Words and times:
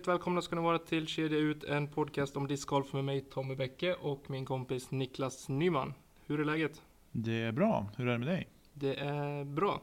hjärtligt 0.00 0.14
välkomna 0.14 0.42
ska 0.42 0.56
ni 0.56 0.62
vara 0.62 0.78
till 0.78 1.06
Kedja 1.06 1.38
Ut, 1.38 1.64
en 1.64 1.88
podcast 1.88 2.36
om 2.36 2.46
discgolf 2.46 2.92
med 2.92 3.04
mig 3.04 3.20
Tommy 3.20 3.54
Bäcke 3.54 3.94
och 3.94 4.30
min 4.30 4.44
kompis 4.44 4.90
Niklas 4.90 5.48
Nyman. 5.48 5.94
Hur 6.26 6.40
är 6.40 6.44
läget? 6.44 6.82
Det 7.12 7.32
är 7.32 7.52
bra. 7.52 7.86
Hur 7.96 8.08
är 8.08 8.12
det 8.12 8.18
med 8.18 8.28
dig? 8.28 8.48
Det 8.72 8.94
är 8.94 9.44
bra, 9.44 9.80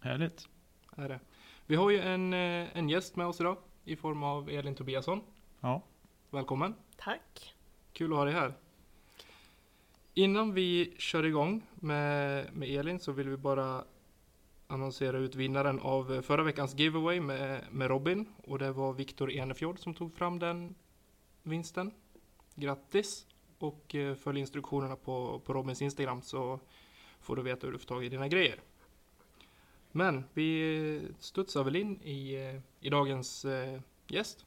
Härligt. 0.00 0.48
är 0.96 1.08
det. 1.08 1.20
Vi 1.66 1.76
har 1.76 1.90
ju 1.90 2.00
en, 2.00 2.32
eh, 2.32 2.76
en 2.76 2.88
gäst 2.88 3.16
med 3.16 3.26
oss 3.26 3.40
idag 3.40 3.56
i 3.84 3.96
form 3.96 4.22
av 4.22 4.50
Elin 4.50 4.74
Tobiasson. 4.74 5.20
Ja. 5.60 5.82
Välkommen! 6.30 6.74
Tack. 6.96 7.54
Kul 7.92 8.12
att 8.12 8.18
ha 8.18 8.24
dig 8.24 8.34
här. 8.34 8.54
Innan 10.14 10.54
vi 10.54 10.94
kör 10.98 11.26
igång 11.26 11.62
med, 11.74 12.48
med 12.52 12.68
Elin 12.68 13.00
så 13.00 13.12
vill 13.12 13.28
vi 13.28 13.36
bara 13.36 13.84
annonsera 14.74 15.18
ut 15.18 15.34
vinnaren 15.34 15.80
av 15.80 16.14
eh, 16.14 16.20
förra 16.20 16.42
veckans 16.42 16.78
giveaway 16.78 17.20
med, 17.20 17.64
med 17.70 17.88
Robin. 17.88 18.26
Och 18.36 18.58
det 18.58 18.72
var 18.72 18.92
Viktor 18.92 19.30
Enefjord 19.30 19.78
som 19.78 19.94
tog 19.94 20.14
fram 20.14 20.38
den 20.38 20.74
vinsten. 21.42 21.90
Grattis! 22.54 23.26
Och 23.58 23.94
eh, 23.94 24.14
följ 24.14 24.40
instruktionerna 24.40 24.96
på, 24.96 25.40
på 25.44 25.52
Robins 25.52 25.82
Instagram 25.82 26.22
så 26.22 26.60
får 27.20 27.36
du 27.36 27.42
veta 27.42 27.66
hur 27.66 27.72
du 27.72 27.78
får 27.78 27.86
tag 27.86 28.04
i 28.04 28.08
dina 28.08 28.28
grejer. 28.28 28.60
Men 29.92 30.24
vi 30.34 31.00
studsar 31.18 31.64
väl 31.64 31.76
in 31.76 32.02
i, 32.02 32.34
eh, 32.34 32.86
i 32.86 32.90
dagens 32.90 33.46
gäst. 34.08 34.46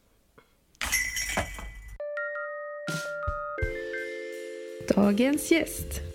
Dagens 4.95 5.51
gäst. 5.51 6.06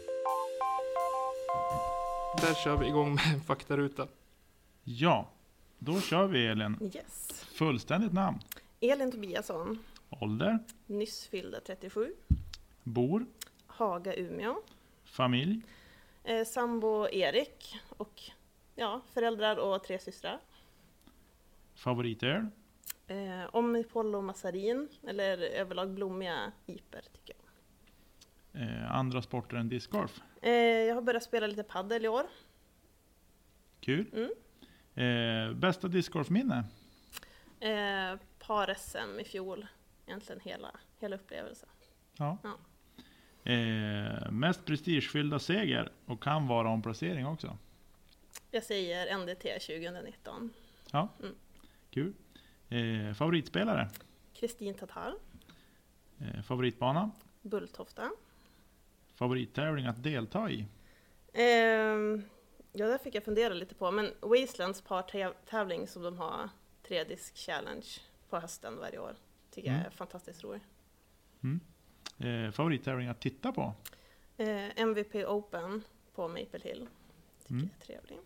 Där 2.41 2.55
kör 2.55 2.77
vi 2.77 2.87
igång 2.87 3.15
med 3.15 3.25
en 3.35 3.41
faktaruta. 3.41 4.09
Ja, 4.85 5.29
då 5.79 6.01
kör 6.01 6.27
vi 6.27 6.47
Elin. 6.47 6.91
Yes. 6.95 7.45
Fullständigt 7.45 8.13
namn. 8.13 8.39
Elin 8.81 9.13
Tobiasson, 9.13 9.79
Ålder. 10.21 10.59
nyss 10.87 11.27
fyllda 11.27 11.61
37. 11.61 12.15
Bor. 12.83 13.27
Haga, 13.67 14.15
Umeå. 14.15 14.57
Familj. 15.05 15.61
Eh, 16.25 16.45
sambo 16.45 17.09
Erik 17.09 17.77
och 17.89 18.21
ja, 18.75 19.01
föräldrar 19.13 19.57
och 19.57 19.85
tre 19.85 19.99
systrar. 19.99 20.39
Favoritöl. 21.75 22.47
Eh, 23.07 23.45
Omnipollo 23.53 24.21
Massarin, 24.21 24.89
eller 25.07 25.39
överlag 25.39 25.91
blommiga 25.91 26.53
iper 26.67 27.03
tycker 27.13 27.35
jag. 27.39 27.42
Eh, 28.55 28.93
andra 28.95 29.23
sporter 29.23 29.57
än 29.57 29.69
discgolf. 29.69 30.21
Eh, 30.43 30.53
jag 30.53 30.95
har 30.95 31.03
börjat 31.03 31.23
spela 31.23 31.47
lite 31.47 31.63
paddel 31.63 32.05
i 32.05 32.09
år. 32.09 32.27
Kul. 33.81 34.07
Mm. 34.13 34.31
Eh, 34.95 35.55
bästa 35.57 35.89
discgolfminne. 35.89 36.65
Eh, 37.61 38.19
Par-SM 38.39 39.21
i 39.21 39.25
fjol, 39.25 39.67
egentligen 40.07 40.41
hela, 40.41 40.71
hela 40.99 41.17
upplevelsen. 41.17 41.69
Ja. 42.17 42.39
Ja. 42.43 42.59
Eh, 43.53 44.31
mest 44.31 44.65
prestigefyllda 44.65 45.39
seger 45.39 45.93
och 46.07 46.23
kan 46.23 46.47
vara 46.47 46.69
omplacering 46.69 47.27
också. 47.27 47.59
Jag 48.51 48.63
säger 48.63 49.17
NDT 49.19 49.43
2019. 49.59 50.51
Kul. 51.91 52.13
Eh, 52.69 53.15
favoritspelare. 53.15 53.89
Kristin 54.35 54.75
Tatar, 54.75 55.15
Eh, 56.19 56.43
favoritbana. 56.43 57.11
Bulltofta. 57.43 58.11
Favorittävling 59.15 59.87
att 59.87 60.03
delta 60.03 60.51
i. 60.51 60.67
Ehm, 61.33 62.23
ja, 62.73 62.87
där 62.87 62.99
fick 62.99 63.15
jag 63.15 63.25
fundera 63.25 63.55
lite 63.55 63.75
på. 63.75 63.91
Men 63.91 64.11
Wastelands 64.21 64.81
par-tävling 64.83 65.87
som 65.87 66.03
de 66.03 66.19
har, 66.19 66.49
tredisk 66.89 67.37
challenge 67.37 67.87
på 68.31 68.39
hösten 68.41 68.79
varje 68.79 68.99
år, 68.99 69.15
tycker 69.51 69.69
jag 69.69 69.75
Mm. 69.77 69.87
är 69.87 69.91
fantastiskt 69.91 70.45
rolig. 70.45 70.61
Eh, 72.19 72.51
favorittävling 72.51 73.09
att 73.09 73.21
titta 73.21 73.53
på. 73.53 73.75
Eh, 74.37 74.79
MVP 74.81 75.15
Open 75.27 75.83
på 76.15 76.29
Maple 76.29 76.61
Hill, 76.63 76.89
tycker 77.43 77.55
Mm. 77.55 77.69
jag 77.73 77.81
är 77.81 78.01
trevlig. 78.01 78.19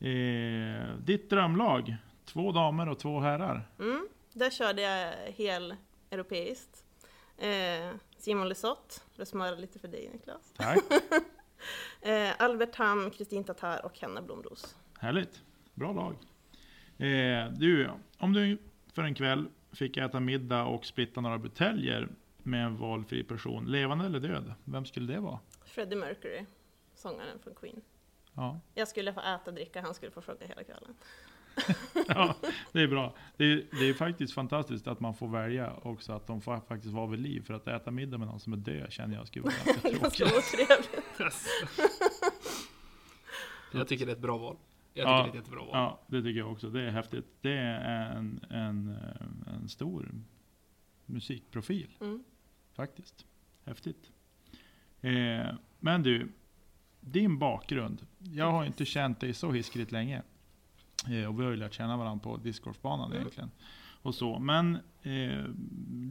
Eh, 0.00 0.96
ditt 0.96 1.30
drömlag. 1.30 1.96
Två 2.24 2.52
damer 2.52 2.88
och 2.88 2.98
två 2.98 3.20
herrar. 3.20 3.68
Mm, 3.78 4.08
där 4.32 4.50
körde 4.50 4.82
jag 4.82 5.14
hel 5.32 5.76
europeiskt. 6.10 6.84
Simon 8.20 8.48
Lesotte, 8.48 8.94
det 9.16 9.26
smörar 9.26 9.56
lite 9.56 9.78
för 9.78 9.88
dig 9.88 10.10
Niklas. 10.12 10.52
Tack. 10.56 10.78
Eh, 12.02 12.30
Albert 12.38 12.72
Tam, 12.72 13.10
Kristin 13.10 13.44
Tatar 13.44 13.84
och 13.84 14.00
Hanna 14.00 14.22
Blomros. 14.22 14.76
Härligt. 14.98 15.42
Bra 15.74 15.92
lag. 15.92 16.14
Eh, 17.06 17.52
du, 17.52 17.90
om 18.18 18.32
du 18.32 18.58
för 18.92 19.02
en 19.02 19.14
kväll 19.14 19.48
fick 19.72 19.96
äta 19.96 20.20
middag 20.20 20.64
och 20.64 20.84
splitta 20.86 21.20
några 21.20 21.38
buteljer 21.38 22.08
med 22.38 22.64
en 22.66 22.76
valfri 22.76 23.24
person, 23.24 23.66
levande 23.66 24.06
eller 24.06 24.20
död, 24.20 24.54
vem 24.64 24.84
skulle 24.84 25.12
det 25.12 25.20
vara? 25.20 25.38
Freddie 25.64 25.96
Mercury, 25.96 26.44
sångaren 26.94 27.38
från 27.38 27.54
Queen. 27.54 27.80
Ja, 28.34 28.60
Jag 28.74 28.88
skulle 28.88 29.12
få 29.12 29.20
äta 29.20 29.42
och 29.44 29.54
dricka, 29.54 29.80
han 29.82 29.94
skulle 29.94 30.10
få 30.12 30.22
sjunga 30.22 30.46
hela 30.46 30.64
kvällen. 30.64 30.94
ja 32.08 32.36
det 32.72 32.80
är 32.80 32.88
bra. 32.88 33.14
Det 33.36 33.44
är, 33.44 33.64
det 33.70 33.88
är 33.88 33.94
faktiskt 33.94 34.34
fantastiskt 34.34 34.86
att 34.86 35.00
man 35.00 35.14
får 35.14 35.28
välja 35.28 35.72
också 35.82 36.12
att 36.12 36.26
de 36.26 36.40
får 36.40 36.60
faktiskt 36.68 36.92
vara 36.94 37.06
vid 37.06 37.20
liv. 37.20 37.42
För 37.46 37.54
att 37.54 37.68
äta 37.68 37.90
middag 37.90 38.18
med 38.18 38.28
någon 38.28 38.40
som 38.40 38.52
är 38.52 38.56
död 38.56 38.92
känner 38.92 39.16
jag 39.16 39.26
skulle 39.26 39.42
vara 39.42 39.54
ganska 39.66 39.90
Ganska 39.98 40.24
tråkigt. 40.26 40.54
otrevligt. 40.54 40.90
Jag 43.72 43.88
tycker 43.88 44.06
det 44.06 44.12
är 44.12 44.16
ett 44.16 44.22
bra 44.22 44.38
val. 44.38 44.56
Jag 44.94 45.06
tycker 45.06 45.10
Ja, 45.10 45.16
det 45.22 45.24
är 45.24 45.28
ett 45.28 45.34
jättebra 45.34 45.58
val. 45.60 45.68
Ja, 45.72 46.00
det 46.06 46.22
tycker 46.22 46.38
jag 46.38 46.52
också. 46.52 46.70
Det 46.70 46.82
är 46.82 46.90
häftigt. 46.90 47.26
Det 47.40 47.52
är 47.52 48.10
en, 48.16 48.44
en, 48.50 48.96
en 49.54 49.68
stor 49.68 50.08
musikprofil. 51.06 51.90
Mm. 52.00 52.24
Faktiskt. 52.74 53.26
Häftigt. 53.64 54.10
Eh, 55.00 55.46
men 55.78 56.02
du, 56.02 56.32
din 57.00 57.38
bakgrund. 57.38 58.06
Jag 58.18 58.50
har 58.50 58.62
ju 58.62 58.66
inte 58.66 58.84
känt 58.84 59.20
dig 59.20 59.34
så 59.34 59.52
hiskeligt 59.52 59.92
länge. 59.92 60.22
Eh, 61.08 61.28
och 61.28 61.40
vi 61.40 61.44
har 61.44 61.50
ju 61.50 61.56
lärt 61.56 61.74
känna 61.74 61.96
varandra 61.96 62.22
på 62.22 62.36
discgolfbanan 62.36 63.06
Mm. 63.06 63.18
egentligen. 63.18 63.50
Och 64.02 64.14
så. 64.14 64.38
Men 64.38 64.74
eh, 65.02 65.44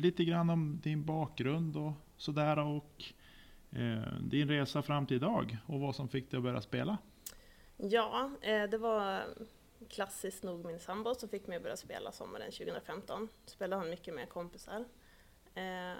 lite 0.01 0.23
grann 0.25 0.49
om 0.49 0.79
din 0.83 1.05
bakgrund 1.05 1.77
och 1.77 1.91
sådär. 2.17 2.59
Och 2.59 3.03
eh, 3.71 4.13
din 4.21 4.47
resa 4.47 4.81
fram 4.81 5.05
till 5.05 5.17
idag. 5.17 5.57
Och 5.65 5.79
vad 5.79 5.95
som 5.95 6.07
fick 6.07 6.31
dig 6.31 6.37
att 6.37 6.43
börja 6.43 6.61
spela. 6.61 6.97
Ja, 7.77 8.31
eh, 8.41 8.63
det 8.63 8.77
var 8.77 9.23
klassiskt 9.89 10.43
nog 10.43 10.65
min 10.65 10.79
sambo 10.79 11.15
som 11.15 11.29
fick 11.29 11.47
mig 11.47 11.57
att 11.57 11.63
börja 11.63 11.77
spela 11.77 12.11
sommaren 12.11 12.51
2015. 12.51 13.27
Spelade 13.45 13.81
han 13.81 13.89
mycket 13.89 14.15
med 14.15 14.29
kompisar. 14.29 14.85
Eh, 15.55 15.97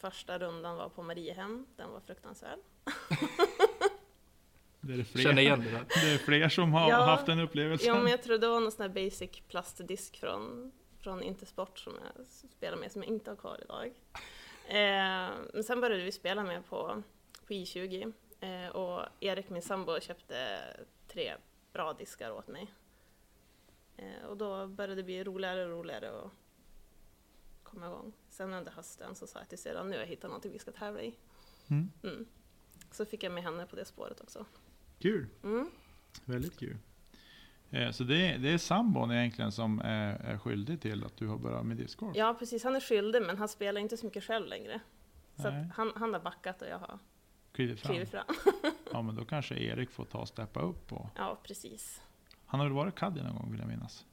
första 0.00 0.38
rundan 0.38 0.76
var 0.76 0.88
på 0.88 1.02
Mariehem, 1.02 1.66
den 1.76 1.90
var 1.90 2.00
fruktansvärd. 2.00 2.58
Det 4.86 4.92
är 4.92 4.96
det 4.98 5.04
fler, 5.04 5.22
Känner 5.22 5.42
igen 5.42 5.60
det 5.60 5.70
där. 5.70 5.84
det 5.88 6.14
är 6.14 6.18
fler 6.18 6.48
som 6.48 6.72
har 6.72 6.90
Ja. 6.90 7.04
haft 7.04 7.26
den 7.26 7.40
upplevelsen. 7.40 7.88
Ja, 7.88 8.02
men 8.02 8.10
jag 8.10 8.22
tror 8.22 8.38
det 8.38 8.48
var 8.48 8.60
någon 8.60 8.72
sån 8.72 8.82
här 8.82 9.04
basic 9.04 9.30
plastdisk 9.48 10.16
från, 10.16 10.72
från 10.98 11.22
Intersport 11.22 11.78
som 11.78 11.92
jag 12.16 12.26
spelar 12.26 12.76
med, 12.76 12.92
som 12.92 13.02
jag 13.02 13.08
inte 13.12 13.30
har 13.30 13.36
kvar 13.36 13.60
idag. 13.64 13.86
Eh, 14.68 15.30
men 15.54 15.64
sen 15.64 15.80
började 15.80 16.02
vi 16.04 16.12
spela 16.12 16.42
med 16.44 16.66
på, 16.68 17.02
på 17.46 17.52
I20 17.52 18.12
eh, 18.40 18.68
och 18.76 19.06
Erik, 19.20 19.50
min 19.50 19.62
sambo, 19.62 20.00
köpte 20.00 20.58
tre 21.08 21.34
bra 21.72 21.92
diskar 21.92 22.30
åt 22.30 22.48
mig. 22.48 22.66
Eh, 23.96 24.24
och 24.28 24.36
då 24.36 24.66
började 24.66 24.94
det 24.94 25.02
bli 25.02 25.24
roligare 25.24 25.64
och 25.64 25.70
roligare 25.70 26.08
att 26.10 26.30
komma 27.62 27.86
igång. 27.86 28.12
Sen 28.30 28.52
under 28.52 28.72
hösten 28.72 29.14
så 29.14 29.26
sa 29.26 29.38
jag 29.38 29.48
till 29.48 29.58
syrran, 29.58 29.86
nu 29.90 29.96
har 29.96 30.00
jag 30.02 30.08
hittat 30.08 30.30
någonting 30.30 30.52
vi 30.52 30.58
ska 30.58 30.72
tävla 30.72 31.00
i. 31.02 31.14
Mm. 31.70 31.90
Mm. 32.02 32.26
Så 32.90 33.04
fick 33.04 33.22
jag 33.22 33.32
med 33.32 33.42
henne 33.42 33.66
på 33.66 33.76
det 33.76 33.84
spåret 33.84 34.20
också. 34.20 34.44
Kul. 34.98 35.26
Mm. 35.42 35.70
Väldigt 36.24 36.58
kul. 36.58 36.76
Eh, 37.70 37.90
Så 37.90 38.04
det 38.04 38.26
är, 38.32 38.38
det 38.38 38.48
är 38.52 38.58
sambon 38.58 39.12
egentligen 39.12 39.52
som 39.52 39.80
är, 39.80 40.14
är 40.14 40.38
skyldig 40.38 40.80
till 40.80 41.04
att 41.04 41.16
du 41.16 41.26
har 41.26 41.38
börjat 41.38 41.66
med 41.66 41.76
discgolf? 41.76 42.16
Ja, 42.16 42.34
precis. 42.38 42.64
Han 42.64 42.76
är 42.76 42.80
skyldig, 42.80 43.22
men 43.22 43.38
han 43.38 43.48
spelar 43.48 43.80
inte 43.80 43.96
så 43.96 44.06
mycket 44.06 44.24
själv 44.24 44.46
längre. 44.46 44.80
Så 45.36 45.50
han, 45.74 45.92
han 45.96 46.12
har 46.14 46.20
backat 46.20 46.62
och 46.62 46.68
jag 46.68 46.78
har 46.78 46.98
Klivit 47.52 47.80
fram? 47.80 47.90
klivit 47.92 48.10
fram. 48.10 48.24
Ja 48.92 49.02
men 49.02 49.14
då 49.14 49.24
kanske 49.24 49.54
Erik 49.54 49.90
får 49.90 50.04
ta 50.04 50.18
och 50.18 50.28
steppa 50.28 50.60
upp. 50.60 50.92
Och, 50.92 51.06
Ja, 51.16 51.38
precis. 51.42 52.02
han 52.46 52.60
har 52.60 52.66
väl 52.66 52.74
varit 52.74 52.94
caddy 52.94 53.22
någon 53.22 53.36
gång 53.36 53.50
vill 53.50 53.60
jag 53.60 53.68
minnas? 53.68 54.04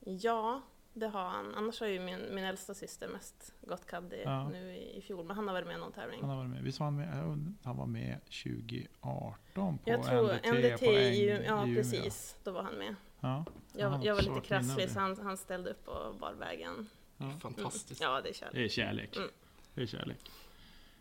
Ja, 0.00 0.62
det 0.96 1.06
har 1.08 1.28
han. 1.28 1.54
Annars 1.54 1.80
har 1.80 1.86
ju 1.86 2.00
min, 2.00 2.34
min 2.34 2.44
äldsta 2.44 2.74
syster 2.74 3.08
mest 3.08 3.54
gått 3.60 3.86
caddy 3.86 4.16
Ja. 4.24 4.48
nu 4.48 4.70
i, 4.76 4.96
i 4.96 5.00
fjol, 5.00 5.24
men 5.26 5.36
han 5.36 5.46
har 5.48 5.54
varit 5.54 5.66
med 5.66 5.76
i 5.76 5.80
någon 5.80 5.92
tävling. 5.92 6.20
Han 6.20 6.30
har 6.30 6.36
varit 6.36 6.50
med. 6.50 6.62
Visst 6.62 6.80
var 6.80 6.84
han 6.86 6.96
med? 6.96 7.24
undrar- 7.24 7.52
Han 7.64 7.76
var 7.76 7.86
med 7.86 8.18
2018 8.24 9.78
på 9.78 9.90
jag 9.90 10.02
tror 10.02 10.32
NDT, 10.32 10.50
NDT 10.52 10.78
på 10.78 10.92
i, 10.92 11.30
Äng- 11.30 11.44
ja 11.46 11.66
i 11.68 11.74
precis, 11.74 12.36
då 12.44 12.50
var 12.50 12.62
han 12.62 12.74
med. 12.74 12.94
Ja, 13.20 13.44
Jag, 13.72 14.04
jag 14.04 14.14
var 14.14 14.22
lite 14.22 14.40
krasslig 14.40 14.90
så 14.90 15.00
han, 15.00 15.16
han 15.22 15.36
ställde 15.36 15.70
upp 15.70 15.88
och 15.88 16.14
bar 16.14 16.32
vägen. 16.32 16.88
Ja. 17.16 17.32
Fantastiskt. 17.40 18.00
Ja, 18.02 18.20
det 18.20 18.28
är 18.28 18.32
kärlek. 18.32 18.54
Det 18.54 18.64
är 18.64 18.68
kärlek. 18.68 19.16
Mm. 19.16 19.28
Det 19.74 19.82
är 19.82 19.86
kärlek. 19.86 20.18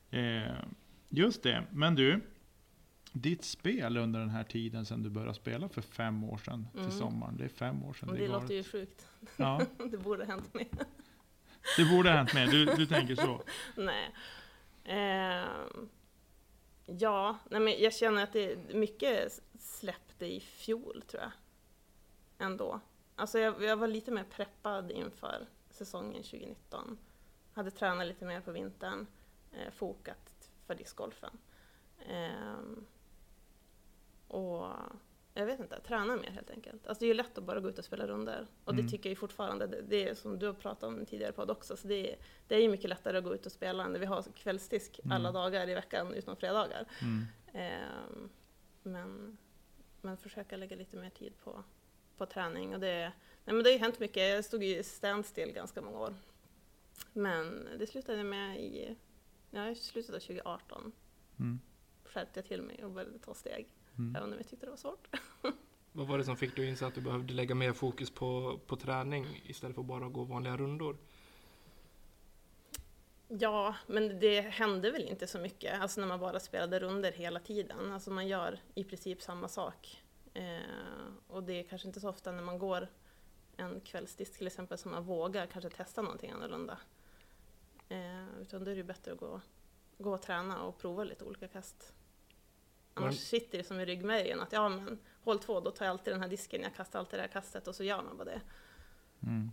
Eh, 0.09 0.55
just 1.09 1.43
det, 1.43 1.63
men 1.71 1.95
du. 1.95 2.21
Ditt 3.17 3.43
spel 3.43 3.97
under 3.97 4.19
den 4.19 4.29
här 4.29 4.43
tiden 4.43 4.85
sedan 4.85 5.03
du 5.03 5.09
började 5.09 5.33
spela 5.33 5.69
för 5.69 5.81
fem 5.81 6.23
år 6.23 6.37
sedan 6.37 6.67
Mm. 6.73 6.89
till 6.89 6.97
sommaren. 6.99 7.37
Det 7.37 7.43
är 7.45 7.49
fem 7.49 7.83
år 7.83 7.93
sedan. 7.93 8.09
Det 8.09 8.15
galet. 8.17 8.29
låter 8.41 8.53
ju 8.55 8.63
sjukt. 8.63 9.07
Ja, 9.37 9.61
det 9.91 9.97
borde 9.97 10.25
ha 10.25 10.31
hänt 10.31 10.53
mer. 10.53 10.67
Det 11.77 11.85
borde 11.85 12.09
ha 12.09 12.17
hänt 12.17 12.33
mer, 12.33 12.47
du, 12.47 12.65
du 12.65 12.85
tänker 12.85 13.15
så. 13.15 13.41
Nej. 13.75 14.11
Ehm, 14.83 15.89
ja, 16.85 17.37
nej 17.49 17.59
men 17.59 17.73
jag 17.81 17.93
känner 17.93 18.23
att 18.23 18.33
det 18.33 18.51
är 18.51 18.73
mycket 18.73 19.39
släppte 19.59 20.25
i 20.25 20.39
fjol 20.39 21.03
tror 21.07 21.23
jag. 21.23 21.31
Ändå. 22.47 22.79
Alltså 23.15 23.39
jag, 23.39 23.63
jag 23.63 23.77
var 23.77 23.87
lite 23.87 24.11
mer 24.11 24.23
preppad 24.23 24.91
inför 24.91 25.47
säsongen 25.69 26.23
2019. 26.23 26.97
Hade 27.53 27.71
tränat 27.71 28.07
lite 28.07 28.25
mer 28.25 28.41
på 28.41 28.51
vintern, 28.51 29.07
eh, 29.51 29.71
fokat 29.73 30.51
för 30.67 30.75
discgolfen. 30.75 31.37
Ehm, 32.09 32.85
och 34.35 34.67
jag 35.33 35.45
vet 35.45 35.59
inte, 35.59 35.79
träna 35.79 36.15
mer 36.15 36.29
helt 36.31 36.49
enkelt. 36.49 36.87
Alltså 36.87 36.99
det 36.99 37.05
är 37.05 37.07
ju 37.07 37.13
lätt 37.13 37.37
att 37.37 37.43
bara 37.43 37.59
gå 37.59 37.69
ut 37.69 37.79
och 37.79 37.85
spela 37.85 38.07
runder. 38.07 38.47
Och 38.63 38.73
Mm. 38.73 38.85
det 38.85 38.91
tycker 38.91 39.09
jag 39.09 39.11
ju 39.11 39.15
fortfarande, 39.15 39.67
det, 39.67 39.81
det 39.81 40.09
är 40.09 40.15
som 40.15 40.39
du 40.39 40.45
har 40.45 40.53
pratat 40.53 40.83
om 40.83 41.05
tidigare 41.05 41.31
podd 41.31 41.51
också, 41.51 41.77
så 41.77 41.87
det 41.87 42.15
det 42.47 42.55
är 42.55 42.59
ju 42.59 42.69
mycket 42.69 42.89
lättare 42.89 43.17
att 43.17 43.23
gå 43.23 43.35
ut 43.35 43.45
och 43.45 43.51
spela 43.51 43.87
när 43.87 43.99
vi 43.99 44.05
har 44.05 44.23
kvällsdisk 44.35 44.99
Mm. 45.03 45.11
alla 45.11 45.31
dagar 45.31 45.69
i 45.69 45.73
veckan 45.73 46.13
utom 46.13 46.35
fredagar. 46.35 46.85
Mm. 47.01 47.25
Ehm, 47.53 48.29
men, 48.83 49.37
men 50.01 50.17
försöka 50.17 50.57
lägga 50.57 50.75
lite 50.75 50.97
mer 50.97 51.09
tid 51.09 51.33
på, 51.43 51.63
på 52.17 52.25
träning. 52.25 52.73
Och 52.73 52.79
det, 52.79 53.11
nej 53.45 53.55
men 53.55 53.63
det 53.63 53.69
har 53.69 53.73
ju 53.73 53.79
hänt 53.79 53.99
mycket. 53.99 54.29
Jag 54.35 54.45
stod 54.45 54.63
ju 54.63 54.83
standstill 54.83 55.51
ganska 55.51 55.81
många 55.81 55.99
år. 55.99 56.13
Men 57.13 57.67
det 57.79 57.87
slutade 57.87 58.23
med 58.23 58.59
i, 58.59 58.95
ja, 59.51 59.69
i 59.69 59.75
slutet 59.75 60.15
av 60.15 60.19
2018. 60.19 60.91
Mm. 61.39 61.59
Skärpte 62.05 62.39
jag 62.39 62.45
till 62.47 62.61
mig 62.61 62.83
och 62.83 62.91
började 62.91 63.19
ta 63.19 63.33
steg. 63.33 63.67
Mm. 63.97 64.15
Även 64.15 64.31
om 64.31 64.37
jag 64.37 64.47
tyckte 64.47 64.65
det 64.65 64.69
var 64.69 64.77
svårt. 64.77 65.07
Vad 65.91 66.07
var 66.07 66.17
det 66.17 66.23
som 66.23 66.37
fick 66.37 66.55
dig 66.55 66.65
att 66.65 66.69
inse 66.69 66.87
att 66.87 66.95
du 66.95 67.01
behövde 67.01 67.33
lägga 67.33 67.55
mer 67.55 67.73
fokus 67.73 68.09
på, 68.11 68.59
på 68.67 68.75
träning 68.75 69.41
istället 69.45 69.75
för 69.75 69.83
bara 69.83 70.09
gå 70.09 70.23
vanliga 70.23 70.57
rundor? 70.57 70.97
Ja, 73.27 73.75
men 73.87 74.19
det 74.19 74.41
hände 74.41 74.91
väl 74.91 75.03
inte 75.07 75.27
så 75.27 75.39
mycket, 75.39 75.81
alltså 75.81 76.01
när 76.01 76.07
man 76.07 76.19
bara 76.19 76.39
spelade 76.39 76.79
runder 76.79 77.11
hela 77.11 77.39
tiden. 77.39 77.91
Alltså 77.91 78.11
man 78.11 78.27
gör 78.27 78.59
i 78.75 78.83
princip 78.83 79.21
samma 79.21 79.47
sak. 79.47 80.03
Eh, 80.33 80.59
och 81.27 81.43
det 81.43 81.53
är 81.53 81.63
kanske 81.63 81.87
inte 81.87 81.99
så 81.99 82.09
ofta 82.09 82.31
när 82.31 82.43
man 82.43 82.59
går 82.59 82.87
en 83.57 83.81
kvällsdisk 83.81 84.37
till 84.37 84.47
exempel 84.47 84.77
som 84.77 84.91
man 84.91 85.03
vågar 85.03 85.45
kanske 85.45 85.69
testa 85.69 86.01
någonting 86.01 86.31
annorlunda. 86.31 86.77
Eh, 87.89 88.41
utan 88.41 88.63
då 88.63 88.71
är 88.71 88.75
det 88.75 88.81
ju 88.81 88.83
bättre 88.83 89.11
att 89.11 89.19
gå, 89.19 89.41
gå 89.97 90.13
och 90.13 90.21
träna 90.21 90.61
och 90.63 90.77
prova 90.77 91.03
lite 91.03 91.25
olika 91.25 91.47
kast. 91.47 91.93
Annars 93.03 93.19
sitter 93.19 93.57
det 93.57 93.63
som 93.63 93.79
i 93.79 93.85
ryggmärgen 93.85 94.39
att 94.39 94.51
ja 94.51 94.69
men 94.69 94.99
håll 95.23 95.39
två, 95.39 95.59
då 95.59 95.71
tar 95.71 95.85
jag 95.85 95.91
alltid 95.91 96.13
den 96.13 96.21
här 96.21 96.29
disken, 96.29 96.61
jag 96.61 96.75
kastar 96.75 96.99
alltid 96.99 97.19
det 97.19 97.23
här 97.23 97.29
kastet 97.29 97.67
och 97.67 97.75
så 97.75 97.83
gör 97.83 98.03
man 98.03 98.17
bara 98.17 98.25
det. 98.25 98.41
Mm. 99.23 99.51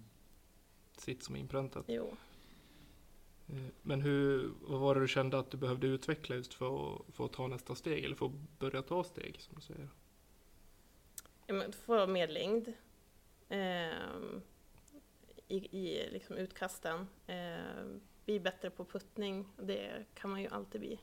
Sitt 0.96 1.22
som 1.22 1.36
inpräntat. 1.36 1.84
Jo. 1.88 2.16
Eh, 3.48 3.66
Men 3.82 4.02
hur, 4.02 4.52
vad 4.60 4.80
var 4.80 4.94
det 4.94 5.00
du 5.00 5.08
kände 5.08 5.38
att 5.38 5.50
du 5.50 5.56
behövde 5.56 5.86
utveckla 5.86 6.36
just 6.36 6.54
för 6.54 6.94
att, 6.94 7.14
för 7.14 7.24
att 7.24 7.32
ta 7.32 7.46
nästa 7.46 7.74
steg? 7.74 8.04
Eller 8.04 8.16
för 8.16 8.26
att 8.26 8.58
börja 8.58 8.82
ta 8.82 9.04
steg, 9.04 9.40
som 9.40 9.54
du 9.54 9.60
säger? 9.60 9.88
Ja, 11.46 11.54
men 11.54 11.72
få 11.72 12.06
mer 12.06 12.28
längd 12.28 12.72
ehm, 13.48 14.42
i, 15.48 15.56
i 15.56 16.10
liksom 16.12 16.36
utkasten. 16.36 17.08
Ehm, 17.26 18.00
bli 18.24 18.40
bättre 18.40 18.70
på 18.70 18.84
puttning, 18.84 19.48
det 19.56 20.06
kan 20.14 20.30
man 20.30 20.40
ju 20.40 20.48
alltid 20.48 20.80
bli. 20.80 21.00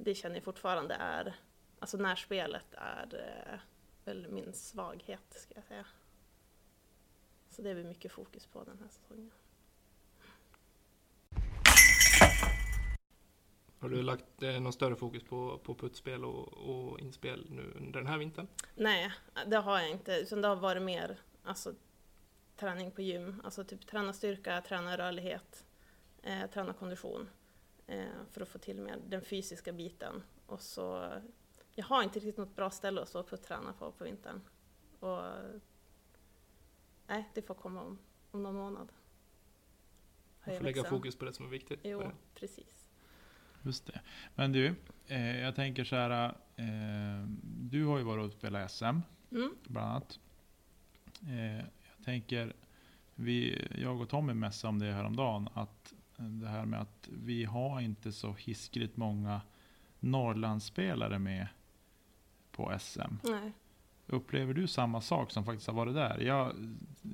Det 0.00 0.14
känner 0.14 0.36
jag 0.36 0.44
fortfarande 0.44 0.94
är, 0.94 1.36
alltså 1.78 1.96
närspelet 1.96 2.74
är 2.74 3.14
eh, 3.14 3.58
väl 4.04 4.28
min 4.28 4.52
svaghet, 4.52 5.34
ska 5.36 5.54
jag 5.54 5.64
säga. 5.64 5.86
Så 7.50 7.62
det 7.62 7.70
är 7.70 7.74
väl 7.74 7.84
mycket 7.84 8.12
fokus 8.12 8.46
på 8.46 8.64
den 8.64 8.78
här 8.78 8.88
säsongen. 8.88 9.30
Har 13.78 13.88
du 13.88 14.02
lagt 14.02 14.42
eh, 14.42 14.60
någon 14.60 14.72
större 14.72 14.96
fokus 14.96 15.22
på, 15.22 15.58
på 15.58 15.74
puttspel 15.74 16.24
och, 16.24 16.52
och 16.52 17.00
inspel 17.00 17.46
nu 17.50 17.72
under 17.76 18.00
den 18.00 18.06
här 18.06 18.18
vintern? 18.18 18.48
Nej, 18.74 19.12
det 19.46 19.56
har 19.56 19.78
jag 19.78 19.90
inte. 19.90 20.12
Utan 20.12 20.42
det 20.42 20.48
har 20.48 20.56
varit 20.56 20.82
mer 20.82 21.20
alltså, 21.42 21.74
träning 22.56 22.90
på 22.90 23.02
gym. 23.02 23.40
Alltså 23.44 23.64
typ 23.64 23.86
träna 23.86 24.12
styrka, 24.12 24.60
träna 24.60 24.98
rörlighet, 24.98 25.64
eh, 26.22 26.50
träna 26.50 26.72
kondition. 26.72 27.28
Eh, 27.88 28.06
för 28.30 28.40
att 28.40 28.48
få 28.48 28.58
till 28.58 28.80
mer 28.80 28.98
den 29.08 29.22
fysiska 29.22 29.72
biten. 29.72 30.22
Och 30.46 30.60
så, 30.60 31.12
jag 31.74 31.84
har 31.84 32.02
inte 32.02 32.18
riktigt 32.18 32.36
något 32.36 32.56
bra 32.56 32.70
ställe 32.70 33.02
att 33.02 33.08
stå 33.08 33.20
och 33.20 33.42
träna 33.42 33.72
på 33.72 33.92
på 33.92 34.04
vintern. 34.04 34.40
Och, 35.00 35.22
nej, 37.06 37.28
det 37.34 37.42
får 37.42 37.54
komma 37.54 37.82
om, 37.82 37.98
om 38.30 38.42
någon 38.42 38.54
månad. 38.54 38.92
Man 40.44 40.56
får 40.56 40.64
lägga 40.64 40.84
fokus 40.84 41.16
på 41.16 41.24
det 41.24 41.32
som 41.32 41.46
är 41.46 41.50
viktigt. 41.50 41.80
Jo, 41.82 42.10
precis. 42.34 42.86
Just 43.62 43.86
det. 43.86 44.00
Men 44.34 44.52
du, 44.52 44.74
eh, 45.06 45.40
jag 45.40 45.54
tänker 45.54 45.84
så 45.84 45.96
här. 45.96 46.34
Eh, 46.56 47.26
du 47.42 47.84
har 47.84 47.98
ju 47.98 48.04
varit 48.04 48.24
och 48.24 48.32
spelat 48.32 48.70
SM, 48.70 49.00
Mm, 49.30 49.56
bland 49.66 49.90
annat. 49.90 50.20
Eh, 51.22 51.56
jag 51.56 52.04
tänker, 52.04 52.52
vi, 53.14 53.66
jag 53.78 54.00
och 54.00 54.08
Tommy 54.08 54.34
mässade 54.34 54.68
om 54.68 54.78
det 54.78 54.92
häromdagen. 54.92 55.48
Att 55.54 55.94
det 56.18 56.48
här 56.48 56.64
med 56.64 56.80
att 56.80 57.08
vi 57.12 57.44
har 57.44 57.80
inte 57.80 58.12
så 58.12 58.32
hiskeligt 58.38 58.96
många 58.96 59.40
Norrlandsspelare 60.00 61.18
med 61.18 61.46
på 62.52 62.78
SM. 62.80 63.00
nej. 63.22 63.52
Upplever 64.10 64.54
du 64.54 64.66
samma 64.66 65.00
sak 65.00 65.30
som 65.30 65.44
faktiskt 65.44 65.66
har 65.66 65.74
varit 65.74 65.94
där? 65.94 66.20
Jag, 66.20 66.52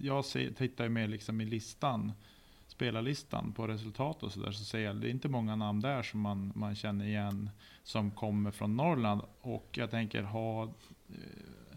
jag 0.00 0.24
ser, 0.24 0.50
tittar 0.52 0.84
ju 0.84 0.90
mer 0.90 1.08
liksom 1.08 1.40
i 1.40 1.44
listan, 1.44 2.12
spelarlistan 2.66 3.52
på 3.52 3.66
resultat 3.68 4.22
och 4.22 4.32
sådär. 4.32 4.52
Så 4.52 4.64
säger 4.64 4.86
jag, 4.86 4.96
det 4.96 5.08
är 5.08 5.10
inte 5.10 5.28
många 5.28 5.56
namn 5.56 5.80
där 5.80 6.02
som 6.02 6.20
man, 6.20 6.52
man 6.54 6.74
känner 6.74 7.04
igen 7.04 7.50
som 7.82 8.10
kommer 8.10 8.50
från 8.50 8.76
Norrland. 8.76 9.22
Och 9.40 9.68
jag 9.72 9.90
tänker, 9.90 10.22
ha, 10.22 10.64
eh, 11.08 11.76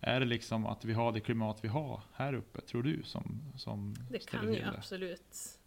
är 0.00 0.20
det 0.20 0.26
liksom 0.26 0.66
att 0.66 0.84
vi 0.84 0.92
har 0.92 1.12
det 1.12 1.20
klimat 1.20 1.64
vi 1.64 1.68
har 1.68 2.02
här 2.12 2.34
uppe, 2.34 2.60
tror 2.60 2.82
du? 2.82 3.02
Som, 3.04 3.42
som 3.56 3.94
Det 4.10 4.26
kan 4.30 4.52
ju 4.52 4.60
det? 4.60 4.74
absolut 4.78 5.58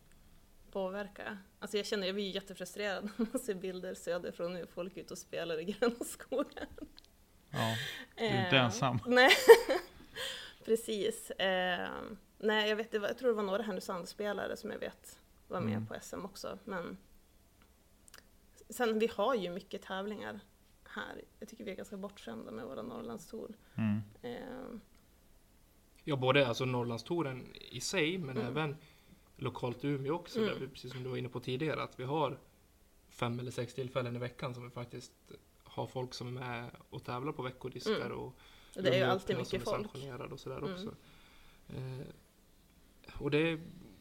påverka. 0.79 1.37
Alltså 1.59 1.77
jag 1.77 1.85
känner, 1.85 2.07
jag 2.07 2.15
blir 2.15 2.29
jättefrustrerad 2.35 3.03
när 3.17 3.27
man 3.33 3.39
ser 3.41 3.53
bilder 3.55 3.93
söderifrån 3.93 4.53
nu, 4.53 4.67
folk 4.67 4.97
är 4.97 5.01
ute 5.01 5.13
och 5.13 5.17
spelar 5.17 5.59
i 5.59 5.63
gröna 5.63 5.95
skogar. 6.05 6.67
Ja, 7.49 7.75
är 8.15 8.45
inte 8.45 8.55
Eh, 8.57 8.65
ensam. 8.65 8.99
Nej, 9.07 9.31
precis. 10.65 11.31
Eh, 11.31 11.89
nej, 12.37 12.69
jag, 12.69 12.75
vet, 12.75 12.93
jag 12.93 13.17
tror 13.17 13.29
det 13.29 13.35
var 13.35 13.43
några 13.43 13.63
Härnösandsspelare 13.63 14.57
som 14.57 14.71
jag 14.71 14.79
vet 14.79 15.19
var 15.47 15.61
med 15.61 15.73
Mm. 15.73 15.87
på 15.87 15.95
SM 16.01 16.25
också. 16.25 16.59
Men 16.65 16.97
sen, 18.69 18.99
vi 18.99 19.07
har 19.07 19.35
ju 19.35 19.49
mycket 19.49 19.81
tävlingar 19.81 20.39
här. 20.89 21.23
Jag 21.39 21.49
tycker 21.49 21.63
vi 21.63 21.71
är 21.71 21.75
ganska 21.75 21.97
bortskämda 21.97 22.51
med 22.51 22.65
våra 22.65 22.81
Norrlandstour. 22.81 23.55
Mm. 23.77 24.01
Eh, 24.21 24.79
Ja, 26.07 26.15
både 26.15 26.47
alltså 26.47 26.65
Norrlandstouren 26.65 27.55
i 27.55 27.81
sig, 27.81 28.17
men 28.17 28.37
Mm. 28.37 28.47
även 28.47 28.77
lokalt 29.35 29.83
i 29.83 29.87
Umeå 29.87 30.13
också. 30.13 30.39
Mm. 30.39 30.49
Där 30.53 30.59
vi, 30.59 30.67
precis 30.67 30.91
som 30.91 31.03
du 31.03 31.09
var 31.09 31.17
inne 31.17 31.29
på 31.29 31.39
tidigare, 31.39 31.83
att 31.83 31.99
vi 31.99 32.03
har 32.03 32.39
fem 33.09 33.39
eller 33.39 33.51
sex 33.51 33.73
tillfällen 33.73 34.15
i 34.15 34.19
veckan 34.19 34.53
som 34.53 34.63
vi 34.63 34.69
faktiskt 34.69 35.13
har 35.63 35.87
folk 35.87 36.13
som 36.13 36.27
är 36.27 36.31
med 36.31 36.69
och 36.89 37.03
tävlar 37.03 37.31
på 37.31 37.41
veckodiskar. 37.41 38.05
Mm. 38.05 38.17
Och 38.17 38.33
det 38.73 38.89
är 38.89 38.97
ju 38.97 39.03
alltid 39.03 39.37
mycket 39.37 39.63
folk. 39.63 39.87
och 40.31 40.39
sådär 40.39 40.57
Mm. 40.57 40.73
också. 40.73 40.95
Eh, 41.69 42.07
och 43.19 43.31
det 43.31 43.59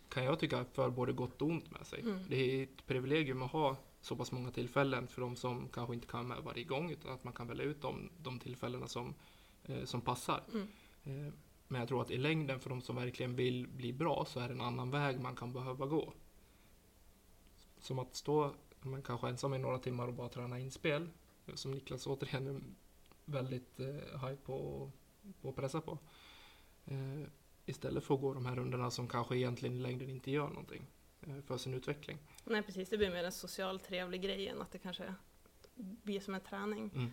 kan 0.08 0.24
jag 0.24 0.38
tycka 0.38 0.64
för 0.72 0.90
både 0.90 1.12
gott 1.12 1.42
och 1.42 1.48
ont 1.48 1.70
med 1.70 1.86
sig. 1.86 2.00
Mm. 2.00 2.18
Det 2.28 2.36
är 2.36 2.62
ett 2.62 2.86
privilegium 2.86 3.42
att 3.42 3.50
ha 3.50 3.76
så 4.00 4.16
pass 4.16 4.32
många 4.32 4.50
tillfällen 4.50 5.06
för 5.06 5.20
de 5.20 5.36
som 5.36 5.68
kanske 5.68 5.94
inte 5.94 6.06
kan 6.06 6.28
med 6.28 6.38
varje 6.42 6.64
gång 6.64 6.90
utan 6.90 7.12
att 7.12 7.24
man 7.24 7.32
kan 7.32 7.48
välja 7.48 7.64
ut 7.64 7.82
de, 7.82 8.10
de 8.22 8.38
tillfällena 8.38 8.86
som, 8.86 9.14
eh, 9.64 9.84
som 9.84 10.00
passar. 10.00 10.42
Mm. 10.52 10.68
Eh, 11.04 11.32
men 11.68 11.78
jag 11.78 11.88
tror 11.88 12.02
att 12.02 12.10
i 12.10 12.16
längden 12.16 12.60
för 12.60 12.70
de 12.70 12.82
som 12.82 12.96
verkligen 12.96 13.36
vill 13.36 13.68
bli 13.68 13.92
bra 13.92 14.24
så 14.28 14.40
är 14.40 14.48
det 14.48 14.54
en 14.54 14.60
annan 14.60 14.90
väg 14.90 15.20
man 15.20 15.36
kan 15.36 15.52
behöva 15.52 15.86
gå. 15.86 16.12
Som 17.78 17.98
att 17.98 18.14
stå 18.14 18.54
men 18.80 19.02
kanske 19.02 19.28
ensam 19.28 19.54
i 19.54 19.58
några 19.58 19.78
timmar 19.78 20.08
och 20.08 20.14
bara 20.14 20.28
träna 20.28 20.58
inspel. 20.58 21.08
Som 21.54 21.70
Niklas 21.70 22.06
återigen 22.06 22.46
är 22.46 22.60
väldigt 23.24 23.80
eh, 23.80 23.86
high 24.26 24.34
på, 24.34 24.90
på 25.40 25.48
att 25.48 25.56
pressa 25.56 25.80
på. 25.80 25.98
Eh, 26.84 27.28
istället 27.66 28.04
för 28.04 28.14
att 28.14 28.20
gå 28.20 28.34
de 28.34 28.46
här 28.46 28.56
rundorna 28.56 28.90
som 28.90 29.08
kanske 29.08 29.36
egentligen 29.36 29.76
i 29.76 29.80
längden 29.80 30.10
inte 30.10 30.30
gör 30.30 30.48
någonting 30.48 30.86
eh, 31.20 31.40
för 31.46 31.56
sin 31.56 31.74
utveckling. 31.74 32.18
Nej 32.44 32.62
precis, 32.62 32.88
det 32.88 32.98
blir 32.98 33.10
mer 33.10 33.24
en 33.24 33.32
social 33.32 33.80
trevlig 33.80 34.22
grej 34.22 34.48
än 34.48 34.62
att 34.62 34.70
det 34.70 34.78
kanske 34.78 35.14
blir 35.74 36.20
som 36.20 36.34
en 36.34 36.40
träning. 36.40 36.90
Mm. 36.94 37.10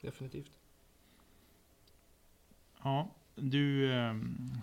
Definitivt. 0.00 0.57
Ja, 2.82 3.14
du, 3.34 3.92
eh, 3.92 4.14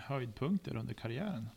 höjdpunkter 0.01 0.75
under 0.75 0.93
karriären? 0.93 1.50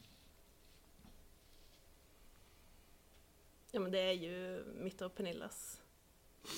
Ja 3.70 3.80
men 3.80 3.92
det 3.92 3.98
är 3.98 4.12
ju 4.12 4.64
mitt 4.76 5.00
och 5.00 5.14
Pernillas 5.14 5.82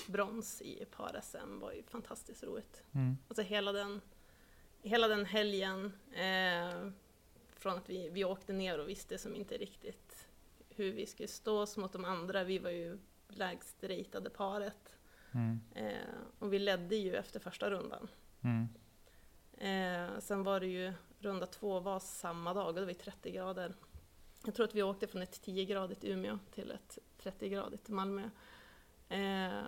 brons 0.07 0.61
i 0.61 0.85
par-SM 0.85 1.59
var 1.59 1.71
ju 1.71 1.83
fantastiskt 1.83 2.43
roligt. 2.43 2.83
Mm. 2.91 3.17
Alltså 3.27 3.41
hela 3.41 3.71
den, 3.71 4.01
hela 4.81 5.07
den 5.07 5.25
helgen, 5.25 5.93
eh, 6.11 6.89
från 7.55 7.77
att 7.77 7.89
vi, 7.89 8.09
vi 8.09 8.23
åkte 8.23 8.53
ner 8.53 8.79
och 8.79 8.89
visste 8.89 9.17
som 9.17 9.35
inte 9.35 9.57
riktigt 9.57 10.27
hur 10.69 10.91
vi 10.91 11.05
skulle 11.05 11.27
stå 11.27 11.59
oss 11.59 11.77
mot 11.77 11.93
de 11.93 12.05
andra. 12.05 12.43
Vi 12.43 12.59
var 12.59 12.69
ju 12.69 12.97
lägst 13.27 13.83
ratade 13.83 14.29
paret. 14.29 14.97
Mm. 15.31 15.59
Eh, 15.75 16.15
och 16.39 16.53
vi 16.53 16.59
ledde 16.59 16.95
ju 16.95 17.15
efter 17.15 17.39
första 17.39 17.69
rundan. 17.69 18.07
Mm. 18.41 18.67
Eh, 19.61 20.19
sen 20.19 20.43
var 20.43 20.59
det 20.59 20.67
ju, 20.67 20.93
runda 21.19 21.45
två 21.45 21.79
var 21.79 21.99
samma 21.99 22.53
dag 22.53 22.67
och 22.67 22.73
det 22.73 22.81
var 22.81 22.87
ju 22.87 22.93
30 22.93 23.31
grader. 23.31 23.75
Jag 24.45 24.55
tror 24.55 24.65
att 24.65 24.75
vi 24.75 24.83
åkte 24.83 25.07
från 25.07 25.21
ett 25.21 25.41
10-gradigt 25.45 26.03
Umeå 26.03 26.39
till 26.51 26.71
ett 26.71 26.97
30-gradigt 27.17 27.89
Malmö. 27.89 28.29
Eh, 29.09 29.63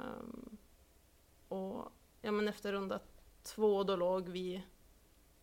och 1.47 1.91
ja, 2.21 2.31
men 2.31 2.47
efter 2.47 2.73
runda 2.73 2.99
två 3.43 3.83
då 3.83 3.95
låg 3.95 4.29
vi 4.29 4.63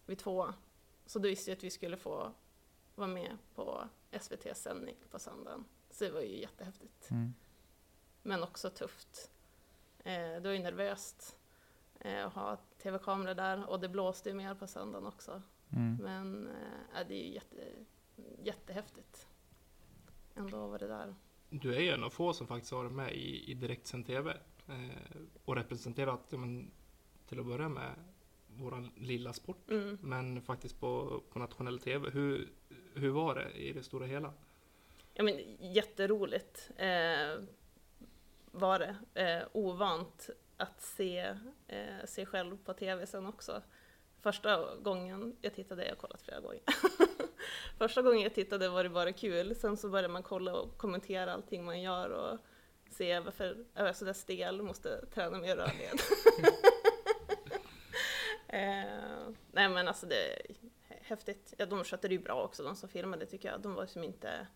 vid 0.06 0.18
tvåa. 0.18 0.54
Så 1.06 1.18
då 1.18 1.28
visste 1.28 1.50
jag 1.50 1.56
att 1.56 1.64
vi 1.64 1.70
skulle 1.70 1.96
få 1.96 2.32
vara 2.94 3.08
med 3.08 3.38
på 3.54 3.88
SVTs 4.10 4.62
sändning 4.62 4.96
på 5.10 5.18
söndagen. 5.18 5.64
Så 5.90 6.04
det 6.04 6.10
var 6.10 6.20
ju 6.20 6.40
jättehäftigt. 6.40 7.10
Mm. 7.10 7.34
Men 8.22 8.42
också 8.42 8.70
tufft. 8.70 9.30
Eh, 9.98 10.12
det 10.12 10.40
var 10.40 10.52
ju 10.52 10.58
nervöst 10.58 11.39
eh, 12.00 12.26
att 12.26 12.34
ha 12.34 12.56
tv-kameror 12.82 13.34
där 13.34 13.70
och 13.70 13.80
det 13.80 13.88
blåste 13.88 14.28
ju 14.28 14.34
mer 14.34 14.54
på 14.54 14.66
söndagen 14.66 15.06
också. 15.06 15.42
Mm. 15.72 15.96
Men 15.96 16.46
eh, 16.46 17.08
det 17.08 17.14
är 17.14 17.26
ju 17.26 17.34
jätte, 17.34 17.56
jättehäftigt. 18.38 19.26
Ändå 20.34 20.66
var 20.66 20.78
det 20.78 20.88
där. 20.88 21.14
Du 21.50 21.74
är 21.74 21.80
ju 21.80 21.88
en 21.88 22.04
av 22.04 22.10
få 22.10 22.32
som 22.32 22.46
faktiskt 22.46 22.72
har 22.72 22.82
varit 22.82 22.92
med 22.92 23.14
i, 23.14 23.50
i 23.50 23.54
direktsänd 23.54 24.06
TV 24.06 24.30
eh, 24.68 25.20
och 25.44 25.56
representerat, 25.56 26.20
ja, 26.28 26.38
men, 26.38 26.70
till 27.26 27.40
att 27.40 27.46
börja 27.46 27.68
med, 27.68 27.94
våran 28.46 28.90
lilla 28.96 29.32
sport. 29.32 29.70
Mm. 29.70 29.98
Men 30.00 30.42
faktiskt 30.42 30.80
på, 30.80 31.22
på 31.30 31.38
nationell 31.38 31.78
TV. 31.78 32.10
Hur, 32.10 32.48
hur 32.94 33.10
var 33.10 33.34
det 33.34 33.50
i 33.50 33.72
det 33.72 33.82
stora 33.82 34.06
hela? 34.06 34.32
Ja, 35.14 35.22
men, 35.22 35.40
jätteroligt 35.58 36.70
eh, 36.76 37.44
var 38.50 38.78
det. 38.78 38.96
Eh, 39.14 39.48
ovant 39.52 40.30
att 40.60 40.82
se 40.82 41.36
eh, 41.68 42.04
sig 42.04 42.26
själv 42.26 42.56
på 42.64 42.72
TV 42.72 43.06
sen 43.06 43.26
också. 43.26 43.62
Första 44.22 44.76
gången 44.76 45.36
jag 45.40 45.54
tittade, 45.54 45.84
jag 45.84 45.90
har 45.90 45.96
kollat 45.96 46.22
flera 46.22 46.40
gånger. 46.40 46.62
Första 47.78 48.02
gången 48.02 48.20
jag 48.20 48.34
tittade 48.34 48.68
var 48.68 48.84
det 48.84 48.90
bara 48.90 49.12
kul. 49.12 49.54
Sen 49.54 49.76
så 49.76 49.88
började 49.88 50.08
man 50.08 50.22
kolla 50.22 50.54
och 50.54 50.78
kommentera 50.78 51.32
allting 51.32 51.64
man 51.64 51.80
gör 51.80 52.10
och 52.10 52.38
se 52.90 53.20
varför 53.20 53.64
jag 53.74 53.88
är 53.88 53.92
sådär 53.92 54.12
stel, 54.12 54.62
måste 54.62 55.06
träna 55.06 55.38
mer 55.38 55.56
rörlighet. 55.56 56.00
eh, 58.48 59.34
nej 59.52 59.68
men 59.68 59.88
alltså 59.88 60.06
det 60.06 60.32
är 60.32 60.46
häftigt. 60.88 61.54
Ja, 61.58 61.66
de 61.66 61.84
skötte 61.84 62.08
det 62.08 62.14
ju 62.14 62.20
bra 62.20 62.42
också, 62.42 62.62
de 62.62 62.76
som 62.76 62.88
filmade 62.88 63.26
tycker 63.26 63.50
jag. 63.50 63.60
De 63.60 63.74
var 63.74 63.86
som 63.86 64.04
inte 64.04 64.46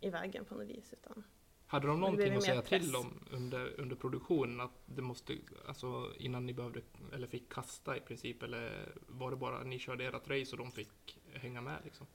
i 0.00 0.10
vägen 0.10 0.44
på 0.44 0.54
något 0.54 0.68
vis. 0.68 0.92
Utan 0.92 1.24
hade 1.74 1.86
de 1.86 2.00
någonting 2.00 2.36
att 2.36 2.42
säga 2.42 2.62
press. 2.62 2.82
till 2.84 2.96
om 2.96 3.20
under, 3.30 3.80
under 3.80 3.96
produktionen? 3.96 4.60
Att 4.60 4.70
det 4.86 5.02
måste, 5.02 5.38
alltså 5.68 6.12
innan 6.18 6.46
ni 6.46 6.52
behövde, 6.52 6.80
eller 7.12 7.26
fick 7.26 7.52
kasta 7.52 7.96
i 7.96 8.00
princip? 8.00 8.42
Eller 8.42 8.92
var 9.06 9.30
det 9.30 9.36
bara 9.36 9.62
ni 9.62 9.78
körde 9.78 10.04
ert 10.04 10.28
race 10.28 10.52
och 10.52 10.58
de 10.58 10.72
fick 10.72 11.18
hänga 11.32 11.60
med 11.60 11.78
liksom? 11.84 12.06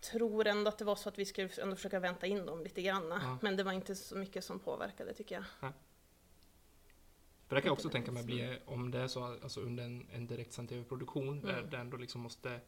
tror 0.00 0.46
ändå 0.46 0.68
att 0.68 0.78
det 0.78 0.84
var 0.84 0.96
så 0.96 1.08
att 1.08 1.18
vi 1.18 1.24
skulle 1.24 1.48
ändå 1.62 1.76
försöka 1.76 2.00
vänta 2.00 2.26
in 2.26 2.46
dem 2.46 2.62
lite 2.62 2.82
grann. 2.82 3.08
Ja. 3.08 3.38
Men 3.42 3.56
det 3.56 3.62
var 3.64 3.72
inte 3.72 3.94
så 3.94 4.16
mycket 4.16 4.44
som 4.44 4.58
påverkade 4.58 5.14
tycker 5.14 5.34
jag. 5.34 5.72
För 7.46 7.56
det 7.56 7.60
kan 7.62 7.66
jag 7.68 7.72
också 7.72 7.88
tänka 7.88 8.12
mig 8.12 8.24
bli, 8.24 8.58
om 8.64 8.90
det 8.90 8.98
är 8.98 9.08
så 9.08 9.24
alltså 9.24 9.60
under 9.60 9.84
en, 9.84 10.06
en 10.12 10.26
direktsänd 10.26 10.68
TV-produktion 10.68 11.40
där 11.40 11.58
Mm. 11.58 11.70
det 11.70 11.76
ändå 11.76 11.96
liksom 11.96 12.20
måste, 12.20 12.60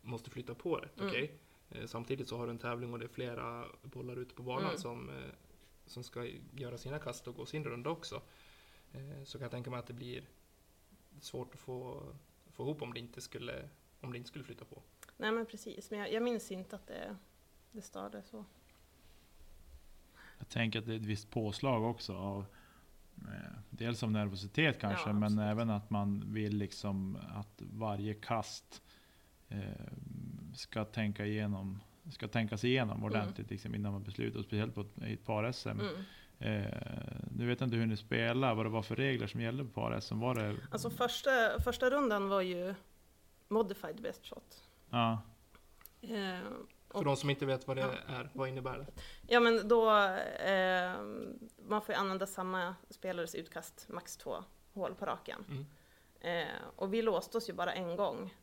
måste 0.00 0.30
flytta 0.30 0.54
på 0.54 0.76
rätt, 0.76 0.98
Mm. 1.00 1.08
okej? 1.10 1.38
Samtidigt 1.86 2.28
så 2.28 2.36
har 2.38 2.46
du 2.46 2.50
en 2.50 2.58
tävling 2.58 2.92
och 2.92 2.98
det 2.98 3.04
är 3.04 3.08
flera 3.08 3.64
bollar 3.82 4.16
ute 4.16 4.34
på 4.34 4.42
banan 4.42 4.64
Mm. 4.64 4.78
som, 4.78 5.08
eh, 5.10 5.14
som 5.86 6.04
ska 6.04 6.26
göra 6.52 6.78
sina 6.78 6.98
kast 6.98 7.28
och 7.28 7.34
gå 7.34 7.46
sin 7.46 7.64
runda 7.64 7.90
också. 7.90 8.22
Eh, 8.92 9.24
Så 9.24 9.38
kan 9.38 9.42
jag 9.44 9.50
tänka 9.50 9.70
mig 9.70 9.78
att 9.78 9.86
det 9.86 9.92
blir 9.92 10.24
svårt 11.20 11.54
att 11.54 11.60
få, 11.60 12.02
få 12.50 12.62
ihop 12.62 12.82
om 12.82 12.94
det 12.94 13.00
inte 13.00 13.20
skulle, 13.20 13.68
om 14.00 14.12
det 14.12 14.18
inte 14.18 14.28
skulle 14.28 14.44
flytta 14.44 14.64
på. 14.64 14.82
Nej 15.16 15.32
men 15.32 15.46
precis, 15.46 15.90
men 15.90 16.00
jag, 16.00 16.12
jag 16.12 16.22
minns 16.22 16.50
inte 16.50 16.76
att 16.76 16.86
det, 16.86 17.16
det 17.72 17.82
störde 17.82 18.22
så. 18.22 18.44
Jag 20.38 20.48
tänker 20.48 20.78
att 20.78 20.86
det 20.86 20.92
är 20.92 20.96
ett 20.96 21.02
visst 21.06 21.30
påslag 21.30 21.84
också 21.84 22.16
av 22.16 22.44
eh, 23.18 23.58
Dels 23.70 24.02
av 24.02 24.10
nervositet 24.12 24.78
kanske, 24.80 25.08
Ja, 25.08 25.12
men 25.12 25.38
även 25.38 25.70
att 25.70 25.90
man 25.90 26.24
vill 26.32 26.56
liksom 26.56 27.18
att 27.34 27.62
varje 27.72 28.14
kast 28.14 28.82
eh, 29.48 29.60
ska 30.54 30.84
tänka 30.84 31.26
igenom 31.26 31.80
ska 32.10 32.28
tänkas 32.28 32.64
igenom 32.64 33.04
ordentligt 33.04 33.50
liksom, 33.50 33.74
innan 33.74 33.92
man 33.92 34.02
beslutar. 34.02 34.38
Och 34.38 34.44
speciellt 34.44 34.74
på 34.74 34.80
ett, 34.80 35.02
i 35.06 35.12
ett 35.12 35.24
par-SM. 35.26 35.68
Mm. 35.68 35.94
Eh, 36.38 36.72
nu 37.30 37.46
vet 37.46 37.60
jag 37.60 37.66
inte 37.66 37.76
hur 37.76 37.86
ni 37.86 37.96
spelar, 37.96 38.54
vad 38.54 38.66
det 38.66 38.70
var 38.70 38.82
för 38.82 38.96
regler 38.96 39.26
som 39.26 39.40
gällde 39.40 39.64
på 39.64 39.70
par-SM. 39.70 40.18
Var 40.20 40.34
det... 40.34 40.56
Alltså 40.70 40.90
första, 40.90 41.30
första 41.64 41.90
rundan 41.90 42.28
var 42.28 42.40
ju 42.40 42.74
modified 43.48 44.02
best 44.02 44.26
shot. 44.26 44.68
Ja, 44.90 45.22
Eh, 46.00 46.08
För 46.88 46.98
Och- 46.98 47.04
de 47.04 47.16
som 47.16 47.30
inte 47.30 47.46
vet 47.46 47.66
vad 47.66 47.76
det 47.76 47.80
Ja. 48.08 48.14
är, 48.14 48.30
vad 48.32 48.48
innebär 48.48 48.78
det? 48.78 48.86
ja 49.28 49.40
men 49.40 49.68
då, 49.68 49.90
eh, 50.46 50.92
man 51.68 51.82
får 51.82 51.94
ju 51.94 52.00
använda 52.00 52.26
samma 52.26 52.74
spelares 52.90 53.34
utkast, 53.34 53.86
max 53.88 54.16
två 54.16 54.34
hål 54.74 54.94
på 54.94 55.06
raken. 55.06 55.44
Mm. 55.48 55.66
Eh, 56.20 56.54
och 56.76 56.94
vi 56.94 57.02
låste 57.02 57.36
oss 57.38 57.48
ju 57.48 57.52
bara 57.52 57.72
en 57.72 57.96
gång, 57.96 58.34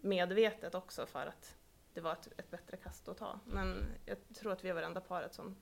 medvetet 0.00 0.74
också 0.74 1.06
för 1.06 1.26
att 1.26 1.56
det 1.94 2.00
var 2.00 2.12
ett, 2.12 2.28
ett 2.36 2.50
bättre 2.50 2.76
kast 2.76 3.08
att 3.08 3.16
ta. 3.18 3.40
Men 3.44 3.84
jag 4.04 4.18
tror 4.34 4.52
att 4.52 4.64
vi 4.64 4.72
var 4.72 4.80
det 4.80 4.86
enda 4.86 5.00
paret 5.00 5.34
som, 5.34 5.56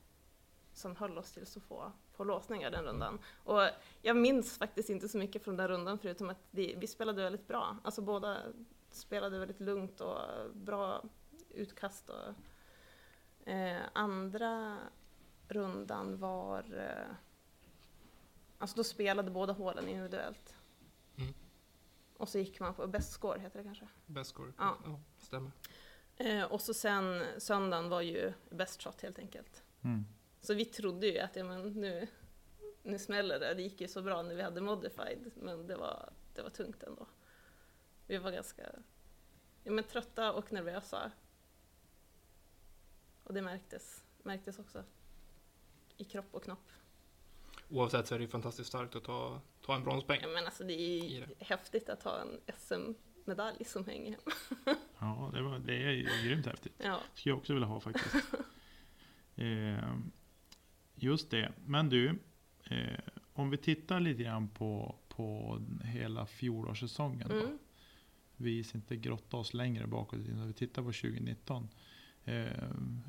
som 0.73 0.97
höll 0.97 1.19
oss 1.19 1.33
till 1.33 1.47
så 1.47 1.61
få, 1.61 1.93
få 2.13 2.25
låsningar 2.25 2.71
den 2.71 2.85
rundan. 2.85 3.19
Och 3.45 3.69
jag 4.03 4.17
minns 4.17 4.59
faktiskt 4.59 4.91
inte 4.91 5.09
så 5.09 5.19
mycket 5.19 5.45
från 5.45 5.57
den 5.57 5.69
rundan 5.69 5.99
förutom 5.99 6.31
att 6.31 6.49
vi, 6.51 6.75
vi 6.75 6.87
spelade 6.87 7.23
väldigt 7.23 7.49
bra. 7.49 7.77
Alltså 7.85 8.03
båda 8.03 8.39
spelade 8.91 9.39
väldigt 9.39 9.61
lugnt 9.61 10.01
och 10.01 10.21
bra 10.53 11.03
utkast. 11.51 12.11
Och, 12.11 13.49
eh, 13.49 13.83
andra 13.93 14.79
rundan 15.49 16.19
var... 16.19 16.59
Eh, 16.77 17.15
alltså 18.59 18.77
då 18.77 18.85
spelade 18.85 19.31
båda 19.31 19.53
hålen 19.53 19.89
individuellt. 19.89 20.58
Och 22.19 22.29
så 22.29 22.39
gick 22.39 22.61
man 22.61 22.75
på 22.75 22.87
best 22.87 23.13
score, 23.13 23.41
heter 23.41 23.59
det 23.59 23.65
kanske. 23.65 23.89
Best 24.07 24.31
score? 24.31 24.53
Ja. 24.59 24.77
ja 24.85 25.01
stämmer. 25.19 25.51
Eh, 26.17 26.45
och 26.45 26.61
så 26.61 26.75
sen 26.75 27.25
söndagen 27.39 27.89
var 27.89 28.01
ju 28.01 28.33
best 28.51 28.83
shot 28.83 29.03
helt 29.03 29.19
enkelt. 29.19 29.63
mm. 29.83 30.05
Så 30.41 30.55
vi 30.55 30.65
trodde 30.65 31.07
ju 31.07 31.19
att 31.19 31.37
ja, 31.37 31.45
men 31.45 31.73
nu, 31.73 32.09
nu 32.83 32.99
smäller 32.99 33.41
det. 33.41 33.55
Det 33.55 33.63
gick 33.63 33.81
ju 33.81 33.89
så 33.89 34.03
bra 34.03 34.23
när 34.23 34.35
vi 34.35 34.43
hade 34.43 34.61
modified, 34.61 35.31
men 35.35 35.67
det 35.67 35.77
var, 35.77 36.13
det 36.35 36.43
var 36.43 36.51
tungt 36.51 36.83
ändå. 36.83 37.07
Vi 38.07 38.19
var 38.19 38.31
ganska 38.31 38.63
ja, 39.63 39.73
men 39.73 39.85
trötta 39.85 40.33
och 40.33 40.53
nervösa. 40.53 41.13
Och 43.25 43.35
det 43.35 43.43
märktes, 43.43 44.05
märktes 44.23 44.59
också 44.59 44.85
i 45.97 46.05
kropp 46.05 46.35
och 46.35 46.43
knopp. 46.43 46.69
Oavsett 47.69 48.07
så 48.07 48.15
är 48.15 48.19
det 48.19 48.23
ju 48.25 48.31
fantastiskt 48.31 48.69
starkt 48.69 48.97
att 48.97 49.05
ta, 49.05 49.41
ta 49.61 49.75
en 49.75 49.85
bronspoäng. 49.85 50.21
Ja, 50.23 50.29
men 50.29 50.45
alltså 50.45 50.65
det 50.65 50.81
är 50.81 51.05
ju 51.05 51.21
det. 51.21 51.45
häftigt 51.45 51.89
att 51.89 52.03
ha 52.03 52.21
en 52.21 52.41
SM-medalj 52.59 53.65
som 53.65 53.85
hänger 53.85 54.11
hem. 54.11 54.77
ja 54.99 55.31
det, 55.35 55.43
var, 55.43 55.59
det 55.59 55.83
är 55.83 55.91
ju 55.91 56.09
grymt 56.25 56.47
häftigt. 56.47 56.73
Ja. 56.79 57.01
skulle 57.15 57.33
jag 57.33 57.39
också 57.39 57.53
vilja 57.53 57.69
ha 57.69 57.81
faktiskt. 57.81 58.15
eh, 59.37 59.95
just 60.95 61.31
det. 61.31 61.53
Men 61.65 61.89
du, 61.89 62.19
eh, 62.65 63.01
om 63.33 63.51
vi 63.51 63.57
tittar 63.57 64.01
lite 64.01 64.23
grann 64.23 64.49
på, 64.49 64.95
på 65.09 65.59
hela 65.85 66.27
fjolårssäsongen. 66.27 67.29
Då. 67.29 67.35
Mm. 67.35 67.59
Vi 68.37 68.65
ska 68.65 68.79
inte 68.79 68.97
grotta 68.97 69.37
oss 69.37 69.55
längre 69.55 69.87
bakåt 69.87 70.19
innan 70.19 70.47
vi 70.47 70.53
tittar 70.53 70.83
på 70.83 70.93
2019. 70.93 71.69
Eh, 72.25 72.47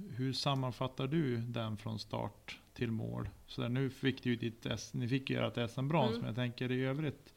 hur 0.10 0.34
sammanfattar 0.34 1.08
du 1.08 1.38
den 1.38 1.78
från 1.78 2.00
start 2.00 2.60
till 2.80 2.92
mål? 2.92 3.30
Så 3.48 3.62
där, 3.62 3.70
nu 3.70 3.90
fick 3.90 4.24
du 4.24 4.30
ju 4.30 4.36
ditt, 4.36 4.66
S- 4.66 4.94
ni 4.94 5.08
fick 5.08 5.30
ju 5.30 5.38
ert 5.48 5.72
SM-brons, 5.72 6.10
Mm. 6.10 6.20
men 6.20 6.28
jag 6.28 6.36
tänker 6.36 6.72
i 6.72 6.86
övrigt 6.86 7.34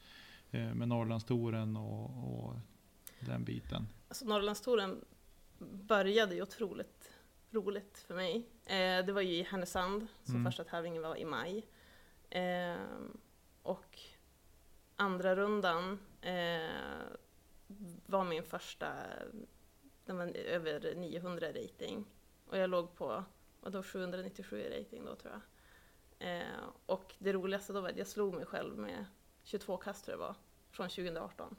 eh, 0.51 0.75
med 0.75 0.89
Norrlandstouren 0.89 1.77
och, 1.77 2.05
och 2.45 2.55
den 3.21 3.45
biten. 3.45 3.87
Alltså 4.09 4.25
Norrlandstouren 4.25 5.05
började 5.59 6.35
ju 6.35 6.43
otroligt 6.43 7.13
roligt 7.51 7.99
för 8.07 8.15
mig. 8.15 8.37
Eh, 8.67 9.07
det 9.07 9.13
var 9.13 9.21
ju 9.21 9.35
i 9.35 9.43
Härnösand, 9.43 10.07
som 10.25 10.35
Mm. 10.35 10.45
första 10.45 10.65
tävlingen 10.65 11.03
var 11.03 11.17
i 11.17 11.25
maj. 11.25 11.67
Eh, 12.31 12.77
och 13.63 13.99
andra 14.97 15.37
rundan 15.37 15.99
eh, 16.21 16.71
var 18.07 18.25
min 18.25 18.43
första, 18.43 18.93
den 20.07 20.17
var 20.17 20.27
över 20.37 20.95
900 20.95 21.49
rating. 21.49 22.05
Och 22.47 22.57
jag 22.59 22.71
låg 22.71 22.95
på, 22.97 23.25
vadå, 23.63 23.83
797 23.83 24.61
i 24.61 24.81
rating 24.81 25.05
då 25.05 25.15
tror 25.17 25.33
jag. 25.33 25.43
Eh, 26.19 26.65
och 26.87 27.15
det 27.19 27.33
roligaste 27.33 27.73
då 27.73 27.81
var 27.81 27.89
att 27.89 27.97
jag 27.97 28.07
slog 28.07 28.35
mig 28.35 28.47
själv 28.47 28.79
med 28.79 29.05
22 29.43 29.77
kast 29.77 30.05
tror 30.05 30.13
jag 30.19 30.27
var, 30.27 30.35
från 30.71 30.89
2018 30.89 31.57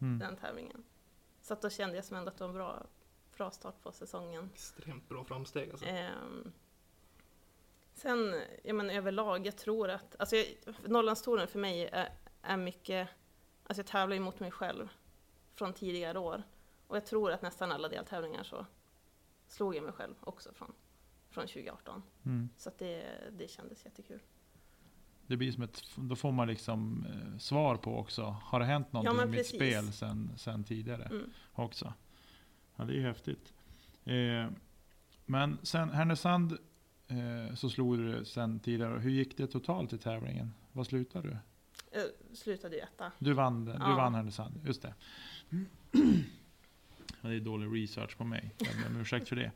Mm. 0.00 0.18
den 0.18 0.36
tävlingen. 0.36 0.84
Så 1.42 1.54
att 1.54 1.62
då 1.62 1.70
kände 1.70 1.96
jag 1.96 2.04
som 2.04 2.16
ändå 2.16 2.28
att 2.30 2.36
det 2.38 2.44
var 2.44 2.48
en 2.48 2.54
bra, 2.54 2.86
bra 3.36 3.50
start 3.50 3.82
på 3.82 3.92
säsongen. 3.92 4.50
Extremt 4.54 5.08
bra 5.08 5.24
framsteg 5.24 5.70
alltså. 5.70 5.86
Ehm, 5.86 6.52
sen, 7.94 8.42
jag 8.64 8.76
menar 8.76 8.94
överlag, 8.94 9.46
jag 9.46 9.56
tror 9.56 9.90
att, 9.90 10.16
alltså 10.18 10.36
jag, 10.36 10.46
Norrlandstouren 10.86 11.48
för 11.48 11.58
mig 11.58 11.88
är, 11.92 12.12
är 12.42 12.56
mycket, 12.56 13.08
alltså 13.64 13.80
jag 13.80 13.86
tävlar 13.86 14.14
ju 14.14 14.20
mot 14.20 14.40
mig 14.40 14.50
själv 14.50 14.88
från 15.54 15.72
tidigare 15.72 16.18
år. 16.18 16.42
Och 16.86 16.96
jag 16.96 17.06
tror 17.06 17.30
att 17.32 17.42
nästan 17.42 17.72
alla 17.72 17.88
deltävlingar 17.88 18.42
så 18.44 18.66
slog 19.46 19.76
jag 19.76 19.82
mig 19.84 19.92
själv 19.92 20.14
också 20.20 20.52
från, 20.52 20.72
från 21.34 21.46
2018. 21.46 22.02
Mm. 22.24 22.48
Så 22.56 22.68
att 22.68 22.78
det, 22.78 23.04
det 23.38 23.50
kändes 23.50 23.84
jättekul. 23.84 24.20
Det 25.26 25.36
blir 25.36 25.52
som 25.52 25.62
ett, 25.62 25.82
då 25.96 26.16
får 26.16 26.32
man 26.32 26.48
liksom 26.48 27.06
eh, 27.08 27.38
svar 27.38 27.76
på 27.76 27.98
också. 27.98 28.22
Har 28.42 28.60
det 28.60 28.66
hänt 28.66 28.92
någonting 28.92 29.16
men 29.16 29.28
i 29.28 29.36
mitt 29.36 29.46
spel 29.46 29.92
sen, 29.92 30.30
sen 30.36 30.64
tidigare 30.64 31.02
Mm. 31.04 31.30
också? 31.52 31.92
Ja, 32.76 32.84
det 32.84 32.96
är 32.96 33.00
häftigt. 33.00 33.52
Eh, 34.04 34.46
men 35.26 35.58
sen 35.62 35.90
Härnösand 35.90 36.58
eh, 37.08 37.54
så 37.54 37.70
slog 37.70 37.98
du 37.98 38.24
sen 38.24 38.60
tidigare. 38.60 38.98
Hur 38.98 39.10
gick 39.10 39.36
det 39.36 39.46
totalt 39.46 39.92
i 39.92 39.98
tävlingen? 39.98 40.52
Vad 40.72 40.86
slutade 40.86 41.28
du? 41.28 41.36
Jag 41.92 42.36
slutade 42.36 42.76
ju 42.76 42.80
etta. 42.82 43.12
Du 43.18 43.32
vann, 43.32 43.64
du 43.64 43.72
Ja. 43.72 43.78
vann 43.96 44.14
Härnösand, 44.14 44.60
just 44.66 44.82
det. 44.82 44.94
Ja, 47.20 47.28
det 47.30 47.36
är 47.36 47.40
dålig 47.40 47.82
research 47.82 48.16
på 48.16 48.24
mig. 48.24 48.54
Jag 48.58 48.68
ber 48.76 48.86
om 48.94 49.00
ursäkt 49.00 49.28
för 49.28 49.36
det. 49.36 49.52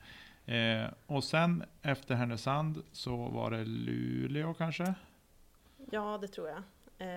Eh, 0.55 0.91
och 1.07 1.25
sen 1.25 1.65
efter 1.83 2.15
Härnösand 2.15 2.83
så 2.93 3.17
var 3.17 3.51
det 3.51 3.65
Luleå 3.65 4.55
kanske? 4.55 4.95
Ja, 5.91 6.19
det 6.19 6.29
tror 6.29 6.49
jag. 6.49 6.63
Eh, 6.99 7.09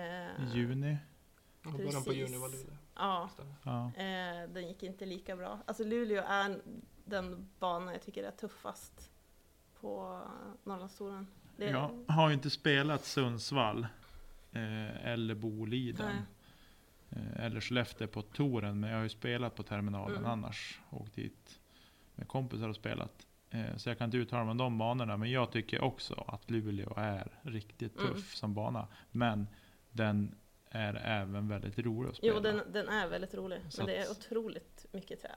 I 0.44 0.50
juni? 0.54 0.96
Ja, 1.62 1.70
Början 1.70 1.86
på 1.92 2.10
precis. 2.10 2.14
juni 2.30 2.36
var 2.38 2.48
Luleå. 2.48 2.76
Ja. 2.94 3.30
Ja. 3.62 3.86
eh, 3.86 4.48
den 4.50 4.68
gick 4.68 4.82
inte 4.82 5.06
lika 5.06 5.36
bra. 5.36 5.58
Alltså 5.66 5.84
Luleå 5.84 6.22
är 6.28 6.60
den 7.04 7.48
bana 7.58 7.92
jag 7.92 8.02
tycker 8.02 8.24
är 8.24 8.30
tuffast 8.30 9.10
på 9.80 10.20
Norrlandstouren. 10.64 11.26
Det- 11.56 11.70
Jag 11.70 12.04
har 12.08 12.28
ju 12.28 12.34
inte 12.34 12.50
spelat 12.50 13.04
Sundsvall 13.04 13.86
eh, 14.52 15.06
eller 15.06 15.34
Boliden 15.34 16.12
Nej. 17.08 17.22
eh, 17.36 17.44
eller 17.44 17.60
Skellefteå 17.60 18.06
på 18.08 18.22
touren. 18.22 18.80
Men 18.80 18.90
jag 18.90 18.96
har 18.96 19.02
ju 19.02 19.08
spelat 19.08 19.54
på 19.54 19.62
terminalen 19.62 20.16
Mm. 20.18 20.30
annars. 20.30 20.80
Åkt 20.90 21.14
dit 21.14 21.58
med 22.14 22.28
kompisar 22.28 22.68
och 22.68 22.76
spelat. 22.76 23.26
Eh, 23.50 23.76
så 23.76 23.88
jag 23.90 23.98
kan 23.98 24.04
inte 24.04 24.16
uttala 24.16 24.44
mig 24.44 24.50
om 24.50 24.56
de 24.58 24.78
banorna. 24.78 25.16
Men 25.16 25.30
jag 25.30 25.50
tycker 25.52 25.80
också 25.80 26.24
att 26.28 26.50
Luleå 26.50 26.92
är 26.96 27.38
riktigt 27.42 27.96
tuff 27.98 28.10
Mm. 28.10 28.22
som 28.22 28.54
bana. 28.54 28.88
Men 29.10 29.46
den 29.90 30.34
är 30.70 30.94
även 30.94 31.48
väldigt 31.48 31.78
rolig 31.78 32.10
att 32.10 32.16
spela. 32.16 32.34
Jo, 32.34 32.40
den, 32.40 32.60
den 32.72 32.88
är 32.88 33.08
väldigt 33.08 33.34
rolig. 33.34 33.60
Så 33.68 33.80
men 33.80 33.86
det 33.86 33.96
är 33.96 34.10
otroligt 34.10 34.86
mycket 34.92 35.20
träd. 35.22 35.36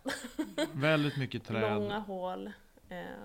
Väldigt 0.73 1.17
mycket 1.17 1.43
träd. 1.43 1.61
Långa 1.81 1.99
hål. 1.99 2.51
är 2.89 3.15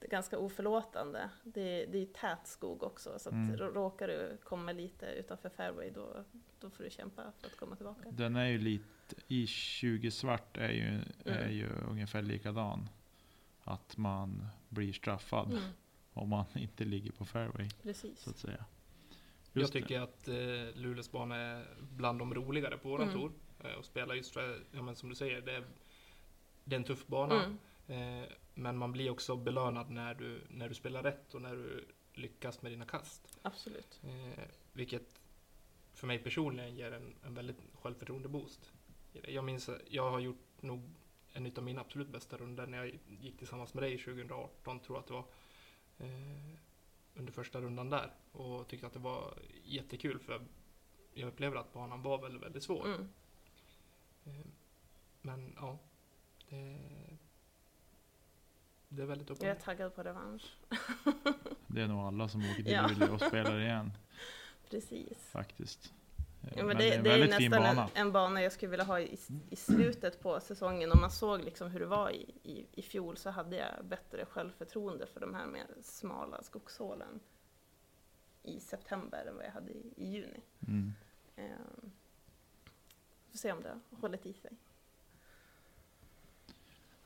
ganska 0.00 0.38
oförlåtande. 0.38 1.30
Det, 1.42 1.86
det 1.86 1.98
är 2.02 2.06
tät 2.06 2.46
skog 2.46 2.82
också. 2.82 3.18
Så 3.18 3.28
att 3.28 3.32
Mm. 3.32 3.56
rå- 3.56 3.72
råkar 3.72 4.08
du 4.08 4.36
komma 4.44 4.72
lite 4.72 5.06
utanför 5.06 5.48
fairway 5.48 5.90
då, 5.90 6.24
då 6.60 6.70
får 6.70 6.84
du 6.84 6.90
kämpa 6.90 7.32
för 7.40 7.46
att 7.46 7.56
komma 7.56 7.76
tillbaka. 7.76 8.10
Den 8.10 8.36
är 8.36 8.46
ju 8.46 8.58
lite, 8.58 8.84
i 9.28 9.46
20 9.46 10.10
svart 10.10 10.56
är 10.56 10.70
ju, 10.70 11.00
är 11.24 11.38
Mm. 11.42 11.52
ju 11.54 11.68
ungefär 11.90 12.22
likadan. 12.22 12.88
Att 13.64 13.96
man 13.96 14.46
blir 14.68 14.92
straffad 14.92 15.50
Mm, 15.52 15.62
om 16.12 16.28
man 16.28 16.44
inte 16.54 16.84
ligger 16.84 17.12
på 17.12 17.24
fairway. 17.24 17.68
precis. 17.82 18.20
Så 18.20 18.30
att 18.30 18.38
säga. 18.38 18.64
Jag 19.52 19.60
Just 19.60 19.72
det. 19.72 19.80
tycker 19.80 20.00
att 20.00 20.28
eh, 20.28 20.34
Luleås 20.74 21.12
bana 21.12 21.36
är 21.36 21.66
bland 21.80 22.18
de 22.18 22.34
roligare 22.34 22.78
på 22.78 22.88
våran 22.88 23.08
Mm. 23.08 23.20
tour. 23.20 23.32
Eh, 23.64 23.72
och 23.78 23.84
spela 23.84 24.14
just 24.14 24.32
för, 24.34 24.60
ja, 24.72 24.82
men 24.82 24.96
som 24.96 25.08
du 25.08 25.14
säger, 25.14 25.40
det 25.40 25.52
är, 25.52 25.64
det 26.64 26.74
är 26.76 26.78
en 26.78 26.84
tuff 26.84 27.06
bana. 27.06 27.44
Mm, 27.44 27.58
men 28.54 28.76
man 28.76 28.92
blir 28.92 29.10
också 29.10 29.36
belönad 29.36 29.90
när 29.90 30.14
du, 30.14 30.40
när 30.48 30.68
du 30.68 30.74
spelar 30.74 31.02
rätt 31.02 31.34
och 31.34 31.42
när 31.42 31.56
du 31.56 31.84
lyckas 32.12 32.62
med 32.62 32.72
dina 32.72 32.84
kast. 32.84 33.38
absolut. 33.42 34.00
Eh, 34.04 34.44
vilket 34.72 35.20
för 35.92 36.06
mig 36.06 36.18
personligen 36.18 36.74
ger 36.74 36.92
en, 36.92 37.14
en 37.24 37.34
väldigt 37.34 37.60
självförtroende-boost. 37.72 38.72
Jag 39.12 39.44
minns, 39.44 39.68
att 39.68 39.80
jag 39.88 40.10
har 40.10 40.20
gjort 40.20 40.62
nog 40.62 40.82
en 41.32 41.52
av 41.56 41.62
mina 41.62 41.80
absolut 41.80 42.08
bästa 42.08 42.36
runder 42.36 42.66
när 42.66 42.78
jag 42.78 42.98
gick 43.20 43.38
tillsammans 43.38 43.74
med 43.74 43.82
dig 43.82 43.98
2018, 43.98 44.80
tror 44.80 44.96
jag 44.96 45.00
att 45.00 45.06
det 45.06 45.14
var. 45.14 45.24
Eh, 45.98 46.58
under 47.14 47.32
första 47.32 47.60
rundan 47.60 47.90
där. 47.90 48.12
Och 48.32 48.68
tyckte 48.68 48.86
att 48.86 48.92
det 48.92 48.98
var 48.98 49.38
jättekul 49.64 50.18
för 50.18 50.46
jag 51.14 51.28
upplever 51.28 51.56
att 51.56 51.72
banan 51.72 52.02
var 52.02 52.22
väldigt, 52.22 52.42
väldigt 52.42 52.62
svår. 52.62 52.86
Mm. 52.86 53.08
Eh, 54.24 54.46
men 55.20 55.54
ja, 55.56 55.78
det, 56.48 56.78
det 58.88 59.02
är 59.02 59.06
väldigt 59.06 59.30
upp 59.30 59.38
och 59.38 59.44
Jag 59.44 59.50
är 59.56 59.60
taggad 59.60 59.94
på 59.94 60.02
revansch. 60.02 60.56
Det 61.66 61.82
är 61.82 61.88
nog 61.88 61.98
alla 62.00 62.28
som 62.28 62.40
åker 62.40 62.54
till 62.62 62.72
Ja. 62.72 62.86
Luleå 62.88 63.14
och 63.14 63.20
spelar 63.20 63.60
igen 63.60 63.92
Precis. 64.70 65.18
faktiskt. 65.30 65.92
Eh, 66.42 66.52
Ja, 66.56 66.64
men 66.64 66.76
det 66.76 66.82
det, 66.82 66.94
är 66.94 66.98
en 66.98 67.04
det 67.04 67.10
är 67.10 67.14
ju 67.14 67.20
väldigt 67.20 67.36
fin 67.38 67.50
nästan 67.50 67.76
bana. 67.76 67.90
en, 67.94 68.06
en 68.06 68.12
bana 68.12 68.42
jag 68.42 68.52
skulle 68.52 68.70
vilja 68.70 68.84
ha 68.84 69.00
i, 69.00 69.18
i 69.50 69.56
slutet 69.56 70.20
på 70.22 70.40
säsongen. 70.40 70.92
Om 70.92 71.00
man 71.00 71.10
såg 71.10 71.40
liksom 71.44 71.70
hur 71.70 71.80
det 71.80 71.86
var 71.86 72.10
i, 72.10 72.34
i, 72.42 72.66
i 72.72 72.82
fjol 72.82 73.16
så 73.16 73.30
hade 73.30 73.56
jag 73.56 73.84
bättre 73.84 74.24
självförtroende 74.24 75.06
för 75.06 75.20
de 75.20 75.34
här 75.34 75.46
mer 75.46 75.66
smala 75.82 76.42
skogshålen 76.42 77.20
i 78.42 78.60
september 78.60 79.26
än 79.28 79.36
vad 79.36 79.44
jag 79.44 79.50
hade 79.50 79.70
i, 79.72 79.92
i 79.96 80.06
juni. 80.10 80.40
Mm. 80.68 80.92
Ehm, 81.36 81.90
får 83.30 83.38
se 83.38 83.52
om 83.52 83.62
det 83.62 83.80
hållit 84.00 84.26
i 84.26 84.32
sig. 84.32 84.50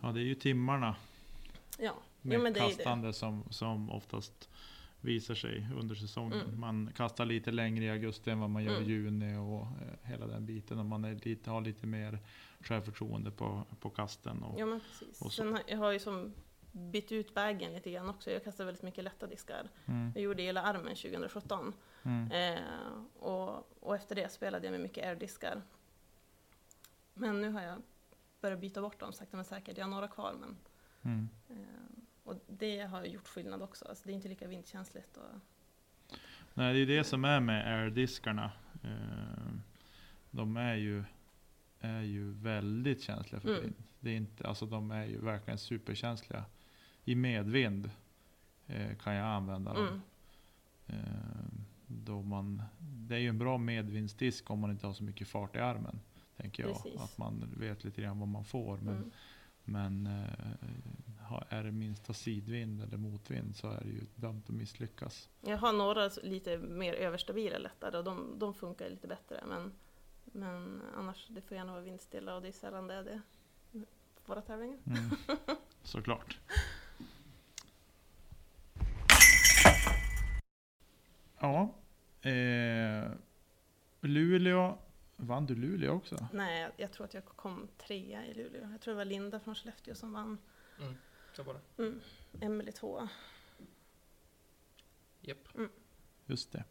Ja, 0.00 0.12
det 0.12 0.20
är 0.20 0.24
ju 0.24 0.34
timmarna 0.34 0.96
Ja, 1.82 1.94
med 2.20 2.36
jo, 2.36 2.42
men 2.42 2.52
det 2.52 2.60
kastande 2.60 3.12
som, 3.12 3.44
som 3.50 3.90
oftast 3.90 4.48
visar 5.00 5.34
sig 5.34 5.66
under 5.76 5.94
säsongen. 5.94 6.40
Mm. 6.40 6.60
Man 6.60 6.90
kastar 6.96 7.24
lite 7.26 7.50
längre 7.50 7.84
i 7.84 7.90
augusti 7.90 8.30
än 8.30 8.40
vad 8.40 8.50
man 8.50 8.64
gör 8.64 8.76
Mm. 8.76 8.82
i 8.82 8.92
juni 8.92 9.36
och 9.36 9.60
eh, 9.62 10.10
hela 10.10 10.26
den 10.26 10.46
biten. 10.46 10.78
Och 10.78 10.84
man 10.84 11.04
är 11.04 11.14
lite, 11.14 11.50
har 11.50 11.60
lite 11.60 11.86
mer 11.86 12.18
självförtroende 12.60 13.30
på, 13.30 13.62
på 13.80 13.90
kasten. 13.90 14.42
Och, 14.42 14.60
Ja 14.60 14.66
men 14.66 14.80
precis. 14.80 15.22
Och 15.22 15.32
Sen 15.32 15.52
har, 15.52 15.62
jag 15.66 15.78
har 15.78 15.92
ju 15.92 15.98
som 15.98 16.32
bytt 16.72 17.12
ut 17.12 17.34
bagen 17.34 17.72
lite 17.72 17.90
grann 17.90 18.08
också. 18.10 18.30
Jag 18.30 18.44
kastar 18.44 18.64
väldigt 18.64 18.82
mycket 18.82 19.04
lätta 19.04 19.26
diskar. 19.26 19.68
mm, 19.86 20.12
Jag 20.14 20.22
gjorde 20.24 20.42
hela 20.42 20.62
armen 20.62 20.96
2017. 20.96 21.72
mm, 22.02 22.30
Eh, 22.32 22.60
och, 23.18 23.68
och 23.80 23.96
efter 23.96 24.14
det 24.14 24.32
spelade 24.32 24.66
jag 24.66 24.72
med 24.72 24.80
mycket 24.80 25.04
airdiskar. 25.06 25.62
Men 27.14 27.40
nu 27.40 27.50
har 27.50 27.62
jag 27.62 27.82
börjat 28.40 28.60
byta 28.60 28.80
bort 28.82 29.00
dem 29.00 29.12
sakta 29.12 29.36
men 29.36 29.44
säkert. 29.44 29.78
Jag 29.78 29.84
har 29.84 29.90
några 29.90 30.08
kvar 30.08 30.34
men 30.40 30.56
mm. 31.02 31.28
eh, 31.48 31.56
och 32.24 32.34
det 32.46 32.80
har 32.80 33.04
gjort 33.04 33.28
skillnad 33.28 33.62
också. 33.62 33.84
Alltså, 33.84 34.04
det 34.06 34.12
är 34.12 34.14
inte 34.14 34.28
lika 34.28 34.48
vindkänsligt. 34.48 35.16
Och, 35.16 35.40
Nej, 36.54 36.74
det 36.74 36.80
är 36.80 36.96
det 36.98 37.04
som 37.04 37.24
är 37.24 37.40
med 37.40 37.66
airdiskarna. 37.66 38.52
Eh, 38.82 39.52
de 40.30 40.56
är 40.56 40.74
ju, 40.74 41.04
är 41.80 42.02
ju 42.02 42.32
väldigt 42.32 43.02
känsliga 43.02 43.40
för 43.40 43.48
Mm. 43.48 43.62
vind. 43.62 43.74
Det 44.00 44.10
är 44.10 44.16
inte, 44.16 44.48
alltså 44.48 44.66
de 44.66 44.90
är 44.90 45.04
ju 45.04 45.18
verkligen 45.18 45.58
superkänsliga. 45.58 46.44
I 47.04 47.14
medvind 47.14 47.90
eh, 48.66 48.96
kan 48.96 49.14
jag 49.14 49.26
använda 49.26 49.74
dem. 49.74 50.02
mm, 50.86 51.64
då 51.86 52.22
man, 52.22 52.62
det 52.78 53.14
är 53.14 53.18
ju 53.18 53.28
en 53.28 53.38
bra 53.38 53.58
medvindsdisk 53.58 54.50
om 54.50 54.58
man 54.58 54.70
inte 54.70 54.86
har 54.86 54.94
så 54.94 55.04
mycket 55.04 55.28
fart 55.28 55.56
i 55.56 55.58
armen. 55.58 56.00
Tänker 56.36 56.62
jag. 56.62 56.82
Precis. 56.82 57.00
Att 57.00 57.18
man 57.18 57.54
vet 57.56 57.84
lite 57.84 58.02
grann 58.02 58.18
vad 58.18 58.28
man 58.28 58.44
får. 58.44 58.76
Men, 58.76 58.96
mm. 58.96 59.10
Men 59.64 60.06
eh, 60.06 60.52
är 61.48 61.64
det 61.64 61.72
minsta 61.72 62.12
sidvind 62.12 62.82
eller 62.82 62.96
motvind 62.96 63.56
så 63.56 63.70
är 63.70 63.80
det 63.80 63.90
ju 63.90 64.06
dömt 64.14 64.48
att 64.48 64.54
misslyckas. 64.54 65.28
Jag 65.40 65.58
har 65.58 65.72
några 65.72 66.10
lite 66.22 66.58
mer 66.58 66.94
överstabila 66.94 67.58
lättare 67.58 67.98
och 67.98 68.04
de, 68.04 68.38
de 68.38 68.54
funkar 68.54 68.90
lite 68.90 69.08
bättre. 69.08 69.44
Men, 69.48 69.72
men 70.24 70.82
annars, 70.96 71.26
det 71.28 71.40
får 71.40 71.56
gärna 71.56 71.72
vara 71.72 71.82
vindstilla 71.82 72.36
och 72.36 72.42
det 72.42 72.48
är 72.48 72.52
sällan 72.52 72.86
det 72.86 72.94
är 72.94 73.02
det 73.02 73.20
på 74.24 74.32
våra 74.32 74.42
tävlingar. 74.42 74.78
Mm. 74.86 75.10
Såklart. 75.82 76.38
Ja. 81.38 81.74
Eh, 82.30 83.10
Luleå. 84.00 84.78
Vann 85.16 85.46
du 85.46 85.54
Luleå 85.54 85.92
också? 85.92 86.26
Nej, 86.32 86.70
jag, 86.76 86.92
tror 86.92 87.04
att 87.04 87.14
jag 87.14 87.24
kom 87.24 87.68
trea 87.78 88.26
i 88.26 88.34
Luleå. 88.34 88.68
Jag 88.72 88.80
tror 88.80 88.92
det 88.94 88.96
var 88.98 89.04
Linda 89.04 89.40
från 89.40 89.54
Skellefteå 89.54 89.94
som 89.94 90.12
vann. 90.12 90.38
Mm, 90.80 90.94
så 91.32 91.42
var 91.42 91.54
det. 91.54 91.82
Mm. 91.82 92.00
Emelie 92.40 92.72
tvåa. 92.72 93.08
Japp. 95.20 95.48
Just 96.26 96.52
det. 96.52 96.64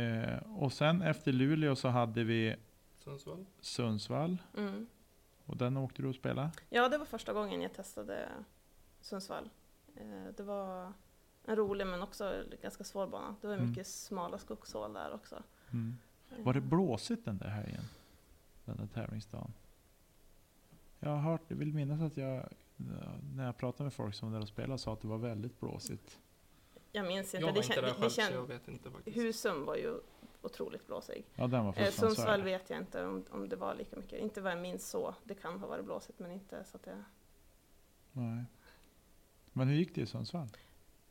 Eh, 0.00 0.56
och 0.62 0.72
sen 0.72 1.02
efter 1.02 1.32
Luleå 1.32 1.76
så 1.76 1.88
hade 1.88 2.24
vi 2.24 2.56
Sundsvall. 2.98 3.46
Sundsvall. 3.60 4.42
Mm. 4.56 4.86
Och 5.44 5.56
den 5.56 5.76
åkte 5.76 6.02
du 6.02 6.08
och 6.08 6.14
spela. 6.14 6.50
Ja, 6.68 6.88
det 6.88 6.98
var 6.98 7.06
första 7.06 7.32
gången 7.32 7.62
jag 7.62 7.74
testade 7.74 8.28
Sundsvall. 9.00 9.50
Eh, 9.96 10.24
Det 10.36 10.42
var 10.42 10.92
en 11.44 11.56
rolig 11.56 11.86
men 11.86 12.02
också 12.02 12.44
ganska 12.62 12.84
svår 12.84 13.06
bana. 13.06 13.36
Det 13.40 13.46
var 13.46 13.54
Mm. 13.54 13.68
mycket 13.68 13.86
smala 13.86 14.38
skogshål 14.38 14.92
där 14.92 15.12
också. 15.14 15.42
Mm. 15.72 15.98
Var 16.38 16.52
det 16.52 16.60
blåsigt 16.60 17.24
den 17.24 17.38
där 17.38 17.48
helgen? 17.48 17.84
Den 18.64 18.76
där 18.76 18.86
tävlingsdagen? 18.86 19.52
Jag 21.00 21.10
har 21.10 21.16
hört, 21.32 21.40
jag 21.48 21.56
vill 21.56 21.74
minnas 21.74 22.00
att 22.00 22.16
jag, 22.16 22.48
när 23.34 23.46
jag 23.46 23.56
pratade 23.56 23.82
med 23.84 23.92
folk 23.92 24.14
som 24.14 24.28
var 24.28 24.38
där 24.38 24.42
och 24.42 24.48
spelade, 24.48 24.78
sa 24.78 24.92
att 24.92 25.00
det 25.00 25.08
var 25.08 25.18
väldigt 25.18 25.60
blåsigt. 25.60 26.18
Jag 26.92 27.06
minns 27.06 27.34
Jag 27.34 27.40
inte. 27.40 27.46
var 27.46 27.52
Det, 27.52 27.60
inte 27.66 27.74
där 27.74 27.82
det, 27.82 27.88
själv 27.94 28.00
det 28.02 28.10
så 28.10 28.20
jag 28.20 28.46
vet 28.46 28.68
inte 28.68 28.90
faktiskt. 28.90 29.16
Husum 29.16 29.64
var 29.64 29.76
ju 29.76 29.94
otroligt 30.42 30.86
blåsig. 30.86 31.24
Ja, 31.34 31.46
den 31.46 31.64
var 31.64 31.78
Eh, 31.78 31.90
Sundsvall 31.90 32.42
vet 32.42 32.70
jag 32.70 32.78
inte 32.78 33.04
om, 33.06 33.24
om 33.30 33.48
det 33.48 33.56
var 33.56 33.74
lika 33.74 33.96
mycket. 33.96 34.18
Inte 34.20 34.40
vad 34.40 34.52
jag 34.52 34.60
minns 34.60 34.88
så. 34.90 35.14
Det 35.24 35.34
kan 35.34 35.58
ha 35.60 35.66
varit 35.66 35.84
blåsigt 35.84 36.18
men 36.18 36.30
inte 36.30 36.64
så 36.64 36.76
att 36.76 36.82
det... 36.82 37.04
Nej. 38.12 38.44
Men 39.52 39.68
hur 39.68 39.74
gick 39.74 39.94
det 39.94 40.00
i 40.00 40.06
Sundsvall? 40.06 40.48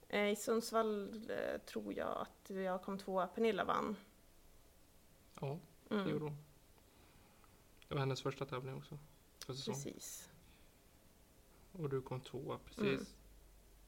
Eh, 0.10 0.30
I 0.30 0.36
Sundsvall 0.36 1.10
eh, 1.32 1.62
tror 1.66 1.94
jag 1.94 2.18
att 2.22 2.50
jag 2.50 2.82
kom 2.84 2.98
tvåa. 2.98 3.28
Pernilla 3.28 3.64
vann. 3.66 3.96
Ja, 5.40 5.60
det 5.90 5.96
Mm, 5.96 6.10
gjorde 6.10 6.24
hon. 6.26 6.38
Det 7.88 7.94
var 7.96 8.00
hennes 8.00 8.22
första 8.22 8.46
tävling 8.46 8.76
också. 8.76 8.98
För 9.46 9.54
precis. 9.54 10.30
Och 11.72 11.90
du 11.90 12.02
kom 12.02 12.22
tvåa 12.22 12.58
precis. 12.58 12.84
Mm. 12.84 13.06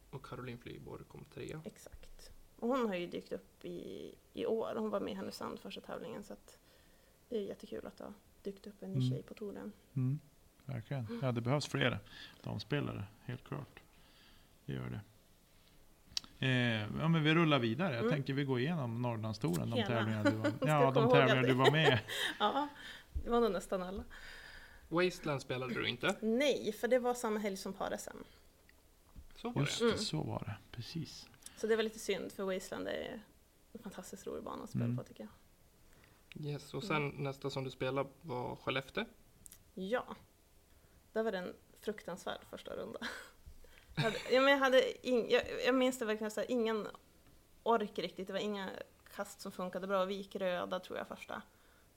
Och 0.09 0.25
Caroline 0.25 0.57
Flyborg 0.57 1.03
kom 1.05 1.25
trea. 1.25 1.61
Exakt. 1.65 2.31
Och 2.59 2.67
hon 2.67 2.87
har 2.87 2.95
ju 2.95 3.07
dykt 3.07 3.31
upp 3.31 3.65
i, 3.65 4.15
i 4.33 4.45
år. 4.45 4.75
Hon 4.77 4.89
var 4.89 4.99
med 4.99 5.11
i 5.13 5.15
Härnösand 5.15 5.59
första 5.59 5.81
tävlingen 5.81 6.23
så 6.23 6.33
att 6.33 6.59
det 7.29 7.37
är 7.37 7.41
jättekul 7.41 7.85
att 7.87 7.97
det 7.97 8.03
har 8.03 8.13
dykt 8.43 8.67
upp 8.67 8.83
en 8.83 8.93
ny 8.93 8.97
Mm. 8.99 9.09
tjej 9.09 9.23
på 9.23 9.33
touren. 9.33 9.71
Mm, 9.93 10.19
verkligen. 10.65 11.19
Ja, 11.21 11.31
det 11.31 11.41
behövs 11.41 11.67
fler 11.67 11.99
damspelare, 12.43 13.05
helt 13.21 13.43
klart. 13.43 13.79
Det 14.65 14.73
gör 14.73 14.89
det. 14.89 15.01
Eh, 16.41 16.49
ja, 16.99 17.07
men 17.07 17.23
vi 17.23 17.33
rullar 17.33 17.59
vidare. 17.59 17.93
Jag 17.93 17.99
Mm. 17.99 18.11
tänker 18.11 18.33
vi 18.33 18.43
går 18.43 18.59
igenom 18.59 19.01
Norrlandstouren, 19.01 19.69
de 19.69 19.83
tävlingar 19.83 20.23
du 20.23 20.31
var, 20.31 20.51
ja, 20.61 20.91
de 20.91 21.09
tävlingar 21.09 21.43
du 21.43 21.53
var 21.53 21.71
med 21.71 21.99
Ja, 22.39 22.67
det 23.23 23.29
var 23.29 23.41
nog 23.41 23.51
nästan 23.51 23.83
alla. 23.83 24.03
Wasteland 24.89 25.41
spelade 25.41 25.73
du 25.73 25.87
inte. 25.87 26.15
Nej, 26.21 26.71
för 26.73 26.87
det 26.87 26.99
var 26.99 27.13
samma 27.13 27.39
helg 27.39 27.57
som 27.57 27.73
par-SM. 27.73 28.17
Så 29.35 29.49
var 29.49 29.61
Just 29.61 29.79
det. 29.79 29.85
Mm. 29.85 29.97
så 29.97 30.21
var 30.23 30.39
det. 30.39 30.55
Precis. 30.75 31.27
Så 31.57 31.67
det 31.67 31.75
var 31.75 31.83
lite 31.83 31.99
synd 31.99 32.31
för 32.31 32.43
Wasteland 32.43 32.87
är 32.87 33.21
en 33.73 33.79
fantastiskt 33.79 34.27
rolig 34.27 34.43
bana 34.43 34.63
att 34.63 34.69
spela 34.69 34.85
Mm. 34.85 34.97
på 34.97 35.03
tycker 35.03 35.23
jag. 35.23 36.45
Yes. 36.45 36.73
Och 36.73 36.83
sen 36.83 37.09
nästa 37.09 37.49
som 37.49 37.63
du 37.63 37.69
spelade 37.71 38.09
var 38.21 38.55
Skellefteå. 38.55 39.05
Ja, 39.73 40.15
där 41.13 41.23
var 41.23 41.31
det 41.31 41.37
en 41.37 41.53
fruktansvärd 41.81 42.39
första 42.49 42.71
runda. 42.75 42.99
Jag, 43.95 44.03
hade, 44.03 44.17
ja, 44.31 44.41
men 44.41 44.51
jag, 44.51 44.59
hade 44.59 45.07
ing, 45.07 45.29
jag, 45.29 45.43
jag 45.65 45.75
minns 45.75 45.99
det 45.99 46.05
verkligen 46.05 46.31
så 46.31 46.39
här, 46.39 46.51
ingen 46.51 46.87
ork 47.63 47.99
riktigt. 47.99 48.27
Det 48.27 48.33
var 48.33 48.39
inga 48.39 48.69
kast 49.15 49.41
som 49.41 49.51
funkade 49.51 49.87
bra. 49.87 50.05
Vi 50.05 50.13
gick 50.13 50.35
röda 50.35 50.79
tror 50.79 50.97
jag 50.97 51.07
första. 51.07 51.41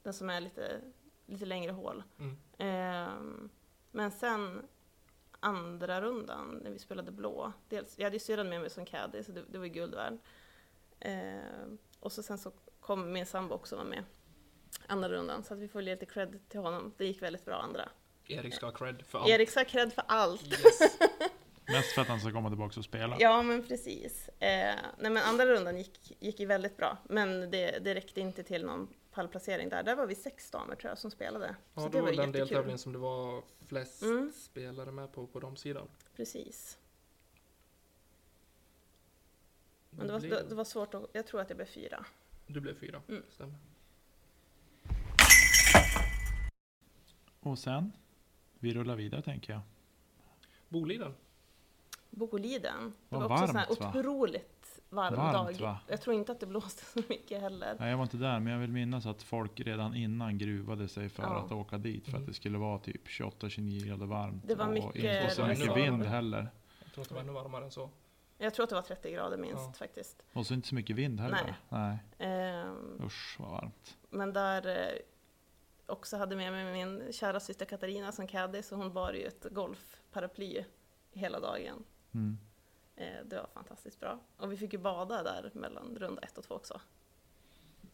Den 0.02 0.12
som 0.12 0.30
är 0.30 0.40
lite, 0.40 0.80
lite 1.26 1.46
längre 1.46 1.72
hål. 1.72 2.02
Mm. 2.18 2.36
Ehm, 2.58 3.50
men 3.90 4.10
sen 4.10 4.66
andra 5.40 6.00
rundan 6.00 6.60
när 6.62 6.70
vi 6.70 6.78
spelade 6.78 7.12
blå. 7.12 7.52
Dels, 7.68 7.98
jag 7.98 8.04
hade 8.04 8.16
ju 8.16 8.20
syrran 8.20 8.48
med 8.48 8.60
mig 8.60 8.70
som 8.70 8.84
caddy 8.84 9.22
så 9.22 9.32
det, 9.32 9.42
det 9.48 9.58
var 9.58 9.66
guld 9.66 9.94
värd. 9.94 10.18
Ehm, 11.00 11.78
och 12.00 12.12
så 12.12 12.22
sen 12.22 12.38
så 12.38 12.52
kom 12.80 13.12
min 13.12 13.26
sambo 13.26 13.54
också 13.54 13.76
vara 13.76 13.86
med 13.86 14.04
andra 14.86 15.08
rundan 15.08 15.44
så 15.44 15.54
att 15.54 15.60
vi 15.60 15.68
får 15.68 15.82
ge 15.82 15.90
lite 15.90 16.06
cred 16.06 16.48
till 16.48 16.60
honom. 16.60 16.92
Det 16.96 17.06
gick 17.06 17.22
väldigt 17.22 17.44
bra 17.44 17.54
andra. 17.54 17.88
Erik 18.26 18.54
ska 18.54 18.66
ha 18.66 18.72
cred 18.72 19.06
för 19.06 19.18
allt. 19.18 19.28
Erik 19.28 19.50
ska 19.50 19.60
ha 19.60 19.64
cred 19.64 19.92
för 19.92 20.04
allt. 20.08 20.46
Yes. 20.46 20.98
Mest 21.66 21.92
för 21.92 22.02
att 22.02 22.08
han 22.08 22.20
ska 22.20 22.32
komma 22.32 22.48
tillbaka 22.48 22.80
och 22.80 22.84
spela. 22.84 23.16
Ja, 23.20 23.42
men 23.42 23.62
precis. 23.66 24.28
Eh, 24.28 24.74
nej, 24.98 25.10
men 25.10 25.16
andra 25.16 25.46
rundan 25.46 25.76
gick, 25.78 26.16
gick 26.22 26.40
ju 26.40 26.46
väldigt 26.46 26.76
bra, 26.76 26.98
men 27.08 27.50
det, 27.50 27.84
det 27.84 27.94
räckte 27.94 28.20
inte 28.20 28.42
till 28.42 28.64
någon 28.64 28.88
pallplacering 29.12 29.68
där. 29.68 29.82
Där 29.82 29.96
var 29.96 30.06
vi 30.06 30.14
sex 30.14 30.50
damer 30.50 30.74
tror 30.74 30.88
jag 30.90 30.98
som 30.98 31.10
spelade. 31.10 31.56
Ja, 31.74 31.82
så 31.82 31.88
det 31.88 31.98
det 31.98 32.02
var 32.02 32.12
den 32.12 32.32
deltävlingen 32.32 32.78
som 32.78 32.92
det 32.92 32.98
var 32.98 33.42
flest 33.66 34.02
Mm. 34.02 34.32
spelare 34.36 34.90
med 34.92 35.12
på, 35.12 35.26
på 35.26 35.40
de 35.40 35.56
sidan. 35.56 35.88
Precis. 36.16 36.78
Men 39.90 40.06
det 40.06 40.12
var, 40.12 40.20
det, 40.20 40.48
det 40.48 40.54
var 40.54 40.64
svårt 40.64 40.94
att, 40.94 41.06
jag 41.12 41.26
tror 41.26 41.40
att 41.40 41.48
det 41.48 41.54
blev 41.54 41.66
fyra. 41.66 42.04
Du 42.46 42.60
blev 42.60 42.78
fyra, 42.80 43.02
Mm. 43.08 43.22
stämmer. 43.30 43.54
Och 47.40 47.58
sen, 47.58 47.92
vi 48.58 48.74
rullar 48.74 48.96
vidare 48.96 49.22
tänker 49.22 49.52
jag. 49.52 49.62
Boliden. 50.68 51.14
Boliden. 52.14 52.92
Det 53.08 53.16
Vad 53.16 53.28
var 53.28 53.42
också 53.42 53.52
varmt, 53.54 53.68
så 53.68 53.84
va? 53.84 53.90
här 53.90 53.98
otroligt 54.00 54.80
varm 54.90 55.14
Varmt, 55.16 55.58
dag. 55.58 55.66
va? 55.66 55.78
Jag 55.88 56.00
tror 56.00 56.16
inte 56.16 56.32
att 56.32 56.40
det 56.40 56.46
blåste 56.46 56.84
så 56.84 57.00
mycket 57.08 57.40
heller. 57.40 57.76
Nej, 57.80 57.90
jag 57.90 57.96
var 57.96 58.04
inte 58.04 58.16
där, 58.16 58.40
men 58.40 58.52
jag 58.52 58.60
vill 58.60 58.72
minnas 58.72 59.06
att 59.06 59.22
folk 59.22 59.60
redan 59.60 59.94
innan 59.94 60.38
gruvade 60.38 60.88
sig 60.88 61.08
för 61.08 61.22
Ja. 61.22 61.44
att 61.44 61.52
åka 61.52 61.78
dit. 61.78 62.04
För 62.04 62.10
Mm. 62.10 62.22
att 62.22 62.26
det 62.28 62.34
skulle 62.34 62.58
vara 62.58 62.78
typ 62.78 63.06
28-29 63.08 63.86
grader 63.86 64.06
varmt. 64.06 64.42
Det 64.48 64.54
var 64.54 64.66
och 64.66 64.72
mycket- 64.72 64.94
inte 64.94 65.30
så 65.30 65.42
det 65.42 65.48
var 65.48 65.54
mycket 65.54 65.76
vind 65.76 66.02
heller. 66.04 66.48
Jag 66.84 66.92
tror 66.92 67.02
att 67.02 67.08
det 67.08 67.14
var 67.14 67.22
ännu 67.22 67.32
varmare 67.32 67.64
än 67.64 67.70
så. 67.70 67.90
Jag 68.38 68.54
tror 68.54 68.64
att 68.64 68.68
det 68.70 68.74
var 68.74 68.82
30 68.82 69.10
grader 69.12 69.36
minst 69.36 69.64
Ja. 69.66 69.72
faktiskt. 69.72 70.22
Och 70.32 70.46
så 70.46 70.54
inte 70.54 70.68
så 70.68 70.74
mycket 70.74 70.96
vind 70.96 71.20
heller. 71.20 71.56
Nej. 71.68 71.98
Ehm, 72.18 73.00
Usch 73.04 73.36
vad 73.38 73.50
varmt. 73.50 73.96
Men 74.10 74.32
där 74.32 74.66
eh, 74.66 74.98
också 75.86 76.16
hade 76.16 76.36
med 76.36 76.52
mig 76.52 76.72
min 76.72 77.12
kära 77.12 77.40
syster 77.40 77.64
Katarina 77.66 78.12
som 78.12 78.26
caddy, 78.26 78.62
så 78.62 78.76
hon 78.76 78.92
bar 78.92 79.12
ju 79.12 79.22
ett 79.26 79.46
golfparaply 79.50 80.64
hela 81.12 81.40
dagen. 81.40 81.84
Mm. 82.14 82.38
Eh, 82.96 83.24
det 83.24 83.36
var 83.36 83.46
fantastiskt 83.54 84.00
bra. 84.00 84.20
Och 84.36 84.52
vi 84.52 84.56
fick 84.56 84.72
ju 84.72 84.78
bada 84.78 85.22
där 85.22 85.50
mellan 85.54 85.96
runda 85.96 86.22
ett 86.22 86.38
och 86.38 86.44
två 86.44 86.54
också. 86.54 86.80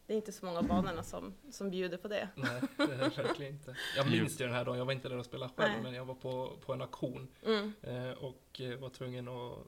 Det 0.06 0.14
är 0.14 0.16
inte 0.16 0.32
så 0.32 0.46
många 0.46 0.58
av 0.58 0.66
banorna 0.66 1.02
som, 1.02 1.34
som 1.50 1.70
bjuder 1.70 1.96
på 1.98 2.08
det. 2.08 2.28
Nej, 2.34 2.62
det 2.76 2.82
är 2.82 2.88
det 2.88 2.96
verkligen 2.96 3.52
inte. 3.52 3.76
Jag 3.96 4.10
minns 4.10 4.40
ju 4.40 4.44
den 4.44 4.54
här 4.54 4.64
dagen, 4.64 4.78
jag 4.78 4.84
var 4.84 4.92
inte 4.92 5.08
där 5.08 5.18
och 5.18 5.24
spelade 5.24 5.52
själv, 5.56 5.72
Nej. 5.72 5.82
men 5.82 5.94
jag 5.94 6.04
var 6.04 6.14
på, 6.14 6.56
på 6.66 6.72
en 6.72 6.80
auktion 6.82 7.28
Mm. 7.46 7.72
eh, 7.82 8.10
och 8.12 8.60
eh, 8.60 8.78
var 8.78 8.88
tvungen 8.88 9.28
att 9.28 9.58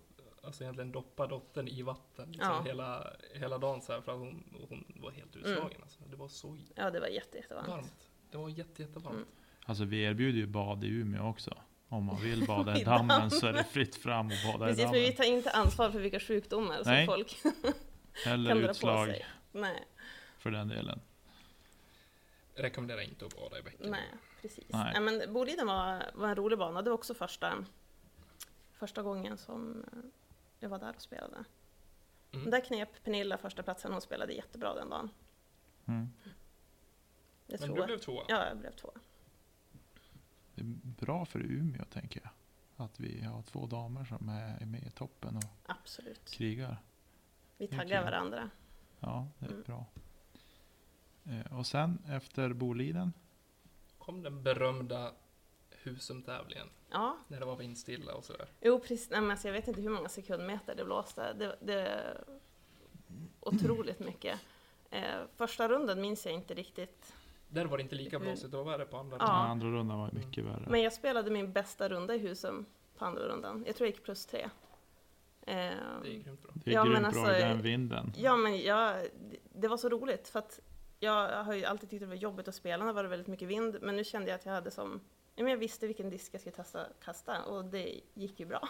alltså 0.43 0.63
egentligen 0.65 0.93
doppa 0.93 1.27
dottern 1.27 1.69
i 1.69 1.83
vatten 1.83 2.33
liksom, 2.33 2.51
Ja. 2.55 2.63
hela, 2.63 3.13
hela 3.35 3.59
dagen 3.59 3.83
så 3.83 3.93
här, 3.93 4.01
för 4.01 4.13
att 4.13 4.19
hon, 4.19 4.45
hon 4.69 4.85
var 5.03 5.11
helt 5.11 5.37
utslagen. 5.37 5.83
Alltså. 5.83 6.01
Det 6.11 6.17
var 6.17 6.29
så 6.29 6.59
Ja, 6.75 6.91
det 6.91 7.01
var 7.01 7.07
jätte, 7.09 7.39
jättevarmt. 7.39 7.69
varmt. 7.69 8.09
Det 8.31 8.39
var 8.39 8.49
jätte, 8.49 8.83
jättevarmt. 8.83 9.17
Mm. 9.17 9.29
Alltså 9.65 9.85
vi 9.85 10.03
erbjuder 10.03 10.39
ju 10.39 10.47
bad 10.47 10.85
i 10.85 10.89
Umeå 10.89 11.29
också. 11.29 11.55
Om 11.93 12.05
man 12.05 12.21
vill 12.21 12.47
bada 12.47 12.79
i 12.79 12.85
dammen 12.85 13.09
damm. 13.21 13.31
så 13.31 13.47
är 13.47 13.53
det 13.53 13.65
fritt 13.65 13.97
fram 13.97 14.27
och 14.27 14.53
bada 14.53 14.67
Precis, 14.67 14.83
i 14.83 14.85
men 14.85 14.93
vi 14.93 15.01
dammen. 15.01 15.17
tar 15.17 15.25
inte 15.25 15.51
ansvar 15.51 15.91
för 15.91 15.99
vilka 16.01 16.21
sjukdomar 16.21 16.77
som 16.83 16.93
Nej. 16.93 17.07
folk 17.07 17.37
Eller 18.27 18.51
kan 18.51 18.59
dra 18.59 18.67
på 18.67 18.71
utslag 18.71 19.07
sig. 19.09 19.27
Nej, 19.53 19.85
för 20.39 20.51
den 20.51 20.69
delen. 20.69 21.01
Rekommenderar 22.55 23.01
inte 23.01 23.27
att 23.27 23.37
bada 23.37 23.59
i 23.59 23.63
bäcken. 23.63 23.91
nej, 23.91 24.09
precis. 24.43 24.65
Nej. 24.69 24.93
Nej. 24.93 25.01
men 25.19 25.33
Boliden 25.33 25.67
var, 25.67 26.11
var 26.15 26.29
en 26.29 26.37
rolig 26.37 26.59
bana. 26.59 26.83
Det 26.83 26.91
var 26.91 26.95
också 26.95 27.15
första, 27.15 27.65
första 28.73 29.03
gången 29.03 29.39
som 29.39 29.85
jag 30.61 30.69
var 30.69 30.79
där 30.79 30.93
och 30.97 31.03
spelade. 31.03 31.45
Mm. 32.33 32.51
Där 32.51 32.61
knep 32.61 33.05
Pernilla 33.05 33.39
första 33.39 33.63
platsen. 33.63 33.93
Hon 33.93 34.01
spelade 34.01 34.33
jättebra 34.33 34.75
den 34.75 34.91
dagen. 34.91 35.11
Mm. 35.89 36.09
Jag 37.47 37.61
Men 37.61 37.67
tror 37.69 37.77
du 37.77 37.83
att- 37.83 37.87
blev 37.87 37.99
tvåa. 37.99 38.25
Ja, 38.29 38.47
jag 38.49 38.57
blev 38.57 38.71
två. 38.73 38.93
Bra 40.83 41.25
för 41.25 41.39
Umeå 41.41 41.85
tänker 41.85 42.21
jag. 42.25 42.31
Att 42.87 43.01
vi 43.01 43.21
har 43.23 43.43
två 43.43 43.67
damer 43.67 44.05
som 44.05 44.29
är 44.29 44.65
med 44.67 44.83
i 44.83 44.91
toppen 44.91 45.37
och 45.37 45.45
Absolut. 45.67 46.31
krigar. 46.31 46.77
Vi 47.57 47.67
taggar 47.67 48.05
varandra. 48.05 48.51
Ja, 49.01 49.29
det 49.39 49.47
är 49.47 49.51
Mm. 49.51 49.63
bra. 49.63 49.87
Eh, 51.25 51.59
och 51.59 51.67
sen 51.67 51.99
efter 52.09 52.53
Boliden. 52.53 53.13
kom 53.99 54.23
den 54.23 54.43
berömda 54.43 55.13
Husum-tävlingen. 55.71 56.69
Ja, 56.91 57.17
När 57.29 57.41
det 57.41 57.47
var 57.47 57.57
vindstilla 57.57 58.15
och 58.15 58.25
sådär. 58.25 58.49
jo 58.61 58.81
precis. 58.81 59.11
Nej, 59.11 59.21
men 59.21 59.31
alltså, 59.31 59.49
jag 59.49 59.53
vet 59.53 59.69
inte 59.69 59.81
hur 59.81 59.91
många 59.91 60.09
sekundmeter 60.09 60.75
det 60.77 60.85
blåste. 60.85 61.33
Det, 61.33 61.57
det 61.61 62.17
otroligt 63.41 63.99
mycket. 64.01 64.41
Eh, 64.91 65.21
första 65.37 65.69
runden 65.69 66.01
minns 66.01 66.27
jag 66.27 66.35
inte 66.35 66.55
riktigt. 66.55 67.15
Där 67.53 67.65
var 67.65 67.77
det 67.77 67.83
inte 67.83 67.95
lika 67.95 68.19
blåsigt, 68.19 68.51
det 68.51 68.57
var 68.57 68.65
värre 68.65 68.85
på 68.85 68.97
andra. 68.97 69.17
Ja. 69.21 69.27
Den 69.27 69.35
andra 69.35 69.67
rundan 69.69 69.99
var 69.99 70.11
mycket 70.13 70.45
värre. 70.45 70.67
Men 70.69 70.83
jag 70.83 70.93
spelade 70.93 71.31
min 71.31 71.53
bästa 71.53 71.89
runda 71.89 72.15
i 72.15 72.19
Husum 72.19 72.67
på 72.99 73.05
andra 73.05 73.23
rundan. 73.29 73.65
Jag 73.67 73.77
tror 73.77 73.87
jag 73.87 73.95
gick 73.95 74.05
plus 74.05 74.27
tre. 74.27 74.41
Eh, 74.41 75.55
Det 76.03 76.09
är 76.09 76.23
grymt 76.23 76.43
bra. 76.43 76.53
det 76.55 76.71
är 76.71 76.75
ja, 76.75 76.85
grymt 76.85 76.99
bra 76.99 77.07
alltså, 77.07 77.37
i 77.37 77.41
den 77.41 77.63
vinden. 77.63 78.13
Ja, 78.17 78.37
men 78.37 78.61
jag, 78.61 79.07
det 79.53 79.69
var 79.69 79.77
så 79.77 79.89
roligt 79.89 80.29
för 80.29 80.39
att 80.39 80.61
jag 81.01 81.45
har 81.45 81.55
ju 81.55 81.65
alltid 81.65 81.91
tyckt 81.91 82.01
det 82.01 82.07
var 82.07 82.15
jobbigt 82.15 82.49
att 82.49 82.55
spela 82.55 82.85
när 82.85 82.93
det 82.93 83.03
var 83.03 83.05
väldigt 83.05 83.29
mycket 83.29 83.49
vind, 83.49 83.79
men 83.83 83.97
nu 83.97 84.05
kände 84.05 84.29
jag 84.31 84.35
att 84.39 84.47
jag 84.47 84.53
hade 84.53 84.71
som, 84.71 85.01
ja, 85.35 85.43
men 85.43 85.51
jag 85.51 85.59
visste 85.59 85.87
vilken 85.87 86.11
disk 86.11 86.35
jag 86.35 86.41
skulle 86.41 86.57
testa, 86.57 86.87
kasta 87.05 87.45
och 87.45 87.65
det 87.65 88.01
gick 88.15 88.41
ju 88.41 88.47
bra. 88.47 88.69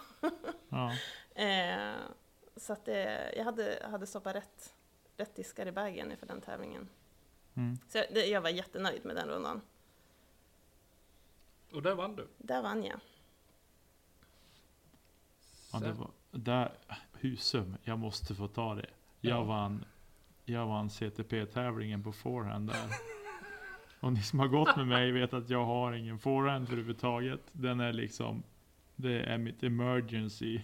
Ja. 0.68 0.92
Eh, 1.42 1.92
så 2.56 2.72
att 2.72 2.84
det, 2.84 3.32
jag 3.36 3.44
hade, 3.44 3.86
hade 3.90 4.06
stoppat 4.06 4.36
rätt, 4.36 4.74
rätt 5.16 5.36
diskar 5.36 5.66
i 5.66 5.72
bagen 5.72 6.10
inför 6.10 6.26
den 6.26 6.40
tävlingen. 6.40 6.88
Mm. 7.54 7.78
Så 7.88 7.98
jag, 7.98 8.06
det, 8.14 8.26
jag 8.26 8.40
var 8.40 8.50
jättenöjd 8.50 9.04
med 9.04 9.16
den 9.16 9.28
rundan. 9.28 9.60
Och 11.72 11.82
där 11.82 11.94
vann 11.94 12.16
du. 12.16 12.28
Där 12.38 12.62
vann 12.62 12.84
jag. 12.84 13.00
Ja, 15.72 15.78
det 15.80 15.92
var, 15.92 16.10
där, 16.30 16.72
Husum, 17.12 17.76
jag 17.84 17.98
måste 17.98 18.34
få 18.34 18.48
ta 18.48 18.74
det. 18.74 18.86
Jag 19.20 19.38
Ja. 19.40 19.44
vann, 19.44 19.84
jag 20.44 20.66
vann 20.66 20.90
CTP-tävlingen 20.90 22.02
på 22.02 22.12
forehand 22.12 22.68
där. 22.68 22.90
Och 24.00 24.12
ni 24.12 24.22
som 24.22 24.38
har 24.38 24.48
gått 24.48 24.76
med 24.76 24.86
mig 24.86 25.12
vet 25.12 25.32
att 25.34 25.50
jag 25.50 25.64
har 25.64 25.92
ingen 25.92 26.18
forehand 26.18 26.66
överhuvudtaget. 26.66 27.40
Den 27.52 27.80
är 27.80 27.92
liksom, 27.92 28.42
det 28.96 29.20
är 29.22 29.38
mitt 29.38 29.62
emergency. 29.62 30.60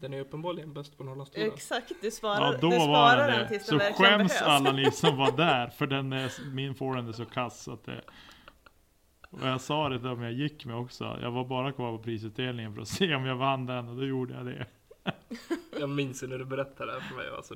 Den 0.00 0.14
är 0.14 0.20
uppenbarligen 0.20 0.72
bäst 0.72 0.98
på 0.98 1.04
Norrlandstouren. 1.04 1.52
Exakt, 1.52 1.92
du 2.02 2.10
sparar, 2.10 2.40
Ja, 2.52 2.58
då 2.60 2.70
du 2.70 2.76
var 2.78 2.84
sparar 2.84 3.28
den 3.30 3.48
tills 3.48 3.64
Så 3.66 3.70
den 3.70 3.78
verkligen 3.78 4.18
skäms 4.18 4.32
behövs. 4.32 4.48
alla 4.48 4.72
ni 4.72 4.90
som 4.90 5.16
var 5.16 5.32
där, 5.36 5.66
för 5.68 5.86
den 5.86 6.12
är, 6.12 6.32
min 6.54 6.74
forehand 6.74 7.08
är 7.08 7.12
så 7.12 7.24
kass 7.24 7.68
att 7.68 7.84
det... 7.84 8.00
Och 9.30 9.46
jag 9.48 9.60
sa 9.60 9.88
det 9.88 10.10
om 10.10 10.22
jag 10.22 10.32
gick 10.32 10.64
med 10.64 10.76
också. 10.76 11.18
Jag 11.22 11.30
var 11.30 11.44
bara 11.44 11.72
kvar 11.72 11.96
på 11.96 12.02
prisutdelningen 12.02 12.74
för 12.74 12.82
att 12.82 12.88
se 12.88 13.14
om 13.14 13.24
jag 13.24 13.36
vann 13.36 13.66
den 13.66 13.88
och 13.88 13.96
då 13.96 14.04
gjorde 14.04 14.34
jag 14.34 14.46
det. 14.46 14.66
Jag 15.80 15.88
minns 15.90 16.22
ju 16.22 16.26
när 16.26 16.38
du 16.38 16.44
berättade 16.44 16.92
det 16.92 17.00
här 17.00 17.08
för 17.08 17.16
mig. 17.16 17.26
Alltså, 17.36 17.54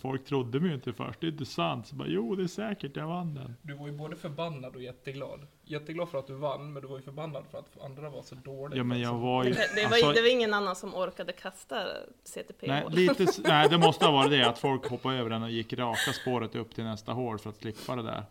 Folk 0.00 0.24
trodde 0.24 0.60
mig 0.60 0.74
inte 0.74 0.92
först. 0.92 1.20
Det 1.20 1.26
är 1.26 1.30
inte 1.30 1.44
sant. 1.44 1.86
Så 1.86 1.96
bara, 1.96 2.08
jo 2.08 2.34
det 2.36 2.42
är 2.42 2.46
säkert, 2.46 2.96
jag 2.96 3.06
vann 3.06 3.34
den. 3.34 3.56
Du 3.62 3.74
var 3.74 3.86
ju 3.86 3.92
både 3.92 4.16
förbannad 4.16 4.76
och 4.76 4.82
jätteglad. 4.82 5.46
Jätteglad 5.64 6.08
för 6.08 6.18
att 6.18 6.26
du 6.26 6.34
vann, 6.34 6.72
men 6.72 6.82
du 6.82 6.88
var 6.88 6.96
ju 6.96 7.02
förbannad 7.02 7.44
för 7.50 7.58
att 7.58 7.84
andra 7.84 8.10
var 8.10 8.22
så 8.22 8.34
dåliga. 8.34 8.78
Ja 8.78 8.84
men 8.84 9.00
jag 9.00 9.08
Alltså, 9.08 9.22
var 9.26 9.44
ju... 9.44 9.50
Det, 9.50 9.70
det, 9.74 9.86
var, 9.86 9.92
alltså- 9.92 10.12
det 10.12 10.20
var 10.20 10.32
ingen 10.32 10.54
annan 10.54 10.76
som 10.76 10.94
orkade 10.94 11.32
kasta 11.32 11.86
CTP 12.24 12.66
Nej, 12.66 12.84
lite, 12.90 13.26
nej, 13.44 13.68
det 13.68 13.78
måste 13.78 14.04
ha 14.04 14.12
varit 14.12 14.30
det 14.30 14.48
att 14.48 14.58
folk 14.58 14.86
hoppade 14.90 15.16
över 15.16 15.30
den 15.30 15.42
och 15.42 15.50
gick 15.50 15.72
raka 15.72 16.12
spåret 16.12 16.54
upp 16.54 16.74
till 16.74 16.84
nästa 16.84 17.12
hål 17.12 17.38
för 17.38 17.50
att 17.50 17.56
slippa 17.56 17.96
det 17.96 18.02
där. 18.02 18.24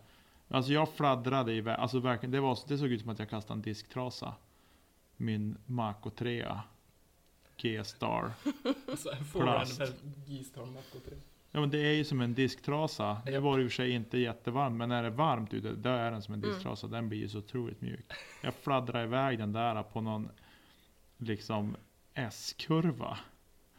Alltså 0.48 0.72
jag 0.72 0.88
fladdrade 0.88 1.52
iväg, 1.52 1.76
alltså 1.78 1.98
verkligen, 1.98 2.30
det, 2.30 2.40
var, 2.40 2.58
det 2.68 2.78
såg 2.78 2.88
ut 2.88 3.00
som 3.00 3.10
att 3.10 3.18
jag 3.18 3.30
kastade 3.30 3.58
en 3.58 3.62
disktrasa. 3.62 4.34
Min 5.16 5.56
Mako 5.66 6.10
3 6.10 6.46
G-star. 7.56 8.32
alltså, 8.88 9.10
en 9.12 10.14
G-Storm 10.26 10.72
Mach 10.72 10.90
3. 10.90 11.16
Ja 11.52 11.60
men 11.60 11.70
det 11.70 11.78
är 11.78 11.92
ju 11.92 12.04
som 12.04 12.20
en 12.20 12.34
disktrasa. 12.34 13.22
Det 13.24 13.30
Japp. 13.32 13.42
var 13.42 13.58
i 13.58 13.62
och 13.66 13.70
för 13.70 13.74
sig 13.74 13.90
inte 13.90 14.18
jättevarmt, 14.18 14.76
men 14.76 14.88
när 14.88 15.02
det 15.02 15.08
är 15.08 15.12
varmt 15.12 15.54
ute, 15.54 15.72
då 15.72 15.90
är 15.90 16.10
den 16.10 16.22
som 16.22 16.34
en 16.34 16.40
Mm. 16.40 16.50
disktrasa. 16.54 16.86
Den 16.86 17.08
blir 17.08 17.18
ju 17.18 17.28
så 17.28 17.38
otroligt 17.38 17.80
mjuk. 17.80 18.12
Jag 18.42 18.54
fladdrade 18.54 19.04
iväg 19.04 19.38
den 19.38 19.52
där 19.52 19.82
på 19.82 20.00
någon 20.00 20.28
liksom 21.18 21.76
S-kurva 22.14 23.18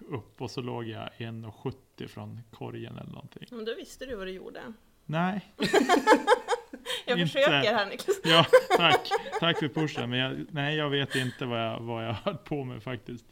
upp 0.10 0.42
och 0.42 0.52
så 0.52 0.62
låg 0.62 0.88
jag 0.88 1.10
1,70 1.18 2.08
från 2.08 2.40
korgen 2.52 2.98
eller 2.98 3.12
någonting. 3.12 3.44
Men 3.52 3.66
då 3.66 3.76
visste 3.76 4.06
du 4.06 4.16
vad 4.16 4.28
du 4.28 4.32
gjorde. 4.32 4.74
Nej, 5.06 5.42
Jag 7.06 7.20
Inte. 7.20 7.32
försöker 7.32 7.74
här 7.74 7.86
Niklas. 7.90 8.20
ja 8.24 8.46
tack. 8.78 9.10
Tack 9.40 9.60
för 9.60 9.68
pushen. 9.68 10.10
Men 10.10 10.20
jag, 10.20 10.46
nej, 10.52 10.76
jag 10.76 10.90
vet 10.90 11.16
inte 11.16 11.46
vad 11.46 11.60
jag, 11.68 11.80
vad 11.80 12.06
jag 12.06 12.14
höll 12.14 12.38
på 12.38 12.64
med 12.64 12.84
faktiskt. 12.84 13.26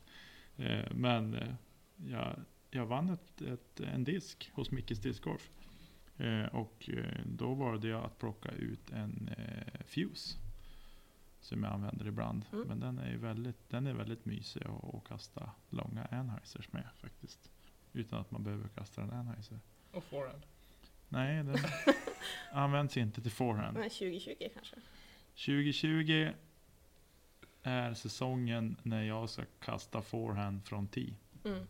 Eh, 0.57 0.85
men 0.91 1.33
eh, 1.35 1.47
jag, 2.11 2.35
jag 2.71 2.85
vann 2.85 3.09
ett, 3.09 3.41
ett, 3.41 3.79
en 3.79 4.03
disk 4.03 4.51
hos 4.53 4.71
Mickes 4.71 4.99
Discgolf. 4.99 5.49
Eh, 6.17 6.45
och 6.45 6.89
eh, 6.89 7.21
då 7.25 7.53
var 7.53 7.77
det 7.77 7.93
att 7.93 8.19
plocka 8.19 8.51
ut 8.51 8.91
en 8.91 9.29
eh, 9.37 9.85
Fuse. 9.85 10.37
Som 11.41 11.63
jag 11.63 11.73
använder 11.73 12.07
ibland. 12.07 12.45
Mm. 12.51 12.67
Men 12.67 12.79
den 12.79 12.99
är 12.99 13.11
ju 13.11 13.17
väldigt, 13.17 13.69
den 13.69 13.87
är 13.87 13.93
väldigt 13.93 14.25
mysig 14.25 14.63
att, 14.63 14.95
att 14.95 15.07
kasta 15.07 15.51
långa 15.69 16.05
Anheisers 16.11 16.71
med 16.71 16.87
faktiskt. 17.01 17.51
Utan 17.93 18.19
att 18.19 18.31
man 18.31 18.43
behöver 18.43 18.67
kasta 18.67 19.01
en 19.01 19.11
Anheiser. 19.11 19.59
Och 19.91 20.03
forehand. 20.03 20.41
Nej, 21.09 21.43
den 21.43 21.57
används 22.51 22.97
inte 22.97 23.21
till 23.21 23.31
forehand. 23.31 23.77
Nej, 23.77 23.89
2020 23.89 24.49
kanske. 24.53 24.75
2020 25.45 26.31
är 27.63 27.93
säsongen 27.93 28.75
när 28.83 29.03
jag 29.03 29.29
ska 29.29 29.43
kasta 29.59 30.01
forehand 30.01 30.65
från 30.65 30.87
tee. 30.87 31.15
Mm. 31.45 31.67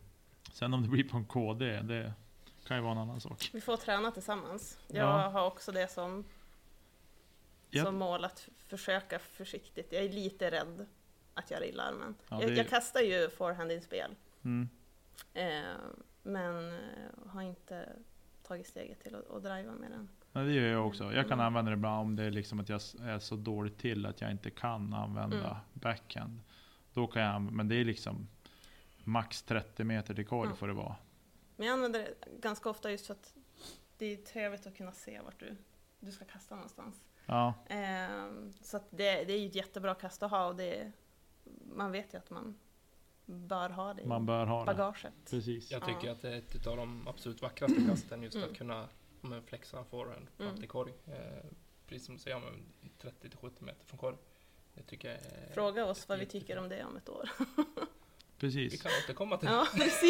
Sen 0.50 0.74
om 0.74 0.82
det 0.82 0.88
blir 0.88 1.04
på 1.08 1.16
en 1.16 1.24
KD, 1.24 1.80
det 1.82 2.12
kan 2.66 2.76
ju 2.76 2.82
vara 2.82 2.92
en 2.92 2.98
annan 2.98 3.20
sak. 3.20 3.50
Vi 3.52 3.60
får 3.60 3.76
träna 3.76 4.10
tillsammans. 4.10 4.78
Jag 4.88 4.96
Ja. 5.08 5.28
har 5.28 5.46
också 5.46 5.72
det 5.72 5.88
som, 5.90 6.24
som 7.84 7.96
mål 7.98 8.24
att 8.24 8.48
försöka 8.66 9.18
försiktigt. 9.18 9.92
Jag 9.92 10.04
är 10.04 10.08
lite 10.12 10.50
rädd 10.50 10.86
att 11.34 11.50
göra 11.50 11.64
illa 11.64 11.82
armen. 11.82 12.14
Ja, 12.28 12.40
jag, 12.40 12.50
det- 12.50 12.56
jag 12.56 12.68
kastar 12.68 13.00
ju 13.00 13.30
forehand-inspel. 13.30 14.14
Mm. 14.44 14.68
Eh, 15.34 15.74
men 16.22 16.72
eh, 16.72 16.78
har 17.26 17.42
inte 17.42 17.88
tagit 18.42 18.66
steget 18.66 19.00
till 19.02 19.14
att, 19.14 19.30
att 19.30 19.42
driva 19.42 19.72
med 19.72 19.90
den. 19.90 20.08
Ja, 20.32 20.40
det 20.40 20.52
gör 20.52 20.68
jag 20.72 20.86
också. 20.86 21.04
Jag 21.04 21.24
kan 21.28 21.32
Mm. 21.32 21.46
använda 21.46 21.70
det 21.70 21.74
ibland 21.76 22.00
om 22.00 22.16
det 22.16 22.24
är 22.24 22.30
liksom 22.30 22.60
att 22.60 22.68
jag 22.68 22.80
är 23.02 23.18
så 23.18 23.36
dåligt 23.36 23.78
till 23.78 24.06
att 24.06 24.20
jag 24.20 24.30
inte 24.30 24.50
kan 24.50 24.94
använda 24.94 25.36
Mm. 25.36 25.56
backhand. 25.72 26.40
Då 26.94 27.06
kan 27.06 27.22
jag, 27.22 27.42
men 27.42 27.68
det 27.68 27.74
är 27.76 27.84
liksom 27.84 28.28
max 29.10 29.42
30 29.42 29.84
meter 29.84 30.14
till 30.14 30.26
korg 30.26 30.48
Ja. 30.50 30.56
får 30.56 30.68
det 30.68 30.74
vara. 30.74 30.96
Men 31.56 31.66
jag 31.66 31.72
använder 31.74 31.98
det 32.00 32.14
ganska 32.40 32.70
ofta 32.70 32.90
just 32.90 33.06
för 33.06 33.14
att 33.14 33.34
det 33.96 34.06
är 34.06 34.16
trevligt 34.16 34.66
att 34.66 34.76
kunna 34.76 34.92
se 34.92 35.20
vart 35.20 35.40
du, 35.40 35.56
du 36.00 36.12
ska 36.12 36.24
kasta 36.24 36.54
någonstans. 36.54 37.04
Ja, 37.26 37.54
Eh, 37.68 38.32
så 38.62 38.76
att 38.76 38.86
det, 38.90 39.24
det 39.24 39.32
är 39.32 39.38
ju 39.38 39.46
ett 39.46 39.54
jättebra 39.54 39.94
kast 39.94 40.22
att 40.22 40.30
ha 40.30 40.46
och 40.46 40.56
det, 40.56 40.92
man 41.74 41.92
vet 41.92 42.14
ju 42.14 42.18
att 42.18 42.30
man 42.30 42.58
bör 43.26 43.70
ha 43.70 43.94
det 43.94 44.06
man 44.06 44.26
bör 44.26 44.46
ha 44.46 44.60
det. 44.60 44.66
bagaget. 44.66 45.12
Precis. 45.30 45.70
Jag 45.70 45.84
tycker 45.84 46.06
Ja. 46.06 46.12
att 46.12 46.22
det 46.22 46.28
är 46.34 46.38
ett 46.38 46.66
av 46.66 46.76
de 46.76 47.08
absolut 47.08 47.42
vackraste 47.42 47.82
kasten 47.88 48.22
just 48.22 48.36
Mm. 48.36 48.50
att 48.50 48.56
kunna 48.56 48.88
om 49.22 49.32
en 49.32 49.42
flexa 49.42 49.78
en 49.78 49.84
forehand 49.84 50.28
fram 50.36 50.46
Mm. 50.46 50.60
till 50.60 50.68
korg. 50.68 50.92
Eh, 51.06 51.44
precis 51.86 52.06
som 52.06 52.14
du 52.14 52.20
säger, 52.20 52.40
men 52.40 52.72
30-70 52.98 53.64
meter 53.64 53.86
från 53.86 53.98
korg. 53.98 54.16
Det 54.74 54.82
tycker 54.82 55.08
jag 55.08 55.18
är... 55.18 55.52
Fråga 55.54 55.84
oss 55.86 56.08
vad 56.08 56.18
vi 56.18 56.26
tycker 56.26 56.58
om 56.58 56.68
det 56.68 56.84
om 56.84 56.96
ett 56.96 57.08
år. 57.08 57.30
Vi 58.40 58.46
Precis. 58.48 58.82
kan 58.82 58.92
återkomma 59.04 59.36
till 59.36 59.48
Ja. 59.48 59.66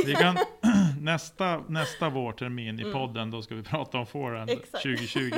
Vi 0.06 0.14
kan, 0.14 0.36
nästa, 1.00 1.64
nästa 1.68 2.08
vårtermin 2.08 2.78
i 2.80 2.82
Mm. 2.82 2.92
podden, 2.92 3.30
då 3.30 3.42
ska 3.42 3.54
vi 3.54 3.62
prata 3.62 3.98
om 3.98 4.06
forehand 4.06 4.50
Exakt. 4.50 4.82
2020. 4.82 5.32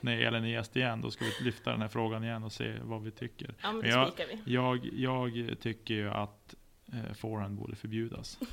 När 0.00 0.20
Elin 0.20 0.44
är 0.44 0.48
gäst 0.48 0.76
igen, 0.76 1.00
då 1.00 1.10
ska 1.10 1.24
vi 1.24 1.44
lyfta 1.44 1.70
den 1.70 1.80
här 1.82 1.88
frågan 1.88 2.24
igen 2.24 2.44
och 2.44 2.52
se 2.52 2.74
vad 2.82 3.02
vi 3.02 3.10
tycker. 3.10 3.54
Ja, 3.62 3.72
men 3.72 3.80
Men 3.80 3.90
jag- 3.90 4.12
vi. 4.44 4.52
Jag, 4.54 4.86
jag 4.92 5.56
tycker 5.60 5.94
ju 5.94 6.10
att 6.10 6.54
eh, 6.92 7.12
forehand 7.14 7.58
borde 7.58 7.76
förbjudas. 7.76 8.38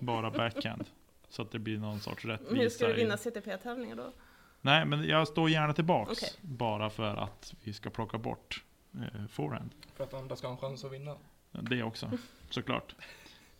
Bara 0.00 0.30
backhand. 0.30 0.84
Så 1.28 1.42
att 1.42 1.50
det 1.50 1.58
blir 1.58 1.78
någon 1.78 2.00
sorts 2.00 2.24
rättvisa. 2.24 2.52
Men 2.52 2.60
hur 2.60 2.68
ska 2.68 2.86
du 2.86 2.92
i- 2.92 2.96
vinna 2.96 3.16
CTP-tävlingar 3.16 3.96
då? 3.96 4.12
Nej, 4.60 4.84
men 4.86 5.04
jag 5.08 5.28
står 5.28 5.50
gärna 5.50 5.72
tillbaks. 5.72 6.12
Okej. 6.12 6.28
Bara 6.40 6.90
för 6.90 7.16
att 7.16 7.54
vi 7.64 7.72
ska 7.72 7.90
plocka 7.90 8.18
bort 8.18 8.64
eh, 8.94 9.26
forehand. 9.30 9.70
för 9.96 10.04
att 10.04 10.14
andra 10.14 10.36
ska 10.36 10.46
ha 10.46 10.54
en 10.54 10.60
chans 10.60 10.84
att 10.84 10.92
vinna. 10.92 11.16
Det 11.62 11.82
också, 11.82 12.10
såklart. 12.50 12.94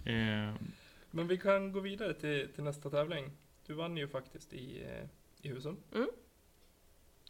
Eh, 0.04 0.54
Men 1.10 1.26
vi 1.28 1.38
kan 1.38 1.72
gå 1.72 1.80
vidare 1.80 2.14
till, 2.14 2.48
till 2.54 2.64
nästa 2.64 2.90
tävling. 2.90 3.30
Du 3.66 3.74
vann 3.74 3.96
ju 3.96 4.08
faktiskt 4.08 4.52
i, 4.52 4.82
eh, 4.84 5.04
i 5.42 5.48
Husum. 5.48 5.76
Mm. 5.94 6.08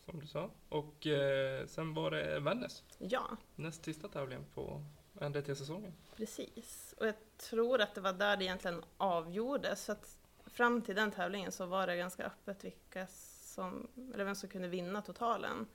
Som 0.05 0.21
du 0.21 0.27
sa. 0.27 0.51
Och 0.69 1.07
eh, 1.07 1.67
sen 1.67 1.95
var 1.95 2.11
det 2.11 2.41
Vännäs. 2.41 2.83
Ja, 2.99 3.37
Näst 3.55 3.85
sista 3.85 4.09
tävlingen 4.09 4.45
på 4.55 4.85
NDT-säsongen. 5.21 5.93
precis. 6.17 6.95
Och 6.99 7.07
jag 7.07 7.15
tror 7.37 7.81
att 7.81 7.95
det 7.95 8.01
var 8.01 8.13
där 8.13 8.37
det 8.37 8.45
egentligen 8.45 8.83
avgjordes. 8.97 9.85
Så 9.85 9.93
att 9.93 10.19
fram 10.47 10.83
till 10.83 10.95
den 10.95 11.11
tävlingen 11.11 11.53
så 11.53 11.67
var 11.67 11.87
det 11.87 11.97
ganska 11.97 12.25
öppet 12.25 12.65
vilka 12.65 13.07
som, 13.07 13.89
eller 14.15 14.25
vem 14.25 14.35
som 14.35 14.49
kunde 14.49 14.69
vinna 14.69 15.03
totalen. 15.03 15.67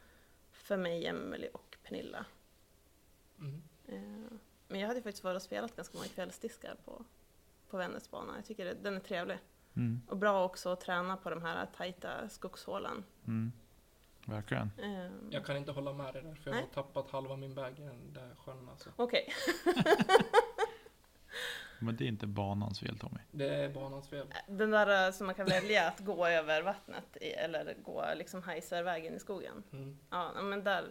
För 0.52 0.78
mig, 0.78 1.06
Emelie 1.06 1.50
och 1.54 1.78
Pernilla. 1.84 2.26
Mm. 3.40 3.62
Eh, 3.88 4.32
Men 4.72 4.80
jag 4.80 4.88
hade 4.88 5.02
faktiskt 5.02 5.24
varit 5.24 5.36
och 5.36 5.42
spelat 5.42 5.76
ganska 5.76 5.98
många 5.98 6.08
kvällsdiskar 6.10 6.76
på, 6.86 7.06
på 7.70 7.78
Vännäsbanan. 7.78 8.36
Jag 8.36 8.46
tycker 8.46 8.66
det, 8.66 8.74
den 8.74 8.96
är 8.96 9.00
trevlig. 9.00 9.38
mm, 9.76 10.02
Och 10.08 10.18
bra 10.18 10.46
också 10.46 10.70
att 10.70 10.82
träna 10.82 11.18
på 11.18 11.30
de 11.30 11.42
här 11.42 11.66
tajta 11.78 12.30
skogshålen. 12.30 13.04
mm. 13.28 13.52
Verkligen. 14.26 14.72
Eh, 14.78 15.12
Jag 15.30 15.46
kan 15.46 15.58
inte 15.58 15.72
hålla 15.72 15.94
med 15.94 16.14
dig 16.14 16.24
där, 16.24 16.36
för 16.36 16.50
jag 16.50 16.56
Nej. 16.56 16.62
har 16.74 16.84
tappat 16.84 17.12
halva 17.12 17.36
min 17.36 17.56
bag 17.56 17.80
i 17.80 17.82
den 17.82 18.14
där 18.14 18.36
sjön 18.46 18.70
alltså. 18.70 18.90
Okej, 18.96 19.34
Men 21.80 21.96
det 21.96 22.04
är 22.04 22.08
inte 22.08 22.28
banans 22.28 22.80
fel 22.80 22.98
Tommy. 23.00 23.20
Det 23.32 23.56
är 23.56 23.70
banans 23.70 24.10
fel. 24.10 24.28
den 24.48 24.72
där 24.72 25.08
eh, 25.08 25.12
som 25.14 25.26
man 25.26 25.36
kan 25.36 25.46
välja 25.46 25.88
att 25.88 26.00
gå 26.00 26.28
över 26.28 26.62
vattnet 26.62 27.18
i, 27.22 27.30
eller 27.30 27.76
gå 27.84 28.06
liksom 28.16 28.44
Heiservägen 28.44 29.14
i 29.16 29.20
skogen. 29.20 29.64
Mm. 29.72 29.98
Ja, 30.10 30.42
men 30.42 30.64
där 30.64 30.88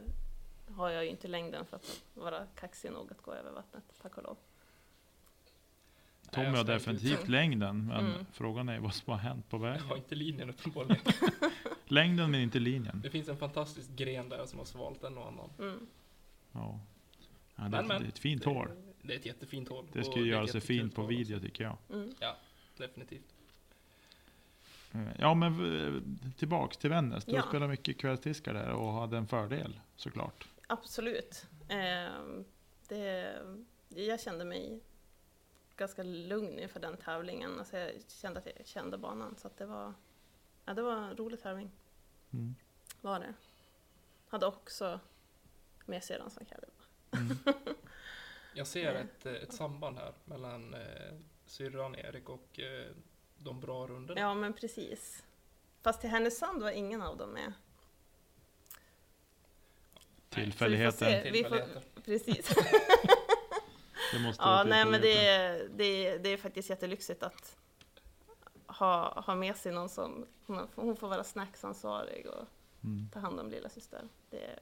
har 0.77 0.91
jag 0.91 1.05
ju 1.05 1.11
inte 1.11 1.29
längden 1.29 1.67
för 1.67 1.77
att 1.77 2.03
vara 2.15 2.47
kaxig 2.55 2.93
nog 2.93 3.11
att 3.13 3.23
gå 3.23 3.33
över 3.33 3.51
vattnet, 3.51 3.85
tack 4.03 4.17
och 4.19 4.23
lov. 4.23 4.37
Tommy 6.31 6.47
jag 6.47 6.57
har 6.57 6.65
definitivt 6.65 7.11
inte- 7.21 7.31
längden, 7.31 7.87
men 7.87 8.07
Mm. 8.07 8.27
frågan 8.33 8.69
är 8.69 8.79
vad 8.81 8.95
som 8.95 9.11
har 9.13 9.19
hänt 9.19 9.49
på 9.49 9.57
Jag 9.57 9.61
vägen. 9.61 9.83
har 9.83 9.97
inte 9.97 10.15
linjen 10.15 10.51
uppenbarligen. 10.51 11.03
Längden 11.85 12.31
men 12.31 12.41
inte 12.41 12.59
linjen. 12.59 13.01
Det 13.03 13.11
finns 13.11 13.29
en 13.29 13.37
fantastisk 13.37 13.91
gren 13.91 14.29
där 14.29 14.47
som 14.47 14.59
har 14.59 14.67
svalt 14.67 15.05
en 15.05 15.19
och 15.19 15.27
annan. 15.27 15.51
Mm. 15.59 15.87
Ja. 16.53 16.81
Ja, 17.57 17.63
det, 17.63 17.71
Men, 17.71 17.75
är- 17.75 17.83
men. 17.89 18.01
det 18.03 18.07
är 18.07 18.09
ett 18.09 18.19
fint 18.19 18.45
hål. 18.45 18.69
Det, 18.69 19.09
det 19.09 19.15
är 19.15 19.19
ett 19.19 19.27
jättefint 19.27 19.69
hål. 19.69 19.87
Det 19.93 20.05
skulle 20.05 20.29
göra 20.29 20.47
sig 20.47 20.61
fint 20.61 20.95
på 20.95 21.03
video 21.07 21.37
också. 21.37 21.47
tycker 21.47 21.65
jag. 21.65 21.77
Mm. 21.93 22.15
Definitivt. 22.77 23.35
Eh, 24.93 25.01
Ja 25.19 25.35
men 25.35 25.87
eh, 25.87 26.33
tillbaks 26.37 26.77
till 26.77 26.91
Vännäs. 26.91 27.25
Du 27.25 27.33
Ja. 27.33 27.43
spelar 27.43 27.69
mycket 27.69 27.99
kvällsdiskar 27.99 28.55
där 28.55 28.71
och 28.71 28.93
hade 28.93 29.17
en 29.17 29.27
fördel 29.27 29.81
såklart. 29.97 30.49
Absolut. 30.71 31.47
Eh, 31.69 32.43
det, 32.89 33.39
jag 33.89 34.21
kände 34.21 34.45
mig 34.45 34.81
ganska 35.77 36.03
lugn 36.03 36.59
inför 36.59 36.81
den 36.81 36.97
tävlingen. 36.97 37.59
Alltså 37.59 37.79
jag 37.79 37.93
kände 38.09 38.41
att 38.41 38.47
jag 38.47 38.67
kände 38.67 38.99
banan. 38.99 39.37
Så 39.37 39.47
att 39.47 39.57
det, 39.57 39.67
var, 39.67 39.95
ja, 40.65 40.75
det 40.75 40.83
var 40.83 40.97
en 40.97 41.17
rolig 41.17 41.43
tävling. 41.43 41.71
Mm. 42.33 42.55
var 43.01 43.21
det. 43.21 43.35
Hade 44.29 44.47
också 44.47 45.01
med 45.87 46.05
sig 46.05 46.19
den 46.19 46.31
som 46.31 46.45
caddy. 46.45 46.67
Mm. 47.11 47.37
Jag 48.55 48.67
ser 48.67 48.95
ett, 48.95 49.27
eh, 49.27 49.33
ett 49.33 49.53
samband 49.53 49.99
här 49.99 50.13
mellan 50.25 50.75
eh, 50.75 51.15
syrran 51.47 51.97
Erik 51.97 52.29
och 52.29 52.61
eh, 52.61 52.91
de 53.39 53.61
bra 53.61 53.87
rundorna. 53.87 54.21
Ja, 54.21 54.35
men 54.35 54.53
precis. 54.53 55.25
Fast 55.83 56.01
till 56.01 56.11
Härnösand 56.11 56.63
var 56.63 56.71
ingen 56.71 57.03
av 57.03 57.17
dem 57.17 57.31
med. 57.31 57.53
Tillfälligheter. 60.31 61.31
Vi 61.33 61.45
får 61.45 61.51
se. 61.57 61.65
Vi 61.65 61.65
får, 61.95 62.01
precis. 62.03 62.49
Det 64.13 64.19
måste 64.19 64.43
Ja, 64.43 64.65
nej 64.65 64.85
men 64.87 65.01
det 65.01 65.27
är, 65.27 65.69
det, 65.77 66.07
är, 66.07 66.19
det 66.19 66.29
är 66.29 66.37
faktiskt 66.37 66.71
jättelyxigt 66.71 67.23
att 67.23 67.57
ha, 68.67 69.21
ha 69.27 69.35
med 69.35 69.57
sig 69.57 69.73
någon 69.73 69.89
som, 69.89 70.27
hon, 70.47 70.69
hon 70.75 70.97
får 70.97 71.09
vara 71.09 71.25
snacksansvarig 71.25 72.27
och 72.27 72.45
Mm. 72.85 73.09
ta 73.13 73.21
hand 73.21 73.41
om 73.41 73.51
lilla 73.51 73.69
syster. 73.69 74.09
Det 74.31 74.45
är, 74.45 74.59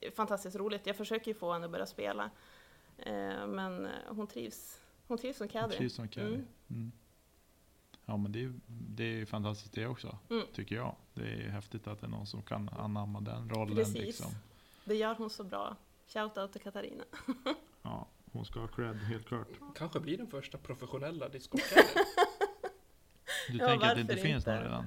det 0.00 0.06
är 0.06 0.10
fantastiskt 0.10 0.56
roligt. 0.56 0.86
Jag 0.86 0.96
försöker 0.96 1.26
ju 1.30 1.34
få 1.34 1.52
henne 1.52 1.64
att 1.64 1.70
börja 1.72 1.86
spela. 1.86 2.30
Eh, 2.98 3.46
men 3.46 3.88
hon 4.08 4.26
trivs, 4.26 4.80
hon 5.06 5.18
trivs 5.18 5.36
som 5.38 5.48
caddy. 5.48 5.70
Precis 5.76 5.94
som 5.94 6.08
caddy. 6.08 6.26
Mm. 6.34 6.46
Mm. 6.70 6.92
Ja 8.08 8.16
men 8.16 8.32
det 8.32 8.44
är, 8.44 8.52
det 8.66 9.20
är 9.20 9.24
fantastiskt 9.26 9.72
det 9.72 9.86
också, 9.86 10.18
Mm. 10.30 10.46
tycker 10.54 10.76
jag. 10.76 10.96
Det 11.14 11.22
är 11.32 11.48
häftigt 11.48 11.86
att 11.86 12.00
det 12.00 12.06
är 12.06 12.10
någon 12.10 12.26
som 12.26 12.42
kan 12.42 12.68
anamma 12.68 13.20
den 13.20 13.50
rollen. 13.50 13.76
Precis. 13.76 13.94
Liksom. 13.96 14.32
Det 14.84 14.94
gör 14.94 15.14
hon 15.14 15.30
så 15.30 15.44
bra. 15.44 15.76
Shoutout 16.08 16.52
till 16.52 16.60
Katarina. 16.60 17.04
Ja, 17.82 18.06
hon 18.32 18.44
ska 18.44 18.60
ha 18.60 18.68
cred, 18.68 18.96
helt 18.96 19.26
klart. 19.26 19.48
Kanske 19.76 20.00
blir 20.00 20.18
den 20.18 20.26
första 20.26 20.58
professionella 20.58 21.28
discgolfkaddy. 21.28 21.86
Du 23.50 23.58
Ja, 23.58 23.66
tänker 23.68 23.86
att 23.86 23.94
det 23.94 24.00
inte 24.00 24.16
finns 24.16 24.46
någon 24.46 24.58
redan? 24.62 24.86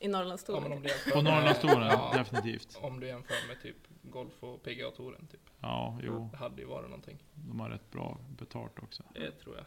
I 0.00 0.08
Norrlandstouren. 0.08 0.86
På 1.12 1.22
Norrlandstouren, 1.22 1.86
ja, 1.86 2.12
definitivt. 2.16 2.78
Om 2.82 3.00
du 3.00 3.06
jämför 3.06 3.48
med 3.48 3.62
typ 3.62 3.76
golf 4.02 4.32
och 4.44 4.62
PGA-touren 4.62 5.26
typ. 5.26 5.40
Ja, 5.60 5.98
jo. 6.02 6.28
Det 6.32 6.36
hade 6.36 6.62
ju 6.62 6.68
varit 6.68 6.90
någonting. 6.90 7.18
De 7.34 7.60
har 7.60 7.70
rätt 7.70 7.90
bra 7.90 8.18
betalt 8.38 8.78
också. 8.82 9.02
Det 9.14 9.30
tror 9.30 9.56
jag. 9.56 9.66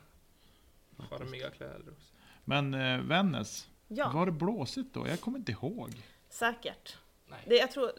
Charmiga 1.10 1.50
kläder 1.50 1.90
också. 1.92 2.14
Men 2.50 2.74
eh, 2.74 3.00
Vännäs, 3.02 3.70
ja, 3.88 4.12
var 4.14 4.26
det 4.26 4.32
blåsigt 4.32 4.94
då? 4.94 5.08
Jag 5.08 5.22
kommer 5.22 5.38
inte 5.40 5.52
ihåg. 5.52 5.92
säkert. 6.30 6.98
Nej. 7.30 7.40
Det, 7.48 7.56
jag 7.56 7.72
tror, 7.72 7.92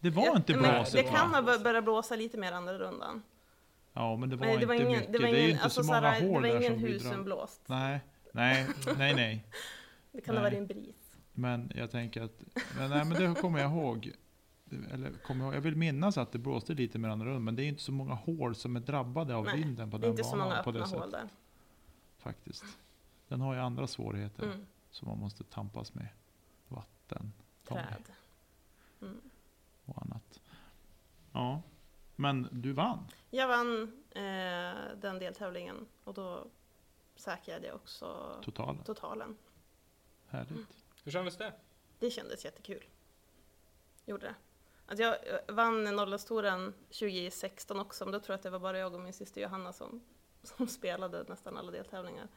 Det 0.00 0.10
var 0.10 0.24
jag, 0.24 0.36
inte 0.36 0.56
men 0.56 0.74
blåsigt 0.74 0.92
Det 0.96 1.02
kan 1.16 1.34
ha 1.34 1.42
bör- 1.42 1.58
börjat 1.58 1.84
blåsa 1.84 2.16
lite 2.16 2.38
mer 2.38 2.52
andra 2.52 2.78
rundan. 2.78 3.22
Ja, 3.92 4.16
men 4.16 4.30
det 4.30 4.36
var 4.36 4.46
Nej, 4.46 4.56
det 4.56 4.62
inte 4.62 4.66
var 4.66 4.74
ingen, 4.74 4.88
mycket. 4.92 5.12
det 5.12 5.18
var 5.18 5.26
det 5.28 5.32
är 5.32 5.38
ingen, 5.38 5.50
inte 5.50 5.64
alltså, 5.64 5.82
så 5.82 5.86
många 5.86 6.00
såhär, 6.00 6.20
det 6.20 6.26
hål 6.26 6.42
var 6.42 6.48
där 6.48 6.56
ingen 6.56 6.72
som 6.72 6.82
blir 6.82 6.92
husen 6.92 7.12
dra- 7.20 7.24
blåst. 7.24 7.60
Nej, 7.66 8.00
nej, 8.32 8.66
nej, 8.98 9.14
nej. 9.14 9.44
Det 10.12 10.20
kan 10.20 10.34
Nej. 10.34 10.42
ha 10.44 10.50
varit 10.50 10.58
en 10.58 10.66
bris. 10.66 10.96
Men 11.32 11.72
jag 11.74 11.90
tänker 11.90 12.22
att, 12.22 12.42
men, 12.78 12.90
nej, 12.90 13.04
men 13.04 13.34
det 13.34 13.40
kommer 13.40 13.58
jag 13.60 13.70
ihåg. 13.70 14.12
Eller 14.92 15.10
kommer 15.10 15.44
jag, 15.44 15.54
jag 15.54 15.60
vill 15.60 15.76
minnas 15.76 16.18
att 16.18 16.32
det 16.32 16.38
blåste 16.38 16.74
lite 16.74 16.98
med 16.98 17.12
andra 17.12 17.26
runden, 17.26 17.44
men 17.44 17.56
det 17.56 17.62
är 17.62 17.66
inte 17.66 17.82
så 17.82 17.92
många 17.92 18.14
hål 18.14 18.54
som 18.54 18.76
är 18.76 18.80
drabbade 18.80 19.34
av 19.34 19.44
Nej, 19.44 19.56
vinden 19.56 19.90
på 19.90 19.98
Det 19.98 20.02
är 20.06 20.08
den 20.08 20.10
inte 20.10 20.24
så 20.24 20.36
många 20.36 20.50
banan 20.50 20.64
på 20.64 20.70
öppna 20.70 20.86
det 20.86 20.98
hål 21.00 21.10
där. 21.10 21.28
Faktiskt. 22.18 22.64
Den 23.28 23.40
har 23.40 23.54
ju 23.54 23.60
andra 23.60 23.86
svårigheter 23.86 24.42
Mm. 24.44 24.66
som 24.90 25.08
man 25.08 25.18
måste 25.18 25.44
tampas 25.44 25.94
med. 25.94 26.08
Vatten, 26.68 27.32
Träd. 27.64 28.12
Mm. 29.00 29.20
och 29.84 30.02
annat. 30.02 30.40
Ja, 31.32 31.62
men 32.16 32.48
du 32.52 32.72
vann. 32.72 33.06
Jag 33.30 33.48
vann 33.48 33.82
eh, 34.10 34.96
den 34.96 35.18
deltävlingen 35.18 35.86
och 36.04 36.14
då 36.14 36.46
säkrade 37.16 37.66
jag 37.66 37.76
också 37.76 38.36
Totalen. 38.42 38.84
totalen. 38.84 39.36
Härligt. 40.28 40.84
Hur 41.04 41.12
kändes 41.12 41.36
det? 41.36 41.52
Det 41.98 42.10
kändes 42.10 42.44
jättekul. 42.44 42.84
Gjorde 44.06 44.26
det. 44.26 44.34
Att 44.86 44.98
jag 44.98 45.12
eh, 45.14 45.54
vann 45.54 45.84
Norrlandstouren 45.84 46.72
2016 46.88 47.80
också, 47.80 48.04
men 48.04 48.12
då 48.12 48.20
tror 48.20 48.32
jag 48.32 48.38
att 48.38 48.42
det 48.42 48.50
var 48.50 48.58
bara 48.58 48.78
jag 48.78 48.94
och 48.94 49.00
min 49.00 49.12
syster 49.12 49.40
Johanna 49.40 49.72
som, 49.72 50.00
som 50.42 50.66
spelade 50.66 51.24
nästan 51.28 51.56
alla 51.56 51.70
deltävlingar. 51.70 52.28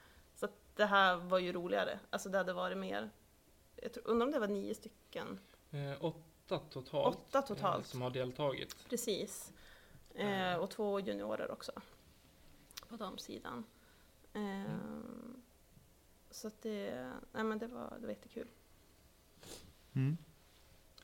Det 0.78 0.86
här 0.86 1.18
var 1.18 1.40
ju 1.40 1.52
roligare. 1.54 2.00
Alltså 2.10 2.30
det 2.30 2.38
hade 2.38 2.54
varit 2.54 2.78
mer, 2.78 3.10
jag 3.76 3.94
tror, 3.94 4.08
undrar 4.08 4.26
om 4.26 4.32
det 4.32 4.40
var 4.40 4.48
nio 4.48 4.76
stycken. 4.76 5.40
Eh, 5.72 6.06
åtta 6.06 6.60
totalt. 6.60 7.18
Åtta 7.18 7.42
totalt. 7.42 7.86
Eh, 7.86 7.90
som 7.90 8.02
har 8.02 8.10
deltagit. 8.10 8.90
Precis. 8.90 9.54
Eh, 10.16 10.56
och 10.56 10.70
två 10.70 11.00
juniorer 11.00 11.52
också. 11.52 11.72
På 12.90 12.96
damsidan. 12.98 13.64
Eh, 14.34 14.64
Så 16.30 16.48
att 16.48 16.62
det, 16.62 17.12
nej 17.32 17.44
men 17.44 17.60
det 17.60 17.68
var, 17.68 17.94
det 18.00 18.06
var 18.06 18.10
jättekul. 18.14 18.48
Mm. 19.94 20.18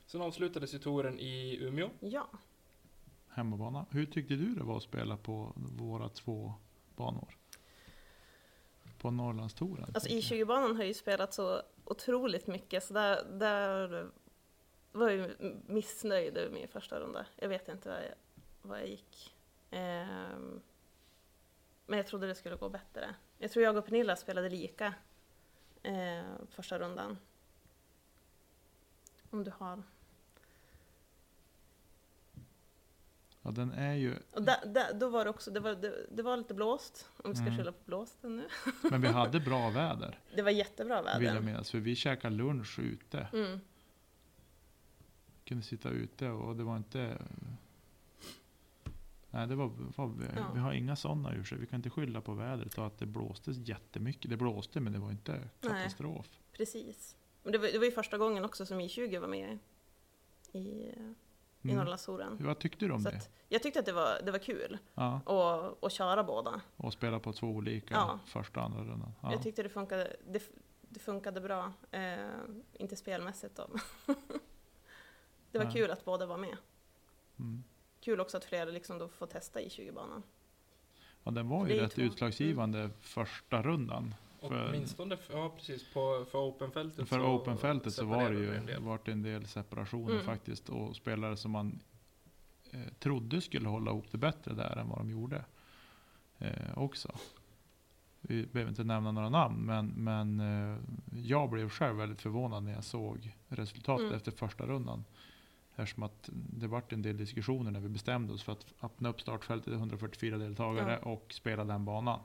Sen 0.06 0.22
avslutades 0.22 0.74
ju 0.74 0.78
touren 0.78 1.18
i 1.18 1.56
Umeå. 1.60 1.90
Ja, 2.00 2.28
Hemmabana. 3.28 3.86
Hur 3.90 4.06
tyckte 4.06 4.34
du 4.34 4.54
det 4.54 4.62
var 4.64 4.76
att 4.76 4.82
spela 4.82 5.16
på 5.16 5.52
våra 5.56 6.08
två 6.08 6.54
banor? 6.96 7.38
På 9.04 9.10
Norrlandstouren? 9.10 9.84
alltså 9.84 10.08
tänker 10.08 10.36
jag. 10.36 10.46
I20-banan 10.46 10.76
har 10.76 10.84
ju 10.84 10.94
spelat 10.94 11.34
så 11.34 11.62
otroligt 11.84 12.46
mycket 12.46 12.84
så 12.84 12.94
där, 12.94 13.24
där 13.24 14.10
var 14.92 15.10
jag 15.10 15.30
missnöjd 15.66 16.36
över 16.36 16.54
min 16.54 16.68
första 16.68 17.00
runda. 17.00 17.26
Jag 17.36 17.48
vet 17.48 17.68
inte 17.68 17.88
vad 17.88 17.98
jag, 17.98 18.14
vad 18.62 18.80
jag 18.80 18.88
gick. 18.88 19.34
Ehm, 19.70 20.60
men 21.86 21.96
jag 21.96 22.06
trodde 22.06 22.26
det 22.26 22.34
skulle 22.34 22.56
gå 22.56 22.68
bättre. 22.68 23.14
Jag 23.38 23.50
tror 23.50 23.64
jag 23.64 23.76
och 23.76 23.84
Pernilla 23.84 24.16
spelade 24.16 24.48
lika 24.48 24.94
eh, 25.82 26.24
första 26.50 26.78
rundan. 26.78 27.18
Om 29.30 29.44
du 29.44 29.52
har. 29.58 29.82
Ja, 33.46 33.50
den 33.50 33.72
är 33.72 33.94
ju... 33.94 34.14
Och 34.32 34.42
där, 34.42 34.66
där, 34.66 34.94
då 34.94 35.08
var 35.08 35.24
det 35.24 35.30
också, 35.30 35.50
det 35.50 35.60
var, 35.60 35.74
det, 35.74 36.06
det 36.10 36.22
var 36.22 36.36
lite 36.36 36.54
blåst, 36.54 37.08
om 37.16 37.30
vi 37.30 37.36
ska 37.36 37.44
Mm. 37.46 37.56
skylla 37.58 37.72
på 37.72 37.78
blåsten 37.84 38.36
nu. 38.36 38.46
Men 38.90 39.00
vi 39.00 39.08
hade 39.20 39.40
bra 39.40 39.70
väder, 39.70 40.18
Det 40.36 40.42
var 40.42 40.50
jättebra 40.50 41.02
vill 41.02 41.12
jag 41.26 41.32
väder. 41.34 41.40
minnas. 41.46 41.70
För 41.70 41.78
vi 41.78 41.96
käkade 41.96 42.36
lunch 42.36 42.78
ute. 42.78 43.28
Mm. 43.32 43.60
Kunde 45.44 45.62
sitta 45.64 45.90
ute 45.90 46.28
och 46.28 46.56
det 46.56 46.64
var 46.64 46.76
inte... 46.76 47.18
Nej, 49.30 49.46
det 49.46 49.54
var, 49.54 49.70
var 49.96 50.06
vi, 50.06 50.24
Ja. 50.36 50.50
vi 50.54 50.60
har 50.60 50.72
inga 50.72 50.96
sådana 50.96 51.34
ur 51.34 51.44
sig. 51.44 51.58
Vi 51.58 51.66
kan 51.66 51.76
inte 51.76 51.90
skylla 51.90 52.20
på 52.20 52.34
vädret 52.34 52.78
och 52.78 52.86
att 52.86 52.98
det 52.98 53.06
blåste 53.06 53.50
jättemycket. 53.50 54.30
Det 54.30 54.36
blåste, 54.36 54.80
men 54.80 54.92
det 54.92 54.98
var 54.98 55.10
inte 55.10 55.48
katastrof. 55.60 56.40
Precis. 56.52 57.16
Men 57.42 57.52
det 57.52 57.58
var, 57.58 57.66
det 57.68 57.78
var 57.78 57.84
ju 57.84 57.90
första 57.92 58.18
gången 58.18 58.44
också 58.44 58.66
som 58.66 58.80
I20 58.80 59.18
var 59.18 59.28
med 59.28 59.58
i, 60.52 60.92
i 61.64 61.70
Mm. 61.70 61.76
Norrlandstouren. 61.76 62.36
Vad 62.40 62.58
tyckte 62.58 62.86
du 62.86 62.92
om 62.92 63.00
Så 63.00 63.10
det? 63.10 63.28
jag 63.48 63.62
tyckte 63.62 63.80
att 63.80 63.86
det 63.86 63.92
var, 63.92 64.20
det 64.24 64.32
var 64.32 64.38
kul 64.38 64.78
Ja, 64.94 65.20
att, 65.26 65.84
att 65.84 65.92
köra 65.92 66.24
båda. 66.24 66.60
och 66.76 66.92
spela 66.92 67.18
på 67.20 67.32
två 67.32 67.46
olika 67.46 67.94
Ja. 67.94 68.18
första 68.26 68.60
och 68.60 68.66
andra 68.66 68.80
rundan. 68.80 69.12
Ja. 69.22 69.32
Jag 69.32 69.42
tyckte 69.42 69.62
det 69.62 69.68
funkade, 69.68 70.16
det, 70.28 70.42
det 70.80 71.00
funkade 71.00 71.40
bra. 71.40 71.72
Eh, 71.90 72.16
inte 72.72 72.96
spelmässigt 72.96 73.56
då. 73.56 73.66
det 75.50 75.58
var 75.58 75.64
Nej. 75.64 75.74
kul 75.74 75.90
att 75.90 76.04
båda 76.04 76.26
var 76.26 76.36
med. 76.36 76.56
Mm. 77.38 77.64
Kul 78.00 78.20
också 78.20 78.36
att 78.36 78.44
fler 78.44 78.66
liksom 78.66 78.98
då 78.98 79.08
får 79.08 79.26
testa 79.26 79.60
I20-banan. 79.60 80.22
Ja, 81.24 81.30
den 81.30 81.48
var 81.48 81.66
ju 81.66 81.80
rätt 81.80 81.92
två. 81.92 82.00
Mm. 82.00 82.10
utslagsgivande 82.12 82.90
första 83.00 83.62
rundan. 83.62 84.14
För- 84.48 84.68
Åtminstone, 84.68 85.14
f- 85.14 85.28
ja 85.32 85.52
precis, 85.56 85.92
på, 85.92 86.24
för 86.30 86.38
openfältet 86.38 87.08
För 87.08 87.20
openfältet 87.34 87.92
så 87.94 88.04
var 88.06 88.30
det 88.30 88.38
ju 88.38 88.54
en 88.54 88.66
del. 88.66 88.82
vart 88.82 89.08
en 89.08 89.22
del 89.22 89.46
separationer 89.46 90.12
Mm. 90.12 90.24
faktiskt. 90.24 90.68
Och 90.68 90.96
spelare 90.96 91.36
som 91.36 91.50
man 91.50 91.80
eh, 92.70 92.80
trodde 92.98 93.40
skulle 93.40 93.68
hålla 93.68 93.90
ihop 93.90 94.06
det 94.10 94.18
bättre 94.18 94.54
där 94.54 94.76
än 94.76 94.88
vad 94.88 94.98
de 94.98 95.10
gjorde. 95.10 95.44
Eh, 96.38 96.78
också. 96.78 97.12
Vi 98.20 98.46
behöver 98.46 98.70
inte 98.70 98.84
nämna 98.84 99.12
några 99.12 99.28
namn, 99.28 99.56
men, 99.66 99.86
men 99.86 100.40
eh, 100.40 100.78
jag 101.12 101.50
blev 101.50 101.68
själv 101.68 101.96
väldigt 101.96 102.22
förvånad 102.22 102.62
när 102.62 102.72
jag 102.72 102.84
såg 102.84 103.34
resultatet 103.48 104.04
Mm. 104.04 104.16
efter 104.16 104.30
första 104.32 104.66
rundan. 104.66 105.04
Eftersom 105.76 106.02
att 106.02 106.28
det 106.32 106.66
vart 106.66 106.92
en 106.92 107.02
del 107.02 107.16
diskussioner 107.16 107.70
när 107.70 107.80
vi 107.80 107.88
bestämde 107.88 108.32
oss 108.32 108.42
för 108.42 108.52
att 108.52 108.66
öppna 108.82 109.08
upp 109.08 109.20
startfältet 109.20 109.64
till 109.64 109.74
144 109.74 110.38
deltagare 110.38 110.98
Ja. 111.02 111.10
och 111.10 111.32
spela 111.32 111.64
den 111.64 111.84
banan. 111.84 112.20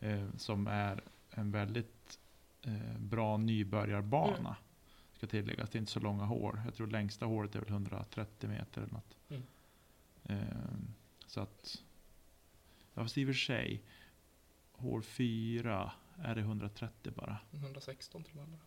Eh, 0.00 0.26
som 0.36 0.66
är 0.66 1.02
en 1.38 1.50
väldigt 1.50 2.18
eh, 2.62 2.98
bra 2.98 3.36
nybörjarbana. 3.36 4.38
Mm. 4.38 4.54
Ska 5.12 5.26
tilläggas, 5.26 5.70
det 5.70 5.76
är 5.76 5.80
inte 5.80 5.92
så 5.92 6.00
långa 6.00 6.24
hål. 6.24 6.60
Jag 6.64 6.74
tror 6.74 6.86
längsta 6.86 7.26
hålet 7.26 7.54
är 7.54 7.60
väl 7.60 7.68
130 7.68 8.48
meter 8.48 8.82
eller 8.82 8.92
något. 8.92 9.16
Mm. 9.28 9.42
Eh, 10.24 10.78
så 11.26 11.40
att, 11.40 11.82
ja 12.94 13.02
fast 13.02 13.18
i 13.18 13.24
och 13.24 13.28
för 13.28 13.32
sig, 13.32 13.82
hål 14.72 15.02
4 15.02 15.92
är 16.18 16.34
det 16.34 16.40
130 16.40 17.12
bara. 17.16 17.38
116 17.52 18.24
till 18.24 18.38
och 18.38 18.48
med. 18.48 18.58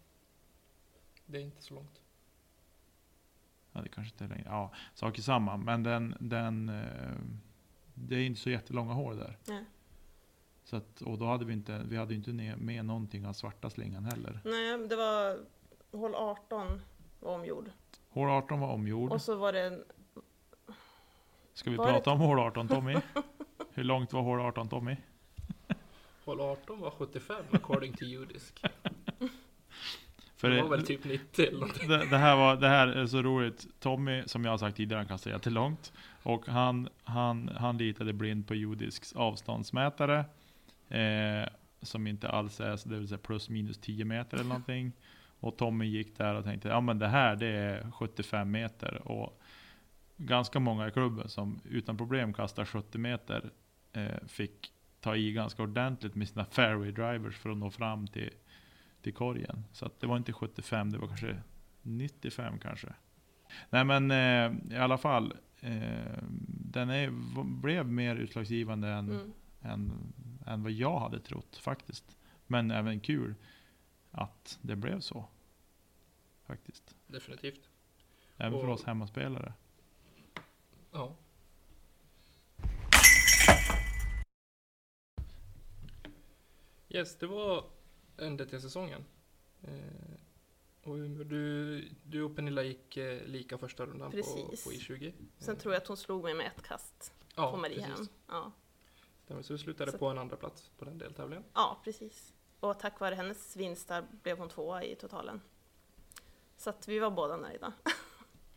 Det 1.25 1.37
är 1.37 1.41
inte 1.41 1.61
så 1.61 1.73
långt. 1.73 2.01
Ja, 3.71 3.81
det 3.81 3.89
kanske 3.89 4.13
inte 4.13 4.23
är 4.23 4.27
längre. 4.27 4.49
Ja, 4.49 4.73
saker 4.93 5.21
samma. 5.21 5.57
Men 5.57 5.83
den, 5.83 6.15
den, 6.19 6.69
eh, 6.69 7.17
det 7.93 8.15
är 8.15 8.25
inte 8.25 8.41
så 8.41 8.49
jättelånga 8.49 8.93
hål 8.93 9.17
där. 9.17 9.37
Nej. 9.47 9.65
Så 10.71 10.77
att, 10.77 11.01
och 11.01 11.17
då 11.17 11.25
hade 11.25 11.45
vi 11.45 11.53
inte, 11.53 11.81
vi 11.89 11.97
hade 11.97 12.13
inte 12.15 12.31
med 12.57 12.85
någonting 12.85 13.25
av 13.27 13.33
svarta 13.33 13.69
slingan 13.69 14.05
heller. 14.05 14.39
Nej, 14.45 14.87
det 14.87 14.95
var 14.95 15.37
hål 15.91 16.15
18 16.15 16.67
var 17.19 17.35
omgjord. 17.35 17.69
Hål 18.09 18.29
18 18.29 18.59
var 18.59 18.67
omgjord. 18.67 19.11
Och 19.11 19.21
så 19.21 19.35
var 19.35 19.53
det 19.53 19.61
en, 19.61 19.83
Ska 21.53 21.69
vi 21.71 21.75
var 21.77 21.85
prata 21.85 22.09
det- 22.09 22.13
om 22.13 22.19
hål 22.19 22.39
18 22.39 22.67
Tommy? 22.67 22.95
Hur 23.73 23.83
långt 23.83 24.13
var 24.13 24.21
hål 24.21 24.39
18 24.39 24.69
Tommy? 24.69 24.97
Hål 26.25 26.41
18 26.41 26.79
var 26.79 26.91
75 26.91 27.35
according 27.51 27.93
to 27.93 28.05
judisk. 28.05 28.61
För 30.35 30.49
det 30.49 30.61
var 30.61 30.69
väl 30.69 30.85
typ 30.85 31.03
90 31.05 31.45
eller 31.47 31.59
någonting. 31.59 31.87
det, 31.89 31.97
det, 32.09 32.17
här 32.17 32.35
var, 32.35 32.55
det 32.55 32.67
här 32.67 32.87
är 32.87 33.05
så 33.07 33.21
roligt. 33.21 33.67
Tommy, 33.79 34.23
som 34.25 34.45
jag 34.45 34.51
har 34.51 34.57
sagt 34.57 34.77
tidigare, 34.77 34.99
han 34.99 35.07
kan 35.07 35.19
säga 35.19 35.39
till 35.39 35.53
långt. 35.53 35.93
Och 36.23 36.47
han, 36.47 36.89
han, 37.03 37.49
han 37.49 37.77
litade 37.77 38.13
blind 38.13 38.47
på 38.47 38.55
judisks 38.55 39.13
avståndsmätare. 39.13 40.25
Eh, 40.91 41.47
som 41.81 42.07
inte 42.07 42.29
alls 42.29 42.59
är, 42.59 42.75
så 42.77 42.89
det 42.89 42.97
vill 42.97 43.07
säga 43.07 43.17
plus 43.17 43.49
minus 43.49 43.77
10 43.77 44.05
meter 44.05 44.37
eller 44.37 44.49
någonting. 44.49 44.91
Och 45.39 45.57
Tommy 45.57 45.85
gick 45.85 46.17
där 46.17 46.35
och 46.35 46.43
tänkte, 46.43 46.67
ja 46.67 46.81
men 46.81 46.99
det 46.99 47.07
här 47.07 47.35
det 47.35 47.47
är 47.47 47.91
75 47.91 48.51
meter. 48.51 49.07
Och 49.07 49.41
ganska 50.17 50.59
många 50.59 50.87
i 50.87 50.91
klubben 50.91 51.29
som 51.29 51.59
utan 51.63 51.97
problem 51.97 52.33
kastar 52.33 52.65
70 52.65 52.97
meter 52.97 53.49
eh, 53.93 54.27
fick 54.27 54.71
ta 54.99 55.15
i 55.15 55.31
ganska 55.33 55.63
ordentligt 55.63 56.15
med 56.15 56.29
sina 56.29 56.45
fairway 56.51 56.91
drivers 56.91 57.37
för 57.37 57.49
att 57.49 57.57
nå 57.57 57.71
fram 57.71 58.07
till, 58.07 58.29
till 59.01 59.13
korgen. 59.13 59.63
Så 59.71 59.89
det 59.99 60.07
var 60.07 60.17
inte 60.17 60.33
75, 60.33 60.91
det 60.91 60.97
var 60.97 61.07
kanske 61.07 61.37
95 61.81 62.59
kanske. 62.59 62.93
Nej 63.69 63.85
men 63.85 64.11
eh, 64.11 64.75
i 64.75 64.77
alla 64.77 64.97
fall, 64.97 65.33
eh, 65.59 66.23
den 66.47 66.89
är, 66.89 67.09
blev 67.61 67.87
mer 67.87 68.15
utslagsgivande 68.15 68.87
än, 68.87 69.09
mm, 69.09 69.31
än, 69.61 70.13
än 70.45 70.63
vad 70.63 70.71
jag 70.71 70.99
hade 70.99 71.19
trott 71.19 71.57
faktiskt. 71.57 72.17
Men 72.47 72.71
även 72.71 72.99
kul 72.99 73.35
att 74.11 74.59
det 74.61 74.75
blev 74.75 74.99
så. 74.99 75.25
Faktiskt. 76.45 76.95
Definitivt. 77.07 77.69
Även 78.37 78.59
för 78.59 78.67
Och- 78.67 78.73
oss 78.73 78.83
hemmaspelare. 78.83 79.53
Ja. 80.91 81.15
Yes, 86.89 87.15
det 87.15 87.27
var 87.27 87.65
NDT-säsongen. 88.17 89.05
Eh, 89.61 89.69
och 90.83 90.97
du, 91.25 91.89
du 92.03 92.23
och 92.23 92.35
Pernilla 92.35 92.63
gick 92.63 92.97
eh, 92.97 93.23
lika 93.25 93.57
första 93.57 93.85
rundan 93.85 94.11
på, 94.11 94.17
Precis. 94.17 94.63
på 94.63 94.71
I20. 94.71 95.13
sen 95.37 95.55
tror 95.57 95.73
jag 95.73 95.81
att 95.81 95.87
hon 95.87 95.97
slog 95.97 96.23
mig 96.23 96.33
med 96.33 96.47
ett 96.57 96.63
kast 96.63 97.13
ja, 97.35 97.51
på 97.51 97.57
Mariehem. 97.57 97.91
precis. 97.91 98.09
Ja. 98.27 98.51
Stämmer, 99.31 99.43
Så 99.43 99.53
du 99.53 99.57
slutade 99.59 99.91
Så- 99.91 99.97
på 99.97 100.07
en 100.07 100.17
andra 100.17 100.35
plats 100.37 100.71
på 100.77 100.85
den 100.85 100.97
deltävlingen. 100.97 101.43
ja, 101.53 101.77
precis. 101.83 102.33
Och 102.59 102.79
tack 102.79 102.99
vare 102.99 103.15
hennes 103.15 103.55
vinstar 103.55 104.05
blev 104.23 104.37
hon 104.37 104.49
tvåa 104.49 104.83
i 104.83 104.95
totalen. 104.95 105.41
Så 106.57 106.69
att 106.69 106.87
vi 106.87 106.99
var 106.99 107.11
båda 107.11 107.37
nöjda. 107.37 107.73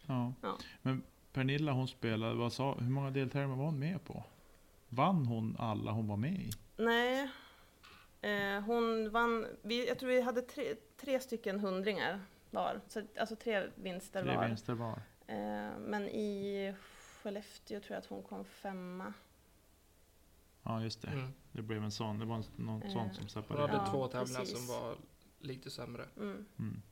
Ja. 0.07 0.33
Ja. 0.43 0.59
Men 0.83 1.03
Pernilla 1.33 1.73
hon 1.73 1.89
spelade, 1.89 2.35
vad 2.35 2.53
sa, 2.53 2.75
hur 2.75 2.91
många 2.91 3.11
deltävlingar 3.11 3.57
var 3.57 3.65
hon 3.65 3.79
med 3.79 4.05
på? 4.05 4.25
Vann 4.89 5.27
hon 5.27 5.57
alla 5.59 5.91
hon 5.93 6.09
var 6.09 6.17
med 6.17 6.33
i? 6.41 6.51
Nej, 6.77 7.31
eh, 8.21 8.61
hon 8.63 9.11
vann, 9.11 9.47
vi, 9.63 9.89
jag 9.89 9.99
tror 9.99 10.09
vi 10.11 10.21
hade 10.21 10.43
tre, 10.43 10.75
tre 10.97 11.21
stycken 11.21 11.61
hundringar 11.61 12.21
var. 12.51 12.81
Så, 12.89 13.03
alltså 13.21 13.37
tre 13.37 13.67
vinster 13.75 14.23
Tre 14.23 14.37
var. 14.37 14.47
vinster 14.47 14.73
var. 14.75 15.03
Eh, 15.27 15.79
men 15.79 16.09
i 16.09 16.75
Skellefteå 17.23 17.81
tror 17.81 17.95
jag 17.95 17.99
att 17.99 18.07
hon 18.07 18.23
kom 18.23 18.45
femma. 18.45 19.13
Ja 20.65 20.83
just 20.83 21.03
det. 21.03 21.09
Mm. 21.09 21.29
Det 21.53 21.63
blev 21.63 21.85
en 21.85 21.91
sån. 21.93 22.19
Det 22.19 22.25
var 22.25 22.45
något 22.57 22.85
Eh, 22.85 22.91
sånt 22.91 23.15
som 23.15 23.23
Hon 23.23 23.29
separerade. 23.29 23.73
hade 23.73 23.85
Ja, 23.85 23.91
två 23.93 24.09
tävlingar 24.09 24.41
precis. 24.41 24.59
som 24.59 24.67
var 24.67 24.97
lite 25.39 25.71
sämre. 25.71 26.05
Mm. 26.17 26.45
Mm. 26.59 26.83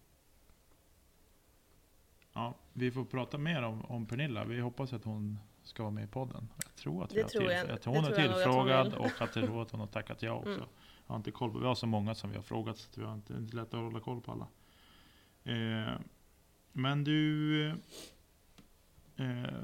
Ja, 2.32 2.54
vi 2.72 2.90
får 2.90 3.04
prata 3.04 3.38
mer 3.38 3.62
om, 3.62 3.84
om 3.84 4.06
Pernilla. 4.06 4.44
Vi 4.44 4.60
hoppas 4.60 4.92
att 4.92 5.04
hon 5.04 5.38
ska 5.62 5.82
vara 5.82 5.90
med 5.90 6.04
i 6.04 6.06
podden. 6.06 6.48
Jag 6.64 6.74
tror 6.74 7.04
att, 7.04 7.12
vi 7.12 7.16
Det 7.16 7.22
har 7.22 7.28
tror 7.28 7.44
jag- 7.52 7.70
att 7.70 7.82
det 7.82 7.90
hon 7.90 7.96
är 7.96 8.10
att 8.10 8.16
hon 8.16 8.26
tillfrågad 8.34 8.86
vill. 8.86 8.94
och 8.98 9.06
att 9.22 9.36
jag 9.36 9.44
tror 9.46 9.62
att 9.62 9.70
hon 9.70 9.80
har 9.80 9.86
tackat 9.86 10.22
ja 10.22 10.32
också. 10.32 10.48
Mm. 10.50 10.64
Jag 11.06 11.12
har 11.14 11.16
inte 11.16 11.30
koll 11.30 11.52
på, 11.52 11.58
vi 11.58 11.66
har 11.66 11.74
så 11.74 11.86
många 11.86 12.14
som 12.14 12.30
vi 12.30 12.36
har 12.36 12.42
frågat 12.42 12.78
så 12.78 12.88
att 12.90 12.98
vi 12.98 13.04
har 13.04 13.14
inte, 13.14 13.32
inte 13.34 13.56
lätt 13.56 13.74
att 13.74 13.80
hålla 13.80 14.00
koll 14.00 14.20
på 14.20 14.32
alla. 14.32 14.46
Eh, 15.44 15.92
men 16.72 17.04
du, 17.04 17.66
eh, 17.68 17.74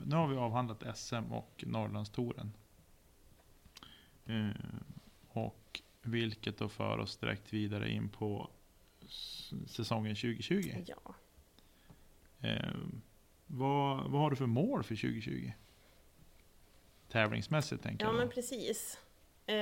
nu 0.05 0.17
har 0.17 0.27
vi 0.29 0.37
avhandlat 0.37 0.83
SM 0.97 1.33
och 1.33 1.65
Norrlandstouren. 1.67 2.53
Eh, 4.29 4.51
och 5.29 5.81
vilket 6.03 6.59
då 6.59 6.69
för 6.69 6.99
oss 6.99 7.17
direkt 7.17 7.53
vidare 7.53 7.91
in 7.91 8.09
på 8.09 8.51
säsongen 9.67 10.17
2020. 10.17 10.85
Ja. 10.87 11.15
Eh, 12.49 12.73
vad, 13.47 14.11
vad 14.11 14.21
har 14.21 14.31
du 14.31 14.37
för 14.37 14.47
mål 14.47 14.85
för 14.85 14.97
2020? 14.97 15.53
Tävlingsmässigt 17.09 17.83
tänker 17.83 18.05
ja, 18.05 18.11
jag. 18.11 18.19
men 18.19 18.27
då. 18.27 18.33
precis. 18.33 19.01
Eh, 19.47 19.57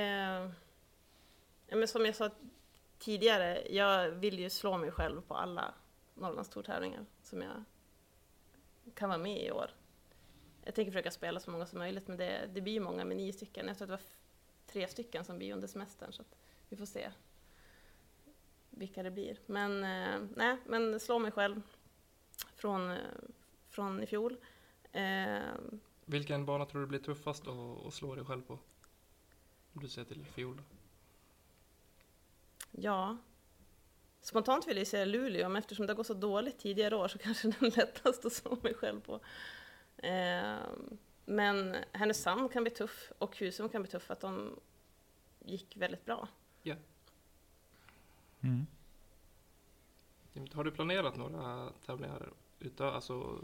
ja, 1.67 1.75
men 1.75 1.87
som 1.87 2.05
jag 2.05 2.15
sa 2.15 2.29
tidigare, 2.99 3.67
jag 3.69 4.11
vill 4.11 4.39
ju 4.39 4.49
slå 4.49 4.77
mig 4.77 4.91
själv 4.91 5.21
på 5.21 5.33
alla 5.33 5.73
Norrlandstourtävlingar 6.13 7.05
som 7.23 7.41
jag 7.41 7.63
kan 8.95 9.09
vara 9.09 9.19
med 9.19 9.45
i 9.45 9.51
år. 9.51 9.71
Jag 10.63 10.75
tänker 10.75 10.91
försöka 10.91 11.11
spela 11.11 11.39
så 11.39 11.51
många 11.51 11.65
som 11.65 11.79
möjligt, 11.79 12.07
men 12.07 12.17
det, 12.17 12.49
det 12.53 12.61
blir 12.61 12.73
ju 12.73 12.79
många 12.79 13.05
med 13.05 13.17
nio 13.17 13.33
stycken. 13.33 13.67
Jag 13.67 13.77
tror 13.77 13.85
att 13.85 13.89
det 13.89 13.95
var 13.95 14.01
tre 14.67 14.87
stycken 14.87 15.25
som 15.25 15.37
blir 15.37 15.53
under 15.53 15.67
semestern, 15.67 16.13
så 16.13 16.23
vi 16.69 16.77
får 16.77 16.85
se 16.85 17.11
vilka 18.69 19.03
det 19.03 19.11
blir. 19.11 19.39
Men, 19.45 19.83
eh, 19.83 20.29
nej, 20.35 20.57
men 20.65 20.99
slå 20.99 21.19
mig 21.19 21.31
själv 21.31 21.61
från, 22.55 22.91
eh, 22.91 22.97
från 23.69 24.03
i 24.03 24.07
fjol. 24.07 24.37
Eh, 24.91 25.39
Vilken 26.05 26.45
bana 26.45 26.65
tror 26.65 26.81
du 26.81 26.87
blir 26.87 26.99
tuffast 26.99 27.47
att, 27.47 27.85
att 27.87 27.93
slå 27.93 28.15
dig 28.15 28.25
själv 28.25 28.41
på? 28.41 28.53
Om 29.73 29.81
du 29.81 29.87
ser 29.87 30.03
till 30.03 30.25
fjol. 30.25 30.61
Ja. 32.71 33.17
Spontant 34.21 34.67
vill 34.67 34.77
jag 34.77 34.87
säga 34.87 35.05
Luleå, 35.05 35.49
men 35.49 35.59
eftersom 35.59 35.85
det 35.85 35.93
har 35.93 35.97
gått 35.97 36.07
så 36.07 36.13
dåligt 36.13 36.59
tidigare 36.59 36.95
år 36.95 37.07
så 37.07 37.17
kanske 37.23 37.47
den 37.59 37.69
lättast 37.69 38.25
att 38.25 38.33
slå 38.33 38.57
mig 38.61 38.73
själv 38.73 39.01
på. 39.01 39.19
Ehm, 39.97 40.97
men 41.29 41.75
Härnösand 41.91 42.51
kan 42.51 42.63
bli 42.63 42.71
tuff 42.71 43.11
och 43.17 43.37
Husum 43.37 43.69
kan 43.69 43.81
bli 43.81 43.91
tuff 43.91 44.03
för 44.03 44.13
att 44.13 44.19
de 44.21 44.59
gick 45.45 45.77
väldigt 45.77 46.05
bra. 46.05 46.27
Mm. 48.41 48.65
Har 50.53 50.63
du 50.63 50.71
planerat 50.71 51.15
några 51.17 51.71
tävlingar 51.85 52.33
utav, 52.59 52.93
alltså, 52.95 53.39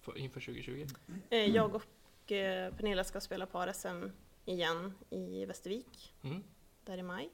för, 0.00 0.18
inför 0.18 0.40
2020? 0.40 0.86
Eh, 1.30 1.38
jag 1.38 1.74
och 1.74 2.32
eh, 2.32 2.74
Pernilla 2.74 3.04
ska 3.04 3.20
spela 3.20 3.46
par-SM 3.46 4.04
igen 4.44 4.94
i 5.10 5.44
Västervik, 5.44 6.14
Mm. 6.22 6.42
där 6.84 6.98
i 6.98 7.02
maj. 7.02 7.30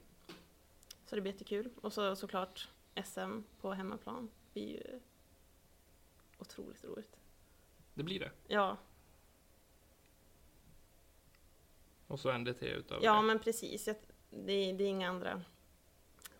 Så 1.07 1.16
det 1.16 1.22
blir 1.22 1.32
jättekul. 1.32 1.70
Och 1.80 1.92
så 1.92 2.16
såklart 2.16 2.68
SM 3.05 3.40
på 3.61 3.72
hemmaplan. 3.72 4.30
Det 4.53 4.61
blir 4.61 4.68
ju 4.68 5.01
otroligt 6.38 6.84
roligt. 6.84 7.16
Det 7.94 8.03
blir 8.03 8.20
det. 8.20 8.30
Ja, 8.48 8.76
Och 12.11 12.20
så 12.20 12.38
NDT 12.38 12.62
utöver 12.62 13.04
Ja, 13.04 13.16
det. 13.16 13.22
men 13.22 13.38
precis. 13.38 13.86
Jag, 13.86 13.96
det, 14.30 14.72
det 14.72 14.84
är 14.84 14.88
inga 14.88 15.08
andra 15.08 15.42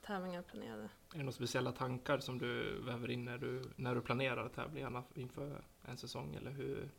tävlingar 0.07 0.43
planerade. 0.43 0.83
Är 0.83 0.89
det 1.13 1.19
några 1.19 1.33
speciella 1.33 1.73
tankar 1.73 2.19
som 2.19 2.39
du 2.39 2.81
väver 2.81 3.11
in 3.11 3.25
när 3.25 3.39
du, 3.39 3.63
när 3.77 3.95
du 3.95 4.01
planerar 4.01 4.49
tävlingarna 4.49 5.05
inför 5.15 5.65
en 5.83 5.97
säsong? 5.97 6.35
Eller 6.35 6.51
hur, 6.51 6.91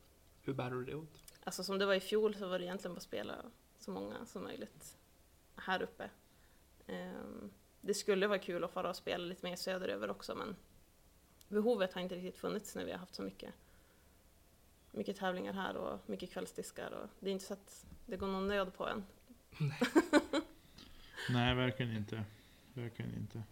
hur 0.42 0.54
bär 0.54 0.72
du 0.72 0.86
det 0.86 0.96
åt? 0.96 1.24
Alltså 1.44 1.64
som 1.64 1.78
det 1.80 1.86
var 1.86 1.94
i 1.94 2.00
fjol 2.00 2.36
så 2.36 2.48
var 2.48 2.60
det 2.60 2.66
egentligen 2.66 2.94
bara 2.94 2.98
att 2.98 3.04
spela 3.04 3.36
så 3.80 3.92
många 3.92 4.26
som 4.26 4.44
möjligt 4.44 4.98
här 5.56 5.82
uppe. 5.82 6.10
Ehm, 6.88 7.52
det 7.82 7.94
skulle 7.94 8.28
vara 8.28 8.40
kul 8.40 8.64
att 8.64 8.72
fara 8.72 8.90
och 8.90 8.96
spela 8.96 9.26
lite 9.26 9.46
mer 9.46 9.56
söderöver 9.56 10.10
också, 10.10 10.36
men 10.36 10.56
behovet 11.48 11.94
har 11.94 12.02
inte 12.02 12.16
riktigt 12.16 12.38
funnits 12.38 12.76
när 12.76 12.86
vi 12.86 12.92
har 12.92 13.00
haft 13.00 13.16
så 13.16 13.22
mycket, 13.24 13.54
mycket 14.92 15.18
tävlingar 15.18 15.54
här 15.54 15.76
och 15.76 16.00
mycket 16.10 16.32
kvällsdiskar. 16.34 16.92
Och 16.92 17.10
det 17.20 17.30
är 17.30 17.34
inte 17.34 17.46
så 17.46 17.54
att 17.54 17.86
det 18.06 18.18
går 18.18 18.28
någon 18.28 18.48
nöd 18.48 18.74
på 18.74 18.88
en. 18.88 19.04
Nej, 21.30 21.56
verkligen 21.56 21.96
inte. 21.98 22.24
Verkligen 22.74 23.14
inte. 23.16 23.44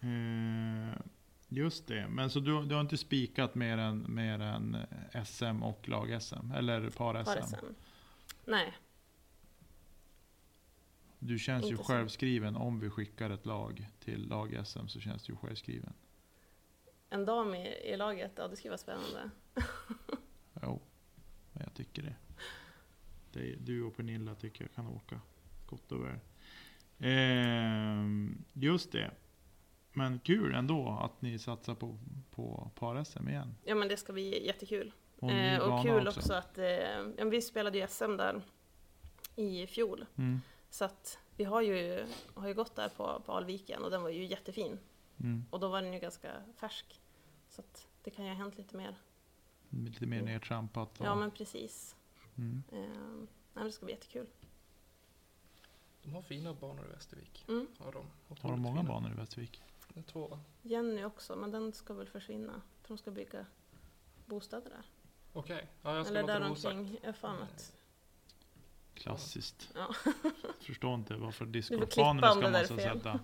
Eh, 0.00 1.00
just 1.48 1.86
det. 1.86 2.08
Men 2.08 2.30
så 2.30 2.40
du, 2.40 2.64
du 2.64 2.74
har 2.74 2.80
inte 2.80 2.98
spikat 2.98 3.54
mer 3.54 3.78
än, 3.78 4.14
mer 4.14 4.40
än 4.40 4.76
SM 5.26 5.62
och 5.62 5.88
lag-SM? 5.88 6.50
Eller 6.54 6.90
par-SM? 6.90 7.24
Par-SM. 7.24 7.66
Nej, 8.44 8.74
Du 11.18 11.38
känns 11.38 11.64
ju 11.64 11.68
Inte 11.70 11.82
så. 11.84 11.92
självskriven. 11.92 12.56
Om 12.56 12.80
vi 12.80 12.90
skickar 12.90 13.30
ett 13.30 13.46
lag 13.46 13.86
till 14.00 14.28
lag-SM 14.28 14.86
så 14.88 15.00
känns 15.00 15.22
du 15.24 15.32
ju 15.32 15.36
självskriven. 15.36 15.92
En 17.10 17.24
dam 17.24 17.54
i, 17.54 17.66
i 17.92 17.96
laget, 17.96 18.32
ja 18.36 18.48
det 18.48 18.56
skulle 18.56 18.70
vara 18.70 18.78
spännande. 18.78 19.30
Jo, 20.62 20.80
men 21.52 21.62
jag 21.64 21.74
tycker 21.74 22.02
det. 22.02 22.14
det. 23.32 23.54
Du 23.56 23.82
och 23.82 23.96
Pernilla 23.96 24.34
tycker 24.34 24.64
jag 24.64 24.72
kan 24.74 24.86
åka 24.86 25.20
gott 25.66 25.92
och 25.92 26.04
väl. 26.04 26.18
Ehm, 26.98 28.44
just 28.52 28.92
det. 28.92 29.10
Men 29.92 30.18
kul 30.18 30.54
ändå 30.54 30.98
att 31.02 31.22
ni 31.22 31.38
satsar 31.38 31.74
på, 31.74 31.98
på 32.30 32.70
par-SM 32.74 33.28
igen. 33.28 33.54
Ja 33.64 33.74
men 33.74 33.88
det 33.88 33.96
ska 33.96 34.12
bli 34.12 34.46
jättekul. 34.46 34.92
Och, 35.18 35.30
Eh, 35.30 35.58
och 35.60 35.82
kul 35.82 36.08
också, 36.08 36.32
att, 36.34 36.58
eh, 36.58 37.24
vi 37.30 37.42
spelade 37.42 37.78
ju 37.78 37.86
SM 37.88 38.16
där 38.16 38.42
i 39.36 39.66
fjol. 39.66 40.06
Mm, 40.16 40.40
Så 40.70 40.84
att 40.84 41.18
vi 41.36 41.44
har 41.44 41.62
ju, 41.62 42.06
har 42.34 42.48
ju 42.48 42.54
gått 42.54 42.76
där 42.76 42.88
på, 42.88 43.22
på 43.26 43.32
Alviken 43.32 43.84
och 43.84 43.90
den 43.90 44.02
var 44.02 44.10
ju 44.10 44.24
jättefin. 44.24 44.78
Mm. 45.20 45.46
Och 45.50 45.60
då 45.60 45.68
var 45.68 45.82
den 45.82 45.92
ju 45.92 45.98
ganska 46.00 46.42
färsk. 46.56 47.00
Så 47.48 47.60
att 47.60 47.86
det 48.02 48.10
kan 48.10 48.24
ju 48.24 48.30
ha 48.30 48.36
hänt 48.38 48.58
lite 48.58 48.76
mer. 48.76 48.96
Lite 49.70 50.06
mer 50.06 50.22
nedtrampat. 50.22 51.00
Och, 51.00 51.06
Ja 51.06 51.14
men 51.14 51.30
precis. 51.30 51.96
mm. 52.36 52.62
Eh, 52.72 52.78
nej, 52.78 53.26
men 53.54 53.64
det 53.64 53.72
ska 53.72 53.84
bli 53.86 53.94
jättekul. 53.94 54.26
De 56.02 56.14
har 56.14 56.22
fina 56.22 56.54
banor 56.54 56.84
i 56.84 56.88
Västervik. 56.94 57.44
Mm. 57.48 57.66
Har 57.78 57.92
de, 57.92 58.06
Har 58.40 58.50
de 58.50 58.60
många 58.60 58.80
fina. 58.80 58.88
banor 58.92 59.12
i 59.12 59.14
Västervik? 59.14 59.62
Det 59.94 60.00
är 60.00 60.04
två 60.04 60.28
va? 60.28 60.40
Jenny 60.62 61.04
också, 61.04 61.36
men 61.36 61.50
den 61.50 61.72
ska 61.72 61.94
väl 61.94 62.08
försvinna. 62.08 62.52
Jag 62.52 62.86
tror 62.86 62.96
de 62.96 62.98
ska 62.98 63.10
bygga 63.10 63.46
bostäder 64.26 64.70
där. 64.70 64.84
Okej, 65.32 65.66
ja, 65.82 65.96
jag 65.96 66.06
ska 66.06 66.10
Eller 66.10 66.22
låta 66.22 66.32
där 66.38 66.40
det 66.46 66.50
osagt. 66.52 66.76
omkring. 66.76 66.98
Jag 67.02 67.16
mig 67.32 67.42
att 67.42 67.72
Klassiskt. 68.94 69.72
Ja. 69.74 69.94
Förstår 70.60 70.94
inte 70.94 71.14
varför 71.16 71.46
om 72.32 72.36
ska 72.38 72.46
det 72.46 72.52
man 72.52 72.52
där 72.60 72.64
så 72.66 72.76
fel. 72.76 72.96
sätta, 72.96 73.20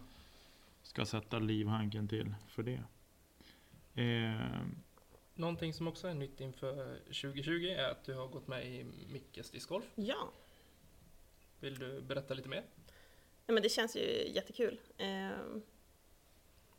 ska 0.93 1.07
sätta 1.07 1.39
livhanken 1.39 2.09
till 2.09 2.35
för 2.49 2.63
det. 2.63 2.83
Eh, 4.03 4.61
Någonting 5.35 5.75
som 5.75 5.89
också 5.89 6.09
är 6.09 6.15
nytt 6.15 6.41
inför 6.41 6.99
2020 6.99 7.67
är 7.79 7.91
att 7.91 8.05
du 8.05 8.15
har 8.15 8.29
gått 8.29 8.49
med 8.49 8.67
i 8.67 8.85
Mickes 8.85 9.51
discgolf. 9.51 9.85
Ja, 9.95 10.33
Vill 11.61 11.79
du 11.79 12.01
berätta 12.01 12.35
lite 12.35 12.49
mer? 12.49 12.65
Nej, 13.47 13.55
men 13.55 13.63
det 13.63 13.69
känns 13.69 13.97
ju 13.97 14.29
jättekul. 14.29 14.81
Eh, 14.97 15.31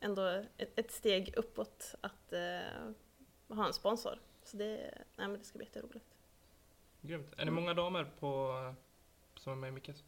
ändå 0.00 0.44
ett, 0.56 0.78
ett 0.78 0.92
steg 0.92 1.34
uppåt 1.36 1.94
att 2.00 2.32
eh, 2.32 2.90
ha 3.48 3.66
en 3.66 3.72
sponsor. 3.72 4.18
Så 4.44 4.56
det, 4.56 4.94
nej, 5.16 5.28
men 5.28 5.38
det 5.38 5.44
ska 5.44 5.58
bli 5.58 5.66
jätteroligt. 5.66 6.06
Grymt. 7.00 7.34
Är 7.36 7.44
det 7.44 7.50
många 7.50 7.74
damer 7.74 8.04
på, 8.18 8.54
som 9.36 9.52
är 9.52 9.56
med 9.56 9.68
i 9.68 9.72
Mickes? 9.72 10.04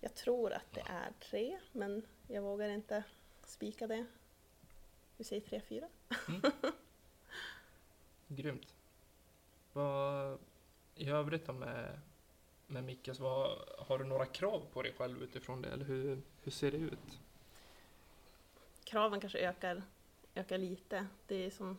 Jag 0.00 0.14
tror 0.14 0.52
att 0.52 0.72
det 0.74 0.82
är 0.86 1.12
tre, 1.30 1.58
men 1.72 2.02
jag 2.26 2.42
vågar 2.42 2.68
inte 2.68 3.04
spika 3.44 3.86
det. 3.86 4.06
Vi 5.16 5.24
säger 5.24 5.42
tre, 5.42 5.60
fyra. 5.60 5.88
Grymt. 8.28 8.74
Vad, 9.72 10.38
I 10.94 11.08
övrigt 11.08 11.46
då 11.46 11.52
med, 11.52 12.00
med 12.66 12.84
Mickes, 12.84 13.20
vad, 13.20 13.68
har 13.78 13.98
du 13.98 14.04
några 14.04 14.26
krav 14.26 14.62
på 14.72 14.82
dig 14.82 14.92
själv 14.92 15.22
utifrån 15.22 15.62
det? 15.62 15.68
Eller 15.68 15.84
hur, 15.84 16.22
hur 16.42 16.52
ser 16.52 16.70
det 16.70 16.76
ut? 16.76 17.20
Kraven 18.84 19.20
kanske 19.20 19.38
ökar, 19.38 19.82
ökar 20.34 20.58
lite. 20.58 21.06
Det 21.26 21.46
är 21.46 21.50
som... 21.50 21.78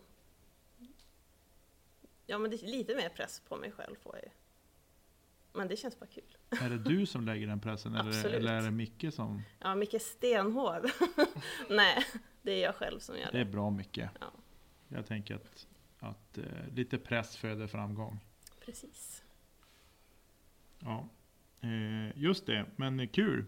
Ja, 2.26 2.38
men 2.38 2.52
det 2.52 2.64
är 2.64 2.68
lite 2.68 2.96
mer 2.96 3.10
press 3.10 3.40
på 3.40 3.58
mig 3.58 3.72
själv 3.72 3.96
får 3.96 4.16
jag 4.16 4.24
ju. 4.24 4.30
Men 5.56 5.68
det 5.68 5.78
känns 5.78 6.00
bara 6.00 6.06
kul. 6.06 6.38
är 6.62 6.70
det 6.70 6.78
du 6.78 7.06
som 7.06 7.26
lägger 7.26 7.48
den 7.48 7.60
pressen 7.60 7.96
eller, 7.96 8.26
eller 8.26 8.54
är 8.54 8.62
det 8.62 8.72
Micke 8.72 9.06
som... 9.14 9.42
Ja, 9.60 9.76
mycket 9.76 10.02
stenhård. 10.02 10.90
Nej, 11.70 12.06
det 12.42 12.52
är 12.52 12.64
jag 12.64 12.76
själv 12.76 13.00
som 13.00 13.16
gör 13.18 13.32
Det 13.32 13.40
är 13.40 13.46
det. 13.46 13.52
bra 13.52 13.70
Micke. 13.70 13.98
Ja. 13.98 14.32
Jag 14.88 15.06
tänker 15.06 15.36
att, 15.36 15.68
att 16.00 16.38
eh, 16.38 16.44
lite 16.74 16.98
press 16.98 17.38
föder 17.38 17.68
framgång. 17.68 18.20
Precis. 18.66 19.24
Ja, 20.80 21.08
eh, 21.62 22.18
just 22.18 22.46
det. 22.46 22.66
Men 22.76 23.08
kul 23.08 23.46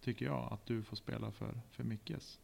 tycker 0.00 0.26
jag 0.26 0.52
att 0.52 0.66
du 0.66 0.82
får 0.82 0.96
spela 0.96 1.32
för, 1.32 1.60
för 1.70 1.84
Mickes. 1.84 2.40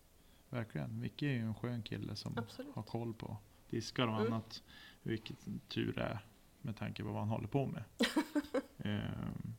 Verkligen. 0.50 1.00
Micke 1.00 1.22
är 1.22 1.26
ju 1.32 1.38
en 1.40 1.54
skön 1.54 1.82
kille 1.82 2.16
som 2.16 2.38
Absolut. 2.38 2.74
har 2.74 2.82
koll 2.82 3.14
på 3.14 3.36
diskar 3.70 4.06
och 4.08 4.14
Mm. 4.20 4.32
annat. 4.32 4.62
Vilket 5.02 5.36
tur 5.68 5.92
det 5.92 6.02
är 6.02 6.18
med 6.62 6.76
tanke 6.76 7.02
på 7.02 7.08
vad 7.08 7.18
han 7.20 7.28
håller 7.28 7.48
på 7.48 7.66
med. 7.66 7.84
Ehm, 8.88 9.54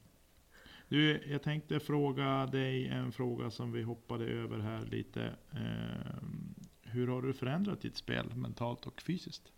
du, 0.87 1.23
jag 1.31 1.43
tänkte 1.43 1.79
fråga 1.79 2.45
dig 2.45 2.87
en 2.87 3.11
fråga 3.11 3.51
som 3.51 3.71
vi 3.71 3.81
hoppade 3.81 4.25
över 4.25 4.59
här 4.59 4.85
lite. 4.85 5.35
Ehm, 5.51 6.55
hur 6.81 7.07
har 7.07 7.21
du 7.21 7.33
förändrat 7.33 7.81
ditt 7.81 7.97
spel 7.97 8.35
mentalt 8.35 8.87
och 8.87 9.01
fysiskt? 9.01 9.51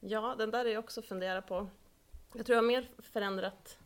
Ja, 0.00 0.34
den 0.38 0.50
där 0.50 0.64
är 0.64 0.70
jag 0.70 0.84
också 0.84 1.02
fundera 1.02 1.42
på. 1.42 1.68
Jag 2.34 2.46
tror 2.46 2.56
jag 2.56 2.62
har 2.62 2.68
mer 2.68 2.88
förändrat 2.98 3.78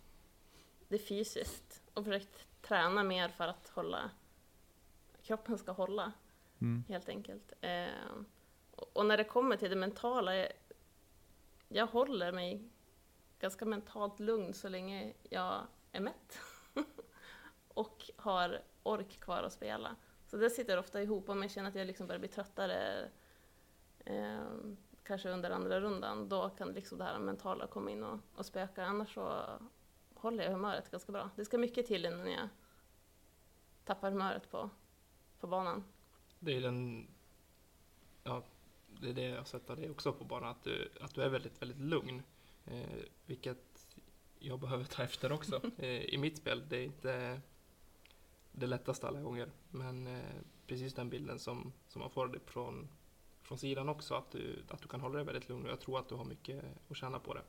det 0.89 0.99
fysiskt 0.99 1.83
och 1.95 2.05
försökt 2.05 2.47
träna 2.63 3.05
mer 3.05 3.29
för 3.29 3.45
att 3.49 3.69
hålla 3.69 4.11
kroppen 5.23 5.59
ska 5.59 5.73
hålla, 5.73 6.13
Mm. 6.61 6.85
helt 6.89 7.09
enkelt. 7.09 7.53
Eh, 7.61 7.87
och 8.71 8.91
och 8.93 9.07
när 9.07 9.17
det 9.17 9.25
kommer 9.25 9.57
till 9.57 9.71
det 9.71 9.77
mentala, 9.77 10.37
jag, 10.37 10.49
jag 11.69 11.87
håller 11.87 12.33
mig 12.33 12.69
ganska 13.41 13.65
mentalt 13.65 14.21
lugn 14.21 14.55
så 14.55 14.69
länge 14.69 15.13
jag 15.31 15.67
är 15.93 16.01
mätt 16.01 16.39
och 17.69 18.11
har 18.17 18.63
ork 18.83 19.21
kvar 19.21 19.43
att 19.43 19.53
spela. 19.53 19.97
Så 20.27 20.37
det 20.37 20.51
sitter 20.51 20.79
ofta 20.79 21.03
ihop 21.03 21.29
om 21.29 21.43
jag 21.43 21.51
känner 21.51 21.69
att 21.69 21.75
jag 21.75 21.87
liksom 21.87 22.07
börjar 22.07 22.21
bli 22.21 22.29
tröttare 22.29 23.09
eh, 24.05 24.45
kanske 25.03 25.31
under 25.31 25.51
andra 25.51 25.81
rundan, 25.81 26.29
då 26.29 26.49
kan 26.49 26.73
liksom 26.73 26.99
det 26.99 27.05
här 27.05 27.19
mentala 27.19 27.67
komma 27.67 27.91
in 27.91 28.05
och, 28.05 28.19
och 28.35 28.47
spöka. 28.47 28.85
Annars 28.85 29.15
så 29.15 29.45
håller 30.15 30.45
jag 30.45 30.53
humöret 30.53 30.91
ganska 30.91 31.13
bra. 31.13 31.31
Det 31.37 31.45
ska 31.45 31.59
mycket 31.59 31.87
till 31.87 32.05
innan 32.05 32.31
jag 32.31 32.49
tappar 33.85 34.11
humöret 34.11 34.51
på, 34.51 34.71
på 35.41 35.47
banan. 35.47 35.85
Det 36.39 36.57
är 36.57 36.61
den... 36.61 37.07
Ja, 38.25 38.43
det 39.01 39.09
är 39.09 39.15
det 39.15 39.23
jag 39.23 39.39
har 39.39 39.45
sett 39.45 39.71
av 39.71 39.77
dig 39.77 39.91
också 39.91 40.13
på 40.13 40.25
banan, 40.25 40.51
att 40.51 40.63
du, 40.63 40.91
att 41.01 41.15
du 41.15 41.23
är 41.23 41.29
väldigt, 41.29 41.63
väldigt 41.63 41.81
lugn. 41.81 42.23
Eh, 42.71 43.03
vilket 43.27 43.89
jag 44.39 44.61
behöver 44.61 44.85
ta 44.85 45.03
efter 45.03 45.33
också 45.33 45.61
eh, 45.79 46.05
i 46.05 46.19
mitt 46.19 46.37
spel. 46.39 46.69
Det 46.69 46.77
är 46.77 46.85
inte 46.85 47.41
det 48.53 48.67
lättaste 48.67 49.09
alla 49.09 49.21
gånger, 49.21 49.51
men 49.71 50.07
eh, 50.07 50.35
precis 50.67 50.95
den 50.95 51.11
bilden 51.11 51.39
som, 51.39 51.73
som 51.89 52.01
man 52.01 52.11
får 52.11 52.29
det 52.29 52.41
från, 52.47 52.89
från 53.43 53.59
sidan 53.59 53.89
också, 53.89 54.15
att 54.15 54.31
du, 54.31 54.63
att 54.69 54.83
du 54.83 54.89
kan 54.89 55.01
hålla 55.01 55.17
dig 55.17 55.25
väldigt 55.25 55.49
lugn 55.49 55.65
och 55.65 55.71
jag 55.71 55.81
tror 55.81 55.99
att 55.99 56.09
du 56.09 56.15
har 56.15 56.25
mycket 56.25 56.65
att 56.89 56.97
tjäna 56.97 57.19
på 57.19 57.35
det. 57.35 57.43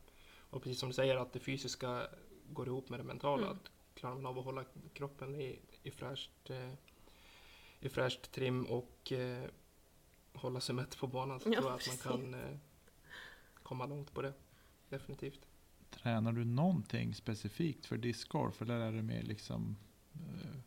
Och 0.49 0.63
precis 0.63 0.80
som 0.80 0.89
du 0.89 0.95
säger, 0.95 1.15
att 1.15 1.34
det 1.34 1.39
fysiska 1.39 2.07
går 2.49 2.67
ihop 2.67 2.89
med 2.89 2.99
det 2.99 3.03
mentala. 3.03 3.43
Mm. 3.43 3.57
Att 3.57 3.72
klarar 3.93 4.15
man 4.15 4.26
av 4.26 4.39
att 4.39 4.45
hålla 4.45 4.65
kroppen 4.93 5.36
i, 5.36 5.59
i 5.84 5.91
fräscht 5.91 6.49
eh, 6.49 6.74
i 7.80 7.89
fräscht 7.89 8.32
trim 8.32 8.65
och 8.65 9.11
eh, 9.11 9.43
hålla 10.34 10.59
sig 10.59 10.76
mätt 10.76 10.97
på 10.97 11.07
banan 11.07 11.39
så 11.39 11.49
Ja, 11.49 11.53
tror 11.53 11.72
jag 11.72 11.76
att 11.76 11.84
precis. 11.84 12.05
man 12.05 12.22
kan 12.22 12.34
eh, 12.34 12.57
komma 13.63 13.86
långt 13.86 14.13
på 14.13 14.22
det. 14.22 14.34
Definitivt. 14.91 15.47
Tränar 15.89 16.31
du 16.31 16.45
någonting 16.45 17.15
specifikt 17.15 17.85
för 17.85 17.97
discgolf? 17.97 18.61
Eller 18.61 18.79
är 18.79 18.91
det 18.91 19.01
mer 19.01 19.23
liksom 19.23 19.77
eh, 20.13 20.59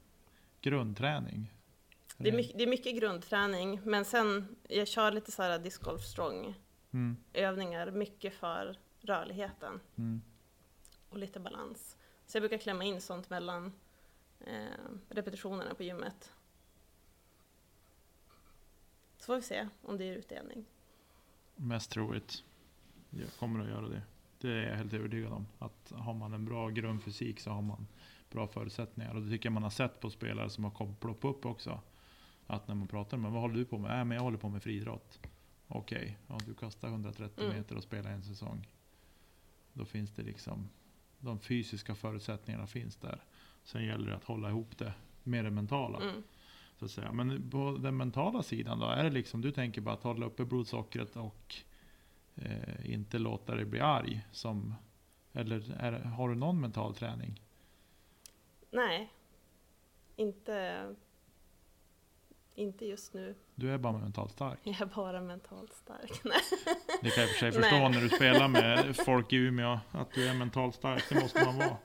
grundträning? 0.61 1.53
Det 2.17 2.29
är, 2.29 2.37
mycket, 2.37 2.59
det 2.59 2.65
är 2.65 2.69
mycket 2.69 2.97
grundträning, 2.97 3.81
men 3.85 4.05
sen 4.05 4.57
jag 4.69 4.89
kör 4.89 5.13
lite 5.13 5.33
så 5.33 5.43
här 5.43 5.59
disc 5.59 5.79
golf 5.79 6.03
strong 6.03 6.55
Mm, 6.95 7.17
övningar, 7.33 7.91
mycket 7.91 8.35
för 8.35 8.79
rörligheten 9.01 9.81
mm. 9.97 10.23
och 11.09 11.19
lite 11.19 11.41
balans. 11.41 11.97
Så 12.27 12.37
jag 12.37 12.43
brukar 12.43 12.59
klämma 12.59 12.85
in 12.85 13.01
sånt 13.01 13.31
mellan 13.31 13.73
eh, 14.41 14.65
repetitionerna 15.09 15.75
på 15.75 15.83
gymmet. 15.83 16.33
Så 19.19 19.25
får 19.25 19.37
vi 19.37 19.43
se 19.43 19.69
om 19.83 19.99
det 19.99 20.05
är 20.05 20.17
utdelning. 20.17 20.65
Mest 21.57 21.91
troligt. 21.91 22.45
Jag 23.11 23.33
kommer 23.39 23.61
att 23.61 23.69
göra 23.69 23.89
det. 23.89 24.03
Det 24.45 24.53
är 24.53 24.69
jag 24.71 24.77
helt 24.77 24.93
övertygad 24.93 25.33
om. 25.33 25.47
Att 25.59 25.93
har 25.97 26.15
man 26.15 26.33
en 26.33 26.45
bra 26.45 26.69
grundfysik 26.69 27.41
så 27.41 27.51
har 27.51 27.63
man 27.63 27.87
bra 28.31 28.47
förutsättningar. 28.47 29.15
Och 29.15 29.23
det 29.23 29.31
tycker 29.31 29.47
jag 29.47 29.53
man 29.53 29.63
har 29.63 29.71
sett 29.71 30.01
på 30.01 30.11
spelare 30.11 30.51
som 30.51 30.65
har 30.65 30.95
ploppat 31.01 31.25
upp 31.25 31.47
också. 31.47 31.81
Att 32.47 32.69
när 32.69 32.75
man 32.75 32.89
pratar 32.89 33.17
med 33.17 33.31
vad 33.33 33.41
håller 33.41 33.55
du 33.55 33.65
på 33.65 33.79
med? 33.79 34.01
Äh, 34.01 34.05
men 34.05 34.17
jag 34.17 34.23
håller 34.23 34.39
på 34.39 34.49
med 34.49 34.63
friidrott. 34.63 35.21
Okej, 35.69 36.19
ja, 36.27 36.39
du 36.47 36.55
kastar 36.55 36.89
130 36.89 37.45
Mm. 37.45 37.57
meter 37.57 37.77
och 37.77 37.83
spelar 37.83 38.11
en 38.11 38.23
säsong. 38.23 38.69
Då 39.73 39.85
finns 39.85 40.11
det 40.11 40.23
liksom, 40.23 40.69
de 41.19 41.39
fysiska 41.39 41.95
förutsättningarna 41.95 42.67
finns 42.67 42.97
där. 42.97 43.23
Sen 43.65 43.85
gäller 43.85 44.11
det 44.11 44.17
att 44.17 44.25
hålla 44.25 44.49
ihop 44.49 44.79
det 44.79 44.95
med 45.23 45.45
det 45.45 45.51
mentala. 45.51 46.01
Mm. 46.03 46.23
Så 46.79 46.85
att 46.85 46.91
säga. 46.91 47.13
Men 47.13 47.51
på 47.51 47.79
den 47.83 47.97
mentala 47.97 48.43
sidan 48.43 48.79
då? 48.79 48.87
Är 48.87 49.05
det 49.05 49.11
liksom, 49.11 49.41
du 49.41 49.51
tänker 49.51 49.81
bara 49.81 49.95
att 49.95 50.03
hålla 50.03 50.27
uppe 50.27 50.45
blodsockret 50.45 51.17
och 51.17 51.55
eh, 52.37 52.93
inte 52.93 53.19
låta 53.19 53.55
dig 53.55 53.65
bli 53.65 53.81
arg? 53.81 54.27
Som, 54.33 54.75
eller 55.33 55.77
är, 55.81 55.93
har 55.93 56.29
du 56.29 56.35
någon 56.35 56.61
mental 56.61 56.95
träning? 56.95 57.41
Nej, 58.71 59.13
inte, 60.17 60.87
inte 62.55 62.87
just 62.87 63.15
nu. 63.15 63.35
Du 63.55 63.71
är 63.71 63.79
bara 63.79 63.99
mentalt 63.99 64.33
stark. 64.33 64.59
Jag 64.63 64.81
är 64.81 64.87
bara 64.87 65.21
mentalt 65.21 65.73
stark. 65.73 66.21
Nej. 66.25 66.41
Det 67.03 67.11
kan 67.11 67.23
jag 67.23 67.31
för 67.31 67.39
sig 67.39 67.53
förstå 67.53 67.77
Nej. 67.77 67.91
när 67.91 68.01
du 68.01 68.09
spelar 68.09 68.49
med 68.49 68.97
folk 68.97 69.33
i 69.33 69.37
Umeå, 69.37 69.81
att 69.91 70.13
du 70.13 70.29
är 70.29 70.35
mentalt 70.35 70.75
stark. 70.75 71.05
Det 71.09 71.15
måste 71.15 71.45
man 71.45 71.59
vara. 71.59 71.77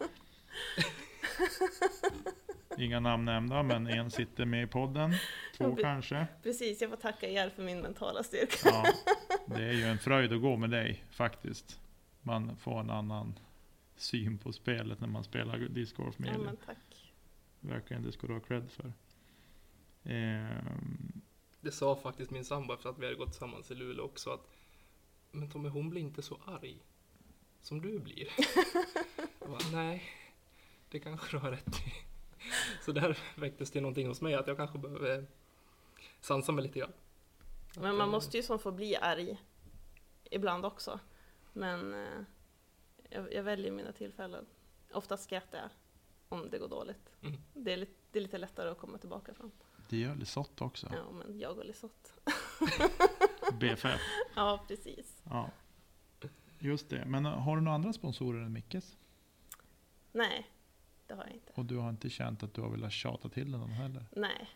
Inga 2.77 2.99
namn 2.99 3.25
nämnda, 3.25 3.63
men 3.63 3.87
en 3.87 4.11
sitter 4.11 4.45
med 4.45 4.63
i 4.63 4.67
podden. 4.67 5.13
Två 5.57 5.69
Ja, 5.69 5.75
kanske. 5.81 6.27
Precis, 6.43 6.81
jag 6.81 6.89
får 6.89 6.97
tacka 6.97 7.27
er 7.29 7.49
för 7.49 7.63
min 7.63 7.81
mentala 7.81 8.23
styrka. 8.23 8.55
Ja, 8.63 8.85
det 9.49 9.63
är 9.65 9.73
ju 9.73 9.83
en 9.83 9.97
fröjd 9.99 10.33
att 10.33 10.41
gå 10.41 10.57
med 10.57 10.69
dig 10.69 11.03
faktiskt. 11.09 11.79
Man 12.21 12.55
får 12.57 12.79
en 12.79 12.89
annan 12.89 13.33
syn 13.95 14.37
på 14.37 14.53
spelet 14.53 14.99
när 15.01 15.07
man 15.07 15.23
spelar 15.23 15.57
discgolf 15.57 16.19
med 16.19 16.29
Ja, 16.29 16.33
Elin. 16.33 16.45
men 16.45 16.57
tack. 16.57 16.77
Verkligen, 17.59 18.03
det 18.03 18.11
ska 18.11 18.27
du 18.27 18.33
ha 18.33 18.39
cred 18.39 18.71
för. 18.71 18.93
Ehm, 20.03 21.21
Det 21.61 21.71
sa 21.71 21.95
faktiskt 21.95 22.31
min 22.31 22.45
sambo 22.45 22.73
efter 22.73 22.89
att 22.89 22.99
vi 22.99 23.05
hade 23.05 23.15
gått 23.17 23.31
tillsammans 23.31 23.71
i 23.71 23.75
Luleå 23.75 24.05
också 24.05 24.29
att 24.29 24.47
Men 25.31 25.49
Tommy, 25.49 25.69
hon 25.69 25.89
blir 25.89 26.01
inte 26.01 26.21
så 26.21 26.39
arg 26.45 26.77
som 27.61 27.81
du 27.81 27.99
blir. 27.99 28.27
Jag 29.39 29.49
bara, 29.49 29.69
Nej, 29.71 30.03
det 30.89 30.99
kanske 30.99 31.37
du 31.37 31.41
har 31.41 31.51
rätt 31.51 31.67
i. 31.87 31.93
Så 32.85 32.91
där 32.91 33.17
väcktes 33.35 33.71
det 33.71 33.81
någonting 33.81 34.07
hos 34.07 34.21
mig 34.21 34.33
att 34.35 34.47
jag 34.47 34.57
kanske 34.57 34.77
behöver 34.77 35.25
sansa 36.21 36.51
mig 36.51 36.63
lite 36.63 36.79
grann. 36.79 36.91
Men 37.79 37.95
man 37.95 38.07
eh, 38.07 38.11
måste 38.11 38.37
ju 38.37 38.43
som 38.43 38.59
få 38.59 38.71
bli 38.71 38.95
arg 38.95 39.41
ibland 40.31 40.65
också. 40.65 40.99
Men 41.53 41.93
eh, 41.93 42.21
jag, 43.09 43.33
jag 43.33 43.43
väljer 43.43 43.71
mina 43.71 43.91
tillfällen. 43.91 44.45
Oftast 44.93 45.23
skrattar 45.23 45.57
jag 45.57 45.69
om 46.29 46.49
det 46.49 46.57
går 46.57 46.67
dåligt. 46.67 47.11
Mm. 47.21 47.41
Det, 47.53 47.73
är 47.73 47.77
lite, 47.77 47.93
det 48.11 48.19
är 48.19 48.23
lite 48.23 48.37
lättare 48.37 48.69
att 48.69 48.77
komma 48.77 48.97
tillbaka 48.97 49.33
från. 49.33 49.51
det 49.89 49.97
gör 49.97 50.15
Lisotte 50.15 50.63
också. 50.63 50.87
Ja, 50.91 51.11
men 51.11 51.39
jag 51.39 51.57
och 51.57 51.65
Lisotte. 51.65 52.09
BFF. 53.59 54.01
Ja, 54.35 54.65
precis. 54.67 55.21
Ja. 55.23 55.49
Just 56.59 56.89
det. 56.89 57.05
Men 57.05 57.25
har 57.25 57.55
du 57.55 57.61
några 57.61 57.75
andra 57.75 57.93
sponsorer 57.93 58.41
än 58.41 58.53
Mickes? 58.53 58.97
Nej, 60.11 60.51
det 61.07 61.13
har 61.13 61.23
jag 61.23 61.33
inte. 61.33 61.51
Och 61.55 61.65
du 61.65 61.77
har 61.77 61.89
inte 61.89 62.09
känt 62.09 62.43
att 62.43 62.53
du 62.53 62.61
har 62.61 62.69
velat 62.69 62.91
tjata 62.91 63.29
till 63.29 63.51
den 63.51 63.61
heller? 63.61 64.05
Nej, 64.11 64.49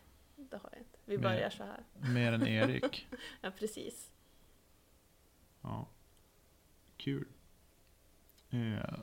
det 0.54 0.60
har 0.62 0.70
jag 0.72 0.80
inte. 0.80 0.98
Vi 1.04 1.18
börjar 1.18 1.50
så 1.50 1.64
här. 1.64 1.82
Mer 2.14 2.32
än 2.32 2.46
Erik? 2.48 3.06
Ja, 3.40 3.50
precis. 3.58 4.10
Ja. 5.62 5.86
Kul. 6.96 7.26
Eh, 8.50 8.94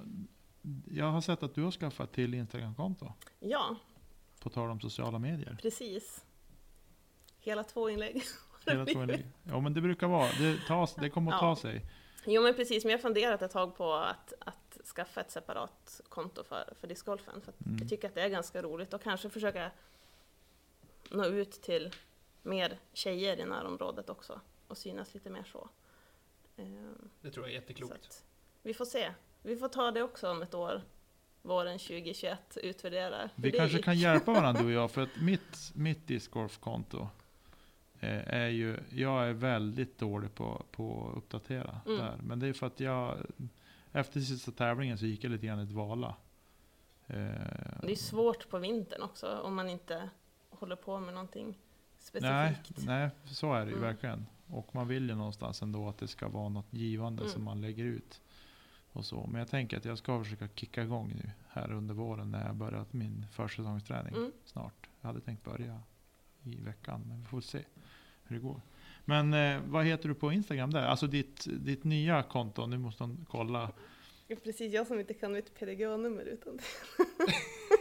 Jag 0.86 1.06
har 1.12 1.22
sett 1.22 1.44
att 1.44 1.56
du 1.56 1.64
har 1.64 1.72
skaffat 1.72 2.12
till 2.14 2.34
Instagramkonto. 2.34 3.14
Ja, 3.40 3.76
På 4.40 4.50
tal 4.50 4.70
om 4.70 4.80
sociala 4.82 5.20
medier. 5.20 5.58
precis. 5.62 6.26
Hela 7.40 7.64
två 7.64 7.90
inlägg. 7.90 8.24
Hela 8.68 8.86
två 8.86 9.02
inlägg. 9.04 9.26
Ja 9.44 9.60
men 9.60 9.74
det 9.74 9.82
brukar 9.82 10.08
vara. 10.08 10.30
Det, 10.40 10.58
tas, 10.68 10.96
det 10.96 11.10
kommer 11.10 11.32
att 11.32 11.42
Ja. 11.42 11.56
ta 11.56 11.62
sig. 11.62 11.82
Jo 12.26 12.42
men 12.44 12.54
precis, 12.54 12.84
men 12.84 12.92
jag 12.92 12.98
har 12.98 13.02
funderat 13.02 13.42
ett 13.42 13.52
tag 13.52 13.76
på 13.78 13.94
att, 13.94 14.34
att 14.40 14.78
skaffa 14.96 15.22
ett 15.22 15.32
separat 15.32 16.02
konto 16.10 16.44
för, 16.44 16.74
för 16.80 16.88
discgolfen. 16.88 17.42
För 17.42 17.54
Mm. 17.66 17.78
jag 17.80 17.90
tycker 17.90 18.08
att 18.08 18.16
det 18.16 18.22
är 18.22 18.30
ganska 18.30 18.62
roligt 18.62 18.94
och 18.94 19.02
kanske 19.02 19.30
försöka 19.30 19.72
nå 21.12 21.26
ut 21.26 21.52
till 21.52 21.92
mer 22.42 22.80
tjejer 22.94 23.40
i 23.40 23.46
närområdet 23.46 24.10
också 24.10 24.42
och 24.68 24.78
synas 24.78 25.14
lite 25.14 25.30
mer 25.30 25.44
så. 25.44 25.70
Ehm, 26.58 27.10
Det 27.22 27.32
tror 27.32 27.46
jag 27.46 27.52
är 27.52 27.56
jätteklokt. 27.62 27.94
att 27.94 28.24
vi 28.62 28.74
får 28.74 28.86
se. 28.86 29.12
Vi 29.42 29.58
får 29.58 29.68
ta 29.70 29.92
det 29.92 30.04
också 30.04 30.30
om 30.32 30.42
ett 30.42 30.54
år, 30.54 30.82
våren 31.42 31.80
2021, 31.80 32.58
utvärdera 32.64 33.30
Vi 33.36 33.52
det 33.52 33.58
kanske 33.58 33.78
gick. 33.78 33.86
kan 33.86 33.98
hjälpa 34.00 34.34
varandra 34.42 34.62
du 34.62 34.68
och 34.68 34.74
jag. 34.74 34.92
För 34.92 35.02
att 35.02 35.22
mitt, 35.22 35.72
mitt 35.76 36.08
discgolfkonto 36.08 37.08
eh, 38.00 38.34
är 38.34 38.48
ju, 38.48 38.78
jag 38.90 39.28
är 39.30 39.34
väldigt 39.34 39.98
dålig 39.98 40.36
på, 40.36 40.66
på 40.72 41.10
att 41.12 41.18
uppdatera 41.18 41.82
Mm. 41.86 41.98
där. 41.98 42.18
Men 42.24 42.40
det 42.40 42.48
är 42.48 42.54
för 42.54 42.68
att 42.68 42.80
jag, 42.80 43.18
efter 43.92 44.20
sista 44.20 44.52
tävlingen 44.52 44.98
så 44.98 45.06
gick 45.06 45.24
jag 45.24 45.32
lite 45.32 45.46
grann 45.46 45.60
i 45.60 45.66
dvala. 45.66 46.16
Eh, 47.08 47.16
Det 47.84 47.92
är 47.92 47.96
svårt 47.96 48.50
på 48.50 48.58
vintern 48.58 49.02
också 49.02 49.40
om 49.40 49.56
man 49.56 49.70
inte 49.70 50.10
håller 50.62 50.76
på 50.76 51.00
med 51.00 51.14
någonting 51.14 51.48
nej, 51.48 51.56
specifikt. 52.00 52.86
nej, 52.88 53.10
så 53.26 53.54
är 53.54 53.60
det 53.66 53.72
ju 53.72 53.78
Mm. 53.78 53.88
verkligen. 53.90 54.26
Och 54.48 54.76
man 54.76 54.88
vill 54.88 55.10
ju 55.10 55.16
någonstans 55.16 55.62
ändå 55.62 55.90
att 55.90 55.98
det 55.98 56.08
ska 56.08 56.28
vara 56.28 56.50
något 56.50 56.68
givande 56.74 57.22
Mm. 57.22 57.34
som 57.34 57.44
man 57.44 57.62
lägger 57.62 57.84
ut. 57.86 58.22
Och 58.94 59.06
så. 59.06 59.28
Men 59.32 59.40
jag 59.40 59.48
tänker 59.50 59.78
att 59.78 59.86
jag 59.86 59.98
ska 59.98 60.24
försöka 60.24 60.48
kicka 60.56 60.84
igång 60.84 61.14
nu 61.24 61.30
här 61.50 61.72
under 61.72 61.94
våren 61.94 62.32
när 62.32 62.46
jag 62.48 62.56
börjat 62.56 62.94
min 62.94 63.26
försäsongsträning 63.32 64.14
Mm. 64.16 64.32
snart. 64.46 64.90
Jag 65.02 65.08
hade 65.08 65.22
tänkt 65.22 65.44
börja 65.44 65.82
i 66.44 66.56
veckan, 66.62 67.02
men 67.08 67.20
vi 67.20 67.26
får 67.26 67.42
se 67.42 67.64
hur 68.24 68.36
det 68.36 68.42
går. 68.42 68.62
Men 69.06 69.34
eh, 69.34 69.62
vad 69.66 69.86
heter 69.86 70.10
du 70.10 70.16
på 70.16 70.32
Instagram 70.32 70.72
där? 70.72 70.84
Alltså 70.84 71.08
ditt, 71.08 71.48
ditt 71.66 71.84
nya 71.84 72.24
konto, 72.24 72.66
nu 72.66 72.78
måste 72.78 73.04
man 73.04 73.26
kolla. 73.30 73.72
Precis 74.44 74.74
jag 74.74 74.88
som 74.88 75.00
inte 75.00 75.14
kan 75.14 75.32
mitt 75.32 75.56
PDGA-nummer 75.60 76.22
utan 76.24 76.58
det. 76.58 76.64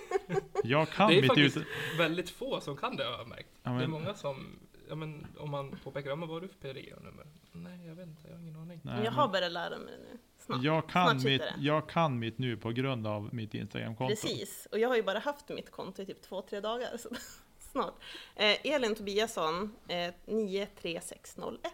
Jag 0.64 0.88
kan 0.90 1.08
Det 1.10 1.14
är 1.18 1.20
mitt 1.22 1.28
faktiskt 1.28 1.56
ut... 1.56 1.66
väldigt 1.98 2.30
få 2.30 2.60
som 2.60 2.76
kan 2.76 2.96
det 2.96 3.04
har 3.04 3.12
jag 3.12 3.28
märkt. 3.28 3.48
Ja, 3.62 3.70
Det 3.70 3.76
är 3.76 3.80
men, 3.80 3.90
många 3.90 4.14
som, 4.14 4.58
ja 4.88 4.94
men 4.94 5.26
om 5.38 5.50
man 5.50 5.76
påpekar, 5.84 6.16
men 6.16 6.28
vad 6.28 6.36
har 6.36 6.40
du 6.40 6.48
för 6.48 6.54
PDG-nummer? 6.56 7.26
Nej, 7.52 7.86
jag 7.86 7.94
vet 7.94 8.06
inte, 8.08 8.22
jag 8.28 8.34
har 8.34 8.40
ingen 8.42 8.56
aning. 8.56 8.68
nej, 8.68 8.78
Men 8.84 8.94
jag 8.94 9.02
men 9.04 9.12
har 9.12 9.28
börjat 9.28 9.52
lära 9.52 9.78
mig 9.78 9.94
det 9.98 10.12
nu. 10.12 10.18
Snart. 10.38 10.62
jag, 10.62 10.88
kan 10.88 11.10
snart 11.20 11.24
mitt, 11.24 11.40
det. 11.40 11.54
jag 11.58 11.88
kan 11.88 12.18
mitt 12.18 12.38
nu 12.38 12.56
på 12.56 12.70
grund 12.70 13.06
av 13.06 13.34
mitt 13.34 13.54
Instagramkonto. 13.54 14.10
Precis, 14.22 14.68
och 14.72 14.78
jag 14.78 14.88
har 14.88 14.96
ju 14.96 15.02
bara 15.02 15.18
haft 15.18 15.48
mitt 15.48 15.70
konto 15.70 16.02
i 16.02 16.06
typ 16.06 16.22
två, 16.22 16.42
tre 16.42 16.60
dagar. 16.60 16.96
Så 16.98 17.08
snart. 17.72 17.94
Eh, 18.36 18.66
Elin 18.66 18.94
Tobiasson, 18.94 19.76
eh, 19.88 20.14
93601. 20.26 21.72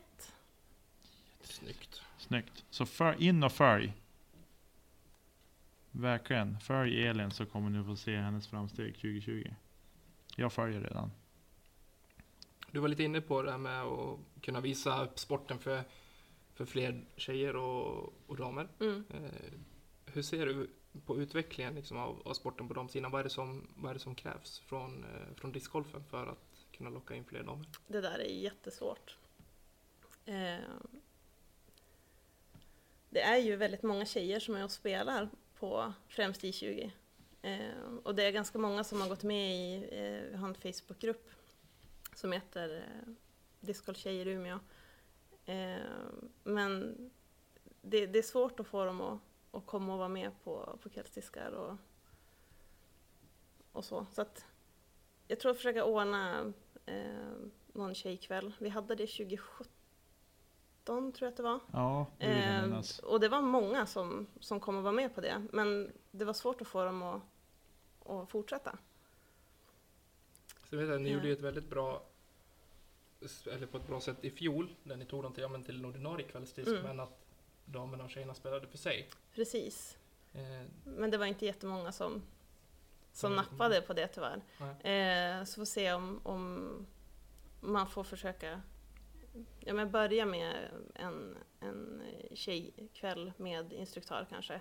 Snyggt. 1.43 2.01
Snyggt. 2.19 2.65
Så 2.71 2.87
för, 2.87 3.23
in 3.23 3.43
och 3.45 3.53
följ. 3.53 3.93
Verkligen. 6.01 6.61
Följ 6.61 7.07
Elin 7.07 7.31
så 7.31 7.47
kommer 7.47 7.71
ni 7.71 7.85
få 7.85 7.97
se 7.97 8.17
hennes 8.17 8.49
framsteg 8.49 8.95
2020. 8.95 9.55
Jag 10.37 10.53
följer 10.53 10.81
redan. 10.81 11.11
Du 12.71 12.81
var 12.81 12.89
lite 12.89 13.03
inne 13.03 13.21
på 13.21 13.43
det 13.43 13.51
här 13.51 13.59
med 13.59 13.83
att 13.83 14.19
kunna 14.41 14.61
visa 14.61 15.05
upp 15.05 15.19
sporten 15.19 15.59
för, 15.59 15.83
för 16.55 16.65
fler 16.65 17.05
tjejer 17.17 17.57
och, 17.57 18.15
och 18.27 18.37
damer. 18.37 18.69
Mm. 18.81 19.05
Eh, 19.11 19.53
hur 20.07 20.23
ser 20.23 20.47
du 20.47 20.71
på 21.07 21.21
utvecklingen 21.21 21.75
liksom, 21.75 21.97
av, 21.97 22.23
av 22.25 22.35
sporten 22.35 22.69
på 22.69 22.75
damsidan? 22.75 23.11
Vad 23.11 23.21
är 23.21 23.25
det 23.25 23.31
som, 23.31 23.69
vad 23.77 23.91
är 23.91 23.95
det 23.95 24.01
som 24.01 24.15
krävs 24.15 24.59
från, 24.59 25.05
eh, 25.05 25.35
från 25.37 25.53
discgolfen 25.53 26.05
för 26.05 26.27
att 26.27 26.67
kunna 26.73 26.91
locka 26.91 27.15
in 27.15 27.25
fler 27.25 27.43
damer? 27.43 27.67
Det 27.87 28.01
där 28.01 28.19
är 28.19 28.43
jättesvårt. 28.43 29.17
Eh, 30.25 30.59
det 33.11 33.21
är 33.21 33.39
ju 33.39 33.57
väldigt 33.57 33.83
många 33.83 34.05
tjejer 34.05 34.41
som 34.41 34.55
är 34.55 34.65
och 34.65 34.71
spelar 34.71 35.29
på 35.59 35.93
främst 36.09 36.43
I20. 36.43 36.91
Eh, 37.43 37.95
och 38.03 38.15
det 38.15 38.23
är 38.23 38.31
ganska 38.31 38.59
många 38.59 38.85
som 38.85 39.01
har 39.01 39.09
gått 39.09 39.23
med 39.23 39.57
i, 39.57 39.75
eh, 39.77 40.31
vi 40.31 40.37
har 40.37 40.49
en 40.49 40.55
Facebookgrupp 40.55 41.31
som 42.15 42.33
heter 42.33 42.77
eh, 42.77 43.13
Discgolf-tjejer 43.61 44.27
i 44.27 44.31
Umeå. 44.31 44.59
Eh, 45.45 45.77
men 46.43 46.97
det, 47.83 48.07
det 48.07 48.19
är 48.19 48.23
svårt 48.23 48.61
att 48.61 48.67
få 48.67 48.85
dem 48.85 49.01
att, 49.01 49.21
att 49.51 49.67
komma 49.67 49.93
och 49.93 49.99
vara 49.99 50.09
med 50.09 50.31
på, 50.45 50.79
på 50.83 50.89
kvällsdiskar 50.89 51.51
och, 51.51 51.77
och 53.73 53.85
så. 53.85 54.07
Så 54.13 54.23
att 54.23 54.45
jag 55.29 55.41
tror 55.41 55.51
att 55.51 55.57
försöka 55.57 55.85
ordna 55.85 56.53
eh, 56.87 57.37
någon 57.67 57.95
tjejkväll. 57.95 58.53
Vi 58.59 58.69
hade 58.69 58.95
det 58.95 59.07
2017 59.07 59.76
tror 60.87 61.13
jag 61.21 61.29
att 61.29 61.37
det 61.37 61.43
var. 61.43 61.61
Ja, 61.73 62.07
det 62.19 62.27
vill 62.29 62.37
jag 62.37 62.73
Eh, 62.73 63.05
och 63.05 63.21
det 63.21 63.29
var 63.29 63.41
många 63.43 63.87
som, 63.87 64.27
som 64.41 64.61
kom 64.61 64.77
och 64.77 64.83
var 64.83 64.93
med 64.93 65.15
på 65.15 65.21
det. 65.21 65.47
Men 65.53 65.93
det 66.11 66.25
var 66.25 66.33
svårt 66.33 66.61
att 66.61 66.67
få 66.69 66.85
dem 66.85 67.03
att, 67.03 67.23
att 68.07 68.31
fortsätta. 68.31 68.79
Så 70.69 70.75
jag 70.77 70.83
vet 70.83 70.95
att 70.95 71.01
ni 71.01 71.09
Ja. 71.09 71.15
gjorde 71.15 71.27
ju 71.27 71.33
ett 71.33 71.41
väldigt 71.41 71.71
bra, 71.71 72.03
eller 73.53 73.67
på 73.67 73.77
ett 73.77 73.87
bra 73.87 74.01
sätt 74.01 74.25
i 74.25 74.31
fjol, 74.31 74.75
där 74.83 74.97
ni 74.97 75.05
tog 75.05 75.23
dem 75.23 75.33
till, 75.33 75.43
ja, 75.43 75.49
men 75.49 75.65
till 75.65 75.79
en 75.79 75.85
ordinarie 75.85 76.27
kvällsdisk, 76.29 76.69
Mm. 76.69 76.83
men 76.83 77.01
att 77.01 77.27
damerna 77.65 78.05
och 78.05 78.11
tjejerna 78.11 78.35
spelade 78.35 78.67
för 78.67 78.79
sig. 78.79 79.09
Precis. 79.35 79.97
Eh, 80.33 80.63
Men 80.85 81.11
det 81.11 81.19
var 81.19 81.27
inte 81.27 81.47
jättemånga 81.47 81.93
som, 81.93 82.23
som 83.13 83.33
Mm. 83.33 83.45
nappade 83.45 83.81
på 83.81 83.93
det 83.93 84.09
tyvärr. 84.09 84.41
Eh, 85.41 85.45
så 85.45 85.55
får 85.61 85.65
se 85.65 85.93
om, 85.93 86.21
om 86.23 86.87
man 87.61 87.89
får 87.89 88.05
försöka 88.05 88.61
ja, 89.61 89.75
men 89.75 89.91
börja 89.91 90.27
med 90.27 90.71
en, 90.95 91.37
en 91.61 92.03
tjejkväll 92.35 93.33
med 93.37 93.73
instruktör 93.73 94.27
kanske. 94.31 94.61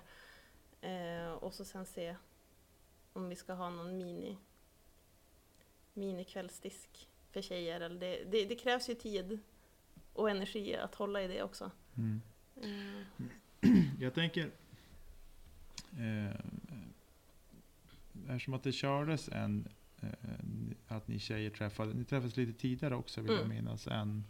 Eh, 0.80 1.32
och 1.32 1.54
så 1.54 1.64
sen 1.64 1.86
se 1.86 2.16
om 3.12 3.28
vi 3.28 3.36
ska 3.36 3.52
ha 3.52 3.70
någon 3.70 3.98
mini 3.98 4.36
minikvällsdisk 5.94 7.08
för 7.30 7.42
tjejer. 7.42 7.80
Eller 7.80 8.00
det, 8.00 8.24
det, 8.24 8.44
det 8.44 8.54
krävs 8.56 8.90
ju 8.90 8.94
tid 8.94 9.38
och 10.12 10.30
energi 10.30 10.76
att 10.76 10.94
hålla 10.94 11.22
i 11.22 11.28
det 11.28 11.42
också. 11.42 11.70
Mm. 11.96 12.20
Eh, 12.56 13.06
Jag 14.00 14.14
tänker... 14.14 14.50
Eh, 15.98 16.40
eftersom 18.28 18.54
att 18.54 18.62
det 18.62 18.72
kördes 18.72 19.28
en... 19.28 19.68
Eh, 20.02 20.08
att 20.96 21.08
ni 21.08 21.18
tjejer 21.18 21.50
träffade... 21.50 21.94
Ni 21.94 22.04
träffades 22.04 22.36
lite 22.36 22.52
tidigare 22.60 22.96
också 22.96 23.20
vill 23.20 23.32
jag 23.32 23.44
Mm. 23.44 23.56
minnas. 23.56 23.86
Än, 23.86 24.24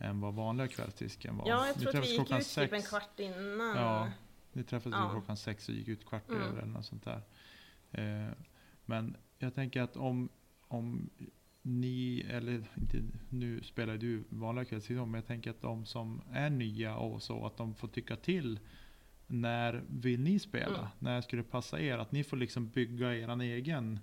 än 0.00 0.20
vad 0.20 0.34
vanliga 0.34 0.68
kvällsdisken 0.68 1.36
var. 1.36 1.48
ja, 1.48 1.66
jag 1.66 1.76
tror 1.76 1.88
att 1.96 2.04
vi 2.04 2.10
gick 2.12 2.20
ut 2.20 2.26
typ 2.28 2.32
en 2.32 2.42
sex. 2.44 2.88
kvart 2.88 3.20
innan. 3.20 3.76
Ja. 3.76 4.10
Ni 4.52 4.62
träffades 4.64 4.98
Ja. 4.98 5.10
klockan 5.10 5.36
sex 5.36 5.68
och 5.68 5.74
gick 5.74 5.88
ut 5.88 6.06
kvart 6.06 6.28
Mm. 6.28 6.42
över 6.42 6.62
eller 6.62 6.72
något 6.72 6.86
sånt 6.86 7.04
där. 7.04 7.22
Eh, 7.92 8.32
Men 8.84 9.16
jag 9.38 9.54
tänker 9.54 9.82
att 9.82 9.96
om, 9.96 10.28
om 10.68 11.10
ni, 11.62 12.26
eller 12.30 12.52
inte, 12.78 13.02
nu 13.28 13.62
spelar 13.62 13.96
du 13.96 14.24
vanliga 14.28 14.64
kvällstidningar, 14.64 15.06
men 15.06 15.14
jag 15.14 15.26
tänker 15.26 15.50
att 15.50 15.60
de 15.60 15.86
som 15.86 16.22
är 16.32 16.50
nya 16.50 16.96
och 16.96 17.22
så, 17.22 17.46
att 17.46 17.56
de 17.56 17.74
får 17.74 17.88
tycka 17.88 18.16
till. 18.16 18.58
När 19.26 19.84
vill 19.88 20.20
ni 20.20 20.38
spela? 20.38 20.78
Mm. 20.78 20.88
När 20.98 21.20
skulle 21.20 21.42
det 21.42 21.48
passa 21.48 21.80
er? 21.80 21.98
Att 21.98 22.12
ni 22.12 22.24
får 22.24 22.36
liksom 22.36 22.68
bygga 22.68 23.14
er 23.14 23.40
egen 23.40 23.98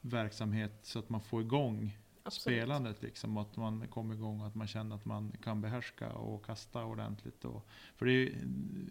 verksamhet 0.00 0.78
så 0.82 0.98
att 0.98 1.08
man 1.08 1.20
får 1.20 1.42
igång 1.42 1.98
Absolut. 2.22 2.58
spelandet. 2.58 3.02
Liksom, 3.02 3.36
att 3.36 3.56
man 3.56 3.88
kommer 3.88 4.14
igång 4.14 4.40
och 4.40 4.46
att 4.46 4.54
man 4.54 4.66
känner 4.66 4.96
att 4.96 5.04
man 5.04 5.32
kan 5.42 5.60
behärska 5.60 6.12
och 6.12 6.44
kasta 6.46 6.84
ordentligt. 6.84 7.44
Och, 7.44 7.66
för 7.96 8.06
det 8.06 8.12
är, 8.12 8.34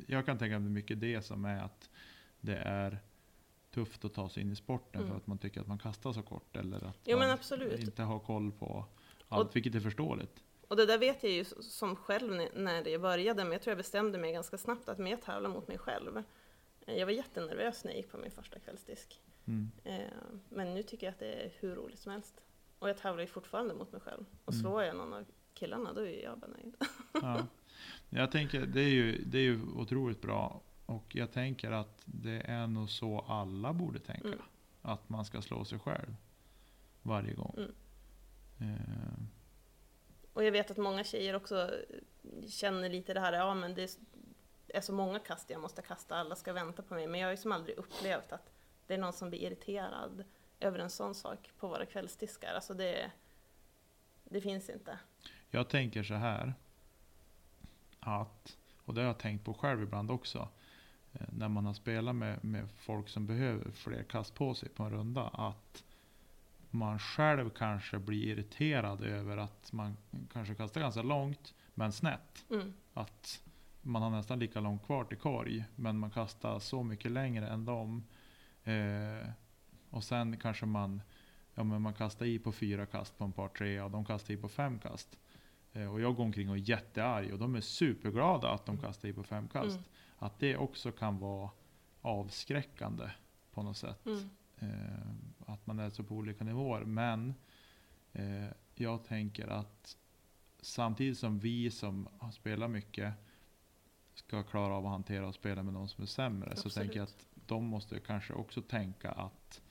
jag 0.07 0.25
kan 0.25 0.37
tänka 0.37 0.59
mig 0.59 0.69
mycket 0.69 0.99
det 1.01 1.21
som 1.21 1.45
är 1.45 1.63
att 1.63 1.89
det 2.41 2.55
är 2.57 2.99
tufft 3.71 4.05
att 4.05 4.13
ta 4.13 4.29
sig 4.29 4.43
in 4.43 4.51
i 4.51 4.55
sporten 4.55 5.01
Mm. 5.01 5.09
för 5.11 5.17
att 5.17 5.27
man 5.27 5.37
tycker 5.37 5.61
att 5.61 5.67
man 5.67 5.77
kastar 5.79 6.13
så 6.13 6.21
kort. 6.21 6.55
Eller 6.57 6.83
att 6.85 6.97
Jo, 7.05 7.17
man 7.17 7.37
inte 7.79 8.03
har 8.03 8.19
koll 8.19 8.51
på 8.51 8.85
allt, 9.27 9.49
Och- 9.49 9.55
vilket 9.55 9.75
är 9.75 9.79
förståeligt. 9.79 10.43
Och 10.67 10.77
det 10.77 10.85
där 10.85 10.97
vet 10.97 11.23
jag 11.23 11.31
ju 11.31 11.45
som 11.61 11.95
själv 11.95 12.35
när- 12.35 12.49
när 12.55 12.87
jag 12.87 13.01
började, 13.01 13.43
men 13.43 13.51
jag 13.53 13.61
tror 13.61 13.71
jag 13.71 13.77
bestämde 13.77 14.17
mig 14.17 14.31
ganska 14.33 14.57
snabbt 14.57 14.89
att 14.89 14.97
mer 14.97 15.17
tävla 15.17 15.49
mot 15.49 15.67
mig 15.67 15.77
själv. 15.77 16.23
Eh, 16.87 16.95
Jag 16.95 17.05
var 17.05 17.13
jättenervös 17.13 17.83
när 17.83 17.91
jag 17.91 17.97
gick 17.97 18.11
på 18.11 18.17
min 18.17 18.31
första 18.31 18.59
kvällsdisk. 18.59 19.21
Mm. 19.45 19.71
Eh, 19.83 20.01
Men 20.49 20.73
nu 20.73 20.83
tycker 20.83 21.07
jag 21.07 21.11
att 21.13 21.19
det 21.19 21.33
är 21.33 21.51
hur 21.59 21.75
roligt 21.75 21.99
som 21.99 22.11
helst. 22.11 22.41
Och 22.81 22.89
jag 22.89 22.97
tävlar 22.97 23.21
ju 23.21 23.27
fortfarande 23.27 23.73
mot 23.73 23.91
mig 23.91 24.01
själv. 24.01 24.25
Och 24.45 24.53
Mm. 24.53 24.61
slår 24.63 24.83
jag 24.83 24.95
någon 24.95 25.13
av 25.13 25.25
killarna, 25.53 25.93
då 25.93 26.01
är 26.07 26.23
jag 26.23 26.39
bara 26.39 26.51
nöjd. 26.51 26.75
Ja. 27.13 27.47
Jag 28.09 28.31
tänker, 28.31 28.65
det 28.65 28.81
är, 28.81 28.89
ju, 28.89 29.23
det 29.23 29.37
är 29.37 29.41
ju 29.41 29.61
otroligt 29.75 30.21
bra. 30.21 30.61
Och 30.85 31.15
jag 31.15 31.31
tänker 31.31 31.71
att 31.71 32.01
det 32.05 32.41
är 32.45 32.67
nog 32.67 32.89
så 32.89 33.19
alla 33.19 33.73
borde 33.73 33.99
tänka. 33.99 34.27
Mm. 34.27 34.39
Att 34.81 35.09
man 35.09 35.25
ska 35.25 35.41
slå 35.41 35.65
sig 35.65 35.79
själv 35.79 36.15
varje 37.01 37.33
gång. 37.33 37.55
Mm. 37.57 37.71
Eh, 38.59 39.23
Och 40.33 40.43
jag 40.43 40.51
vet 40.51 40.71
att 40.71 40.77
många 40.77 41.03
tjejer 41.03 41.35
också 41.35 41.71
känner 42.47 42.89
lite 42.89 43.13
det 43.13 43.19
här, 43.19 43.33
ja 43.33 43.53
men 43.53 43.75
det 43.75 43.97
är 44.67 44.81
så 44.81 44.93
många 44.93 45.19
kast 45.19 45.49
jag 45.49 45.61
måste 45.61 45.81
kasta, 45.81 46.15
alla 46.15 46.35
ska 46.35 46.53
vänta 46.53 46.81
på 46.83 46.93
mig. 46.93 47.07
Men 47.07 47.19
jag 47.19 47.27
har 47.27 47.31
ju 47.31 47.37
som 47.37 47.51
aldrig 47.51 47.77
upplevt 47.77 48.31
att 48.31 48.51
det 48.87 48.93
är 48.93 48.97
någon 48.97 49.13
som 49.13 49.29
blir 49.29 49.39
irriterad 49.39 50.23
över 50.61 50.79
en 50.79 50.89
sån 50.89 51.15
sak 51.15 51.49
på 51.59 51.67
våra 51.67 51.85
kvällsdiskar. 51.85 52.53
Alltså 52.53 52.73
det, 52.73 53.11
det 54.23 54.41
finns 54.41 54.69
inte. 54.69 54.99
Jag 55.49 55.69
tänker 55.69 56.03
så 56.03 56.13
här. 56.13 56.53
Att, 57.99 58.57
och 58.85 58.93
det 58.93 59.01
har 59.01 59.07
jag 59.07 59.17
tänkt 59.19 59.45
på 59.45 59.53
själv 59.53 59.81
ibland 59.83 60.11
också. 60.11 60.49
eh, 61.13 61.27
När 61.31 61.47
man 61.49 61.65
har 61.65 61.73
spelat 61.73 62.15
med, 62.15 62.43
med 62.43 62.69
folk 62.77 63.09
som 63.09 63.25
behöver 63.27 63.71
fler 63.71 64.03
kast 64.03 64.35
på 64.35 64.53
sig 64.53 64.69
på 64.69 64.83
en 64.83 64.91
runda. 64.91 65.21
Att 65.27 65.83
man 66.69 66.99
själv 66.99 67.49
kanske 67.49 67.99
blir 67.99 68.27
irriterad 68.27 69.03
över 69.03 69.37
att 69.37 69.71
man 69.71 69.97
kanske 70.33 70.55
kastar 70.55 70.81
ganska 70.81 71.01
långt 71.01 71.53
men 71.73 71.91
snett. 71.91 72.45
Mm. 72.49 72.73
Att 72.93 73.43
man 73.81 74.01
har 74.01 74.09
nästan 74.09 74.39
lika 74.39 74.59
långt 74.59 74.85
kvar 74.85 75.03
till 75.03 75.17
korg. 75.17 75.65
Men 75.75 75.97
man 75.99 76.11
kastar 76.11 76.59
så 76.59 76.83
mycket 76.83 77.11
längre 77.11 77.47
än 77.47 77.65
dem. 77.65 78.03
Eh, 78.63 79.27
och 79.91 80.03
sen 80.03 80.37
kanske 80.37 80.65
man, 80.65 81.01
ja, 81.55 81.63
men 81.63 81.81
man 81.81 81.93
kastar 81.93 82.25
i 82.25 82.39
på 82.39 82.51
fyra 82.51 82.85
kast 82.85 83.17
på 83.17 83.23
en 83.23 83.31
par 83.31 83.47
tre 83.47 83.81
och 83.81 83.91
de 83.91 84.05
kastar 84.05 84.33
i 84.33 84.37
på 84.37 84.49
fem 84.49 84.79
kast. 84.79 85.17
Eh, 85.73 85.93
och 85.93 86.01
jag 86.01 86.15
går 86.15 86.23
omkring 86.23 86.49
och 86.49 86.55
är 86.55 86.69
jättearg 86.69 87.33
och 87.33 87.39
de 87.39 87.55
är 87.55 87.61
superglada 87.61 88.49
att 88.49 88.65
de 88.65 88.77
kastar 88.77 89.09
i 89.09 89.13
på 89.13 89.23
fem 89.23 89.47
kast. 89.47 89.77
Mm. 89.77 89.83
Att 90.17 90.39
det 90.39 90.57
också 90.57 90.91
kan 90.91 91.19
vara 91.19 91.49
avskräckande 92.01 93.09
på 93.51 93.63
något 93.63 93.77
sätt. 93.77 94.05
Mm. 94.05 94.29
Eh, 94.59 95.51
att 95.53 95.67
man 95.67 95.79
är 95.79 95.89
så 95.89 96.03
på 96.03 96.15
olika 96.15 96.43
nivåer. 96.43 96.81
Men 96.81 97.33
eh, 98.11 98.47
jag 98.75 99.03
tänker 99.03 99.47
att 99.47 99.97
samtidigt 100.61 101.17
som 101.17 101.39
vi 101.39 101.71
som 101.71 102.07
har 102.17 102.31
spelat 102.31 102.71
mycket 102.71 103.13
ska 104.13 104.43
klara 104.43 104.73
av 104.73 104.85
att 104.85 104.91
hantera 104.91 105.27
och 105.27 105.35
spela 105.35 105.63
med 105.63 105.73
någon 105.73 105.89
som 105.89 106.01
är 106.01 106.07
sämre. 106.07 106.49
Så 106.49 106.51
Absolut. 106.51 106.75
tänker 106.75 106.99
jag 106.99 107.03
att 107.03 107.25
de 107.33 107.65
måste 107.65 107.99
kanske 107.99 108.33
också 108.33 108.61
tänka 108.61 109.11
att 109.11 109.61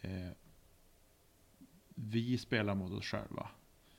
eh, 0.00 0.30
vi 1.94 2.38
spelar 2.38 2.74
mot 2.74 2.92
oss 2.92 3.04
själva. 3.04 3.48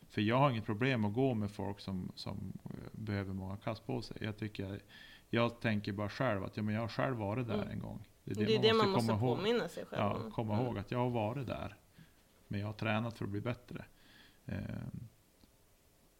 För 0.07 0.21
jag 0.21 0.37
har 0.37 0.51
inget 0.51 0.65
problem 0.65 1.05
att 1.05 1.13
gå 1.13 1.33
med 1.33 1.51
folk 1.51 1.79
som, 1.79 2.11
som 2.15 2.53
eh, 2.65 2.71
behöver 2.91 3.33
många 3.33 3.57
kast 3.57 3.85
på 3.85 4.01
sig. 4.01 4.17
Jag, 4.21 4.37
tycker, 4.37 4.81
jag 5.29 5.59
tänker 5.61 5.91
bara 5.93 6.09
själv 6.09 6.43
att 6.43 6.57
ja, 6.57 6.63
men 6.63 6.73
jag 6.75 6.81
har 6.81 6.87
själv 6.87 7.17
varit 7.17 7.47
där 7.47 7.53
Mm. 7.53 7.69
en 7.69 7.79
gång. 7.79 8.05
Det 8.23 8.55
är 8.55 8.61
det 8.61 8.73
man 8.73 8.89
måste 8.89 9.07
komma 9.07 9.19
ihåg. 9.19 9.37
påminna 9.37 9.69
sig 9.69 9.85
själv 9.85 10.01
Ja, 10.01 10.13
om. 10.25 10.31
komma 10.31 10.53
Mm. 10.53 10.65
ihåg 10.65 10.77
att 10.77 10.91
jag 10.91 10.99
har 10.99 11.09
varit 11.09 11.47
där. 11.47 11.75
Men 12.47 12.59
jag 12.59 12.67
har 12.67 12.73
tränat 12.73 13.17
för 13.17 13.25
att 13.25 13.31
bli 13.31 13.41
bättre. 13.41 13.85
Ehm, 14.45 15.07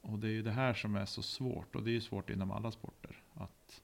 och 0.01 0.19
det 0.19 0.27
är 0.27 0.31
ju 0.31 0.41
det 0.41 0.51
här 0.51 0.73
som 0.73 0.95
är 0.95 1.05
så 1.05 1.21
svårt. 1.21 1.75
Och 1.75 1.83
det 1.83 1.89
är 1.89 1.93
ju 1.93 2.01
svårt 2.01 2.29
inom 2.29 2.51
alla 2.51 2.71
sporter. 2.71 3.23
Att 3.33 3.83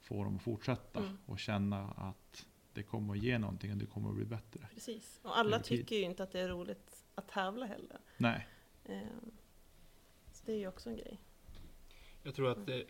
få 0.00 0.24
dem 0.24 0.36
att 0.36 0.42
fortsätta 0.42 1.00
Mm. 1.00 1.18
och 1.26 1.38
känna 1.38 1.82
att 1.90 2.46
det 2.74 2.82
kommer 2.82 3.14
att 3.14 3.22
ge 3.22 3.38
någonting 3.38 3.70
och 3.70 3.76
det 3.76 3.86
kommer 3.86 4.08
att 4.08 4.14
bli 4.16 4.24
bättre. 4.24 4.68
Precis. 4.74 5.20
Och 5.22 5.38
alla 5.38 5.58
tycker 5.60 5.96
ju 5.96 6.02
inte 6.02 6.22
att 6.22 6.32
det 6.32 6.40
är 6.40 6.48
roligt 6.48 7.04
att 7.14 7.28
tävla 7.28 7.66
heller. 7.66 7.98
Nej, 8.16 8.48
Eh, 8.84 9.00
Så 10.32 10.42
det 10.46 10.52
är 10.52 10.56
ju 10.58 10.68
också 10.68 10.90
en 10.90 10.96
grej. 10.96 11.20
Jag 12.22 12.34
tror 12.34 12.50
att 12.50 12.66
det, 12.66 12.84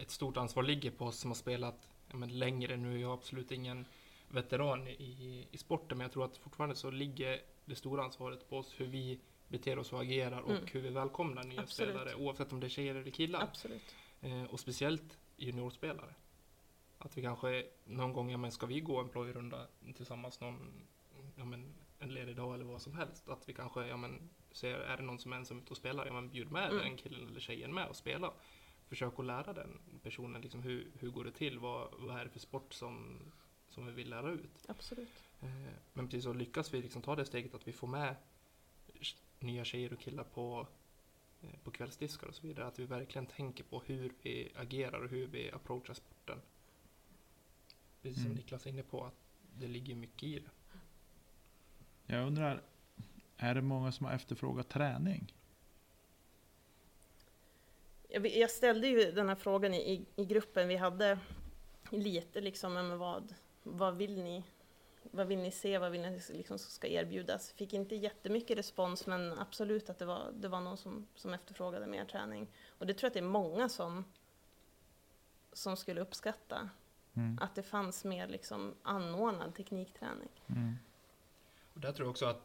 ett 0.00 0.10
stort 0.10 0.36
ansvar 0.36 0.62
ligger 0.62 0.90
på 0.90 1.04
oss 1.04 1.18
som 1.18 1.30
har 1.30 1.34
spelat 1.36 1.88
men 2.12 2.38
längre. 2.38 2.76
Nu 2.76 2.94
är 2.94 2.98
jag 2.98 3.12
absolut 3.12 3.52
ingen 3.52 3.86
veteran 4.28 4.88
i, 4.88 5.46
i 5.50 5.58
sporten, 5.58 5.98
men 5.98 6.04
jag 6.04 6.12
tror 6.12 6.24
att 6.24 6.36
fortfarande 6.36 6.76
så 6.76 6.90
ligger 6.90 7.40
det 7.64 7.74
stora 7.76 8.04
ansvaret 8.04 8.48
på 8.48 8.58
oss 8.58 8.74
hur 8.80 8.86
vi 8.86 9.20
beter 9.48 9.78
oss 9.78 9.92
och 9.92 10.00
agerar 10.00 10.40
och 10.40 10.50
Mm. 10.50 10.62
hur 10.72 10.80
vi 10.80 10.88
välkomnar 10.88 11.44
nya 11.44 11.60
Absolut. 11.60 11.94
spelare, 11.94 12.14
oavsett 12.14 12.52
om 12.52 12.60
det 12.60 12.66
är 12.66 12.68
tjejer 12.68 12.94
eller 12.94 13.10
killar. 13.10 13.42
Absolut. 13.42 13.94
Eh, 14.20 14.42
och 14.44 14.60
speciellt 14.60 15.18
juniorspelare. 15.36 16.14
Att 16.98 17.18
vi 17.18 17.22
kanske 17.22 17.66
någon 17.84 18.12
gång, 18.12 18.30
ja 18.30 18.38
men 18.38 18.52
ska 18.52 18.66
vi 18.66 18.80
gå 18.80 19.00
en 19.00 19.08
plojrunda 19.08 19.66
tillsammans 19.96 20.40
någon, 20.40 20.86
ja 21.36 21.44
men 21.44 21.74
en 21.98 22.14
ledig 22.14 22.36
dag 22.36 22.54
eller 22.54 22.64
vad 22.64 22.82
som 22.82 22.94
helst. 22.94 23.28
Att 23.28 23.48
vi 23.48 23.52
kanske, 23.54 23.86
ja 23.86 23.96
men 23.96 24.30
ser, 24.52 24.74
är 24.74 24.96
det 24.96 25.02
någon 25.02 25.18
som 25.18 25.32
är 25.32 25.36
ensam 25.36 25.58
ute 25.58 25.70
och 25.70 25.76
spelar, 25.76 26.06
ja 26.06 26.12
men 26.12 26.28
bjud 26.30 26.50
med 26.50 26.70
Mm. 26.70 26.78
den 26.78 26.96
killen 26.96 27.28
eller 27.28 27.40
tjejen 27.40 27.74
med 27.74 27.88
och 27.88 27.96
spela. 27.96 28.32
Försök 28.88 29.18
att 29.18 29.24
lära 29.24 29.52
den 29.52 29.78
personen 30.02 30.42
liksom 30.42 30.62
hur, 30.62 30.90
hur 30.98 31.10
går 31.10 31.24
det 31.24 31.32
till, 31.32 31.58
vad, 31.58 31.88
vad 31.98 32.16
är 32.20 32.24
det 32.24 32.30
för 32.30 32.38
sport 32.38 32.72
som, 32.74 33.18
som 33.68 33.86
vi 33.86 33.92
vill 33.92 34.10
lära 34.10 34.30
ut. 34.30 34.64
Absolut. 34.68 35.08
Eh, 35.40 35.48
Men 35.92 36.06
precis 36.08 36.24
så 36.24 36.32
lyckas 36.32 36.74
vi 36.74 36.82
liksom 36.82 37.02
ta 37.02 37.16
det 37.16 37.24
steget 37.24 37.54
att 37.54 37.68
vi 37.68 37.72
får 37.72 37.86
med 37.88 38.16
nya 39.38 39.64
tjejer 39.64 39.92
och 39.92 40.00
killar 40.00 40.24
på, 40.24 40.66
eh, 41.42 41.58
på 41.64 41.70
kvällsdiskar 41.70 42.26
och 42.26 42.34
så 42.34 42.46
vidare. 42.46 42.66
Att 42.66 42.78
vi 42.78 42.84
verkligen 42.84 43.26
tänker 43.26 43.64
på 43.64 43.82
hur 43.86 44.12
vi 44.22 44.52
agerar 44.56 45.00
och 45.00 45.10
hur 45.10 45.26
vi 45.26 45.50
approachar. 45.50 45.96
Precis 48.02 48.16
som 48.16 48.26
Mm. 48.26 48.36
Niklas 48.36 48.66
är 48.66 48.70
inne 48.70 48.82
på, 48.82 49.04
att 49.04 49.14
det 49.58 49.66
ligger 49.66 49.94
mycket 49.94 50.22
i 50.22 50.38
det. 50.38 50.50
jag 52.06 52.26
undrar. 52.26 52.62
Är 53.36 53.54
det 53.54 53.62
många 53.62 53.92
som 53.92 54.06
har 54.06 54.12
efterfrågat 54.12 54.68
träning? 54.68 55.34
Jag, 58.08 58.50
ställde 58.50 58.88
ju 58.88 59.12
den 59.12 59.28
här 59.28 59.34
frågan 59.34 59.74
i, 59.74 59.92
i, 59.92 60.06
i 60.16 60.24
gruppen 60.24 60.68
vi 60.68 60.76
hade 60.76 61.18
lite 61.90 62.40
liksom, 62.40 62.74
men 62.74 62.98
vad, 62.98 63.34
vad 63.62 63.96
vill 63.96 64.22
ni? 64.22 64.44
Vad 65.02 65.26
vill 65.26 65.38
ni 65.38 65.50
se? 65.50 65.78
Vad 65.78 65.92
vill 65.92 66.00
ni 66.00 66.20
liksom 66.28 66.58
ska 66.58 66.86
erbjudas? 66.86 67.52
Fick 67.52 67.72
inte 67.72 67.94
jättemycket 67.94 68.58
respons, 68.58 69.06
men 69.06 69.38
absolut 69.38 69.90
att 69.90 69.98
det 69.98 70.04
var, 70.04 70.32
det 70.34 70.48
var 70.48 70.60
någon 70.60 70.76
som, 70.76 71.06
som 71.14 71.34
efterfrågade 71.34 71.86
mer 71.86 72.04
träning. 72.04 72.48
Och 72.68 72.86
det 72.86 72.94
tror 72.94 73.06
jag 73.06 73.10
att 73.10 73.14
det 73.14 73.20
är 73.20 73.22
många 73.22 73.68
som, 73.68 74.04
som 75.52 75.76
skulle 75.76 76.00
uppskatta. 76.00 76.70
Mm. 77.18 77.38
Att 77.40 77.54
det 77.54 77.62
fanns 77.62 78.04
mer 78.04 78.28
liksom 78.28 78.74
anordnad 78.82 79.54
teknikträning. 79.54 80.28
Mm. 80.48 80.74
Och 81.74 81.80
där 81.80 81.92
tror 81.92 82.06
jag 82.06 82.10
också 82.10 82.26
att 82.26 82.42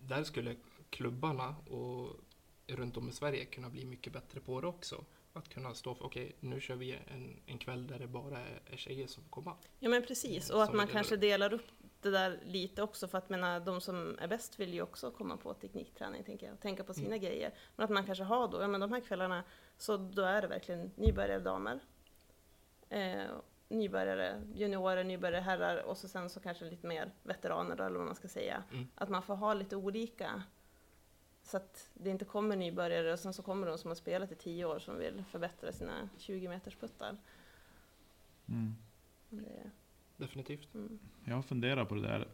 där 0.00 0.24
skulle 0.24 0.56
klubbarna 0.90 1.56
och 1.70 2.16
runt 2.66 2.96
om 2.96 3.08
i 3.08 3.12
Sverige 3.12 3.44
kunna 3.44 3.68
bli 3.70 3.84
mycket 3.84 4.12
bättre 4.12 4.40
på 4.40 4.60
det 4.60 4.66
också. 4.66 5.04
Att 5.32 5.48
kunna 5.48 5.74
stå 5.74 5.94
för, 5.94 6.04
okej, 6.04 6.36
nu 6.40 6.60
kör 6.60 6.74
vi 6.76 6.92
en, 7.06 7.40
en 7.46 7.58
kväll 7.58 7.86
där 7.86 7.98
det 7.98 8.06
bara 8.06 8.38
är, 8.38 8.76
tjejer 8.76 9.06
som 9.06 9.22
får 9.22 9.30
komma. 9.30 9.56
Ja 9.78 9.88
men 9.88 10.02
precis, 10.06 10.50
Mm, 10.50 10.56
och 10.56 10.62
att 10.62 10.68
som 10.68 10.76
man 10.76 10.86
kanske 10.86 11.16
delar 11.16 11.52
upp 11.52 11.66
det 12.00 12.10
där 12.10 12.40
lite 12.44 12.82
också 12.82 13.08
för 13.08 13.18
att 13.18 13.28
menar, 13.30 13.60
de 13.60 13.80
som 13.80 14.18
är 14.20 14.28
bäst 14.28 14.60
vill 14.60 14.74
ju 14.74 14.82
också 14.82 15.10
komma 15.10 15.36
på 15.36 15.54
teknikträning 15.54 16.24
tänker 16.24 16.46
jag, 16.46 16.54
och 16.54 16.60
tänka 16.60 16.84
på 16.84 16.94
sina 16.94 17.06
Mm. 17.06 17.20
grejer. 17.20 17.54
Men 17.76 17.84
att 17.84 17.90
man 17.90 18.06
kanske 18.06 18.24
har 18.24 18.48
då, 18.48 18.60
ja 18.60 18.68
men 18.68 18.80
de 18.80 18.92
här 18.92 19.00
kvällarna, 19.00 19.44
så 19.76 19.96
då 19.96 20.22
är 20.22 20.42
det 20.42 20.48
verkligen 20.48 20.90
nybörjare 20.96 21.40
damer, 21.40 21.80
eh, 22.88 23.24
nybörjare 23.68 24.42
juniorer, 24.54 25.04
nybörjare 25.04 25.42
herrar 25.42 25.82
och 25.82 25.96
så 25.98 26.08
sen 26.08 26.30
så 26.30 26.40
kanske 26.40 26.64
lite 26.70 26.86
mer 26.86 27.12
veteraner 27.22 27.76
då, 27.76 27.84
eller 27.84 27.96
vad 27.98 28.06
man 28.06 28.14
ska 28.14 28.28
säga. 28.28 28.62
Mm. 28.72 28.88
Att 28.94 29.08
man 29.08 29.22
får 29.22 29.36
ha 29.36 29.54
lite 29.54 29.76
olika. 29.76 30.42
Så 31.42 31.56
att 31.56 31.90
det 31.94 32.10
inte 32.10 32.24
kommer 32.24 32.56
nybörjare 32.56 33.12
och 33.12 33.18
sen 33.18 33.34
så 33.34 33.42
kommer 33.42 33.66
de 33.66 33.78
som 33.78 33.88
har 33.90 33.94
spelat 33.94 34.32
i 34.32 34.34
tio 34.34 34.64
år 34.64 34.78
som 34.78 34.98
vill 34.98 35.24
förbättra 35.30 35.72
sina 35.72 36.08
20 36.18 36.48
meters 36.48 36.76
puttar. 36.76 37.16
Mm. 38.48 38.74
Det, 39.28 39.70
Definitivt. 40.16 40.74
mm. 40.74 40.98
Jag 41.24 41.44
funderar 41.44 41.84
på 41.84 41.94
det 41.94 42.02
där. 42.02 42.28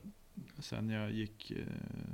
sen 0.58 0.90
jag 0.90 1.10
gick 1.10 1.50
eh, 1.50 1.66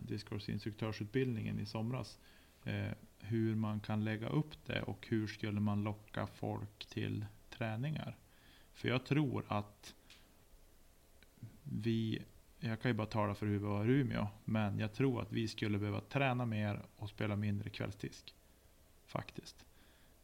discgolfsinstruktörsutbildningen 0.02 1.60
i 1.60 1.66
somras. 1.66 2.18
Eh, 2.64 2.92
hur 3.18 3.54
man 3.54 3.80
kan 3.80 4.04
lägga 4.04 4.28
upp 4.28 4.66
det 4.66 4.82
och 4.82 5.06
hur 5.10 5.26
skulle 5.26 5.60
man 5.60 5.84
locka 5.84 6.26
folk 6.26 6.86
till 6.86 7.26
träningar. 7.50 8.16
För 8.80 8.88
jag 8.88 9.04
tror 9.04 9.44
att 9.48 9.94
vi, 11.62 12.22
jag 12.60 12.80
kan 12.80 12.90
ju 12.90 12.94
bara 12.94 13.06
tala 13.06 13.34
för 13.34 13.46
hur 13.46 13.52
vi 13.52 13.64
var 13.64 13.84
i 13.84 13.88
Umeå, 13.88 14.26
men 14.44 14.78
jag 14.78 14.92
tror 14.92 15.22
att 15.22 15.32
vi 15.32 15.48
skulle 15.48 15.78
behöva 15.78 16.00
träna 16.00 16.46
mer 16.46 16.82
och 16.96 17.08
spela 17.08 17.36
mindre 17.36 17.70
kvällsdisk. 17.70 18.34
Faktiskt. 19.06 19.66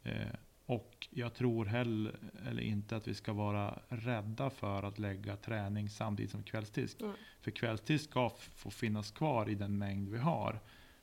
Eh, 0.03 0.29
och 0.67 1.09
jag 1.11 1.35
tror 1.35 1.65
heller 1.65 2.19
eller 2.47 2.63
inte 2.63 2.97
att 2.97 3.09
vi 3.09 3.15
ska 3.15 3.33
vara 3.33 3.83
rädda 3.89 4.51
för 4.51 4.83
att 4.83 4.99
lägga 4.99 5.37
träning 5.37 5.91
samtidigt 5.91 6.31
som 6.31 6.43
kvällsdisk. 6.43 7.01
Mm. 7.01 7.15
För 7.41 7.51
kvällsdisk 7.51 8.11
ska 8.11 8.31
få 8.39 8.71
finnas 8.71 9.11
kvar 9.11 9.49
i 9.49 9.55
den 9.55 9.79
mängd 9.79 10.09
vi 10.09 10.19
har. 10.19 10.61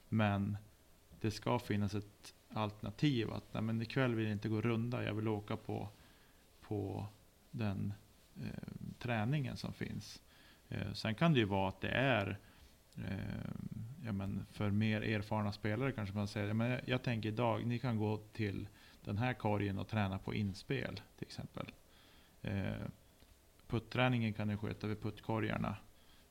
Men 0.10 0.58
det 1.20 1.32
ska 1.32 1.60
finnas 1.60 1.94
ett 1.96 2.34
alternativ. 2.50 3.32
Att 3.32 3.54
nej, 3.54 3.64
men 3.64 3.82
ikväll 3.82 4.16
vill 4.16 4.26
jag 4.26 4.34
inte 4.34 4.50
gå 4.50 4.62
runda, 4.62 5.04
jag 5.04 5.14
vill 5.14 5.28
åka 5.28 5.58
på, 5.58 5.90
på 6.62 7.08
den 7.54 7.94
eh, 8.36 8.74
träningen 9.00 9.58
som 9.58 9.74
finns. 9.74 10.22
Eh, 10.70 10.94
sen 10.94 11.16
kan 11.16 11.34
det 11.34 11.40
ju 11.40 11.46
vara 11.46 11.70
att 11.70 11.82
det 11.82 11.90
är 11.90 12.40
eh, 12.98 13.52
ja, 14.06 14.12
men 14.12 14.46
för 14.52 14.72
mer 14.72 15.02
erfarna 15.02 15.52
spelare 15.52 15.92
kanske 15.92 16.16
man 16.16 16.28
säger. 16.28 16.54
Men 16.54 16.72
jag, 16.72 16.82
jag 16.86 17.04
tänker 17.04 17.30
idag, 17.30 17.66
ni 17.66 17.80
kan 17.80 17.98
gå 17.98 18.18
till 18.18 18.68
den 19.02 19.18
här 19.18 19.34
korgen 19.34 19.80
och 19.80 19.88
träna 19.88 20.20
på 20.20 20.34
inspel 20.34 21.02
till 21.18 21.28
exempel. 21.28 21.72
Eh, 22.42 22.74
putträningen 23.68 24.34
kan 24.34 24.48
ni 24.48 24.58
sköta 24.58 24.88
vid 24.88 25.02
puttkorgarna. 25.02 25.76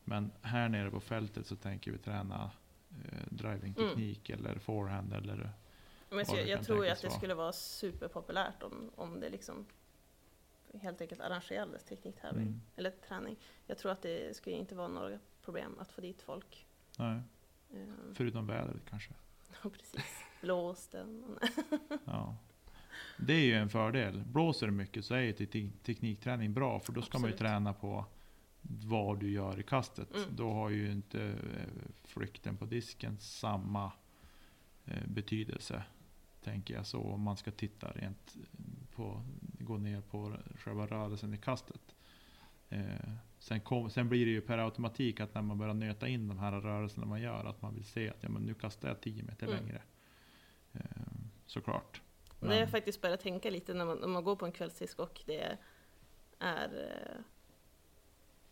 Men 0.05 0.31
här 0.43 0.69
nere 0.69 0.91
på 0.91 1.01
fältet 1.01 1.47
så 1.47 1.57
tänker 1.57 1.93
vi 1.93 1.99
träna 1.99 2.51
eh, 2.91 3.27
drivingteknik 3.31 4.31
eller 4.31 4.59
forehand 4.59 5.13
eller 5.13 5.51
Men 6.11 6.27
så 6.27 6.37
jag, 6.37 6.49
jag 6.49 6.65
tror 6.65 6.85
ju 6.85 6.91
att 6.91 7.03
det 7.03 7.09
vara. 7.09 7.19
skulle 7.19 7.35
vara 7.35 7.53
superpopulärt 7.53 8.63
om, 8.63 8.91
om 8.95 9.21
det 9.21 9.31
liksom 9.31 9.67
helt 10.81 11.01
enkelt 11.01 11.21
arrangerades 11.21 11.85
tekniktävling 11.85 12.47
Mm. 12.47 12.61
eller 12.77 12.91
träning. 12.91 13.37
Jag 13.67 13.79
tror 13.79 13.93
att 13.93 14.03
det 14.03 14.37
skulle 14.37 14.57
inte 14.57 14.75
vara 14.75 14.89
några 14.89 15.19
problem 15.43 15.79
att 15.79 15.93
få 15.93 16.01
dit 16.01 16.23
folk. 16.23 16.67
Nej, 16.99 17.21
Ehm, 17.75 18.15
förutom 18.15 18.47
vädret 18.47 18.83
kanske. 18.91 19.15
Ja, 19.65 19.71
precis. 19.71 20.25
Blåsten. 20.41 21.39
Ja. 22.05 22.37
Det 23.19 23.33
är 23.33 23.45
ju 23.45 23.55
en 23.55 23.69
fördel. 23.69 24.23
Blåser 24.27 24.67
det 24.67 24.73
mycket 24.73 25.05
så 25.05 25.15
är 25.15 25.21
ju 25.21 25.33
te- 25.33 25.71
teknikträning 25.83 26.53
bra. 26.55 26.81
För 26.81 26.93
då 26.93 27.03
ska 27.03 27.19
man 27.19 27.29
ju 27.29 27.33
Absolut. 27.35 27.51
träna 27.51 27.73
på 27.75 28.05
vad 28.63 29.21
du 29.21 29.31
gör 29.31 29.61
i 29.61 29.63
kastet. 29.63 30.15
Mm. 30.17 30.37
Då 30.37 30.53
har 30.53 30.71
ju 30.71 30.93
inte 30.93 31.23
eh, 31.23 31.93
flykten 32.05 32.57
på 32.57 32.65
disken 32.65 33.19
samma 33.19 33.93
eh, 34.85 35.07
betydelse. 35.07 35.83
Tänker 36.45 36.75
jag 36.75 36.87
så. 36.87 37.01
Om 37.03 37.21
man 37.21 37.37
ska 37.37 37.51
titta 37.51 37.91
rent 37.93 38.35
på, 38.97 39.23
gå 39.61 39.77
ner 39.79 40.01
på 40.01 40.33
själva 40.57 40.87
rörelsen 40.87 41.35
i 41.35 41.39
kastet. 41.39 41.95
Eh, 42.69 42.85
sen, 43.39 43.61
kom, 43.61 43.91
sen 43.91 44.09
blir 44.09 44.27
det 44.27 44.33
ju 44.33 44.41
per 44.41 44.59
automatik 44.59 45.21
att 45.21 45.35
när 45.35 45.43
man 45.43 45.59
börjar 45.59 45.75
nöta 45.75 46.09
in 46.09 46.29
de 46.29 46.39
här 46.39 46.53
rörelserna 46.61 47.07
man 47.07 47.21
gör. 47.23 47.45
Att 47.45 47.63
man 47.63 47.75
vill 47.75 47.85
se 47.85 48.11
att 48.11 48.23
ja, 48.23 48.29
men 48.29 48.43
nu 48.43 48.55
kastar 48.55 48.89
jag 48.89 49.01
10 49.01 49.23
meter 49.23 49.47
Mm. 49.47 49.59
längre. 49.59 49.83
Eh, 50.73 50.81
såklart. 51.47 52.01
Det 52.41 52.47
har 52.47 52.55
jag 52.55 52.61
Men- 52.61 52.71
faktiskt 52.71 53.01
börjat 53.01 53.21
tänka 53.21 53.51
lite 53.51 53.75
när 53.75 53.85
man, 53.85 53.99
när 53.99 54.09
man 54.09 54.25
går 54.25 54.37
på 54.37 54.47
en 54.47 54.53
kvällsdisk 54.53 54.99
och 54.99 55.23
det 55.27 55.57
är 56.39 56.67
eh, 56.67 57.21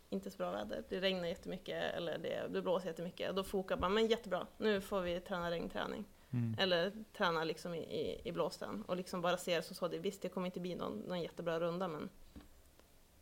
inte 0.09 0.31
så 0.31 0.37
bra 0.37 0.51
väder. 0.51 0.83
Det 0.89 1.01
regnar 1.01 1.25
jättemycket 1.27 1.93
eller 1.93 2.17
det, 2.17 2.47
det 2.53 2.61
blåser 2.61 2.87
jättemycket. 2.87 3.35
Då 3.35 3.43
fokar 3.43 3.77
man, 3.77 3.93
men 3.93 4.07
jättebra, 4.07 4.47
nu 4.57 4.81
får 4.81 5.01
vi 5.01 5.19
träna 5.19 5.51
regnträning. 5.51 6.05
Mm. 6.33 6.55
Eller 6.59 6.91
träna 7.17 7.43
liksom 7.43 7.73
i, 7.73 7.77
i, 7.77 8.21
i 8.23 8.31
blåsten 8.31 8.81
och 8.87 8.95
liksom 8.97 9.21
bara 9.21 9.37
se 9.37 9.55
det 9.55 9.61
som 9.63 9.75
så. 9.75 9.87
Det, 9.87 9.99
visst, 9.99 10.21
det 10.21 10.29
kommer 10.29 10.45
inte 10.47 10.59
bli 10.59 10.75
någon, 10.75 10.99
någon 10.99 11.21
jättebra 11.21 11.59
runda 11.59 11.87
men 11.87 12.09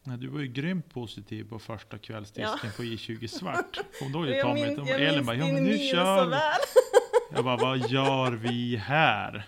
Nej, 0.03 0.18
du 0.18 0.28
var 0.28 0.39
ju 0.39 0.47
grymt 0.47 0.93
positiv 0.93 1.49
på 1.49 1.60
första 1.60 1.97
kvällsdisken 1.97 2.60
Ja. 2.64 2.70
på 2.78 2.84
I20 2.84 3.28
svart. 3.28 3.80
Kom 3.99 4.12
då 4.12 4.28
ju 4.28 4.41
Tommy. 4.41 4.60
jag 4.62 5.14
minns 5.16 5.26
bara, 5.28 5.36
ja 5.36 5.45
men 5.53 5.64
nu 5.64 5.78
kör 5.78 6.26
vi. 6.26 6.36
Jag 7.36 7.43
bara, 7.45 7.57
vad 7.57 7.78
gör 7.89 8.32
vi 8.32 8.76
här? 8.76 9.47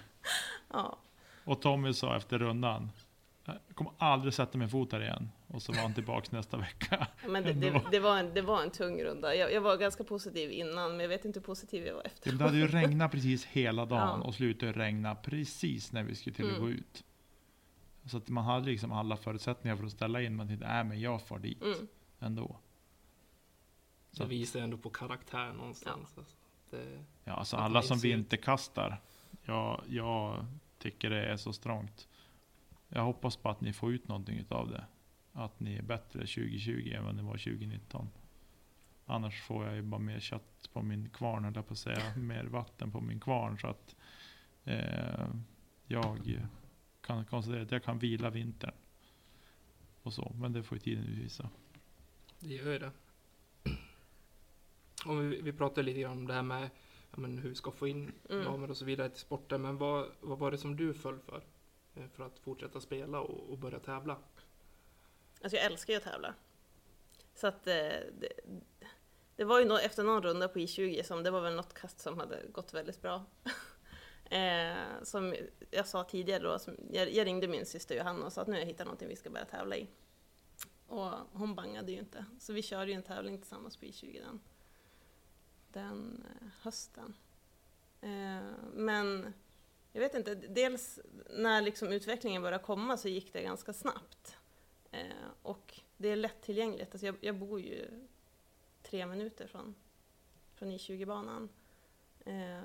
Ja, 0.74 0.98
Och 1.44 1.62
Tommy 1.62 1.94
sa 1.94 2.16
efter 2.18 2.40
rundan, 2.40 2.92
jag 3.46 3.56
kommer 3.76 3.94
aldrig 3.98 4.34
sätta 4.34 4.58
min 4.58 4.70
fot 4.70 4.92
här 4.92 5.02
igen. 5.02 5.30
Och 5.54 5.62
så 5.62 5.72
var 5.74 5.80
han 5.82 5.94
tillbaks 5.94 6.32
nästa 6.32 6.58
vecka. 6.58 7.08
men 7.28 7.44
det, 7.44 7.54
det, 7.54 7.82
det, 7.92 8.00
var 8.00 8.18
en, 8.18 8.34
det 8.34 8.42
var 8.42 8.62
en 8.64 8.72
tung 8.72 9.04
runda. 9.04 9.36
Jag, 9.36 9.54
jag 9.54 9.62
var 9.62 9.78
ganska 9.78 10.04
positiv 10.04 10.52
innan 10.52 10.92
men 10.92 11.00
jag 11.00 11.08
vet 11.10 11.26
inte 11.26 11.40
hur 11.40 11.46
positiv 11.46 11.86
jag 11.86 11.94
var 11.94 12.02
Ja, 12.04 12.08
efter. 12.10 12.30
men 12.30 12.38
Det 12.38 12.44
hade 12.44 12.58
ju 12.58 12.68
regnat 12.68 13.12
precis 13.12 13.46
hela 13.46 13.86
dagen 13.86 14.20
Ja. 14.22 14.28
och 14.28 14.36
slutade 14.36 14.72
regna 14.72 15.16
precis 15.16 15.92
när 15.92 16.04
vi 16.04 16.16
skulle 16.16 16.36
till 16.36 16.46
att 16.46 16.52
Mm. 16.52 16.62
gå 16.64 16.70
ut. 16.70 17.04
Så 18.06 18.18
att 18.18 18.30
man 18.30 18.44
hade 18.44 18.66
liksom 18.66 18.92
alla 18.92 19.18
förutsättningar 19.18 19.76
för 19.78 19.86
att 19.86 19.92
ställa 19.92 20.22
in. 20.22 20.36
Man 20.36 20.48
tänkte, 20.48 20.68
nej 20.68 20.84
men 20.84 21.02
jag 21.02 21.22
far 21.28 21.40
dit 21.40 21.62
Mm. 21.62 21.88
ändå. 22.20 22.56
Så 24.12 24.18
Det 24.18 24.24
att- 24.24 24.30
visar 24.30 24.60
ändå 24.60 24.78
på 24.78 24.90
karaktär 24.90 25.54
någonstans. 25.54 26.14
Alltså. 26.18 26.36
Det, 26.70 27.04
Ja, 27.24 27.34
alltså 27.34 27.58
alla 27.58 27.82
som 27.82 28.00
vinterkastar. 28.00 29.02
Jag, 29.44 29.82
jag 29.88 30.46
tycker 30.78 31.10
det 31.10 31.26
är 31.26 31.38
så 31.38 31.54
strångt. 31.54 32.08
Jag 32.90 33.04
hoppas 33.04 33.36
på 33.36 33.50
att 33.50 33.62
ni 33.62 33.74
får 33.74 33.94
ut 33.94 34.08
någonting 34.08 34.46
av 34.50 34.70
det. 34.70 34.86
Att 35.34 35.60
ni 35.60 35.76
är 35.76 35.82
bättre 35.82 36.20
2020 36.20 36.92
än 36.96 37.06
vad 37.06 37.16
ni 37.16 37.22
var 37.24 37.32
2019. 37.38 38.10
Annars 39.06 39.42
får 39.42 39.66
jag 39.66 39.76
ju 39.76 39.82
bara 39.82 40.02
mer 40.02 40.20
kött 40.20 40.70
på 40.74 40.82
min 40.82 41.10
kvarn, 41.10 41.44
höll 41.44 41.56
jag 41.56 41.68
på 41.68 41.74
att 41.74 41.80
säga. 41.80 42.14
Mer 42.18 42.44
vatten 42.44 42.92
på 42.92 43.02
min 43.02 43.20
kvarn. 43.20 43.58
Så 43.60 43.68
att 43.68 43.96
eh, 44.64 45.28
jag 45.88 46.40
kan 47.02 47.26
konstatera 47.26 47.62
att 47.62 47.72
jag 47.72 47.84
kan 47.84 48.00
vila 48.00 48.30
vintern. 48.30 48.74
Och 50.04 50.14
så, 50.14 50.32
men 50.40 50.54
det 50.54 50.64
får 50.64 50.76
ju 50.78 50.80
tiden 50.82 51.04
utvisa. 51.06 51.50
det 52.40 52.54
gör 52.54 52.72
ju 52.74 52.80
det. 52.80 52.92
Om 55.06 55.30
vi, 55.30 55.42
vi 55.42 55.54
pratade 55.54 55.84
lite 55.84 56.00
grann 56.00 56.18
om 56.18 56.28
det 56.28 56.34
här 56.34 56.42
med 56.44 56.70
ja, 57.12 57.20
men 57.20 57.38
hur 57.38 57.50
vi 57.50 57.56
ska 57.56 57.72
få 57.72 57.88
in 57.88 58.12
Mm. 58.30 58.44
damer 58.46 58.70
och 58.70 58.78
så 58.78 58.86
vidare 58.86 59.10
till 59.10 59.20
sporten. 59.22 59.62
Men 59.62 59.78
vad, 59.78 60.08
vad 60.22 60.40
var 60.40 60.52
det 60.52 60.58
som 60.58 60.76
du 60.76 60.94
föll 60.94 61.20
för? 61.20 61.44
eh, 61.96 62.08
För 62.08 62.26
att 62.26 62.40
fortsätta 62.40 62.80
spela 62.80 63.20
och, 63.20 63.50
och 63.52 63.58
börja 63.58 63.80
tävla? 63.80 64.18
Alltså 65.44 65.58
jag 65.58 65.66
älskar 65.66 65.94
ju 65.94 65.98
att 65.98 66.04
tävla. 66.04 66.34
Så 67.36 67.48
att 67.48 67.68
eh, 67.68 67.74
det, 68.20 68.30
det 69.36 69.44
var 69.44 69.60
ju 69.60 69.66
no, 69.66 69.78
efter 69.78 70.04
någon 70.04 70.24
runda 70.24 70.48
på 70.48 70.60
I20 70.60 71.04
som 71.04 71.24
det 71.24 71.32
var 71.32 71.42
väl 71.42 71.56
något 71.56 71.74
kast 71.74 72.00
som 72.00 72.20
hade 72.20 72.48
gått 72.52 72.74
väldigt 72.74 73.02
bra. 73.02 73.26
eh, 74.30 75.04
som 75.04 75.36
jag 75.72 75.88
sa 75.88 76.04
tidigare 76.04 76.44
då, 76.44 76.60
som, 76.60 76.76
jag, 76.92 77.14
jag 77.14 77.28
ringde 77.28 77.48
min 77.48 77.66
syster 77.66 77.96
Johanna 77.96 78.26
och 78.26 78.34
sa 78.34 78.42
att 78.42 78.48
nu 78.48 78.54
har 78.54 78.60
jag 78.60 78.68
hittat 78.68 78.86
någonting 78.86 79.08
vi 79.08 79.16
ska 79.16 79.30
börja 79.30 79.46
tävla 79.46 79.76
i. 79.76 79.88
Och 80.88 81.12
hon 81.34 81.56
bangade 81.56 81.92
ju 81.92 81.98
inte. 81.98 82.26
Så 82.40 82.54
vi 82.54 82.62
körde 82.62 82.92
ju 82.92 82.96
en 82.96 83.04
tävling 83.04 83.38
tillsammans 83.38 83.78
på 83.78 83.86
I20 83.86 84.22
den, 84.24 84.42
den 85.72 86.26
eh, 86.30 86.48
hösten. 86.62 87.14
Eh, 88.02 88.54
men 88.74 89.34
jag 89.92 90.02
vet 90.02 90.16
inte, 90.16 90.36
dels 90.36 91.00
när 91.30 91.62
liksom 91.62 91.88
utvecklingen 91.92 92.42
började 92.42 92.64
komma 92.64 92.98
så 92.98 93.08
gick 93.08 93.34
det 93.34 93.42
ganska 93.42 93.74
snabbt. 93.74 94.38
Eh, 94.92 95.28
och 95.42 95.80
det 95.98 96.08
är 96.10 96.16
lättillgängligt. 96.16 96.92
Alltså 96.92 97.06
jag, 97.06 97.16
jag 97.22 97.36
bor 97.36 97.62
ju 97.62 97.86
tre 98.84 99.06
minuter 99.06 99.48
från, 99.48 99.76
från 100.54 100.72
I20-banan. 100.72 101.50
Eh, 102.26 102.62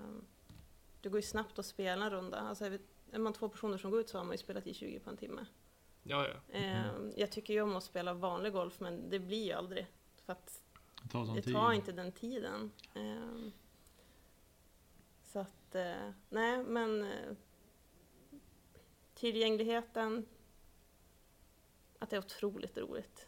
det 1.00 1.08
går 1.08 1.18
ju 1.18 1.22
snabbt 1.26 1.58
att 1.58 1.66
spela 1.66 2.04
en 2.04 2.10
runda. 2.10 2.38
Alltså 2.38 2.64
jag 2.64 2.70
vet, 2.70 2.82
är 3.12 3.18
man 3.18 3.32
två 3.32 3.48
personer 3.48 3.78
som 3.78 3.90
går 3.90 4.00
ut 4.00 4.08
så 4.08 4.18
har 4.18 4.24
man 4.24 4.32
ju 4.34 4.38
spelat 4.38 4.64
I20 4.64 4.98
på 4.98 5.10
en 5.10 5.16
timme. 5.16 5.46
Ja, 6.02 6.26
ja. 6.28 6.58
Eh, 6.58 6.84
Jag 7.16 7.32
tycker 7.32 7.54
ju 7.54 7.60
om 7.62 7.76
att 7.76 7.84
spela 7.84 8.14
vanlig 8.14 8.52
golf 8.52 8.80
men 8.80 9.10
det 9.10 9.18
blir 9.18 9.44
ju 9.44 9.52
aldrig. 9.52 9.86
För 10.24 10.32
att 10.32 10.62
Det 11.02 11.08
tar 11.08 11.34
det 11.36 11.42
tar 11.52 11.72
inte 11.72 11.92
den 11.92 12.12
tiden. 12.12 12.70
Eh, 12.94 13.50
Så 15.22 15.38
att, 15.38 15.74
eh, 15.74 16.10
nej 16.28 16.64
men 16.64 17.02
eh, 17.04 17.32
tillgängligheten, 19.14 20.26
att 22.06 22.10
det 22.10 22.16
är 22.16 22.20
otroligt 22.20 22.78
roligt, 22.78 23.26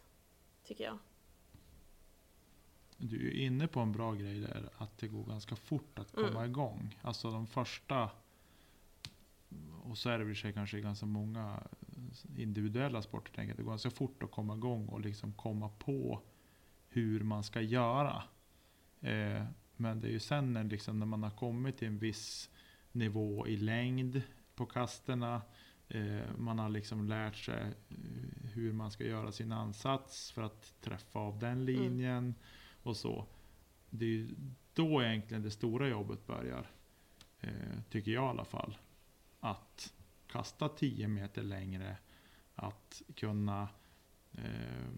tycker 0.65 0.85
jag. 0.85 0.99
Du 2.97 3.29
är 3.29 3.47
inne 3.47 3.67
på 3.69 3.81
en 3.81 3.93
bra 3.93 4.15
grej 4.15 4.41
där, 4.41 4.69
att 4.79 4.99
det 4.99 5.09
går 5.09 5.25
ganska 5.25 5.57
fort 5.57 5.99
att 5.99 6.13
komma 6.13 6.29
Mm. 6.29 6.51
igång. 6.51 6.99
Alltså 7.03 7.31
de 7.31 7.47
första, 7.47 8.11
och 9.83 9.99
så 9.99 10.11
är 10.11 10.19
det 10.19 10.25
väl 10.25 10.37
sig 10.37 10.53
kanske 10.53 10.79
i 10.79 10.81
ganska 10.81 11.07
många 11.07 11.63
individuella 12.37 13.03
sporter, 13.03 13.33
tänker 13.33 13.51
jag, 13.51 13.57
det 13.57 13.63
går 13.63 13.71
ganska 13.71 13.91
fort 13.91 14.23
att 14.23 14.31
komma 14.31 14.55
igång 14.55 14.89
och 14.89 15.01
liksom 15.01 15.33
komma 15.33 15.69
på 15.69 16.23
hur 16.89 17.21
man 17.21 17.45
ska 17.45 17.61
göra. 17.61 18.23
Eh, 19.01 19.45
men 19.77 20.01
det 20.01 20.09
är 20.09 20.13
ju 20.13 20.21
sen 20.21 20.53
när, 20.53 20.65
liksom, 20.65 20.99
när 20.99 21.07
man 21.07 21.23
har 21.23 21.31
kommit 21.31 21.79
till 21.79 21.89
en 21.89 21.99
viss 21.99 22.51
nivå 22.93 23.47
i 23.47 23.57
längd 23.57 24.23
på 24.55 24.67
kasterna, 24.67 25.43
man 26.37 26.59
har 26.59 26.69
liksom 26.69 27.09
lärt 27.09 27.37
sig 27.37 27.75
eh, 27.89 28.51
hur 28.53 28.73
man 28.73 28.91
ska 28.91 29.05
göra 29.05 29.33
sin 29.33 29.53
ansats 29.53 30.33
för 30.33 30.43
att 30.43 30.75
träffa 30.81 31.19
av 31.19 31.39
den 31.39 31.65
linjen 31.65 32.35
och 32.83 32.97
så. 32.97 33.27
det 33.91 34.05
är 34.05 34.09
ju 34.09 34.29
då 34.75 35.03
egentligen 35.03 35.43
det 35.43 35.51
stora 35.51 35.89
jobbet 35.89 36.27
börjar. 36.27 36.71
Eh, 37.41 37.81
tycker 37.91 38.11
jag 38.11 38.25
i 38.25 38.29
alla 38.29 38.45
fall. 38.45 38.79
Att 39.41 39.95
kasta 40.27 40.69
10 40.69 41.09
meter 41.09 41.43
längre. 41.43 41.97
Att 42.55 43.03
kunna 43.15 43.69
eh, 44.33 44.89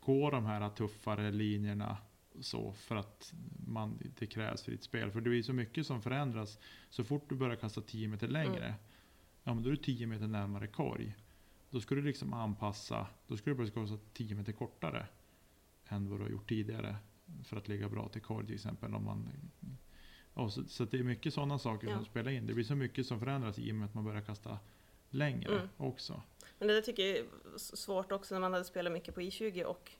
gå 0.00 0.30
de 0.30 0.46
här 0.46 0.70
tuffare 0.70 1.30
linjerna. 1.30 1.96
Så 2.40 2.72
för 2.72 2.96
att 2.96 3.34
man, 3.66 3.98
det 4.18 4.26
krävs 4.26 4.62
för 4.62 4.72
ditt 4.72 4.82
spel. 4.82 5.10
För 5.10 5.20
det 5.20 5.38
är 5.38 5.42
så 5.42 5.52
mycket 5.52 5.86
som 5.86 6.02
förändras. 6.02 6.58
Så 6.90 7.04
fort 7.04 7.28
du 7.28 7.34
börjar 7.34 7.56
kasta 7.56 7.80
10 7.80 8.08
meter 8.08 8.28
längre. 8.28 8.66
Mm. 8.66 8.78
Ja 9.48 9.54
men 9.54 9.62
då 9.62 9.68
är 9.68 9.70
du 9.70 9.76
10 9.82 10.06
meter 10.06 10.26
närmare 10.26 10.66
korg. 10.66 11.16
Då 11.70 11.80
ska 11.80 11.94
du 11.94 12.02
liksom 12.02 12.32
anpassa. 12.32 13.06
Då 13.26 13.36
ska 13.36 13.50
du 13.50 13.56
börja 13.56 13.70
kasta 13.70 13.98
10 14.12 14.34
meter 14.34 14.52
kortare. 14.52 15.06
Än 15.88 16.10
vad 16.10 16.18
du 16.18 16.22
har 16.24 16.30
gjort 16.30 16.48
tidigare. 16.48 16.96
För 17.44 17.56
att 17.56 17.68
ligga 17.68 17.88
bra 17.88 18.08
till 18.08 18.22
korg 18.22 18.46
till 18.46 18.54
exempel. 18.54 18.94
Om 18.94 19.04
man, 19.04 19.28
ja, 20.34 20.50
så, 20.50 20.64
så 20.64 20.84
det 20.84 20.98
är 20.98 21.02
mycket 21.02 21.34
sådana 21.34 21.58
saker 21.58 21.88
Ja. 21.88 21.94
som 21.96 22.04
spelar 22.04 22.30
in. 22.30 22.46
Det 22.46 22.54
blir 22.54 22.64
så 22.64 22.74
mycket 22.74 23.06
som 23.06 23.20
förändras 23.20 23.58
i 23.58 23.70
och 23.72 23.74
med 23.74 23.86
att 23.86 23.94
man 23.94 24.04
börjar 24.04 24.20
kasta 24.20 24.58
längre 25.10 25.54
Mm. 25.54 25.68
också. 25.76 26.22
Men 26.58 26.68
det 26.68 26.74
där 26.74 26.80
tycker 26.82 27.02
jag 27.06 27.16
är 27.16 27.24
svårt 27.58 28.12
också 28.12 28.34
när 28.34 28.40
man 28.40 28.52
hade 28.52 28.64
spelat 28.64 28.92
mycket 28.92 29.14
på 29.14 29.20
I20 29.20 29.62
och 29.64 29.92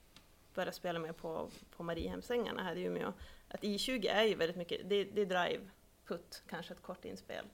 börjat 0.53 0.75
spela 0.75 0.99
mer 0.99 1.11
på, 1.13 1.49
på 1.77 1.83
Mariehemsängarna 1.83 2.63
här 2.63 2.75
i 2.75 2.83
Umeå. 2.83 3.13
Att 3.47 3.61
I20 3.63 4.07
är 4.09 4.23
ju 4.23 4.35
väldigt 4.35 4.57
mycket, 4.57 4.89
det, 4.89 5.03
det 5.03 5.21
är 5.21 5.25
drive, 5.25 5.69
putt, 6.07 6.43
kanske 6.49 6.73
ett 6.73 6.81
kort 6.81 7.05
inspel. 7.05 7.45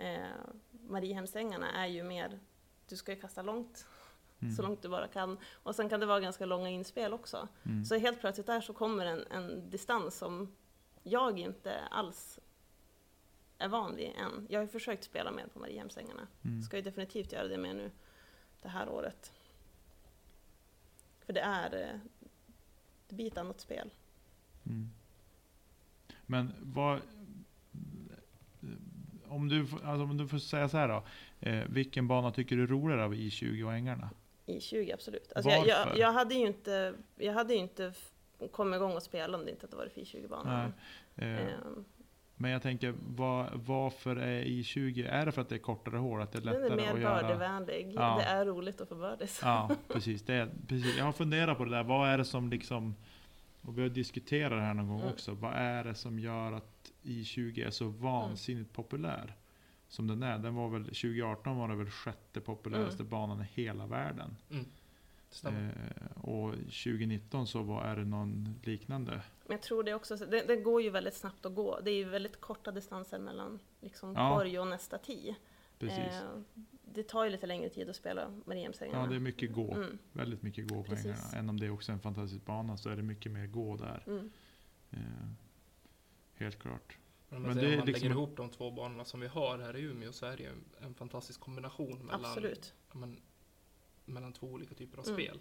Eh, 0.00 0.28
Mariehemsängarna 0.70 1.72
är 1.72 1.86
ju 1.86 2.02
mer, 2.02 2.40
du 2.88 2.96
ska 2.96 3.12
ju 3.14 3.20
kasta 3.20 3.42
långt, 3.42 3.86
Mm. 4.42 4.54
så 4.54 4.62
långt 4.62 4.82
du 4.82 4.88
bara 4.88 5.08
kan. 5.08 5.38
Och 5.52 5.74
sen 5.74 5.88
kan 5.88 6.00
det 6.00 6.06
vara 6.06 6.20
ganska 6.20 6.46
långa 6.46 6.68
inspel 6.68 7.12
också. 7.12 7.48
Mm. 7.62 7.84
Så 7.84 7.94
helt 7.96 8.20
plötsligt 8.20 8.46
där 8.46 8.60
så 8.60 8.72
kommer 8.72 9.06
en, 9.06 9.26
en 9.30 9.70
distans 9.70 10.18
som 10.18 10.54
jag 11.02 11.38
inte 11.38 11.80
alls 11.90 12.38
är 13.58 13.68
van 13.68 13.96
vid 13.96 14.08
än. 14.16 14.46
Jag 14.50 14.58
har 14.58 14.62
ju 14.64 14.68
försökt 14.68 15.04
spela 15.04 15.30
med 15.30 15.52
på 15.52 15.58
Mariehemsängarna. 15.58 16.26
Mm. 16.44 16.62
Ska 16.62 16.76
ju 16.76 16.82
definitivt 16.82 17.32
göra 17.32 17.48
det 17.48 17.58
med 17.58 17.76
nu 17.76 17.90
det 18.62 18.68
här 18.68 18.88
året. 18.88 19.32
För 21.20 21.32
det 21.32 21.40
är, 21.40 21.74
eh, 21.82 22.00
det 23.08 23.14
blir 23.14 23.26
ett 23.26 23.38
annat 23.38 23.60
spel. 23.60 23.90
Mm. 24.66 24.90
Men 26.26 26.54
vad... 26.60 27.00
Om 29.30 29.48
du, 29.48 29.60
alltså 29.60 30.02
om 30.04 30.16
du 30.16 30.28
får 30.28 30.38
säga 30.38 30.68
så 30.68 30.76
här 30.76 30.88
då. 30.88 31.02
Eh, 31.40 31.64
vilken 31.68 32.08
bana 32.08 32.30
tycker 32.30 32.56
du 32.56 32.62
är 32.62 32.66
roligare 32.66 33.04
av 33.04 33.14
I20 33.14 33.64
och 33.64 33.72
ängarna? 33.72 34.10
I 34.46 34.60
20 34.60 34.92
absolut. 34.92 35.32
Alltså 35.36 35.50
jag, 35.50 35.66
jag, 35.68 35.84
Varför? 35.84 36.00
jag 36.00 36.12
hade 36.12 36.34
ju 36.34 36.46
inte, 36.46 36.94
jag 37.16 37.32
hade 37.32 37.54
inte 37.54 37.92
kommit 38.52 38.76
igång 38.76 38.92
och 38.92 39.02
spela 39.02 39.38
om 39.38 39.44
det 39.44 39.50
inte 39.50 39.66
hade 39.66 39.76
varit 39.76 39.92
för 39.92 40.00
I20-banan. 40.00 40.72
Nej. 41.14 41.28
Eh, 41.32 41.40
Ehm, 41.40 41.84
men 42.36 42.50
jag 42.50 42.62
tänker, 42.62 42.94
vad, 43.16 43.46
varför 43.54 44.16
är 44.16 44.42
I20? 44.44 45.08
Är 45.10 45.26
det 45.26 45.32
för 45.32 45.42
att 45.42 45.48
det 45.48 45.54
är 45.54 45.58
kortare 45.58 45.96
hål? 45.96 46.22
Att 46.22 46.32
det 46.32 46.38
är 46.38 46.42
Den 46.42 46.62
lättare 46.62 46.86
är 46.86 46.94
mer 46.94 47.02
bördevänlig. 47.02 47.92
Ja. 47.94 48.16
Det 48.18 48.24
är 48.24 48.44
roligt 48.46 48.80
att 48.80 48.88
få 48.88 48.94
birdies. 48.94 49.40
Ja, 49.42 49.70
precis, 49.88 50.22
det 50.22 50.34
är, 50.34 50.48
precis. 50.68 50.98
Jag 50.98 51.04
har 51.04 51.12
funderat 51.12 51.58
på 51.58 51.64
det 51.64 51.70
där. 51.70 51.82
Vad 51.82 52.08
är 52.08 52.18
det 52.18 52.24
som 52.24 52.50
liksom... 52.50 52.94
Och 53.62 53.78
vi 53.78 53.82
har 53.82 53.88
diskuterat 53.88 54.50
det 54.52 54.60
här 54.60 54.74
någon 54.74 54.88
gång 54.88 55.00
Mm. 55.00 55.12
också. 55.12 55.32
Vad 55.34 55.52
är 55.54 55.84
det 55.84 55.94
som 55.94 56.18
gör 56.18 56.52
att 56.52 56.79
I20 57.02 57.66
är 57.66 57.70
så 57.70 57.88
vansinnigt 57.88 58.72
populär? 58.72 59.36
Som 59.88 60.06
den 60.06 60.22
är. 60.22 60.38
Den 60.38 60.54
var 60.54 60.68
väl, 60.68 60.84
2018 60.84 61.56
var 61.56 61.68
det 61.68 61.76
väl 61.76 61.90
sjätte 61.90 62.40
populäraste 62.40 63.02
Mm. 63.02 63.10
banan 63.10 63.40
i 63.40 63.44
hela 63.44 63.86
världen. 63.86 64.36
Mm. 64.50 64.66
Eh, 65.44 66.22
och 66.22 66.52
2019 66.54 67.46
så 67.46 67.62
var, 67.62 67.82
är 67.84 67.96
det 67.96 68.04
någon 68.04 68.54
liknande. 68.62 69.12
Men 69.46 69.54
jag 69.56 69.62
tror 69.62 69.82
det 69.84 69.94
också, 69.94 70.16
det, 70.16 70.44
det 70.46 70.56
går 70.56 70.82
ju 70.82 70.90
väldigt 70.90 71.14
snabbt 71.14 71.46
att 71.46 71.54
gå. 71.54 71.80
Det 71.84 71.90
är 71.90 71.94
ju 71.94 72.04
väldigt 72.04 72.40
korta 72.40 72.70
distanser 72.72 73.18
mellan 73.18 73.58
liksom 73.80 74.14
Ja. 74.14 74.36
korg 74.38 74.58
och 74.58 74.66
nästa 74.66 74.98
tee. 74.98 75.34
Precis. 75.78 75.98
Eh, 75.98 76.40
det 76.94 77.02
tar 77.02 77.24
ju 77.24 77.30
lite 77.30 77.46
längre 77.46 77.68
tid 77.68 77.90
att 77.90 77.96
spela 77.96 78.40
Mariehemsängarna. 78.44 79.00
Ja, 79.02 79.06
det 79.06 79.14
är 79.16 79.20
mycket 79.20 79.52
gå. 79.52 79.74
Mm, 79.74 79.98
Väldigt 80.12 80.42
mycket 80.42 80.68
gå 80.68 80.82
på 80.82 80.94
ängarna. 80.94 81.16
Även 81.32 81.48
om 81.50 81.60
det 81.60 81.66
är 81.66 81.70
också 81.70 81.92
en 81.92 82.00
fantastisk 82.00 82.44
bana 82.44 82.76
så 82.76 82.88
är 82.90 82.96
det 82.96 83.02
mycket 83.02 83.32
mer 83.32 83.46
gå 83.46 83.76
där. 83.76 84.02
mm. 84.06 84.30
Eh, 84.90 84.98
helt 86.40 86.58
klart. 86.58 86.98
Men, 87.28 87.42
men 87.42 87.50
man, 87.50 87.56
det 87.56 87.70
om 87.70 87.76
man 87.76 87.86
liksom- 87.86 88.02
lägger 88.08 88.16
ihop 88.16 88.36
de 88.36 88.50
två 88.50 88.70
banorna 88.70 89.04
som 89.04 89.20
vi 89.20 89.26
har 89.26 89.58
här 89.58 89.76
i 89.76 89.80
Umeå 89.80 90.12
så 90.12 90.26
är 90.26 90.36
det 90.36 90.42
ju 90.42 90.50
en, 90.80 90.94
fantastisk 90.94 91.40
kombination 91.40 92.06
mellan, 92.06 92.54
men, 92.92 93.20
mellan 94.04 94.32
två 94.32 94.46
olika 94.46 94.74
typer 94.74 94.98
av 94.98 95.04
Mm. 95.08 95.16
spel. 95.16 95.40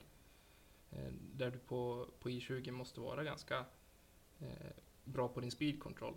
Eh, 0.91 1.13
där 1.35 1.51
du 1.51 1.57
på, 1.57 2.07
på 2.19 2.29
I20 2.29 2.71
måste 2.71 2.99
vara 2.99 3.23
ganska 3.23 3.65
eh, 4.39 4.47
bra 5.03 5.27
på 5.27 5.41
din 5.41 5.51
speed 5.51 5.79
control. 5.79 6.15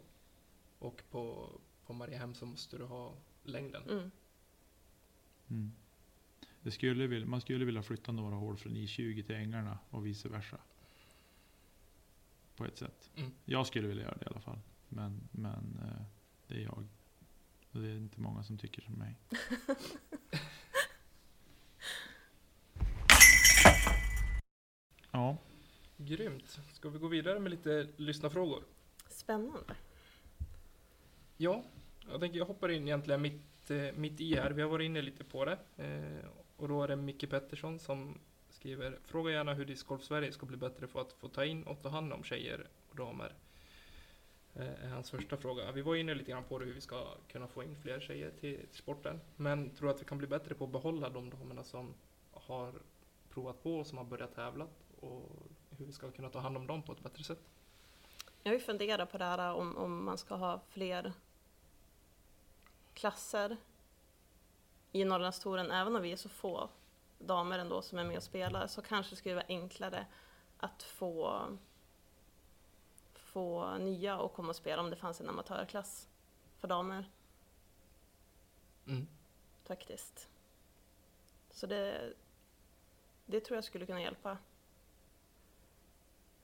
Och 0.78 1.02
på, 1.10 1.50
på 1.86 1.92
Mariehem 1.92 2.34
så 2.34 2.46
måste 2.46 2.78
du 2.78 2.84
ha 2.84 3.14
längden. 3.42 3.82
Mm. 3.82 4.10
Mm. 5.50 5.72
Det 6.62 6.70
skulle 6.70 7.06
vilja, 7.06 7.26
man 7.26 7.40
skulle 7.40 7.64
vilja 7.64 7.82
flytta 7.82 8.12
några 8.12 8.36
hål 8.36 8.56
från 8.56 8.72
I20 8.76 9.22
till 9.22 9.34
ängarna 9.36 9.78
och 9.90 10.06
vice 10.06 10.28
versa. 10.28 10.58
På 12.56 12.64
ett 12.64 12.76
sätt. 12.76 13.10
Mm. 13.16 13.30
Jag 13.44 13.66
skulle 13.66 13.88
vilja 13.88 14.02
göra 14.04 14.16
det 14.16 14.24
i 14.24 14.28
alla 14.28 14.40
fall. 14.40 14.58
Men, 14.94 15.28
men 15.30 15.78
eh, 15.82 16.02
det 16.46 16.54
är 16.54 16.60
jag. 16.64 16.88
Och 17.72 17.80
det 17.80 17.88
är 17.88 17.96
inte 17.96 18.20
många 18.20 18.42
som 18.42 18.58
tycker 18.58 18.82
som 18.82 18.94
mig. 18.94 19.16
ja, 25.10 25.38
Grymt. 25.96 26.60
Ska 26.72 26.88
vi 26.88 26.98
gå 26.98 27.08
vidare 27.08 27.40
med 27.40 27.50
lite 27.50 27.88
lyssnarfrågor? 27.96 28.64
Spännande. 29.08 29.74
Ja, 31.36 31.64
jag 32.10 32.20
tänker 32.20 32.38
jag 32.38 32.46
hoppar 32.46 32.68
in 32.68 32.82
egentligen 32.82 33.22
mitt, 33.22 33.70
eh, 33.70 33.92
mitt 33.94 34.20
i 34.20 34.34
här. 34.34 34.50
Vi 34.50 34.62
har 34.62 34.68
varit 34.68 34.84
inne 34.84 35.02
lite 35.02 35.24
på 35.24 35.44
det. 35.44 35.58
Eh, 35.76 36.28
och 36.56 36.68
då 36.68 36.82
är 36.82 36.88
det 36.88 36.96
Micke 36.96 37.30
Pettersson 37.30 37.78
som 37.78 38.18
skriver 38.50 38.98
Fråga 39.04 39.32
gärna 39.32 39.54
hur 39.54 39.64
Discgolf 39.64 40.02
Sverige 40.02 40.32
ska 40.32 40.46
bli 40.46 40.56
bättre 40.56 40.86
på 40.86 41.00
att 41.00 41.12
få 41.12 41.28
ta 41.28 41.44
in 41.44 41.62
och 41.62 41.82
ta 41.82 41.88
hand 41.88 42.12
om 42.12 42.22
tjejer 42.24 42.68
och 42.90 42.96
damer. 42.96 43.34
Eh, 44.54 44.84
är 44.84 44.88
hans 44.88 45.10
första 45.10 45.36
fråga. 45.36 45.72
Vi 45.72 45.82
var 45.82 45.96
inne 45.96 46.14
lite 46.14 46.30
grann 46.30 46.44
på 46.44 46.58
det, 46.58 46.64
hur 46.64 46.74
vi 46.74 46.80
ska 46.80 47.14
kunna 47.28 47.46
få 47.46 47.62
in 47.62 47.76
fler 47.82 48.00
tjejer 48.00 48.30
till, 48.30 48.66
till 48.66 48.78
sporten. 48.78 49.20
Men 49.36 49.70
tror 49.70 49.88
du 49.88 49.94
att 49.94 50.00
vi 50.00 50.04
kan 50.04 50.18
bli 50.18 50.26
bättre 50.26 50.54
på 50.54 50.64
att 50.64 50.70
behålla 50.70 51.08
de 51.08 51.30
damerna 51.30 51.64
som 51.64 51.94
har 52.32 52.72
provat 53.30 53.62
på 53.62 53.78
och 53.78 53.86
som 53.86 53.98
har 53.98 54.04
börjat 54.04 54.34
tävla? 54.34 54.66
Och 55.00 55.30
hur 55.78 55.86
vi 55.86 55.92
ska 55.92 56.10
kunna 56.10 56.28
ta 56.28 56.38
hand 56.38 56.56
om 56.56 56.66
dem 56.66 56.82
på 56.82 56.92
ett 56.92 57.00
bättre 57.00 57.24
sätt? 57.24 57.40
Jag 58.42 58.50
har 58.52 58.54
ju 58.54 58.60
funderat 58.60 59.12
på 59.12 59.18
det 59.18 59.24
här 59.24 59.54
om, 59.54 59.76
om 59.76 60.04
man 60.04 60.18
ska 60.18 60.34
ha 60.34 60.60
fler 60.68 61.12
klasser 62.94 63.56
i 64.92 65.04
Norrlandstouren, 65.04 65.70
även 65.70 65.96
om 65.96 66.02
vi 66.02 66.12
är 66.12 66.16
så 66.16 66.28
få 66.28 66.68
damer 67.18 67.58
ändå 67.58 67.82
som 67.82 67.98
är 67.98 68.04
med 68.04 68.16
och 68.16 68.22
spelar, 68.22 68.66
så 68.66 68.82
kanske 68.82 69.12
det 69.12 69.16
skulle 69.16 69.34
vara 69.34 69.44
enklare 69.48 70.06
att 70.56 70.82
få, 70.82 71.42
få 73.32 73.76
nya 73.78 74.16
att 74.16 74.32
komma 74.34 74.48
och 74.48 74.56
spela 74.56 74.82
om 74.82 74.90
det 74.90 74.96
fanns 74.96 75.20
en 75.20 75.28
amatörklass 75.28 76.08
för 76.58 76.68
damer 76.68 77.04
Mm. 78.86 79.06
faktiskt. 79.64 80.28
Så 81.50 81.66
det, 81.66 82.12
det 83.26 83.40
tror 83.40 83.56
jag 83.56 83.64
skulle 83.64 83.86
kunna 83.86 84.00
hjälpa. 84.02 84.38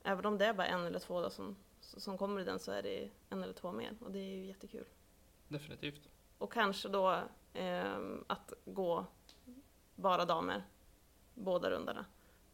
Även 0.02 0.26
om 0.26 0.38
det 0.38 0.46
är 0.46 0.52
bara 0.54 0.66
en 0.66 0.84
eller 0.86 0.98
två 0.98 1.20
då 1.20 1.30
som, 1.30 1.56
som 1.80 2.18
kommer 2.18 2.40
i 2.40 2.44
den 2.44 2.58
så 2.58 2.72
är 2.72 2.82
det 2.82 3.10
en 3.30 3.42
eller 3.42 3.52
två 3.52 3.72
mer 3.72 3.96
och 4.00 4.10
det 4.10 4.18
är 4.18 4.36
ju 4.36 4.46
jättekul. 4.46 4.84
Definitivt. 5.48 6.08
Och 6.38 6.52
kanske 6.52 6.88
då 6.88 7.22
ehm, 7.52 8.24
att 8.26 8.52
gå 8.64 9.06
bara 9.94 10.24
damer, 10.24 10.62
båda 11.34 11.70
rundorna, 11.70 12.04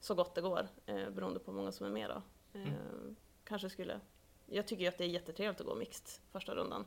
så 0.01 0.15
gott 0.15 0.35
det 0.35 0.41
går, 0.41 0.69
eh, 0.87 1.11
beroende 1.11 1.41
på 1.41 1.51
hur 1.51 1.57
många 1.59 1.73
som 1.73 1.87
är 1.87 1.91
med 1.91 2.11
då. 2.11 2.23
Ehm, 2.59 3.17
Kanske 3.45 3.71
skulle, 3.71 4.01
jag 4.47 4.67
tycker 4.69 4.83
ju 4.83 4.89
att 4.89 4.99
det 4.99 5.05
är 5.05 5.09
jättetrevligt 5.09 5.61
att 5.61 5.67
gå 5.67 5.75
mixed 5.75 6.23
första 6.33 6.55
rundan 6.55 6.85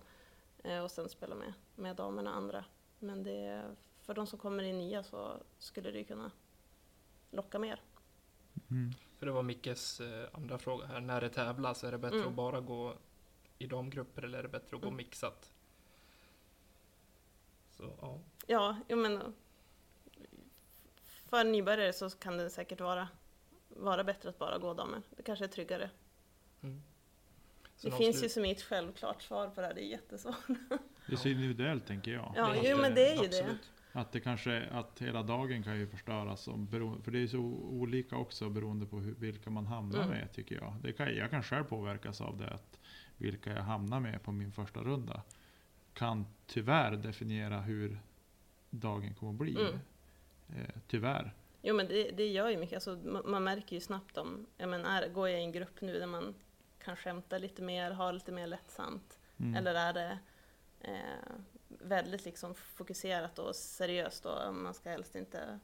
eh, 0.64 0.80
och 0.84 0.92
sen 0.92 1.10
spela 1.10 1.36
med, 1.36 1.54
med 1.76 1.96
damerna 1.96 2.34
andra. 2.34 2.66
Men 3.00 3.24
det, 3.24 3.64
för 4.02 4.14
de 4.14 4.28
som 4.28 4.40
kommer 4.40 4.64
in 4.64 4.78
nya 4.78 5.04
så 5.04 5.38
skulle 5.60 5.92
det 5.92 5.98
ju 5.98 6.04
kunna 6.04 6.32
locka 7.32 7.60
mer. 7.60 7.82
mm. 8.72 8.92
För 9.18 9.26
det 9.26 9.32
var 9.32 9.44
Mickes 9.44 10.00
eh, 10.00 10.30
andra 10.34 10.58
fråga 10.58 10.86
här. 10.86 11.00
När 11.02 11.22
det 11.22 11.30
tävlas, 11.30 11.84
är 11.84 11.92
det 11.92 11.98
bättre 11.98 12.18
Mm. 12.18 12.28
att 12.30 12.34
bara 12.36 12.60
gå 12.62 12.98
i 13.58 13.68
damgrupper 13.68 14.22
eller 14.24 14.40
är 14.40 14.44
det 14.44 14.50
bättre 14.50 14.76
att 14.76 14.82
gå 14.82 14.88
Mm. 14.88 14.98
mixat? 14.98 15.52
Så 17.78 17.98
ja, 18.02 18.20
Ja, 18.48 18.78
jo 18.90 18.98
men 18.98 19.34
för 21.30 21.44
nybörjare 21.44 21.94
så 21.94 22.10
kan 22.10 22.38
det 22.38 22.50
säkert 22.50 22.82
vara, 22.82 23.08
vara 23.70 24.04
bättre 24.04 24.30
att 24.30 24.40
bara 24.40 24.58
gå 24.58 24.74
damer. 24.74 25.02
Det 25.10 25.24
kanske 25.24 25.46
är 25.46 25.50
tryggare. 25.50 25.90
mm. 26.62 26.84
Så 27.78 27.90
Det 27.90 27.96
finns 27.96 28.24
ju 28.24 28.30
som 28.30 28.46
ett 28.46 28.62
självklart 28.62 29.22
svar 29.22 29.50
på 29.50 29.62
det 29.62 29.68
här, 29.68 29.74
det 29.74 29.82
är 29.84 29.88
jättesvårt. 29.92 30.36
Det 31.08 31.14
är 31.14 31.18
så 31.18 31.28
individuellt 31.30 31.88
tänker 31.88 32.12
jag. 32.12 32.34
Ja, 32.36 32.52
Att, 32.52 32.58
jo, 32.64 32.78
men 32.78 32.96
det 32.96 33.08
är 33.12 33.16
ju 33.24 33.28
det. 33.30 33.40
absolut. 33.40 33.72
Att 33.92 34.12
det 34.12 34.20
kanske, 34.20 34.66
att 34.72 35.02
hela 35.02 35.24
dagen 35.24 35.64
kan 35.64 35.80
ju 35.80 35.88
förstöras. 35.88 36.48
Om, 36.48 36.68
för 37.04 37.12
det 37.12 37.20
är 37.24 37.28
så 37.28 37.40
olika 37.72 38.16
också 38.16 38.50
beroende 38.50 38.86
på 38.86 39.00
hur, 39.00 39.16
vilka 39.16 39.50
man 39.50 39.66
hamnar 39.66 39.98
Mm. 40.04 40.10
med 40.10 40.32
tycker 40.34 40.56
jag. 40.56 40.76
Det 40.84 40.94
kan, 40.94 41.16
jag 41.16 41.30
kan 41.30 41.44
själv 41.44 41.64
påverkas 41.64 42.22
av 42.22 42.38
det. 42.38 42.50
Att 42.50 42.80
vilka 43.18 43.50
jag 43.54 43.62
hamnar 43.64 44.00
med 44.00 44.24
på 44.24 44.32
min 44.32 44.52
första 44.52 44.80
runda. 44.80 45.22
Kan 45.94 46.26
tyvärr 46.48 46.92
definiera 46.92 47.60
hur 47.62 48.00
dagen 48.70 49.14
kommer 49.16 49.32
att 49.32 49.38
bli. 49.38 49.52
Mm. 49.62 49.80
Eh, 50.50 50.76
tyvärr. 50.88 51.34
Jo 51.62 51.76
men 51.76 51.88
det, 51.88 52.12
det 52.12 52.28
gör 52.28 52.50
ju 52.50 52.58
mycket, 52.58 52.76
alltså, 52.76 52.96
man, 53.12 53.32
man 53.32 53.44
märker 53.44 53.76
ju 53.76 53.80
snabbt 53.80 54.18
om, 54.18 54.46
jag 54.58 54.70
menar, 54.70 55.02
är, 55.02 55.10
går 55.10 55.30
jag 55.30 55.40
i 55.40 55.44
en 55.44 55.52
grupp 55.52 55.82
nu 55.82 56.00
där 56.00 56.08
man 56.08 56.34
kan 56.88 56.96
skämta 56.96 57.38
lite 57.38 57.62
mer, 57.62 57.92
ha 57.92 58.12
lite 58.12 58.32
mer 58.32 58.48
lättsamt, 58.48 59.20
Mm. 59.40 59.56
eller 59.56 59.74
är 59.76 59.94
det 59.94 60.18
eh, 60.82 61.36
väldigt 61.68 62.26
liksom 62.26 62.56
fokuserat 62.56 63.40
och 63.40 63.56
seriöst 63.56 64.26
och 64.26 64.54
man 64.56 64.74
ska 64.74 64.90
helst 64.90 65.16
inte 65.16 65.60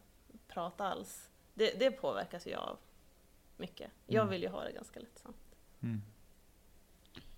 prata 0.47 0.87
alls. 0.87 1.29
Det, 1.53 1.79
det 1.79 1.91
påverkas 1.91 2.47
ju 2.47 2.55
av 2.55 2.77
mycket. 3.57 3.91
Jag 4.07 4.21
Mm. 4.21 4.31
vill 4.31 4.41
ju 4.41 4.47
ha 4.49 4.63
det 4.63 4.71
ganska 4.71 4.99
lättsamt. 4.99 5.55
Mm. 5.81 6.01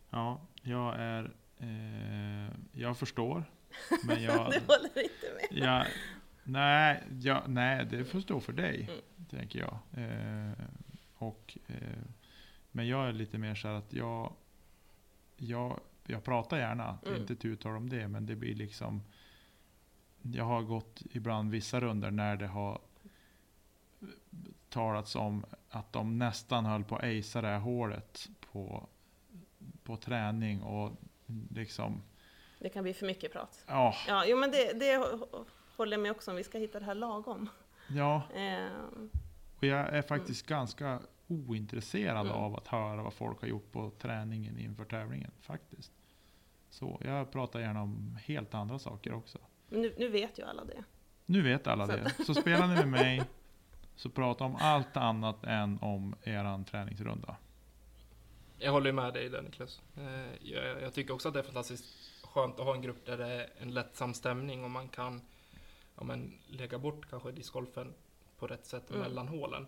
Ja, 0.09 0.41
jag 0.61 0.95
är... 0.99 1.33
Eh, 1.57 2.49
jag 2.71 2.97
förstår. 2.97 3.43
Men 4.07 4.23
jag... 4.23 4.51
du 4.51 4.59
håller 4.67 5.03
inte 5.03 5.27
med? 5.35 5.47
jag 5.63 5.87
nej, 6.43 7.03
jag, 7.21 7.43
nej, 7.49 7.85
det 7.85 8.05
får 8.05 8.19
stå 8.19 8.39
för 8.39 8.53
dig. 8.53 8.81
Mm. 8.89 9.01
Tänker 9.29 9.59
jag. 9.59 9.77
Eh, 10.03 10.65
och, 11.17 11.57
eh, 11.67 12.03
men 12.75 12.87
jag 12.87 13.07
är 13.07 13.13
lite 13.13 13.37
mer 13.37 13.55
så 13.55 13.67
här 13.67 13.75
att 13.75 13.93
jag... 13.93 14.33
Jag, 15.37 15.79
jag 16.07 16.23
pratar 16.23 16.57
gärna. 16.57 16.97
Det 17.03 17.07
är 17.07 17.11
Mm. 17.11 17.21
inte 17.21 17.35
tu 17.35 17.55
tal 17.55 17.75
om 17.75 17.89
det. 17.89 18.07
Men 18.07 18.25
det 18.25 18.35
blir 18.35 18.55
liksom... 18.55 19.01
Jag 20.21 20.43
har 20.45 20.61
gått 20.61 21.01
ibland 21.11 21.51
vissa 21.51 21.79
runder 21.79 22.11
när 22.11 22.35
det 22.37 22.47
har 22.47 22.81
talats 24.69 25.15
om 25.15 25.45
att 25.69 25.93
de 25.93 26.17
nästan 26.17 26.65
höll 26.65 26.83
på 26.83 26.95
att 26.95 27.03
acea 27.03 27.41
det 27.41 27.47
här 27.47 27.59
hålet 27.59 28.29
på, 28.51 28.87
på 29.83 29.97
träning 29.97 30.61
och 30.61 30.91
liksom, 31.49 32.01
Det 32.59 32.69
kan 32.69 32.83
bli 32.83 32.93
för 32.93 33.05
mycket 33.05 33.31
prat. 33.33 33.63
ja, 33.67 33.95
Ja, 34.07 34.25
jo 34.27 34.37
men 34.37 34.51
det, 34.51 34.79
det 34.79 34.97
hå- 34.97 35.45
håller 35.77 35.91
jag 35.91 36.01
med 36.01 36.11
också 36.11 36.31
om, 36.31 36.37
vi 36.37 36.43
ska 36.43 36.57
hitta 36.57 36.79
det 36.79 36.85
här 36.85 36.95
lagom. 36.95 37.49
ja. 37.87 38.21
Eh, 38.35 38.67
Och 39.57 39.63
jag 39.63 39.79
är 39.89 40.01
faktiskt 40.01 40.45
ganska 40.47 40.99
ointresserad 41.27 42.25
Mm. 42.27 42.31
av 42.37 42.55
att 42.55 42.67
höra 42.67 43.03
vad 43.03 43.13
folk 43.13 43.41
har 43.41 43.47
gjort 43.47 43.71
på 43.71 43.91
träningen 43.99 44.59
inför 44.59 44.85
tävlingen, 44.85 45.31
faktiskt. 45.41 45.91
Så 46.69 47.01
jag 47.03 47.31
pratar 47.31 47.59
gärna 47.59 47.81
om 47.81 48.17
helt 48.25 48.53
andra 48.53 48.79
saker 48.79 49.13
också. 49.13 49.37
men 49.69 49.81
nu, 49.81 49.95
nu 49.97 50.09
vet 50.09 50.39
ju 50.39 50.43
alla 50.43 50.65
det. 50.65 50.83
Nu 51.25 51.41
vet 51.41 51.67
alla 51.67 51.85
det. 51.87 52.11
Så 52.25 52.33
spelar 52.35 52.67
ni 52.67 52.75
med 52.75 52.87
mig, 52.87 53.23
så 53.95 54.09
prata 54.09 54.43
om 54.43 54.55
allt 54.59 54.97
annat 54.97 55.43
än 55.43 55.79
om 55.79 56.15
eran 56.23 56.65
träningsrunda. 56.65 57.35
Jag 58.59 58.71
håller 58.71 58.91
med 58.91 59.13
dig 59.13 59.29
där 59.29 59.41
Niklas. 59.41 59.81
Eh, 59.97 60.47
Jag, 60.51 60.81
jag 60.81 60.93
tycker 60.93 61.13
också 61.13 61.27
att 61.27 61.33
det 61.33 61.39
är 61.39 61.43
fantastiskt 61.43 61.85
skönt 62.23 62.59
att 62.59 62.65
ha 62.65 62.75
en 62.75 62.81
grupp 62.81 63.05
där 63.05 63.17
det 63.17 63.27
är 63.27 63.49
en 63.59 63.73
lättsam 63.73 64.13
stämning 64.13 64.63
och 64.63 64.71
man 64.71 64.87
kan 64.89 65.21
ja, 65.97 66.03
men, 66.03 66.33
lägga 66.47 66.77
bort 66.79 67.09
kanske 67.09 67.31
discgolfen 67.31 67.93
på 68.39 68.47
rätt 68.47 68.65
sätt 68.65 68.89
Mm. 68.89 69.01
mellan 69.01 69.27
hålen. 69.27 69.67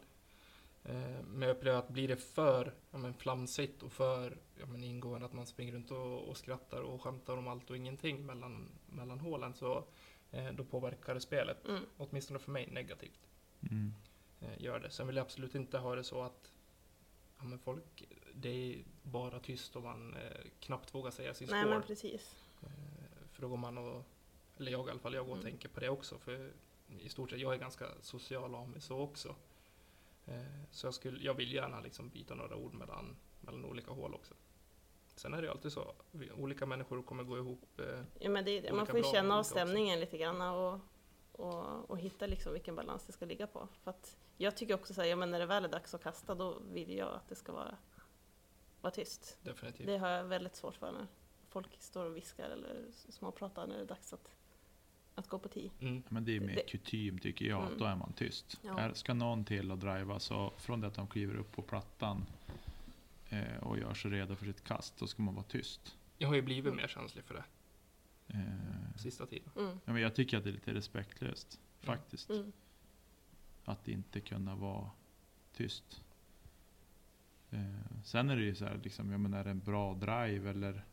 Eh, 0.88 1.23
Men 1.23 1.41
jag 1.47 1.57
upplever 1.57 1.79
att 1.79 1.89
blir 1.89 2.07
det 2.07 2.17
för 2.17 2.73
ja, 2.91 2.97
men, 2.97 3.13
flamsigt 3.13 3.83
och 3.83 3.91
för 3.91 4.38
ja, 4.59 4.65
men, 4.65 4.83
ingående 4.83 5.25
att 5.25 5.33
man 5.33 5.45
springer 5.47 5.73
runt 5.73 5.91
och, 5.91 6.29
och 6.29 6.38
skrattar 6.38 6.81
och 6.81 7.01
skämtar 7.01 7.38
om 7.38 7.47
allt 7.47 7.69
och 7.69 7.77
ingenting 7.77 8.25
mellan, 8.25 8.69
mellan 8.85 9.19
hålen 9.19 9.53
så 9.53 9.83
eh, 10.31 10.51
då 10.51 10.63
påverkar 10.65 11.13
det 11.13 11.21
spelet, 11.21 11.65
Mm. 11.67 11.83
åtminstone 11.97 12.39
för 12.39 12.51
mig, 12.51 12.67
negativt. 12.71 13.19
Mm. 13.61 13.93
eh, 14.41 14.61
gör 14.61 14.79
det. 14.79 14.89
Sen 14.89 15.07
vill 15.07 15.15
jag 15.15 15.23
absolut 15.23 15.55
inte 15.55 15.77
ha 15.77 15.95
det 15.95 16.03
så 16.03 16.21
att 16.23 16.51
ja, 17.38 17.43
men 17.43 17.59
folk, 17.59 18.03
det 18.33 18.49
är 18.49 18.83
bara 19.03 19.39
tyst 19.39 19.75
och 19.75 19.83
man 19.83 20.13
eh, 20.13 20.45
knappt 20.59 20.95
vågar 20.95 21.11
säga 21.11 21.33
sin 21.33 21.47
Nej 21.51 21.61
score. 21.61 21.73
men 21.75 21.83
precis. 21.88 22.35
Eh, 22.63 22.69
för 23.31 23.41
då 23.41 23.47
går 23.47 23.57
man 23.57 23.77
och, 23.77 24.03
eller 24.57 24.71
jag 24.71 24.88
i 24.88 24.91
alla 24.91 24.99
fall, 24.99 25.13
jag 25.13 25.25
går 25.25 25.31
och 25.33 25.38
Mm. 25.39 25.51
tänker 25.51 25.69
på 25.69 25.79
det 25.79 25.89
också. 25.89 26.17
För 26.17 26.51
i 26.99 27.09
stort 27.09 27.29
sett, 27.29 27.39
jag 27.39 27.53
är 27.53 27.57
ganska 27.57 27.85
social 28.01 28.55
av 28.55 28.69
mig 28.69 28.81
så 28.81 28.99
också. 28.99 29.35
Eh, 30.28 30.41
så 30.71 30.88
jag, 30.88 30.93
skulle, 30.93 31.23
jag 31.23 31.34
vill 31.34 31.53
gärna 31.53 31.80
liksom 31.80 32.09
byta 32.09 32.36
några 32.36 32.55
ord 32.55 32.73
mellan, 32.73 33.15
mellan 33.41 33.65
olika 33.65 33.91
hål 33.91 34.13
också. 34.13 34.34
Sen 35.15 35.34
är 35.34 35.38
det 35.38 35.43
ju 35.43 35.51
alltid 35.51 35.71
så, 35.71 35.93
olika 36.36 36.65
människor 36.65 37.03
kommer 37.03 37.23
gå 37.23 37.38
ihop. 37.38 37.80
Eh, 37.80 38.03
Ja, 38.19 38.30
men 38.30 38.45
det 38.45 38.51
är 38.51 38.61
det. 38.61 38.73
Man 38.73 38.88
får 38.88 38.97
ju 38.97 39.03
känna 39.03 39.19
av 39.19 39.25
olika 39.25 39.39
också. 39.39 39.49
stämningen 39.51 39.99
lite 39.99 40.17
grann 40.17 40.41
och, 40.41 40.80
och, 41.32 41.89
och 41.89 41.99
hitta 41.99 42.28
liksom 42.28 42.53
vilken 42.53 42.75
balans 42.75 43.05
det 43.05 43.11
ska 43.13 43.25
ligga 43.25 43.47
på. 43.47 43.67
För 43.84 43.93
jag 44.38 44.57
tycker 44.57 44.73
också 44.73 44.93
så 44.93 45.01
här, 45.01 45.07
ja, 45.07 45.15
men 45.15 45.32
när 45.32 45.39
det 45.39 45.45
väl 45.45 45.65
är 45.65 45.69
dags 45.69 45.93
att 45.93 46.03
kasta 46.03 46.36
då 46.36 46.59
vill 46.71 46.97
jag 46.97 47.13
att 47.13 47.30
det 47.30 47.36
ska 47.36 47.51
vara, 47.51 47.78
vara 48.82 48.91
tyst. 48.91 49.38
definitivt. 49.41 49.88
Det 49.88 49.97
har 49.97 50.09
jag 50.09 50.23
väldigt 50.23 50.55
svårt 50.55 50.75
för 50.75 50.91
när 50.91 51.07
folk 51.49 51.82
står 51.82 52.05
och 52.05 52.15
viskar 52.17 52.49
eller 52.49 52.86
småpratar 52.91 53.67
när 53.67 53.75
det 53.75 53.82
är 53.82 53.86
dags 53.86 54.13
att, 54.13 54.36
att 55.18 55.28
gå 55.28 55.39
på 55.39 55.47
tee. 55.49 55.70
Mm. 55.80 56.03
Men 56.09 56.26
det 56.26 56.36
är 56.36 56.39
mer 56.39 56.61
kutym 56.68 57.20
tycker 57.20 57.45
jag, 57.45 57.65
Mm. 57.65 57.78
då 57.80 57.86
är 57.86 57.95
man 57.95 58.13
tyst. 58.13 58.59
Ja. 58.61 58.78
Här 58.78 58.93
ska 58.93 59.13
någon 59.13 59.45
till 59.45 59.72
och 59.72 59.78
driva 59.78 60.20
så 60.20 60.53
från 60.57 60.82
det 60.82 60.88
att 60.88 60.93
de 60.93 61.07
kliver 61.07 61.36
upp 61.36 61.51
på 61.51 61.61
plattan 61.61 62.26
eh, 63.30 63.57
och 63.63 63.78
gör 63.80 63.93
sig 63.93 64.11
redo 64.11 64.36
för 64.36 64.45
sitt 64.45 64.63
kast, 64.63 64.97
då 64.97 65.07
ska 65.07 65.22
man 65.24 65.36
vara 65.36 65.45
tyst. 65.45 65.97
Jag 66.18 66.28
har 66.28 66.36
ju 66.36 66.41
blivit 66.41 66.74
mer 66.76 66.88
känslig 66.88 67.24
för 67.24 67.34
det 67.34 67.43
Eh, 68.30 68.95
sista 68.97 69.26
tiden. 69.26 69.49
Mm. 69.57 69.80
ja, 69.86 69.93
men 69.93 70.01
jag 70.01 70.15
tycker 70.15 70.38
att 70.38 70.43
det 70.43 70.49
är 70.49 70.53
lite 70.53 70.74
respektlöst, 70.74 71.59
faktiskt. 71.82 72.30
Mm. 72.30 72.51
Att 73.65 73.88
inte 73.88 74.20
kunna 74.20 74.55
vara 74.55 74.89
tyst. 75.53 76.01
Eh, 77.49 78.01
sen 78.03 78.30
är 78.30 78.36
det 78.36 78.43
ju 78.43 78.55
så 78.55 78.65
här, 78.65 78.80
liksom, 78.84 79.11
jag 79.11 79.20
menar, 79.20 79.39
är 79.39 79.43
det 79.43 79.49
en 79.49 79.59
bra 79.59 79.93
drive 79.93 80.49
eller 80.49 80.86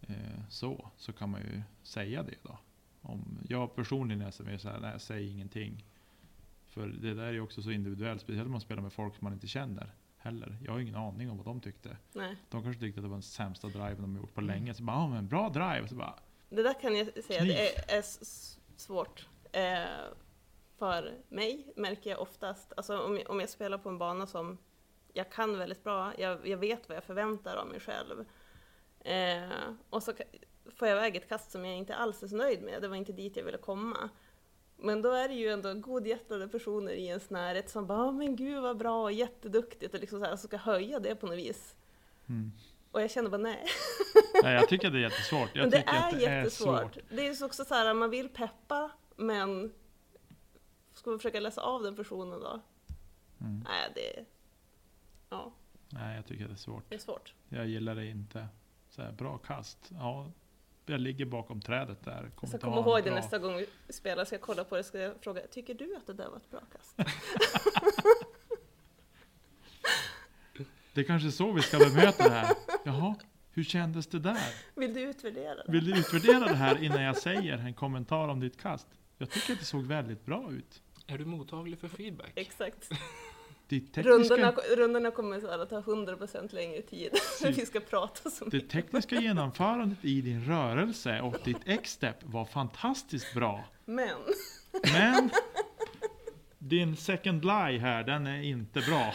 eh, 0.00 0.48
så, 0.48 0.90
så 0.96 1.12
kan 1.12 1.30
man 1.30 1.40
ju 1.40 1.62
säga 1.82 2.22
det 2.22 2.34
då. 2.42 2.58
Om 3.02 3.38
jag 3.48 3.74
personligen 3.76 4.22
är 4.22 4.30
så 4.58 4.68
här, 4.68 4.80
nej, 4.80 5.00
säg 5.00 5.28
ingenting. 5.30 5.84
För 6.68 6.86
det 6.86 7.14
där 7.14 7.22
är 7.24 7.32
ju 7.32 7.40
också 7.40 7.62
så 7.62 7.70
individuellt, 7.70 8.20
speciellt 8.20 8.46
om 8.46 8.52
man 8.52 8.60
spelar 8.60 8.82
med 8.82 8.92
folk 8.92 9.14
som 9.16 9.24
man 9.24 9.32
inte 9.32 9.46
känner 9.46 9.94
heller. 10.16 10.58
Jag 10.64 10.72
har 10.72 10.80
ingen 10.80 10.94
aning 10.96 11.30
om 11.30 11.36
vad 11.36 11.46
de 11.46 11.60
tyckte. 11.60 11.96
Nej. 12.12 12.36
De 12.50 12.62
kanske 12.62 12.80
tyckte 12.80 13.00
att 13.00 13.04
det 13.04 13.08
var 13.08 13.16
den 13.16 13.22
sämsta 13.22 13.68
driven 13.68 14.02
de 14.02 14.16
gjort 14.16 14.34
på 14.34 14.40
Mm. 14.40 14.54
länge. 14.54 14.74
Så 14.74 14.82
bara, 14.82 14.96
ja 14.96 15.08
men 15.08 15.28
bra 15.28 15.48
drive! 15.48 15.88
Så 15.88 15.94
bara, 15.94 16.14
Det 16.48 16.62
där 16.62 16.80
kan 16.80 16.96
jag 16.96 17.24
säga, 17.24 17.44
det 17.44 17.68
är, 17.92 17.98
är 17.98 18.02
svårt. 18.76 19.28
Eh, 19.52 19.84
för 20.78 21.12
mig 21.28 21.72
märker 21.76 22.10
jag 22.10 22.20
oftast, 22.20 22.72
alltså 22.76 22.98
om 23.06 23.16
jag, 23.16 23.30
om 23.30 23.40
jag 23.40 23.48
spelar 23.48 23.78
på 23.78 23.88
en 23.88 23.98
bana 23.98 24.26
som 24.26 24.58
jag 25.12 25.32
kan 25.32 25.58
väldigt 25.58 25.84
bra, 25.84 26.12
jag, 26.18 26.48
jag 26.48 26.56
vet 26.58 26.88
vad 26.88 26.96
jag 26.96 27.04
förväntar 27.04 27.56
av 27.56 27.66
mig 27.66 27.80
själv. 27.80 28.24
Eh, 29.00 29.50
och 29.90 30.02
så 30.02 30.12
får 30.76 30.88
jag 30.88 30.96
iväg 30.96 31.16
ett 31.16 31.28
kast 31.28 31.50
som 31.50 31.64
jag 31.64 31.76
inte 31.76 31.94
alls 31.96 32.22
är 32.22 32.26
så 32.28 32.36
nöjd 32.36 32.62
med, 32.62 32.82
det 32.82 32.88
var 32.88 32.96
inte 32.96 33.12
dit 33.12 33.36
jag 33.36 33.44
ville 33.44 33.58
komma. 33.58 34.08
Men 34.76 35.02
då 35.02 35.10
är 35.12 35.28
det 35.28 35.34
ju 35.34 35.48
ändå 35.48 35.74
godhjärtade 35.74 36.48
personer 36.48 36.92
i 36.92 37.06
ens 37.06 37.30
närhet 37.30 37.70
som 37.70 37.86
bara 37.86 37.98
"Ah, 38.08 38.12
men 38.12 38.36
gud 38.36 38.62
vad 38.62 38.76
bra, 38.78 39.10
jätteduktigt” 39.10 39.94
och 39.94 40.00
liksom 40.00 40.20
så 40.20 40.26
här, 40.26 40.36
så 40.36 40.46
ska 40.46 40.56
höja 40.56 41.00
det 41.00 41.14
på 41.14 41.26
något 41.26 41.36
vis. 41.38 41.76
mm. 42.28 42.52
Och 42.90 43.02
jag 43.02 43.10
känner 43.10 43.30
bara 43.30 43.38
nej. 43.42 43.64
Nej, 44.42 44.54
jag 44.54 44.68
tycker 44.68 44.90
det 44.90 44.98
är 44.98 45.02
jättesvårt. 45.02 45.50
Jag 45.54 45.62
men 45.62 45.70
det 45.70 45.76
tycker 45.76 45.92
är 45.92 46.08
att 46.08 46.10
det 46.14 46.20
jättesvårt. 46.20 46.68
är 46.78 46.80
svårt. 46.82 46.98
det 47.10 47.26
är 47.28 47.44
också 47.44 47.64
så 47.64 47.74
här, 47.74 47.94
man 47.94 48.10
vill 48.10 48.28
peppa, 48.28 48.90
men 49.16 49.72
ska 50.94 51.10
man 51.10 51.18
försöka 51.18 51.40
läsa 51.40 51.60
av 51.62 51.82
den 51.82 51.96
personen 51.96 52.40
då? 52.40 52.60
Mm. 53.40 53.64
Nej, 53.68 53.92
det, 53.94 54.24
ja, 55.30 55.52
Nej, 55.88 56.16
jag 56.16 56.26
tycker 56.26 56.44
det 56.48 56.52
är 56.54 56.56
svårt. 56.56 56.84
det 56.88 56.94
är 56.94 56.98
svårt. 56.98 57.34
Jag 57.48 57.66
gillar 57.66 57.94
det 57.94 58.06
inte. 58.06 58.46
Så 58.90 59.02
här, 59.02 59.12
bra 59.12 59.38
kast. 59.38 59.78
Ja, 59.90 60.30
jag 60.86 61.00
ligger 61.00 61.24
bakom 61.24 61.60
trädet 61.60 62.04
där. 62.04 62.22
Jag 62.22 62.34
Kommer 62.36 62.58
ska 62.58 62.58
komma 62.58 62.76
ihåg 62.80 62.96
det 62.96 63.02
bra- 63.02 63.14
nästa 63.14 63.38
gång 63.38 63.56
vi 63.56 63.92
spelar, 63.92 64.24
ska 64.24 64.34
jag 64.34 64.40
kolla 64.42 64.64
på 64.64 64.76
det, 64.76 64.84
ska 64.84 64.98
jag 64.98 65.14
fråga, 65.20 65.40
tycker 65.50 65.74
du 65.74 65.96
att 65.96 66.06
det 66.06 66.12
där 66.14 66.28
var 66.28 66.36
ett 66.36 66.50
bra 66.50 66.60
kast? 66.72 66.96
Det 70.94 71.00
är 71.00 71.04
kanske 71.04 71.28
är 71.28 71.30
så 71.30 71.52
vi 71.52 71.62
ska 71.62 71.78
bemöta 71.78 72.28
det 72.28 72.34
här. 72.34 72.56
Jaha, 72.84 73.14
hur 73.52 73.64
kändes 73.64 74.06
det 74.06 74.18
där? 74.18 74.54
Vill 74.74 74.94
du 74.94 75.00
utvärdera 75.00 75.54
det? 75.54 75.64
Vill 75.72 75.84
du 75.84 75.98
utvärdera 75.98 76.38
det 76.44 76.54
här 76.54 76.84
innan 76.84 77.02
jag 77.02 77.16
säger 77.16 77.58
en 77.58 77.74
kommentar 77.74 78.28
om 78.28 78.40
ditt 78.40 78.60
kast? 78.60 78.86
Jag 79.18 79.30
tycker 79.30 79.52
att 79.52 79.58
det 79.58 79.64
såg 79.64 79.82
väldigt 79.86 80.24
bra 80.26 80.50
ut. 80.52 80.82
Är 81.06 81.18
du 81.18 81.24
mottaglig 81.24 81.78
för 81.78 81.88
feedback? 81.88 82.32
Exakt. 82.34 82.88
Ditt 83.72 83.92
tekniska, 83.92 84.34
Rundorna, 84.34 84.52
rundorna 84.76 85.10
kommer 85.10 85.40
så 85.40 85.46
att 85.46 85.70
ta 85.70 85.80
100% 85.80 86.54
längre 86.54 86.82
tid. 86.82 87.10
Precis. 87.42 87.58
vi 87.58 87.66
ska 87.66 87.80
prata 87.80 88.30
så 88.30 88.44
det 88.44 88.52
mycket. 88.52 88.70
tekniska 88.70 89.20
genomförandet 89.20 90.04
i 90.04 90.20
din 90.20 90.44
rörelse 90.44 91.20
och 91.20 91.36
ditt 91.44 91.60
X-step 91.64 92.16
var 92.22 92.44
fantastiskt 92.44 93.34
bra. 93.34 93.64
Men, 93.84 94.18
Men 94.92 95.30
din 96.58 96.96
second 96.96 97.44
lie 97.44 97.78
här, 97.78 98.04
den 98.04 98.26
är 98.26 98.42
inte 98.42 98.80
bra. 98.80 99.14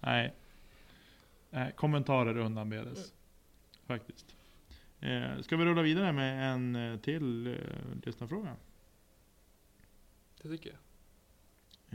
Nej. 0.00 0.34
Nej 1.50 1.72
kommentarer 1.76 2.36
undanbedes. 2.36 2.98
Mm. 2.98 3.10
Faktiskt. 3.86 4.26
Eh, 5.00 5.40
ska 5.40 5.56
vi 5.56 5.64
rulla 5.64 5.82
vidare 5.82 6.12
med 6.12 6.52
en 6.52 6.76
eh, 6.76 6.98
till 6.98 7.46
eh, 7.46 7.54
lyssnarfråga? 8.02 8.56
Det 10.42 10.48
tycker 10.48 10.70
jag. 10.70 10.78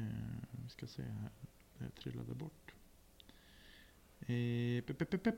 Eh, 0.04 0.47
vi 0.68 0.72
ska 0.72 0.88
se 0.88 1.04
här. 1.04 1.30
Det 1.78 1.90
trillade 1.90 2.36
bort. 2.36 2.74
Eh, 4.20 4.84
pep, 4.84 5.10
pep, 5.10 5.24
pep. 5.24 5.36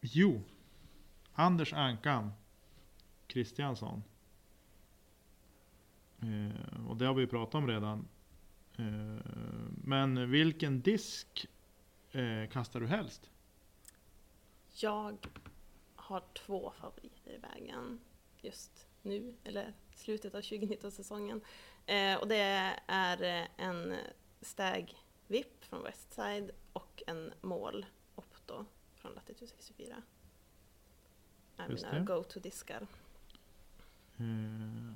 Jo. 0.00 0.42
Anders 1.32 1.72
Ankan 1.72 2.32
Kristiansson. 3.26 4.02
Eh, 6.20 6.86
och 6.88 6.96
det 6.96 7.06
har 7.06 7.14
vi 7.14 7.26
pratat 7.26 7.54
om 7.54 7.66
redan. 7.66 8.08
Eh, 8.76 9.26
men 9.84 10.30
vilken 10.30 10.80
disk 10.80 11.46
eh, 12.10 12.48
kastar 12.50 12.80
du 12.80 12.86
helst? 12.86 13.30
Jag 14.72 15.26
har 15.94 16.24
två 16.34 16.72
favoriter 16.80 17.30
i 17.30 17.38
vägen 17.38 18.00
just 18.40 18.86
nu, 19.02 19.34
eller 19.44 19.74
slutet 19.94 20.34
av 20.34 20.40
2019-säsongen. 20.40 21.40
Eh, 21.86 22.16
och 22.16 22.28
det 22.28 22.70
är 22.86 23.22
eh, 23.22 23.46
en 23.56 23.94
Stag 24.40 24.94
VIP 25.26 25.64
från 25.64 25.82
Westside 25.82 26.50
och 26.72 27.02
en 27.06 27.32
Mål 27.40 27.86
Opto 28.14 28.64
från 28.94 29.12
Latitude 29.12 29.46
64. 29.50 30.02
är 31.56 31.68
Just 31.70 31.84
mina 31.92 32.04
go-to-diskar. 32.04 32.86
Eh, 34.18 34.92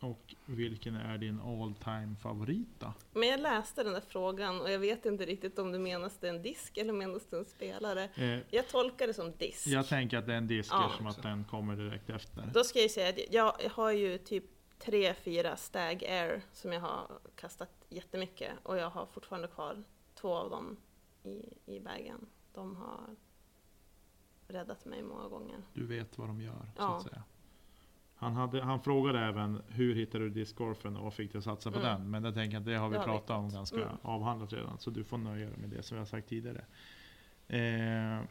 och 0.00 0.34
vilken 0.46 0.96
är 0.96 1.18
din 1.18 1.40
all 1.40 1.74
time 1.74 2.16
favorit 2.22 2.68
då? 2.78 2.92
Men 3.12 3.28
jag 3.28 3.40
läste 3.40 3.82
den 3.82 3.92
där 3.92 4.02
frågan 4.08 4.60
och 4.60 4.70
jag 4.70 4.78
vet 4.78 5.06
inte 5.06 5.24
riktigt 5.26 5.58
om 5.58 5.72
det 5.72 5.78
menas 5.78 6.16
det 6.20 6.28
en 6.28 6.42
disk 6.42 6.78
eller 6.78 6.92
menas 6.92 7.26
det 7.30 7.36
en 7.36 7.44
spelare. 7.44 8.08
Eh, 8.14 8.38
Jag 8.50 8.68
tolkar 8.68 9.06
det 9.06 9.14
som 9.14 9.32
disk. 9.36 9.66
jag 9.66 9.88
tänker 9.88 10.18
att 10.18 10.26
det 10.26 10.32
är 10.32 10.36
en 10.38 10.46
disk 10.46 10.72
Ja. 10.72 10.84
eftersom 10.86 11.06
att 11.06 11.22
den 11.22 11.44
kommer 11.44 11.76
direkt 11.76 12.10
efter. 12.10 12.50
Då 12.54 12.64
ska 12.64 12.78
jag 12.78 12.90
säga 12.90 13.08
att 13.08 13.32
jag 13.34 13.54
har 13.70 13.90
ju 13.92 14.18
typ 14.18 14.44
tre, 14.84 15.14
fyra 15.14 15.56
Stag 15.56 16.04
Air 16.04 16.42
som 16.52 16.72
jag 16.72 16.80
har 16.80 17.06
kastat 17.36 17.70
jättemycket 17.88 18.52
och 18.62 18.76
jag 18.76 18.90
har 18.90 19.06
fortfarande 19.06 19.48
kvar 19.48 19.82
två 20.14 20.34
av 20.34 20.50
dem 20.50 20.76
i, 21.24 21.44
i 21.66 21.80
bagen. 21.80 22.26
De 22.54 22.76
har 22.76 23.00
räddat 24.48 24.84
mig 24.84 25.02
många 25.02 25.28
gånger. 25.28 25.56
Du 25.74 25.86
vet 25.86 26.18
vad 26.18 26.28
de 26.28 26.40
gör, 26.40 26.52
så 26.76 26.82
Ja. 26.82 26.96
att 26.96 27.02
säga. 27.02 27.22
Han, 28.16 28.34
hade, 28.34 28.62
han 28.62 28.80
frågade 28.80 29.20
även 29.20 29.62
hur 29.68 29.94
hittade 29.94 30.24
du 30.24 30.30
discgolfen 30.30 30.96
och 30.96 31.04
vad 31.04 31.14
fick 31.14 31.32
dig 31.32 31.38
att 31.38 31.44
satsa 31.44 31.70
på 31.70 31.78
Mm. 31.78 31.88
den? 32.00 32.10
Men 32.10 32.24
jag 32.24 32.34
tänker 32.34 32.56
att 32.58 32.64
det 32.64 32.74
har 32.74 32.88
vi 32.88 32.92
Det 32.94 32.98
har 33.00 33.06
vi 33.06 33.12
pratat 33.12 33.30
om 33.38 33.44
gjort. 33.44 33.54
ganska 33.54 33.76
Mm. 33.76 33.96
avhandlat 34.02 34.52
redan. 34.52 34.78
Så 34.78 34.90
du 34.90 35.04
får 35.04 35.18
nöja 35.18 35.46
dig 35.48 35.56
med 35.58 35.70
det 35.70 35.82
som 35.82 35.96
jag 35.96 36.00
har 36.00 36.06
sagt 36.06 36.28
tidigare. 36.28 36.64
Eh, 37.48 38.24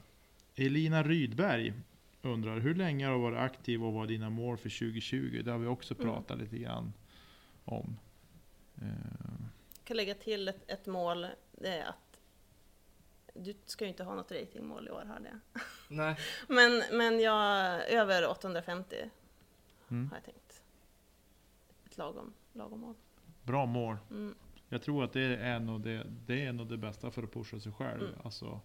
Elina 0.56 1.04
Rydberg 1.04 1.74
undrar, 2.22 2.60
hur 2.60 2.76
länge 2.76 3.06
har 3.06 3.14
du 3.14 3.20
varit 3.20 3.38
aktiv 3.40 3.84
och 3.86 3.94
vad 3.94 4.04
är 4.04 4.08
dina 4.08 4.30
mål 4.30 4.58
för 4.58 4.70
2020? 4.70 5.42
Det 5.46 5.52
har 5.52 5.58
vi 5.60 5.68
också 5.68 5.94
Mm. 5.94 6.06
pratat 6.06 6.38
lite 6.38 6.58
grann 6.58 6.94
om. 7.66 7.98
Eh, 8.82 8.88
Jag 9.78 9.86
kan 9.86 9.98
lägga 9.98 10.16
till 10.16 10.48
ett, 10.48 10.72
ett 10.72 10.86
mål, 10.86 11.28
det 11.52 11.68
är 11.68 11.86
att 11.86 12.20
du 13.34 13.56
ska 13.66 13.86
ju 13.86 13.90
inte 13.90 14.04
ha 14.04 14.16
något 14.16 14.32
ratingmål 14.32 14.88
i 14.88 14.92
år 14.92 15.06
hörde 15.06 15.30
jag. 15.30 15.62
Nej, 15.88 16.16
Men, 16.48 16.84
men 16.92 17.20
jag, 17.20 17.82
över 17.90 18.28
850 18.30 18.96
mm. 19.90 20.10
har 20.10 20.18
jag 20.18 20.24
tänkt. 20.24 20.64
Ett 21.86 21.98
lagom, 21.98 22.34
lagom 22.54 22.80
mål. 22.80 22.96
Bra 23.44 23.66
mål. 23.66 23.98
Mm. 24.10 24.36
Jag 24.70 24.82
tror 24.82 25.04
att 25.04 25.14
det 25.14 25.22
är 25.38 25.60
nog 25.60 25.82
det, 25.82 26.08
det, 26.26 26.46
är 26.46 26.54
nog 26.54 26.68
det 26.68 26.78
bästa 26.78 27.12
för 27.12 27.24
att 27.24 27.34
pusha 27.34 27.60
sig 27.60 27.72
själv. 27.72 28.02
Mm. 28.04 28.20
Alltså, 28.24 28.60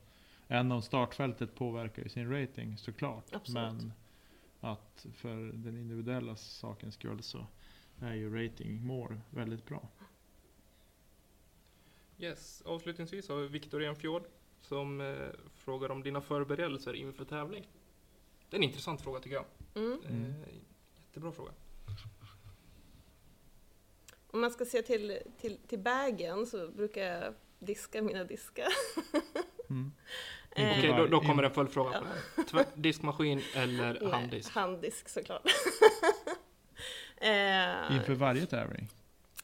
även 0.48 0.72
om 0.72 0.82
startfältet 0.82 1.54
påverkar 1.54 2.02
ju 2.02 2.08
sin 2.08 2.30
rating 2.30 2.78
såklart. 2.78 3.24
Absolut. 3.32 3.72
Men 3.72 3.92
att 4.60 5.06
för 5.14 5.36
den 5.36 5.76
individuella 5.76 6.36
sakens 6.36 6.94
skull 6.94 7.22
så 7.22 7.46
är 8.00 8.14
ju 8.14 8.44
ratingmål 8.44 9.20
väldigt 9.30 9.66
bra. 9.66 9.88
yes. 12.18 12.62
Avslutningsvis 12.66 13.28
har 13.28 13.36
vi 13.36 13.48
Viktor 13.48 13.82
Enfjord 13.82 14.22
som 14.60 15.00
eh, 15.00 15.28
frågar 15.54 15.90
om 15.90 16.02
dina 16.02 16.20
förberedelser 16.20 16.94
inför 16.94 17.24
tävling. 17.24 17.68
Det 18.50 18.56
är 18.56 18.58
en 18.58 18.64
intressant 18.64 19.00
fråga 19.00 19.20
tycker 19.20 19.36
jag. 19.36 19.46
Mm. 19.74 20.00
Mm. 20.08 20.24
Eh, 20.24 20.54
jättebra 20.96 21.32
fråga. 21.32 21.52
Om 24.30 24.40
man 24.40 24.50
ska 24.50 24.64
se 24.64 24.82
till, 24.82 25.18
till, 25.40 25.58
till 25.66 25.78
bagen 25.78 26.46
så 26.46 26.68
brukar 26.68 27.02
jag 27.02 27.34
diska 27.58 28.02
mina 28.02 28.24
diskar. 28.24 28.68
Mm. 29.70 29.92
Okej, 30.52 30.94
då, 30.96 31.06
då 31.06 31.20
kommer 31.20 31.42
en 31.42 31.50
följdfråga 31.50 31.98
på 31.98 32.04
det. 32.36 32.42
Tvär- 32.42 32.66
Diskmaskin 32.74 33.42
eller 33.54 33.98
nej, 34.00 34.10
handdisk? 34.12 34.54
Handdisk 34.54 35.08
såklart. 35.08 35.42
eh, 37.16 37.96
Inför 37.96 38.14
varje 38.14 38.46
tävling. 38.46 38.88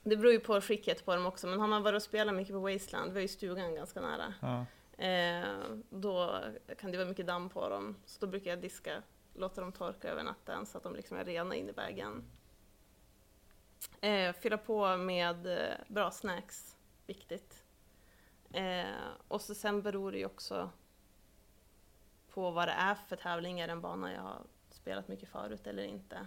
det 0.03 0.16
beror 0.16 0.32
ju 0.32 0.40
på 0.40 0.61
skicket 0.61 1.05
på 1.05 1.15
dem 1.15 1.27
också, 1.27 1.47
men 1.47 1.61
har 1.61 1.66
man 1.69 1.82
varit 1.82 1.97
och 1.97 2.03
spelat 2.03 2.35
mycket 2.35 2.55
på 2.55 2.61
Wasteland, 2.61 3.12
vi 3.12 3.16
har 3.19 3.23
ju 3.23 3.28
stugan 3.28 3.74
ganska 3.74 4.01
nära, 4.01 4.35
Ja. 4.40 4.66
eh, 5.07 5.44
då 5.90 6.40
kan 6.81 6.90
det 6.93 6.99
vara 6.99 7.09
mycket 7.09 7.27
damm 7.27 7.49
på 7.49 7.69
dem. 7.69 7.97
Så 8.07 8.20
då 8.20 8.27
brukar 8.27 8.51
jag 8.51 8.61
diska, 8.61 9.03
låta 9.35 9.61
dem 9.61 9.73
torka 9.73 10.09
över 10.09 10.23
natten 10.23 10.66
så 10.66 10.78
att 10.78 10.85
de 10.85 10.94
liksom 10.97 11.16
är 11.16 11.24
rena 11.24 11.55
in 11.55 11.69
i 11.69 11.73
bagen. 11.73 12.24
Eh, 14.01 14.32
fylla 14.32 14.59
på 14.59 14.97
med 14.97 15.66
bra 15.89 16.11
snacks, 16.11 16.77
viktigt. 17.07 17.61
Eh, 18.53 19.11
och 19.29 19.41
så 19.41 19.55
sen 19.55 19.83
beror 19.83 20.12
det 20.12 20.19
ju 20.19 20.27
också 20.27 20.70
på 22.29 22.51
vad 22.51 22.69
det 22.69 22.73
är 22.73 22.95
för 22.95 23.16
tävling, 23.16 23.61
är 23.61 23.66
det 23.66 23.73
en 23.73 23.81
bana 23.81 24.12
jag 24.12 24.23
har 24.23 24.43
spelat 24.70 25.09
mycket 25.09 25.29
förut 25.29 25.66
eller 25.66 25.83
inte. 25.83 26.27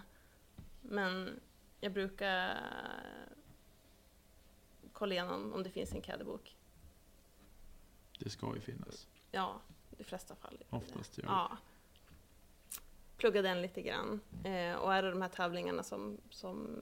Men 0.80 1.40
jag 1.80 1.92
brukar 1.92 2.60
kolla 4.92 5.14
igenom 5.14 5.52
om 5.52 5.62
det 5.62 5.70
finns 5.70 5.92
en 5.92 6.02
caddybok. 6.02 6.56
Det 8.18 8.30
ska 8.30 8.54
ju 8.54 8.60
finnas. 8.60 9.08
Ja, 9.30 9.60
i 9.90 9.94
de 9.98 10.04
flesta 10.04 10.34
fall. 10.34 10.64
Oftast 10.70 11.18
gör. 11.18 11.26
Ja. 11.26 11.56
Plugga 13.16 13.42
den 13.42 13.62
lite 13.62 13.82
grann. 13.82 14.20
Eh, 14.44 14.74
och 14.74 14.94
är 14.94 15.02
det 15.02 15.10
de 15.10 15.22
här 15.22 15.28
tävlingarna 15.28 15.82
som, 15.82 16.20
som 16.30 16.80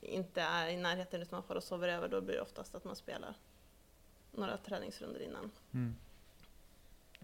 inte 0.00 0.40
är 0.40 0.68
i 0.68 0.76
närheten 0.76 1.22
utan 1.22 1.36
man 1.36 1.42
får 1.42 1.54
och 1.54 1.64
sover 1.64 1.88
över, 1.88 2.08
då 2.08 2.20
blir 2.20 2.34
det 2.34 2.42
oftast 2.42 2.74
att 2.74 2.84
man 2.84 2.96
spelar 2.96 3.36
några 4.36 4.56
träningsrunder 4.56 5.20
innan. 5.20 5.50
Mm. 5.72 5.94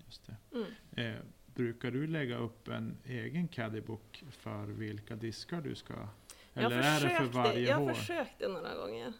Just 0.07 0.27
det. 0.27 0.37
Mm. 0.59 1.17
Eh, 1.17 1.23
brukar 1.47 1.91
du 1.91 2.07
lägga 2.07 2.37
upp 2.37 2.69
en 2.69 2.99
egen 3.05 3.49
caddybook 3.49 4.25
för 4.31 4.67
vilka 4.67 5.17
diskar 5.17 5.61
du 5.61 5.75
ska? 5.75 5.95
Jag 6.53 6.65
Eller 6.65 6.79
är 6.79 7.01
det 7.01 7.17
för 7.17 7.25
varje 7.25 7.69
Jag 7.69 7.77
har 7.77 7.95
försökt 7.95 8.39
det 8.39 8.49
några 8.49 8.75
gånger. 8.75 9.13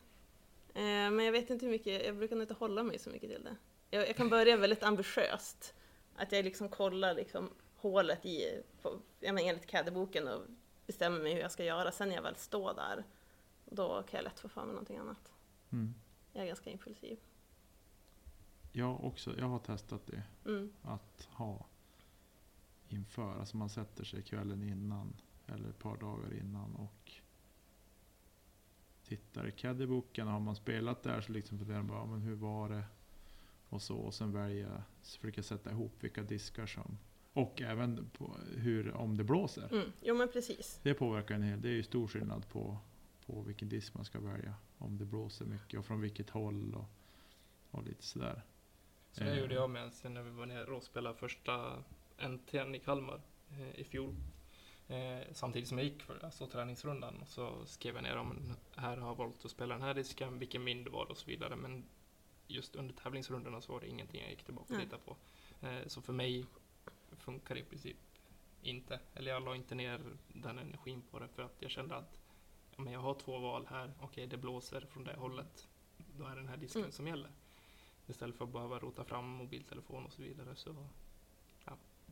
Eh, 0.75 1.11
men 1.11 1.21
jag 1.21 1.33
vet 1.33 1.51
inte 1.51 1.67
hur 1.67 1.73
mycket, 1.73 2.07
jag 2.07 2.17
brukar 2.17 2.37
nog 2.37 2.43
inte 2.43 2.55
hålla 2.55 2.83
mig 2.83 2.99
så 2.99 3.11
mycket 3.11 3.31
till 3.31 3.45
det. 3.45 3.57
Jag, 3.91 4.09
jag 4.09 4.17
kan 4.17 4.29
börja 4.29 4.57
väldigt 4.57 4.83
ambitiöst. 4.83 5.75
Att 6.17 6.33
jag 6.33 6.45
liksom 6.45 6.69
kollar 6.69 7.15
liksom 7.15 7.51
hålet 7.77 8.27
i, 8.27 8.63
på, 8.83 9.01
ja, 9.21 9.33
men 9.33 9.45
enligt 9.45 9.67
caddyboken 9.67 10.29
och 10.29 10.43
bestämmer 10.87 11.21
mig 11.21 11.35
hur 11.35 11.41
jag 11.41 11.53
ska 11.53 11.65
göra. 11.65 11.93
Sen 11.93 12.09
när 12.09 12.15
jag 12.15 12.23
väl 12.23 12.37
står 12.37 12.75
där, 12.75 13.05
då 13.65 14.03
kan 14.03 14.19
jag 14.19 14.25
lätt 14.25 14.41
få 14.41 14.49
för 14.49 14.61
mig 14.61 14.71
någonting 14.71 14.97
annat. 14.97 15.33
Mm. 15.73 15.95
Jag 16.33 16.43
är 16.43 16.47
ganska 16.47 16.71
impulsiv. 16.71 17.19
Jag 18.73 19.05
också. 19.05 19.39
Jag 19.39 19.49
har 19.49 19.59
testat 19.59 20.07
det. 20.07 20.23
Mm. 20.51 20.73
att 20.83 21.29
ha 21.31 21.67
inför. 22.89 23.39
Alltså 23.41 23.57
man 23.57 23.69
sätter 23.69 24.05
sig 24.05 24.23
kvällen 24.23 24.63
innan 24.63 25.17
eller 25.47 25.69
ett 25.69 25.79
par 25.79 25.97
dagar 25.97 26.35
innan 26.41 26.75
och 26.75 27.13
tittar 29.05 29.49
i 29.49 29.53
caddyboken. 29.53 30.29
Har 30.29 30.41
man 30.41 30.57
spelat 30.57 31.03
där 31.03 31.21
så 31.21 31.33
liksom 31.33 31.59
funderar 31.59 31.83
man 31.83 31.89
bara, 31.89 32.07
men 32.07 32.21
hur 32.21 32.35
var 32.35 32.69
det? 32.69 32.85
Och 33.69 33.83
så. 33.83 33.97
Och 33.97 34.15
sen 34.15 34.33
välja, 34.33 34.83
försöka 35.03 35.43
sätta 35.43 35.71
ihop 35.71 35.93
vilka 36.01 36.23
diskar 36.23 36.67
som 36.67 36.99
och 37.33 37.63
även 37.63 38.11
hur, 38.57 38.93
om 38.93 39.17
det 39.17 39.25
blåser. 39.25 39.69
Mm. 39.73 39.93
Jo 40.03 40.15
men 40.15 40.29
precis. 40.33 40.81
Det 40.83 40.95
påverkar 40.95 41.35
en 41.35 41.43
hel 41.43 41.61
Det 41.61 41.69
är 41.69 41.73
ju 41.73 41.83
stor 41.83 42.09
skillnad 42.09 42.49
på, 42.49 42.79
på 43.27 43.43
vilken 43.43 43.69
disk 43.69 43.95
man 43.95 44.05
ska 44.05 44.21
välja. 44.21 44.55
Om 44.79 44.99
det 44.99 45.05
blåser 45.05 45.45
mycket 45.45 45.79
och 45.81 45.87
från 45.87 46.01
vilket 46.01 46.31
håll 46.31 46.75
och, 46.75 46.85
och 47.71 47.85
lite 47.85 48.03
sådär. 48.03 48.43
Så 49.13 49.25
det 49.25 49.31
Eh. 49.31 49.39
gjorde 49.39 49.55
jag 49.55 49.71
med 49.71 49.93
sen 49.93 50.15
när 50.15 50.23
vi 50.23 50.31
var 50.31 50.47
nere 50.47 50.71
och 50.75 50.83
spelade 50.83 51.19
första 51.19 51.83
NT'n 52.19 52.75
i 52.77 52.79
Kalmar 52.79 53.21
eh, 53.51 53.81
i 53.81 53.85
fjol. 53.85 54.15
Eh, 54.89 55.21
samtidigt 55.33 55.69
som 55.69 55.79
jag 55.79 55.85
gick 55.87 56.03
för 56.03 56.25
alltså, 56.25 56.47
träningsrundan 56.47 57.17
och 57.21 57.29
så 57.29 57.67
skrev 57.67 57.95
jag 57.95 58.03
ner 58.05 58.17
om 58.17 58.55
här 58.77 58.97
har 58.97 59.09
jag 59.09 59.15
valt 59.17 59.45
att 59.45 59.51
spela 59.51 59.75
den 59.75 59.83
här 59.83 59.95
disken, 59.95 60.39
vilken 60.39 60.65
min 60.65 60.85
det 60.85 60.91
var 60.91 61.11
och 61.11 61.17
så 61.17 61.27
vidare. 61.27 61.57
Men 61.57 61.85
just 62.47 62.77
under 62.77 62.95
tävlingsrundorna 62.95 63.61
så 63.61 63.73
var 63.73 63.81
det 63.81 63.89
ingenting 63.89 64.21
jag 64.21 64.31
gick 64.31 64.45
tillbaka 64.45 64.75
och 64.75 64.81
tittade 64.81 65.03
på. 65.03 65.17
Eh, 65.67 65.87
så 65.87 66.03
för 66.03 66.13
mig 66.13 66.47
funkar 67.17 67.55
det 67.55 67.61
i 67.61 67.65
princip 67.65 67.97
inte. 68.63 69.01
Eller 69.15 69.31
jag 69.31 69.43
la 69.45 69.57
inte 69.57 69.75
ner 69.75 70.01
den 70.29 70.59
energin 70.59 71.03
på 71.11 71.19
det 71.19 71.29
för 71.29 71.43
att 71.43 71.57
jag 71.59 71.71
kände 71.71 71.97
att 71.97 72.19
ja, 72.77 72.83
men 72.83 72.93
jag 72.93 73.01
har 73.01 73.15
två 73.15 73.39
val 73.39 73.67
här. 73.71 73.93
Okej, 74.01 74.27
det 74.27 74.37
blåser 74.37 74.81
från 74.81 75.05
det 75.05 75.15
hållet. 75.17 75.69
Då 76.19 76.25
är 76.25 76.31
det 76.31 76.37
den 76.37 76.49
här 76.49 76.57
disken 76.57 76.83
Mm. 76.83 76.93
som 76.93 77.07
gäller. 77.07 77.31
Istället 78.07 78.37
för 78.37 78.45
att 78.45 78.53
behöva 78.53 78.79
rota 78.79 79.05
fram 79.05 79.29
mobiltelefon 79.29 80.07
och 80.07 80.13
så 80.13 80.23
vidare. 80.23 80.57
Så 80.57 80.87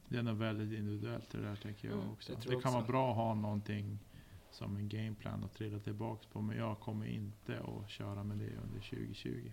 Det 0.08 0.18
är 0.18 0.22
nog 0.22 0.36
väldigt 0.36 0.78
individuellt 0.78 1.30
det 1.30 1.40
där 1.40 1.56
tänker 1.56 1.88
jag 1.88 1.98
Mm, 1.98 2.10
också. 2.12 2.32
det 2.34 2.40
Det, 2.50 2.62
kan 2.62 2.72
vara 2.72 2.82
också. 2.82 2.92
bra 2.92 3.10
att 3.10 3.16
ha 3.16 3.34
någonting 3.34 3.98
som 4.50 4.76
en 4.76 4.88
gameplan 4.88 5.44
att 5.44 5.54
trilla 5.54 5.78
tillbaks 5.78 6.26
på. 6.26 6.40
Men 6.40 6.56
jag 6.58 6.80
kommer 6.80 7.06
inte 7.06 7.60
att 7.60 7.90
köra 7.90 8.24
med 8.24 8.38
det 8.38 8.56
under 8.56 8.80
2020. 8.80 9.52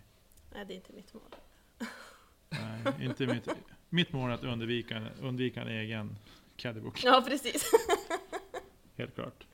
Nej, 0.53 0.65
det 0.65 0.73
är 0.73 0.76
inte 0.76 0.93
mitt 0.93 1.14
mål. 1.14 1.35
Nej, 2.49 3.05
inte 3.05 3.27
mitt, 3.27 3.47
mitt 3.89 4.14
mål 4.14 4.30
är 4.30 4.34
att 4.34 4.43
undvika, 4.43 5.09
undvika 5.22 5.61
en 5.61 5.68
egen 5.68 6.18
caddybook. 6.55 7.03
Ja, 7.03 7.23
precis. 7.27 7.72
Helt 8.95 9.15
klart. 9.15 9.47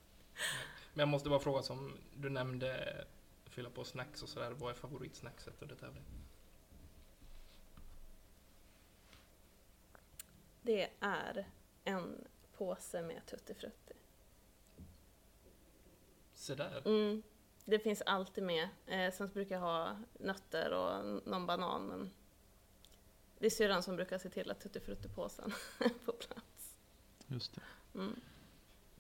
Men 0.93 0.99
jag 0.99 1.07
måste 1.10 1.30
bara 1.30 1.39
fråga 1.39 1.61
som 1.64 1.97
du 2.15 2.30
nämnde 2.30 2.97
fylla 3.45 3.69
på 3.69 3.84
snacks 3.84 4.23
och 4.23 4.30
sådär. 4.30 4.51
Vad 4.51 4.69
är 4.72 4.76
favoritsnackset 4.76 5.61
under 5.61 5.76
tävling? 5.76 6.03
Det 10.64 10.90
är 10.99 11.48
en 11.84 12.27
påse 12.57 13.02
med 13.02 13.26
Tutti 13.26 13.53
Frutti. 13.53 13.94
Se 16.34 16.56
där. 16.56 16.88
Mm. 16.88 17.23
Det 17.65 17.80
finns 17.80 18.02
alltid 18.02 18.44
med. 18.44 18.69
Eh, 18.85 19.14
sen 19.14 19.27
brukar 19.27 19.56
jag 19.56 19.61
ha 19.61 19.98
nötter 20.19 20.72
och 20.72 21.06
någon 21.26 21.45
banan. 21.45 21.88
Men 21.88 22.11
det 23.40 23.45
är 23.45 23.49
syrran 23.49 23.84
som 23.84 23.95
brukar 23.95 24.18
se 24.18 24.30
till 24.30 24.52
att 24.52 24.60
Tutti 24.60 24.80
Frutti-påsen 24.80 25.53
är 25.80 25.90
på 26.06 26.11
plats. 26.11 26.76
Just 27.27 27.56
det. 27.56 27.61
Mm. 27.99 28.22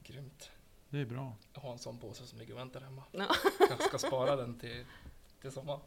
Grymt. 0.03 0.51
Det 0.89 0.97
är 0.99 1.05
bra. 1.05 1.35
Jag 1.53 1.61
har 1.61 1.71
en 1.71 1.79
sån 1.79 1.99
påse 1.99 2.27
som 2.27 2.39
ligger 2.39 2.53
och 2.53 2.59
väntar 2.59 2.81
hemma. 2.81 3.03
Ja. 3.11 3.27
Kanske 3.67 3.83
ska 3.87 3.97
spara 3.97 4.35
den 4.35 4.59
till, 4.59 4.85
till 5.41 5.51
sommaren. 5.51 5.81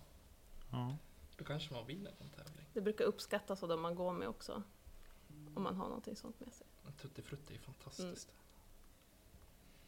Ja. 0.72 0.96
Då 1.36 1.44
kanske 1.44 1.74
man 1.74 1.86
vinner 1.86 2.12
en 2.20 2.30
tävling. 2.30 2.66
Det 2.72 2.80
brukar 2.80 3.04
uppskattas 3.04 3.62
av 3.62 3.68
de 3.68 3.80
man 3.80 3.94
går 3.94 4.12
med 4.12 4.28
också. 4.28 4.62
Om 5.56 5.62
man 5.62 5.76
har 5.76 5.84
någonting 5.84 6.16
sånt 6.16 6.40
med 6.40 6.54
sig. 6.54 6.66
Tutti 6.96 7.22
Frutti 7.22 7.54
är 7.54 7.58
fantastiskt. 7.58 8.32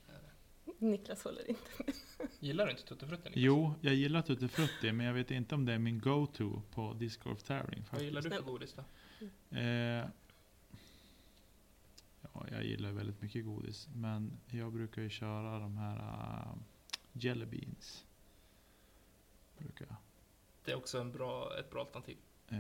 Mm. 0.09 0.91
Niklas 0.91 1.25
håller 1.25 1.49
inte. 1.49 1.71
Gillar 2.41 2.65
du 2.67 2.71
inte 2.71 2.83
Tutti 2.83 3.07
Frutti? 3.07 3.23
Niklas? 3.29 3.43
Jo, 3.43 3.75
jag 3.81 3.95
gillar 3.95 4.23
Tutti 4.23 4.49
Frutti, 4.49 4.93
men 4.93 5.07
jag 5.07 5.15
vet 5.15 5.31
inte 5.31 5.55
om 5.55 5.65
det 5.65 5.73
är 5.73 5.79
min 5.79 6.01
go-to 6.01 6.63
på 6.71 6.93
discgolf 6.93 7.43
tävling 7.43 7.85
Vad 7.91 8.03
gillar 8.03 8.23
du 8.23 8.31
för 8.31 8.43
godis 8.43 8.75
då? 8.75 8.85
Eh, 9.57 10.07
ja, 12.23 12.47
jag 12.51 12.65
gillar 12.65 12.93
väldigt 12.93 13.23
mycket 13.23 13.45
godis, 13.45 13.89
men 13.95 14.41
jag 14.47 14.73
brukar 14.73 15.03
ju 15.03 15.09
köra 15.09 15.59
de 15.59 15.77
här 15.77 15.97
uh, 15.97 16.55
jelly 17.13 17.47
beans. 17.47 18.05
Brukar 19.59 19.87
jag. 19.89 19.97
Det 20.65 20.73
är 20.73 20.77
också 20.77 21.01
en 21.01 21.13
bra, 21.13 21.59
ett 21.59 21.71
bra 21.71 21.81
alternativ. 21.81 22.19
Eh, 22.49 22.59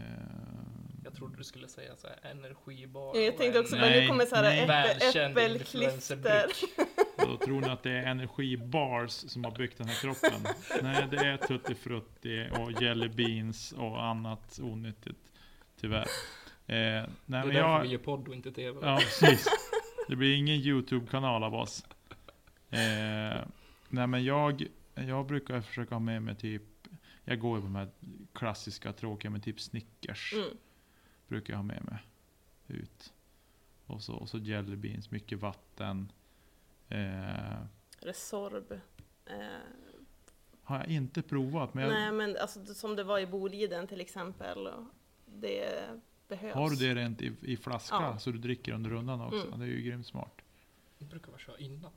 Jag 1.08 1.16
trodde 1.16 1.36
du 1.36 1.44
skulle 1.44 1.68
säga 1.68 1.96
så 1.96 2.06
här 2.06 2.30
energibar. 2.30 3.16
Jag 3.16 3.36
tänkte 3.36 3.58
en- 3.58 3.64
också, 3.64 3.76
Nej, 3.76 3.90
men 3.90 4.00
nu 4.02 4.08
kommer 4.08 4.26
så 4.26 4.36
här 4.36 4.64
äppelklister. 5.30 6.46
Då 7.18 7.36
tror 7.36 7.60
ni 7.60 7.68
att 7.68 7.82
det 7.82 7.90
är 7.90 8.02
energibars 8.06 9.10
som 9.10 9.44
har 9.44 9.50
byggt 9.50 9.78
den 9.78 9.86
här 9.88 9.94
kroppen? 9.94 10.40
Nej, 10.82 11.08
det 11.10 11.16
är 11.16 11.36
Tutti 11.36 11.74
Frutti 11.74 12.48
och 12.58 12.82
jelly 12.82 13.08
beans 13.08 13.72
och 13.72 14.04
annat 14.04 14.58
onyttigt. 14.62 15.18
Tyvärr. 15.80 16.06
Eh, 16.66 16.76
nej, 16.76 17.06
Det 17.06 17.08
men 17.26 17.34
är 17.34 17.44
därför 17.46 17.58
jag, 17.58 17.82
vi 17.82 17.88
gör 17.88 17.98
podd 17.98 18.28
och 18.28 18.34
inte 18.34 18.52
TV. 18.52 18.78
Ja, 18.82 18.96
precis. 18.96 19.46
Det 20.08 20.16
blir 20.16 20.34
ingen 20.36 20.54
YouTube-kanal 20.56 21.44
av 21.44 21.54
oss. 21.54 21.84
Eh, 22.70 23.42
nej, 23.88 24.06
men 24.06 24.24
jag, 24.24 24.66
jag 24.94 25.26
brukar 25.26 25.60
försöka 25.60 25.94
ha 25.94 26.00
med 26.00 26.22
mig 26.22 26.34
typ, 26.34 26.62
jag 27.24 27.38
går 27.40 27.56
ju 27.56 27.60
på 27.62 27.66
de 27.66 27.76
här 27.76 27.88
klassiska 28.32 28.92
tråkiga 28.92 29.30
med 29.30 29.42
typ 29.44 29.60
Snickers. 29.60 30.32
Mm. 30.32 30.48
Brukar 31.28 31.52
jag 31.52 31.58
ha 31.58 31.64
med 31.64 31.84
mig 31.84 31.98
ut. 32.66 33.12
Och 33.86 34.02
så, 34.02 34.14
och 34.14 34.28
så 34.28 34.38
jelly 34.38 34.76
beans, 34.76 35.10
mycket 35.10 35.38
vatten. 35.38 36.12
Eh, 36.88 37.62
Resorb. 38.00 38.72
Eh, 39.26 39.36
har 40.62 40.78
jag 40.78 40.86
inte 40.86 41.22
provat, 41.22 41.74
men 41.74 41.84
jag, 41.84 41.92
nej, 41.92 42.12
men 42.12 42.36
alltså, 42.36 42.74
som 42.74 42.96
det 42.96 43.04
var 43.04 43.18
i 43.18 43.26
Boliden 43.26 43.86
till 43.86 44.00
exempel. 44.00 44.68
Det 45.26 45.90
behövs. 46.28 46.54
har 46.54 46.70
du 46.70 46.76
det 46.76 46.94
rent 46.94 47.22
i, 47.22 47.32
i 47.42 47.56
flaska 47.56 47.96
Ja. 47.96 48.18
så 48.18 48.30
du 48.30 48.38
dricker 48.38 48.72
under 48.72 48.90
rundan 48.90 49.20
också? 49.20 49.46
Mm. 49.46 49.58
Det 49.58 49.64
är 49.64 49.68
ju 49.68 49.82
grymt 49.82 50.06
smart. 50.06 50.40
Det 50.98 51.04
brukar 51.04 51.28
vara 51.28 51.38
köra 51.40 51.58
innan. 51.58 51.90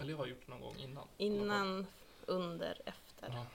Eller 0.00 0.10
jag 0.10 0.18
har 0.18 0.26
gjort 0.26 0.42
det 0.46 0.52
någon 0.52 0.60
gång 0.60 0.76
innan. 0.76 1.08
Innan, 1.16 1.86
under, 2.26 2.80
efter. 2.86 3.28
Ja. 3.28 3.46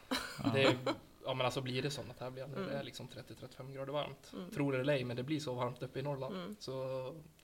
Ja. 0.43 0.51
Det 0.53 0.63
är, 0.63 0.77
ja 1.25 1.33
men 1.33 1.45
alltså 1.45 1.61
blir 1.61 1.81
det 1.81 1.89
sådana 1.91 2.13
tävlingar 2.13 2.47
när 2.47 2.57
Mm. 2.57 2.69
det 2.69 2.75
är 2.77 2.83
liksom 2.83 3.07
30-35 3.07 3.73
grader 3.73 3.93
varmt. 3.93 4.31
Mm. 4.33 4.49
Tror 4.51 4.71
det 4.73 4.79
eller 4.79 4.93
ej, 4.93 5.03
men 5.03 5.15
det 5.17 5.23
blir 5.23 5.39
så 5.39 5.53
varmt 5.53 5.81
uppe 5.83 5.99
i 5.99 6.01
Norrland. 6.01 6.35
Mm. 6.35 6.55
Så 6.59 6.73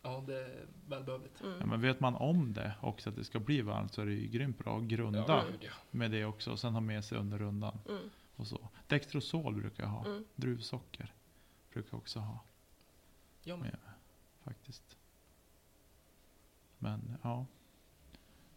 ja, 0.02 0.24
det 0.28 0.40
är 0.40 0.66
välbehövligt. 0.88 1.42
Mm. 1.42 1.60
Ja, 1.60 1.66
men 1.66 1.82
vet 1.82 2.00
man 2.00 2.16
om 2.16 2.54
det 2.54 2.74
också, 2.82 3.10
att 3.10 3.16
det 3.16 3.24
ska 3.24 3.40
bli 3.40 3.62
varmt, 3.62 3.94
så 3.94 4.02
är 4.02 4.06
det 4.06 4.14
ju 4.14 4.28
grymt 4.28 4.58
bra 4.58 4.78
att 4.78 4.84
grunda. 4.84 5.26
Ja, 5.28 5.44
ja. 5.60 5.72
med 5.92 6.12
det 6.12 6.26
också 6.26 6.52
och 6.52 6.60
sen 6.60 6.74
ha 6.74 6.82
med 6.82 7.06
sig 7.06 7.18
under 7.18 7.38
rundan 7.38 7.80
Mm. 7.90 8.10
och 8.36 8.48
så. 8.48 8.70
Dextrosol 8.88 9.56
brukar 9.56 9.84
jag 9.84 9.90
ha. 9.90 10.06
Mm. 10.06 10.26
Druvsocker 10.36 11.14
brukar 11.74 11.90
jag 11.92 11.98
också 12.00 12.20
ha 12.20 12.40
Ja, 13.44 13.56
men, 13.58 13.66
med 13.66 13.78
faktiskt. 14.44 14.98
Men 16.78 17.18
ja. 17.24 17.46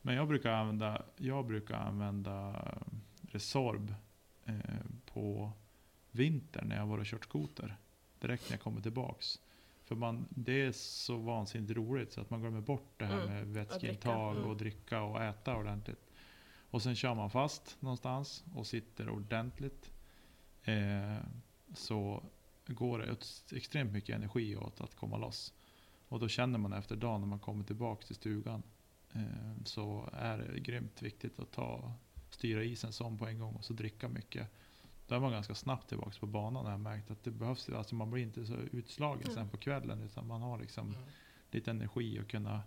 Men 0.03 0.15
jag 0.15 0.29
brukar 0.29 0.53
använda, 0.53 1.03
jag 1.17 1.47
brukar 1.47 1.75
använda 1.75 2.49
eh, 2.51 2.83
Resorb 3.33 3.95
eh, 4.45 4.55
på 5.13 5.53
vintern 6.11 6.69
när 6.69 6.77
jag 6.77 6.87
var 6.87 6.99
och 6.99 7.07
kört 7.07 7.25
skoter. 7.25 7.77
Direkt 8.21 8.49
när 8.49 8.57
jag 8.57 8.61
kommer 8.61 8.81
tillbaks. 8.81 9.41
För 9.85 9.95
man, 9.95 10.27
det 10.31 10.63
är 10.63 10.73
så 10.73 11.17
vansinnigt 11.17 11.71
roligt 11.73 12.13
så 12.13 12.21
att 12.21 12.31
man 12.31 12.41
glömmer 12.41 12.61
bort 12.61 12.93
det 12.97 13.05
här 13.05 13.23
Mm. 13.23 13.35
med 13.35 13.47
vätskeintag 13.47 14.37
mm. 14.37 14.49
och 14.49 14.57
dricka 14.57 15.03
och 15.03 15.23
äta 15.23 15.57
ordentligt. 15.57 16.11
Och 16.71 16.83
sen 16.83 16.97
kör 16.97 17.15
man 17.15 17.31
fast 17.31 17.77
någonstans 17.81 18.45
och 18.55 18.67
sitter 18.67 19.09
ordentligt. 19.09 19.91
Eh, 20.65 21.17
så 21.75 22.23
går 22.67 22.99
det 22.99 23.57
extremt 23.57 23.93
mycket 23.93 24.17
energi 24.17 24.57
åt 24.57 24.81
att 24.81 24.95
komma 24.95 25.17
loss. 25.17 25.55
Och 26.09 26.21
då 26.21 26.29
känner 26.29 26.59
man 26.59 26.73
efter 26.73 26.97
dagen 26.97 27.21
när 27.21 27.29
man 27.29 27.39
kommer 27.39 27.65
tillbaka 27.65 28.07
till 28.07 28.17
stugan. 28.17 28.63
Eh, 29.13 29.65
så 29.65 30.09
är 30.13 30.39
det 30.39 30.61
grymt 30.61 31.03
viktigt 31.03 31.39
att 31.39 31.53
ta, 31.53 31.93
styra 32.31 32.65
isen 32.65 32.93
som 32.93 33.19
på 33.19 33.27
en 33.27 33.39
gång 33.39 33.55
och 33.55 33.65
så 33.65 33.73
dricka 33.73 34.09
mycket. 34.09 34.49
Då 35.11 35.17
är 35.17 35.21
man 35.21 35.33
ganska 35.33 35.55
snabbt 35.55 35.89
tillbaka 35.89 36.13
på 36.21 36.27
banan 36.27 36.65
har 36.65 36.73
jag 36.73 36.81
märkt 36.81 37.11
att 37.11 37.25
det 37.25 37.31
behövs, 37.31 37.69
alltså 37.69 37.95
man 37.95 38.11
blir 38.11 38.23
inte 38.23 38.47
så 38.47 38.55
utslagen 38.55 39.23
Mm. 39.23 39.35
sen 39.35 39.49
på 39.49 39.57
kvällen 39.57 40.03
utan 40.03 40.27
man 40.27 40.43
har 40.43 40.59
liksom 40.59 40.89
mm. 40.89 41.01
lite 41.51 41.71
energi 41.71 42.19
att 42.19 42.29
kunna 42.29 42.63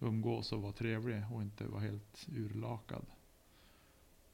umgås 0.00 0.52
och 0.52 0.62
vara 0.62 0.72
trevlig 0.72 1.22
och 1.32 1.42
inte 1.42 1.64
vara 1.66 1.80
helt 1.80 2.26
urlakad. 2.36 3.06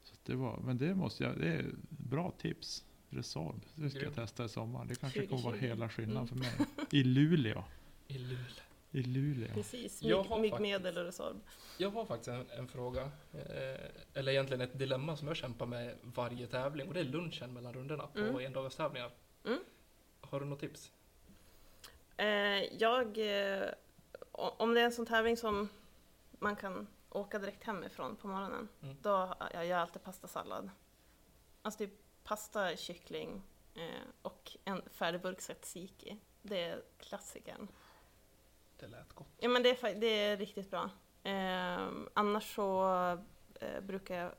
Så 0.02 0.14
det 0.24 0.34
var, 0.34 0.58
men 0.64 0.78
det 0.78 0.94
måste 0.94 1.24
jag, 1.24 1.38
det 1.38 1.48
är 1.54 1.66
bra 1.88 2.30
tips. 2.38 2.84
Resolve, 3.12 3.60
det 3.74 3.90
ska 3.90 4.00
jag 4.02 4.14
testa 4.14 4.44
i 4.44 4.48
sommar. 4.48 4.84
Det 4.84 4.94
kanske 4.94 5.26
kommer 5.26 5.42
vara 5.42 5.52
2020. 5.52 5.66
hela 5.66 5.88
skillnaden 5.88 6.28
Mm. 6.28 6.28
för 6.28 6.36
mig. 6.36 6.66
I 6.90 7.04
Luleå. 7.04 7.64
I 8.08 8.18
Luleå. 8.18 8.44
I 8.92 9.02
Luleå. 9.02 9.54
Precis, 9.54 10.02
Jag 10.02 10.40
myggmedel 10.40 10.98
och 10.98 11.04
Resorb. 11.04 11.40
Jag 11.78 11.90
har 11.90 12.04
faktiskt 12.04 12.28
en, 12.28 12.50
en 12.50 12.68
fråga, 12.68 13.02
eh, 13.32 13.80
eller 14.14 14.32
egentligen 14.32 14.60
ett 14.60 14.78
dilemma 14.78 15.16
som 15.16 15.28
jag 15.28 15.36
kämpar 15.36 15.66
med 15.66 15.96
varje 16.02 16.46
tävling 16.46 16.88
och 16.88 16.94
det 16.94 17.00
är 17.00 17.04
lunchen 17.04 17.52
mellan 17.52 17.72
rundorna 17.74 18.06
på 18.06 18.18
Mm. 18.18 18.36
endagstävlingar. 18.46 19.10
Mm. 19.44 19.58
Har 20.20 20.40
du 20.40 20.46
något 20.46 20.60
tips? 20.60 20.92
Eh, 22.16 22.26
jag, 22.82 23.06
eh, 23.18 23.68
om 24.32 24.74
det 24.74 24.80
är 24.80 24.84
en 24.84 24.92
sån 24.92 25.06
tävling 25.06 25.36
som 25.36 25.68
man 26.38 26.56
kan 26.56 26.86
åka 27.10 27.38
direkt 27.38 27.64
hemifrån 27.64 28.16
på 28.16 28.28
morgonen, 28.28 28.68
Mm. 28.82 28.96
då 29.02 29.34
jag 29.54 29.66
gör 29.66 29.78
alltid 29.78 30.02
pastasallad. 30.02 30.70
Alltså 31.62 31.78
typ 31.78 31.92
pasta, 32.24 32.76
kyckling 32.76 33.42
eh, 33.74 34.08
och 34.22 34.56
en 34.64 34.82
färdig 34.90 35.20
burk 35.20 35.38
tzatziki. 35.38 36.16
Det 36.42 36.60
är 36.64 36.82
klassikern. 36.98 37.68
Det 38.80 38.88
lät 38.88 39.12
gott. 39.12 39.28
Ja 39.38 39.48
men 39.48 39.62
det 39.62 39.82
är, 39.82 39.94
det 39.94 40.06
är 40.06 40.36
riktigt 40.36 40.70
bra. 40.70 40.90
Eh, 41.22 41.88
annars 42.14 42.54
så 42.54 42.92
eh, 43.60 43.80
brukar 43.80 44.14
jag, 44.14 44.32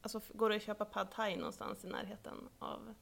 alltså 0.00 0.20
går 0.32 0.50
det 0.50 0.56
att 0.56 0.62
köpa 0.62 0.84
pad 0.84 1.10
thai 1.10 1.36
någonstans 1.36 1.84
i 1.84 1.88
närheten 1.88 2.48
av, 2.58 2.94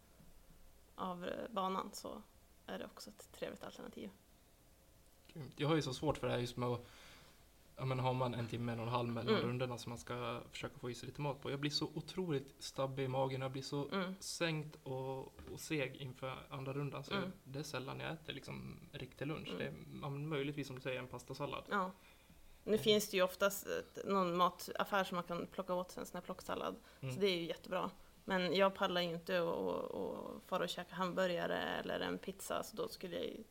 av 0.95 1.25
eh, 1.25 1.49
banan 1.51 1.91
så 1.93 2.23
är 2.67 2.79
det 2.79 2.85
också 2.85 3.11
ett 3.11 3.33
trevligt 3.33 3.65
alternativ. 3.65 4.11
Jag 5.57 5.69
har 5.69 5.75
ju 5.75 5.83
så 5.83 5.95
svårt 5.95 6.17
för 6.17 6.27
det 6.27 6.33
här 6.33 6.41
just 6.41 6.57
med 6.57 6.69
att 6.69 6.87
Ja 7.77 7.85
men 7.85 7.99
har 7.99 8.13
man 8.15 8.35
en 8.35 8.47
timme, 8.49 8.73
en 8.73 8.79
och 8.81 8.87
en 8.87 8.93
halv 8.93 9.09
mellan 9.09 9.35
Mm. 9.35 9.47
rundorna 9.49 9.79
som 9.79 9.91
man 9.91 9.99
ska 9.99 10.41
försöka 10.51 10.79
få 10.79 10.91
i 10.91 10.95
sig 10.95 11.07
lite 11.07 11.21
mat 11.21 11.41
på. 11.41 11.51
Jag 11.51 11.61
blir 11.61 11.71
så 11.71 11.91
otroligt 11.95 12.55
stabbig 12.59 13.05
i 13.05 13.09
magen, 13.09 13.41
jag 13.41 13.53
blir 13.53 13.63
så 13.63 13.89
Mm. 13.89 14.15
sänkt 14.21 14.77
och, 14.83 15.19
och 15.53 15.61
seg 15.61 15.97
inför 15.97 16.47
andra 16.51 16.73
rundan. 16.73 17.05
Så 17.05 17.15
Mm. 17.15 17.33
det 17.45 17.59
är 17.59 17.63
sällan 17.63 18.01
jag 18.01 18.13
äter 18.13 18.33
liksom 18.33 18.79
riktig 18.93 19.27
lunch. 19.27 19.49
Mm. 19.49 19.59
Det 19.59 19.65
är 19.65 19.75
ja, 20.03 20.09
möjligtvis 20.11 20.67
som 20.67 20.77
du 20.77 20.83
säger 20.83 20.99
en 20.99 21.09
pastasallad. 21.09 21.65
Ja. 21.71 21.91
Nu 22.65 22.79
finns 22.79 23.11
det 23.11 23.17
ju 23.17 23.23
oftast 23.23 23.67
någon 24.05 24.37
mataffär 24.37 25.05
som 25.05 25.15
man 25.15 25.25
kan 25.25 25.47
plocka 25.47 25.75
åt 25.75 25.91
sig 25.91 26.01
en 26.01 26.07
sån 26.07 26.17
här 26.17 26.23
plocksallad. 26.23 26.77
Mm. 27.01 27.15
Så 27.15 27.21
det 27.21 27.27
är 27.27 27.37
ju 27.37 27.47
jättebra. 27.47 27.91
Men 28.25 28.55
jag 28.55 28.75
pallar 28.75 29.01
ju 29.01 29.11
inte 29.11 29.39
att 29.39 30.43
fara 30.47 30.63
och 30.63 30.69
käka 30.69 30.95
hamburgare 30.95 31.57
eller 31.59 32.01
en 32.01 32.19
pizza, 32.19 32.63
så 32.63 32.77
då 32.77 32.89
skulle 32.89 33.17
jag 33.17 33.25
ju, 33.25 33.45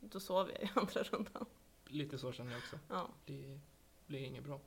då 0.00 0.20
sover 0.20 0.52
jag 0.52 0.62
i 0.62 0.70
andra 0.74 1.02
rundan. 1.02 1.46
Lite 1.90 2.18
så 2.18 2.32
känner 2.32 2.50
jag 2.52 2.58
också. 2.58 2.78
Ja. 2.88 3.08
Det 3.26 3.60
blir 4.06 4.20
inget 4.20 4.44
bra. 4.44 4.60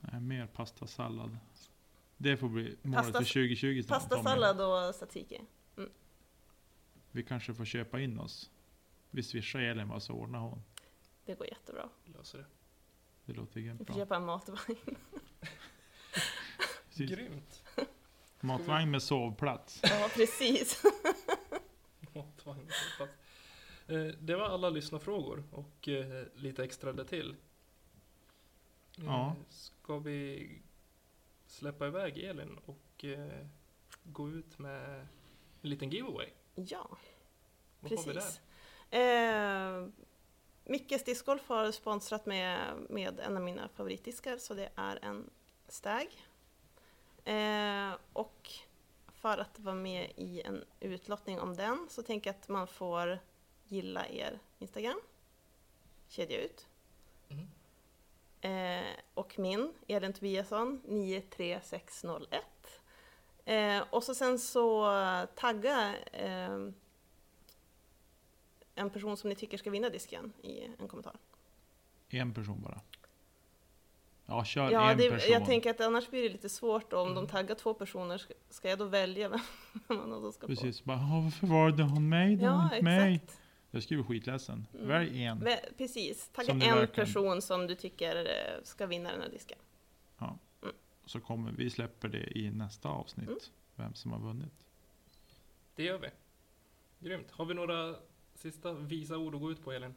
Nej, 0.00 0.20
mer 0.20 0.46
pastasallad. 0.46 1.38
Det 2.16 2.36
får 2.36 2.48
bli 2.48 2.76
målet 2.82 3.04
Pasta- 3.04 3.18
för 3.18 3.24
2020 3.24 3.82
snart, 3.82 4.00
Tommy. 4.08 4.10
Pastasallad 4.22 4.60
och 4.88 4.94
tzatziki. 4.94 5.40
Vi 7.10 7.22
kanske 7.22 7.54
får 7.54 7.64
köpa 7.64 8.00
in 8.00 8.18
oss. 8.18 8.50
Vi 9.10 9.22
swishar 9.22 9.60
Elin 9.60 9.88
vad 9.88 10.02
så 10.02 10.12
ordnar 10.12 10.38
hon. 10.38 10.62
Det 11.24 11.34
går 11.38 11.46
jättebra. 11.46 11.88
Löser 12.04 12.38
det. 12.38 12.44
Det 13.24 13.32
låter 13.32 13.54
Vi 13.54 13.62
grymt 13.62 13.78
får 13.78 13.84
bra. 13.84 13.94
köpa 13.94 14.16
en 14.16 14.24
matvagn. 14.24 14.76
Grymt! 16.94 17.62
Matvagn 18.40 18.90
med 18.90 19.02
sovplats. 19.02 19.80
Ja, 19.82 20.10
precis. 20.14 20.82
Matvagn 22.14 22.66
på 22.66 22.96
plats. 22.96 23.12
Eh, 23.86 24.06
Det 24.20 24.36
var 24.36 24.44
alla 24.44 24.70
lyssnarfrågor 24.70 25.44
och 25.52 25.88
eh, 25.88 26.24
lite 26.34 26.64
extra 26.64 26.92
där 26.92 27.04
till. 27.04 27.30
Eh, 28.98 29.04
Ja. 29.04 29.36
Ska 29.48 29.98
vi 29.98 30.48
släppa 31.46 31.86
iväg 31.86 32.18
Elin 32.18 32.58
och 32.64 33.04
gå 34.04 34.30
ut 34.30 34.58
med 34.58 35.00
en 35.62 35.70
liten 35.70 35.90
giveaway? 35.90 36.28
Ja, 36.54 36.96
Vad 37.80 37.90
precis. 37.90 38.40
Eh, 38.90 39.86
Mickes 40.64 41.04
discgolf 41.04 41.48
har 41.48 41.72
sponsrat 41.72 42.26
med, 42.26 42.58
med 42.90 43.20
en 43.20 43.36
av 43.36 43.42
mina 43.42 43.68
favoritdiskar, 43.68 44.38
så 44.38 44.54
det 44.54 44.70
är 44.74 44.98
en 45.04 45.30
Stag. 45.68 46.06
Eh, 47.24 47.92
och 48.12 48.50
för 49.12 49.38
att 49.38 49.58
vara 49.58 49.74
med 49.74 50.12
i 50.16 50.40
en 50.42 50.64
utlottning 50.80 51.40
om 51.40 51.56
den 51.56 51.86
så 51.90 52.02
tänker 52.02 52.30
jag 52.30 52.36
att 52.40 52.48
man 52.48 52.66
får 52.66 53.18
gilla 53.68 54.06
er 54.08 54.38
Instagram, 54.58 55.00
kedja 56.08 56.44
ut. 56.44 56.66
Mhm. 57.28 57.48
Eh, 58.40 58.84
och 59.14 59.38
min, 59.38 59.72
Elin 59.88 60.12
Tobiasson, 60.12 60.80
93601. 60.84 62.40
Eh, 63.44 63.82
och 63.90 64.02
så 64.04 64.14
sen 64.14 64.38
så 64.38 64.86
tagga 65.34 65.94
eh, 66.12 66.58
en 68.74 68.90
person 68.90 69.16
som 69.16 69.28
ni 69.30 69.36
tycker 69.36 69.58
ska 69.58 69.70
vinna 69.70 69.88
disken 69.88 70.32
i 70.42 70.64
en 70.78 70.88
kommentar. 70.88 71.16
En 72.08 72.34
person 72.34 72.62
bara. 72.62 72.80
Ja, 74.26 74.44
kör 74.44 74.70
Ja, 74.70 74.90
en 74.90 74.98
det, 74.98 75.10
person. 75.10 75.32
jag 75.32 75.46
tänker 75.46 75.70
att 75.70 75.80
annars 75.80 76.08
blir 76.10 76.22
det 76.22 76.28
lite 76.28 76.48
svårt 76.48 76.92
om 76.92 77.00
Mm. 77.10 77.14
de 77.14 77.26
taggar 77.26 77.54
två 77.54 77.74
personer. 77.74 78.18
Ska, 78.18 78.34
ska 78.50 78.68
jag 78.68 78.78
då 78.78 78.84
välja 78.84 79.28
vem 79.28 79.40
man 79.98 80.10
då 80.10 80.32
ska 80.32 80.46
Precis, 80.46 80.84
bara 80.84 80.96
"Åh, 80.96 81.24
varför 81.24 81.46
valde 81.46 81.82
hon 81.82 82.08
mig? 82.08 82.34
Ja, 82.42 82.64
inte 82.64 82.82
mig? 82.84 83.20
Jag 83.74 83.82
skulle 83.82 84.02
bli 84.02 84.14
skitledsen. 84.18 84.66
Mm. 84.74 84.88
Välj 84.88 85.24
en. 85.24 85.38
Vä- 85.46 85.76
Precis, 85.78 86.28
tagga 86.28 86.52
en 86.52 86.58
verkligen- 86.58 86.86
person 86.88 87.42
som 87.42 87.66
du 87.66 87.74
tycker 87.74 88.16
eh, 88.26 88.62
ska 88.64 88.86
vinna 88.86 89.10
den 89.12 89.20
här 89.22 89.28
disken. 89.28 89.58
Så 91.06 91.20
kommer 91.20 91.52
vi 91.52 91.70
släpper 91.70 92.08
det 92.08 92.38
i 92.38 92.50
nästa 92.50 92.88
avsnitt. 92.88 93.28
Mm. 93.28 93.38
Vem 93.76 93.94
som 93.94 94.12
har 94.12 94.18
vunnit. 94.18 94.52
Det 95.74 95.82
gör 95.82 95.98
vi. 95.98 96.08
Grymt. 97.08 97.30
Har 97.30 97.44
vi 97.44 97.54
några 97.54 97.96
sista 98.34 98.72
visa 98.72 99.16
ord 99.18 99.34
att 99.34 99.40
gå 99.40 99.50
ut 99.50 99.64
på 99.64 99.72
Elin? 99.72 99.94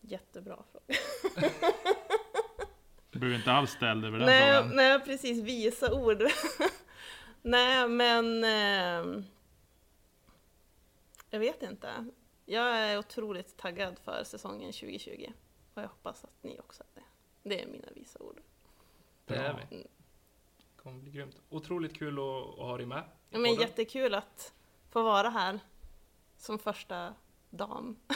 Jättebra 0.00 0.58
fråga. 0.72 0.98
Du 3.10 3.18
behöver 3.18 3.38
inte 3.38 3.52
alls 3.52 3.70
ställa 3.70 3.94
dig 4.00 4.08
över 4.08 4.18
den 4.18 4.26
Nej, 4.26 4.54
frågan. 4.62 4.76
nej, 4.76 5.00
precis, 5.00 5.42
visa 5.44 5.92
ord. 5.94 6.22
nej, 7.46 7.88
men... 7.88 8.44
Eh, 8.44 9.24
jag 11.30 11.40
vet 11.40 11.62
inte. 11.62 12.06
Jag 12.44 12.66
är 12.66 12.98
otroligt 12.98 13.56
taggad 13.56 13.98
för 13.98 14.24
säsongen 14.24 14.72
2020. 14.72 15.32
Och 15.74 15.82
jag 15.82 15.88
hoppas 15.88 16.24
att 16.24 16.42
ni 16.42 16.58
också 16.60 16.82
är 16.82 17.00
det. 17.00 17.06
Det 17.48 17.62
är 17.62 17.66
mina 17.66 17.88
visa 17.94 18.18
ord. 18.18 18.40
Det 19.24 19.34
är 19.34 19.66
vi. 19.70 19.76
Det 19.76 19.86
kommer 20.82 21.00
bli 21.00 21.10
grymt. 21.10 21.36
Otroligt 21.48 21.98
kul 21.98 22.18
att, 22.18 22.24
att 22.24 22.66
ha 22.66 22.76
dig 22.76 22.86
med. 22.86 23.04
Ja, 23.30 23.38
men 23.38 23.54
jättekul 23.54 24.14
att 24.14 24.54
få 24.90 25.02
vara 25.02 25.30
här 25.30 25.60
som 26.36 26.58
första 26.58 27.14
dam. 27.50 27.96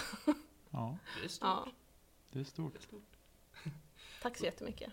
Ja, 0.73 0.99
Det 1.19 1.25
är 1.25 1.29
stort. 1.29 1.49
Ja, 1.49 1.67
det 2.31 2.41
är 2.41 2.45
stort. 2.45 2.73
Det 2.73 2.79
är 2.79 2.83
stort. 2.83 3.17
tack 4.23 4.37
så 4.37 4.45
jättemycket. 4.45 4.93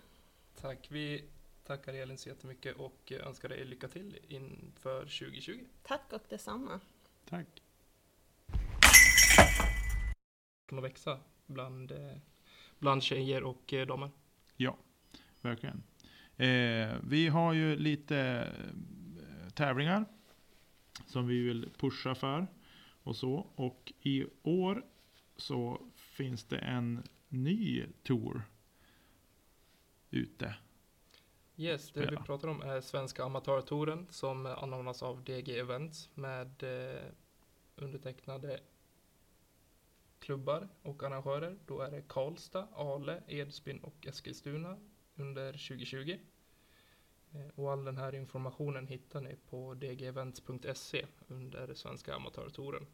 Tack. 0.61 0.87
Vi 0.91 1.29
tackar 1.67 1.93
Elin 1.93 2.17
så 2.17 2.29
jättemycket 2.29 2.75
och 2.75 3.11
önskar 3.11 3.49
dig 3.49 3.65
lycka 3.65 3.87
till 3.87 4.19
inför 4.27 4.99
2020. 5.01 5.65
Tack 5.83 6.13
och 6.13 6.23
detsamma. 6.29 6.79
Tack. 7.25 7.47
Att 10.71 10.83
växa 10.83 11.19
bland, 11.45 11.91
eh, 11.91 12.17
bland 12.79 13.03
tjejer 13.03 13.43
och 13.43 13.73
eh, 13.73 13.87
damer. 13.87 14.09
Verkligen. 15.41 15.83
Eh, 16.37 16.97
vi 17.03 17.27
har 17.27 17.53
ju 17.53 17.75
lite 17.75 18.17
eh, 18.17 19.49
tävlingar 19.49 20.05
som 21.05 21.27
vi 21.27 21.41
vill 21.41 21.69
pusha 21.77 22.15
för 22.15 22.47
och 23.03 23.15
så. 23.15 23.47
Och 23.55 23.93
i 24.01 24.25
år 24.43 24.85
så 25.37 25.81
finns 25.95 26.43
det 26.43 26.57
en 26.57 27.03
ny 27.29 27.85
tour 28.03 28.41
ute. 30.09 30.55
Yes, 31.59 31.91
det 31.91 32.11
vi 32.11 32.17
pratar 32.17 32.47
om 32.47 32.61
är 32.61 32.81
Svenska 32.81 33.23
Amatörtouren 33.23 34.07
som 34.09 34.45
anordnas 34.45 35.03
av 35.03 35.23
DG 35.23 35.59
Events 35.59 36.09
med 36.13 36.63
eh, 36.63 37.01
undertecknade 37.75 38.59
klubbar 40.19 40.69
och 40.81 41.03
arrangörer. 41.03 41.57
Då 41.65 41.81
är 41.81 41.91
det 41.91 42.01
Karlstad, 42.01 42.67
Ale, 42.73 43.23
Edsbyn 43.27 43.79
och 43.79 44.07
Eskilstuna 44.07 44.77
under 45.15 45.51
2020. 45.51 46.17
Eh, 47.31 47.47
och 47.55 47.71
all 47.71 47.85
den 47.85 47.97
här 47.97 48.15
informationen 48.15 48.87
hittar 48.87 49.21
ni 49.21 49.35
på 49.49 49.73
dgevents.se 49.73 51.05
under 51.27 51.73
Svenska 51.73 52.15
Amatörtouren. 52.15 52.85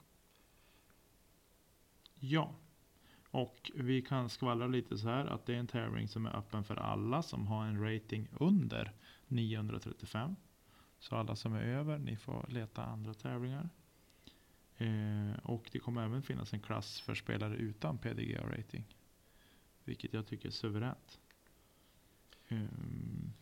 Ja. 2.20 2.56
Och 3.34 3.72
vi 3.76 4.02
kan 4.02 4.30
skvallra 4.30 4.68
lite 4.68 4.98
så 4.98 5.08
här 5.08 5.26
att 5.26 5.46
det 5.46 5.54
är 5.54 5.58
en 5.58 5.68
tävling 5.68 6.08
som 6.08 6.26
är 6.26 6.38
öppen 6.38 6.64
för 6.64 6.76
alla 6.76 7.24
som 7.24 7.48
har 7.48 7.66
en 7.66 7.94
rating 7.94 8.28
under 8.40 8.94
935. 9.28 10.36
Så 11.00 11.16
alla 11.16 11.36
som 11.36 11.54
är 11.54 11.64
över, 11.64 11.98
ni 11.98 12.18
får 12.18 12.46
leta 12.50 12.84
andra 12.84 13.14
tävlingar. 13.14 13.70
Eh, 14.78 15.40
och 15.44 15.70
det 15.72 15.80
kommer 15.80 16.06
även 16.06 16.24
finnas 16.24 16.54
en 16.54 16.60
klass 16.60 17.02
för 17.02 17.16
spelare 17.16 17.56
utan 17.56 17.98
PDGA-rating. 17.98 18.84
Vilket 19.84 20.14
jag 20.14 20.28
tycker 20.28 20.48
är 20.48 20.52
suveränt. 20.52 21.20
Um. 22.50 23.34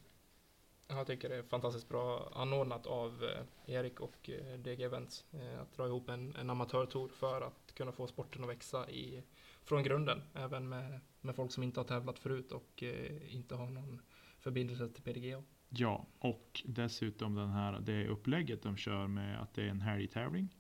Jag 0.88 1.08
tycker 1.08 1.30
det 1.30 1.36
är 1.36 1.44
fantastiskt 1.44 1.90
bra 1.90 2.32
anordnat 2.36 2.86
av 2.86 3.24
eh, 3.24 3.74
Erik 3.76 4.00
och 4.00 4.30
eh, 4.30 4.60
DG 4.60 4.84
Events 4.84 5.26
eh, 5.32 5.62
att 5.62 5.74
dra 5.74 5.86
ihop 5.86 6.10
en, 6.10 6.36
en 6.36 6.50
amatörtour 6.50 7.08
för 7.08 7.42
att 7.42 7.74
kunna 7.74 7.92
få 7.92 8.08
sporten 8.08 8.44
att 8.44 8.50
växa 8.50 8.90
i, 8.90 9.24
från 9.72 9.84
grunden. 9.84 10.22
Även 10.34 10.70
med, 10.70 11.00
med 11.22 11.36
folk 11.36 11.52
som 11.52 11.64
inte 11.64 11.80
har 11.80 11.86
tävlat 11.86 12.20
förut 12.20 12.52
och 12.52 12.84
eh, 12.84 13.36
inte 13.36 13.56
har 13.56 13.70
någon 13.70 14.02
förbindelse 14.40 14.90
till 14.90 15.04
PDGA. 15.04 15.44
Ja, 15.70 16.06
och 16.20 16.62
dessutom 16.66 17.36
den 17.36 17.50
här, 17.50 17.80
det 17.80 18.08
upplägget 18.08 18.64
de 18.64 18.78
kör 18.78 19.08
med 19.08 19.42
att 19.42 19.54
det 19.54 19.64
är 19.64 19.68
en 19.68 19.82
helgtävling. 19.82 20.56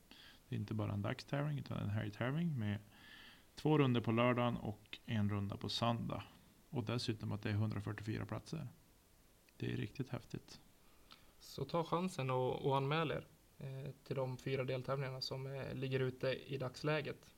Det 0.48 0.56
är 0.56 0.60
inte 0.60 0.74
bara 0.74 0.92
en 0.92 1.02
dagstävling 1.02 1.60
utan 1.60 1.78
en 1.78 1.90
helgtävling 1.90 2.60
med 2.60 2.80
två 3.56 3.78
runder 3.78 4.02
på 4.02 4.12
lördagen 4.12 4.58
och 4.58 5.00
en 5.06 5.30
runda 5.30 5.58
på 5.58 5.70
söndag. 5.70 6.24
Och 6.70 6.84
dessutom 6.84 7.32
att 7.32 7.42
det 7.42 7.50
är 7.50 7.54
144 7.54 8.26
platser. 8.26 8.68
Det 9.58 9.74
är 9.74 9.78
riktigt 9.78 10.10
häftigt. 10.10 10.60
Så 11.40 11.66
ta 11.66 11.84
chansen 11.84 12.30
och, 12.30 12.66
och 12.66 12.78
anmäl 12.78 13.12
er 13.12 13.28
eh, 13.58 13.92
till 14.04 14.16
de 14.16 14.38
fyra 14.38 14.64
deltävlingarna 14.64 15.22
som 15.22 15.46
eh, 15.46 15.74
ligger 15.74 16.00
ute 16.00 16.54
i 16.54 16.58
dagsläget. 16.58 17.32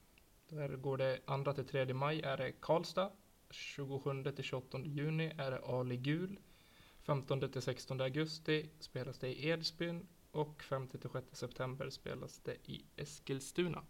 Där 0.50 0.76
går 0.76 0.98
det 0.98 1.20
2 1.44 1.54
till 1.54 1.66
3 1.66 1.94
maj 1.94 2.22
är 2.22 2.38
det 2.38 2.52
Karlstad, 2.52 3.12
27 3.50 4.24
till 4.24 4.44
28 4.44 4.80
juni 4.80 5.34
är 5.38 5.52
det 5.52 5.60
Ali 5.66 5.98
Gul, 5.98 6.40
15 7.02 7.52
till 7.52 7.62
16 7.62 8.02
augusti 8.02 8.70
spelas 8.80 9.20
det 9.20 9.28
i 9.28 9.50
Edsbyn 9.50 10.08
och 10.32 10.64
5 10.64 10.88
till 10.88 11.00
6 11.10 11.28
september 11.32 11.90
spelas 11.90 12.40
det 12.40 12.56
i 12.72 12.86
Eskilstuna. 12.96 13.84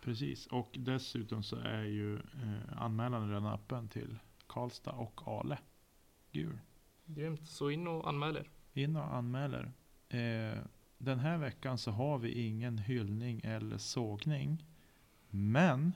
Precis, 0.00 0.46
och 0.46 0.68
dessutom 0.78 1.42
så 1.42 1.56
är 1.56 1.82
ju 1.82 2.16
eh, 2.16 2.82
anmälan 2.82 3.28
redan 3.28 3.46
öppen 3.46 3.88
till 3.88 4.18
Karlstad 4.46 4.92
och 4.92 5.20
Ale. 5.24 5.58
Gul. 6.32 6.58
Grymt, 7.04 7.48
så 7.48 7.70
in 7.70 7.86
och 7.86 8.08
anmäl 8.08 8.36
er. 8.36 8.50
In 8.72 8.96
och 8.96 9.14
anmäler. 9.14 9.72
Eh, 10.08 10.58
den 10.98 11.18
här 11.18 11.38
veckan 11.38 11.78
så 11.78 11.90
har 11.90 12.18
vi 12.18 12.46
ingen 12.46 12.78
hyllning 12.78 13.40
eller 13.44 13.78
sågning. 13.78 14.64
Men 15.30 15.92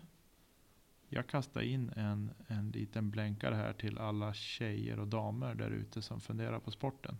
jag 1.08 1.26
kastar 1.26 1.60
in 1.60 1.92
en, 1.96 2.30
en 2.46 2.70
liten 2.70 3.10
blänkare 3.10 3.54
här 3.54 3.72
till 3.72 3.98
alla 3.98 4.34
tjejer 4.34 4.98
och 4.98 5.08
damer 5.08 5.54
där 5.54 5.70
ute 5.70 6.02
som 6.02 6.20
funderar 6.20 6.58
på 6.58 6.70
sporten. 6.70 7.18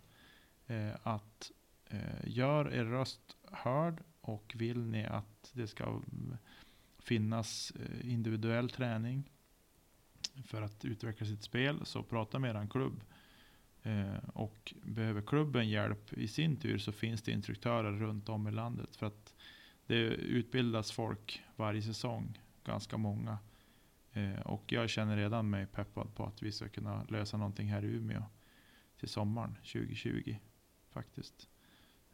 Eh, 0.66 0.92
att 1.02 1.50
eh, 1.86 2.00
gör 2.24 2.74
er 2.74 2.84
röst 2.84 3.36
hörd 3.52 4.02
och 4.20 4.54
vill 4.58 4.78
ni 4.78 5.06
att 5.06 5.50
det 5.52 5.66
ska 5.66 5.84
eh, 5.84 6.36
finnas 6.98 7.70
eh, 7.70 8.10
individuell 8.10 8.70
träning 8.70 9.30
för 10.44 10.62
att 10.62 10.84
utveckla 10.84 11.26
sitt 11.26 11.42
spel, 11.42 11.80
så 11.84 12.02
prata 12.02 12.38
med 12.38 12.56
er 12.56 12.68
klubb. 12.70 13.00
Eh, 13.82 14.28
och 14.34 14.74
behöver 14.82 15.22
klubben 15.22 15.68
hjälp 15.68 16.12
i 16.12 16.28
sin 16.28 16.56
tur 16.56 16.78
så 16.78 16.92
finns 16.92 17.22
det 17.22 17.32
instruktörer 17.32 17.92
runt 17.92 18.28
om 18.28 18.48
i 18.48 18.50
landet. 18.50 18.96
För 18.96 19.06
att 19.06 19.23
det 19.86 19.96
utbildas 20.14 20.92
folk 20.92 21.42
varje 21.56 21.82
säsong, 21.82 22.40
ganska 22.64 22.96
många. 22.96 23.38
Eh, 24.12 24.40
och 24.40 24.72
jag 24.72 24.90
känner 24.90 25.16
redan 25.16 25.50
mig 25.50 25.66
peppad 25.66 26.14
på 26.14 26.24
att 26.24 26.42
vi 26.42 26.52
ska 26.52 26.68
kunna 26.68 27.04
lösa 27.04 27.36
någonting 27.36 27.68
här 27.68 27.84
i 27.84 27.86
Umeå 27.86 28.22
till 28.98 29.08
sommaren 29.08 29.54
2020 29.54 30.36
faktiskt. 30.90 31.48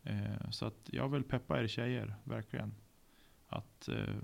Eh, 0.03 0.51
så 0.51 0.67
att 0.67 0.89
jag 0.93 1.09
vill 1.09 1.25
peppa 1.25 1.63
er 1.63 1.67
tjejer, 1.67 2.15
verkligen. 2.25 2.75
Att 3.47 3.89
eh, 3.89 4.17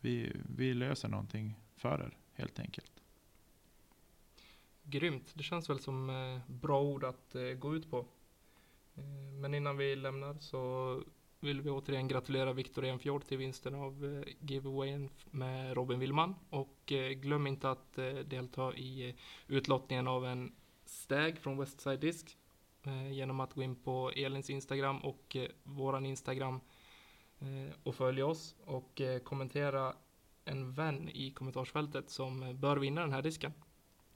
vi, 0.00 0.36
vi 0.56 0.74
löser 0.74 1.08
någonting 1.08 1.60
för 1.76 1.98
er, 2.00 2.16
helt 2.32 2.58
enkelt. 2.58 2.92
Grymt, 4.82 5.32
det 5.34 5.42
känns 5.42 5.70
väl 5.70 5.80
som 5.80 6.10
eh, 6.10 6.40
bra 6.46 6.82
ord 6.82 7.04
att 7.04 7.34
eh, 7.34 7.42
gå 7.42 7.76
ut 7.76 7.90
på. 7.90 7.98
Eh, 8.94 9.04
men 9.40 9.54
innan 9.54 9.76
vi 9.76 9.96
lämnar 9.96 10.34
så 10.38 11.02
vill 11.46 11.62
vi 11.62 11.70
återigen 11.70 12.08
gratulera 12.08 12.52
Viktor 12.52 12.84
Enfjord 12.84 13.24
till 13.24 13.38
vinsten 13.38 13.74
av 13.74 14.04
eh, 14.04 14.34
giveawayen 14.40 15.10
med 15.30 15.74
Robin 15.74 15.98
Willman. 15.98 16.34
Och 16.50 16.92
eh, 16.92 17.10
glöm 17.10 17.46
inte 17.46 17.70
att 17.70 17.98
eh, 17.98 18.14
delta 18.14 18.74
i 18.74 19.16
utlottningen 19.46 20.08
av 20.08 20.26
en 20.26 20.52
stag 20.84 21.38
från 21.38 21.58
Westside 21.58 22.00
Disc 22.00 22.36
genom 23.12 23.40
att 23.40 23.54
gå 23.54 23.62
in 23.62 23.76
på 23.76 24.10
Elins 24.10 24.50
Instagram 24.50 24.98
och 24.98 25.36
våran 25.62 26.06
Instagram 26.06 26.60
och 27.82 27.94
följa 27.94 28.26
oss 28.26 28.54
och 28.64 29.00
kommentera 29.24 29.94
en 30.44 30.72
vän 30.72 31.08
i 31.08 31.30
kommentarsfältet 31.30 32.10
som 32.10 32.56
bör 32.60 32.76
vinna 32.76 33.00
den 33.00 33.12
här 33.12 33.22
disken. 33.22 33.52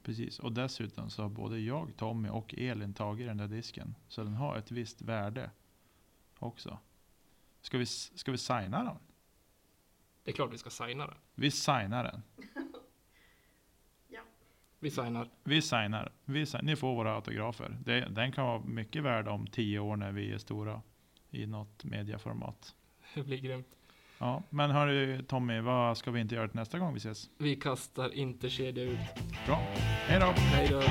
Precis, 0.02 0.38
och 0.38 0.52
dessutom 0.52 1.10
så 1.10 1.22
har 1.22 1.28
både 1.28 1.58
jag, 1.58 1.96
Tommy 1.96 2.28
och 2.28 2.54
Elin 2.58 2.94
tagit 2.94 3.26
den 3.26 3.36
där 3.36 3.48
disken. 3.48 3.94
Så 4.08 4.24
den 4.24 4.34
har 4.34 4.56
ett 4.56 4.70
visst 4.70 5.02
värde 5.02 5.50
också. 6.38 6.78
Ska 7.60 7.78
vi, 7.78 7.86
ska 7.86 8.32
vi 8.32 8.38
signa 8.38 8.84
den? 8.84 8.96
Det 10.24 10.30
är 10.30 10.34
klart 10.34 10.52
vi 10.52 10.58
ska 10.58 10.70
signa 10.70 11.06
den. 11.06 11.16
Vi 11.34 11.50
signar 11.50 12.04
den. 12.04 12.22
Vi 14.82 14.90
signar. 14.90 15.28
Vi 15.44 15.62
signar. 15.62 16.12
Vi 16.24 16.46
sign, 16.46 16.60
ni 16.64 16.76
får 16.76 16.94
våra 16.94 17.14
autografer. 17.14 17.76
Det, 17.84 18.00
den 18.00 18.32
kan 18.32 18.46
vara 18.46 18.60
mycket 18.60 19.02
värd 19.02 19.28
om 19.28 19.46
tio 19.46 19.78
år 19.78 19.96
när 19.96 20.12
vi 20.12 20.32
är 20.32 20.38
stora 20.38 20.82
i 21.30 21.46
något 21.46 21.84
mediaformat. 21.84 22.74
Det 23.14 23.22
blir 23.22 23.38
grymt. 23.38 23.66
Ja, 24.18 24.42
men 24.50 24.70
hörru 24.70 25.22
Tommy, 25.22 25.60
vad 25.60 25.98
ska 25.98 26.10
vi 26.10 26.20
inte 26.20 26.34
göra 26.34 26.48
till 26.48 26.56
nästa 26.56 26.78
gång 26.78 26.92
vi 26.92 26.98
ses? 26.98 27.30
Vi 27.38 27.56
kastar 27.56 28.14
inte 28.14 28.50
kedja 28.50 28.84
ut. 28.84 28.98
Bra, 29.46 29.56
hej 30.06 30.20
då! 30.20 30.26
Hej 30.36 30.68
då! 30.68 30.82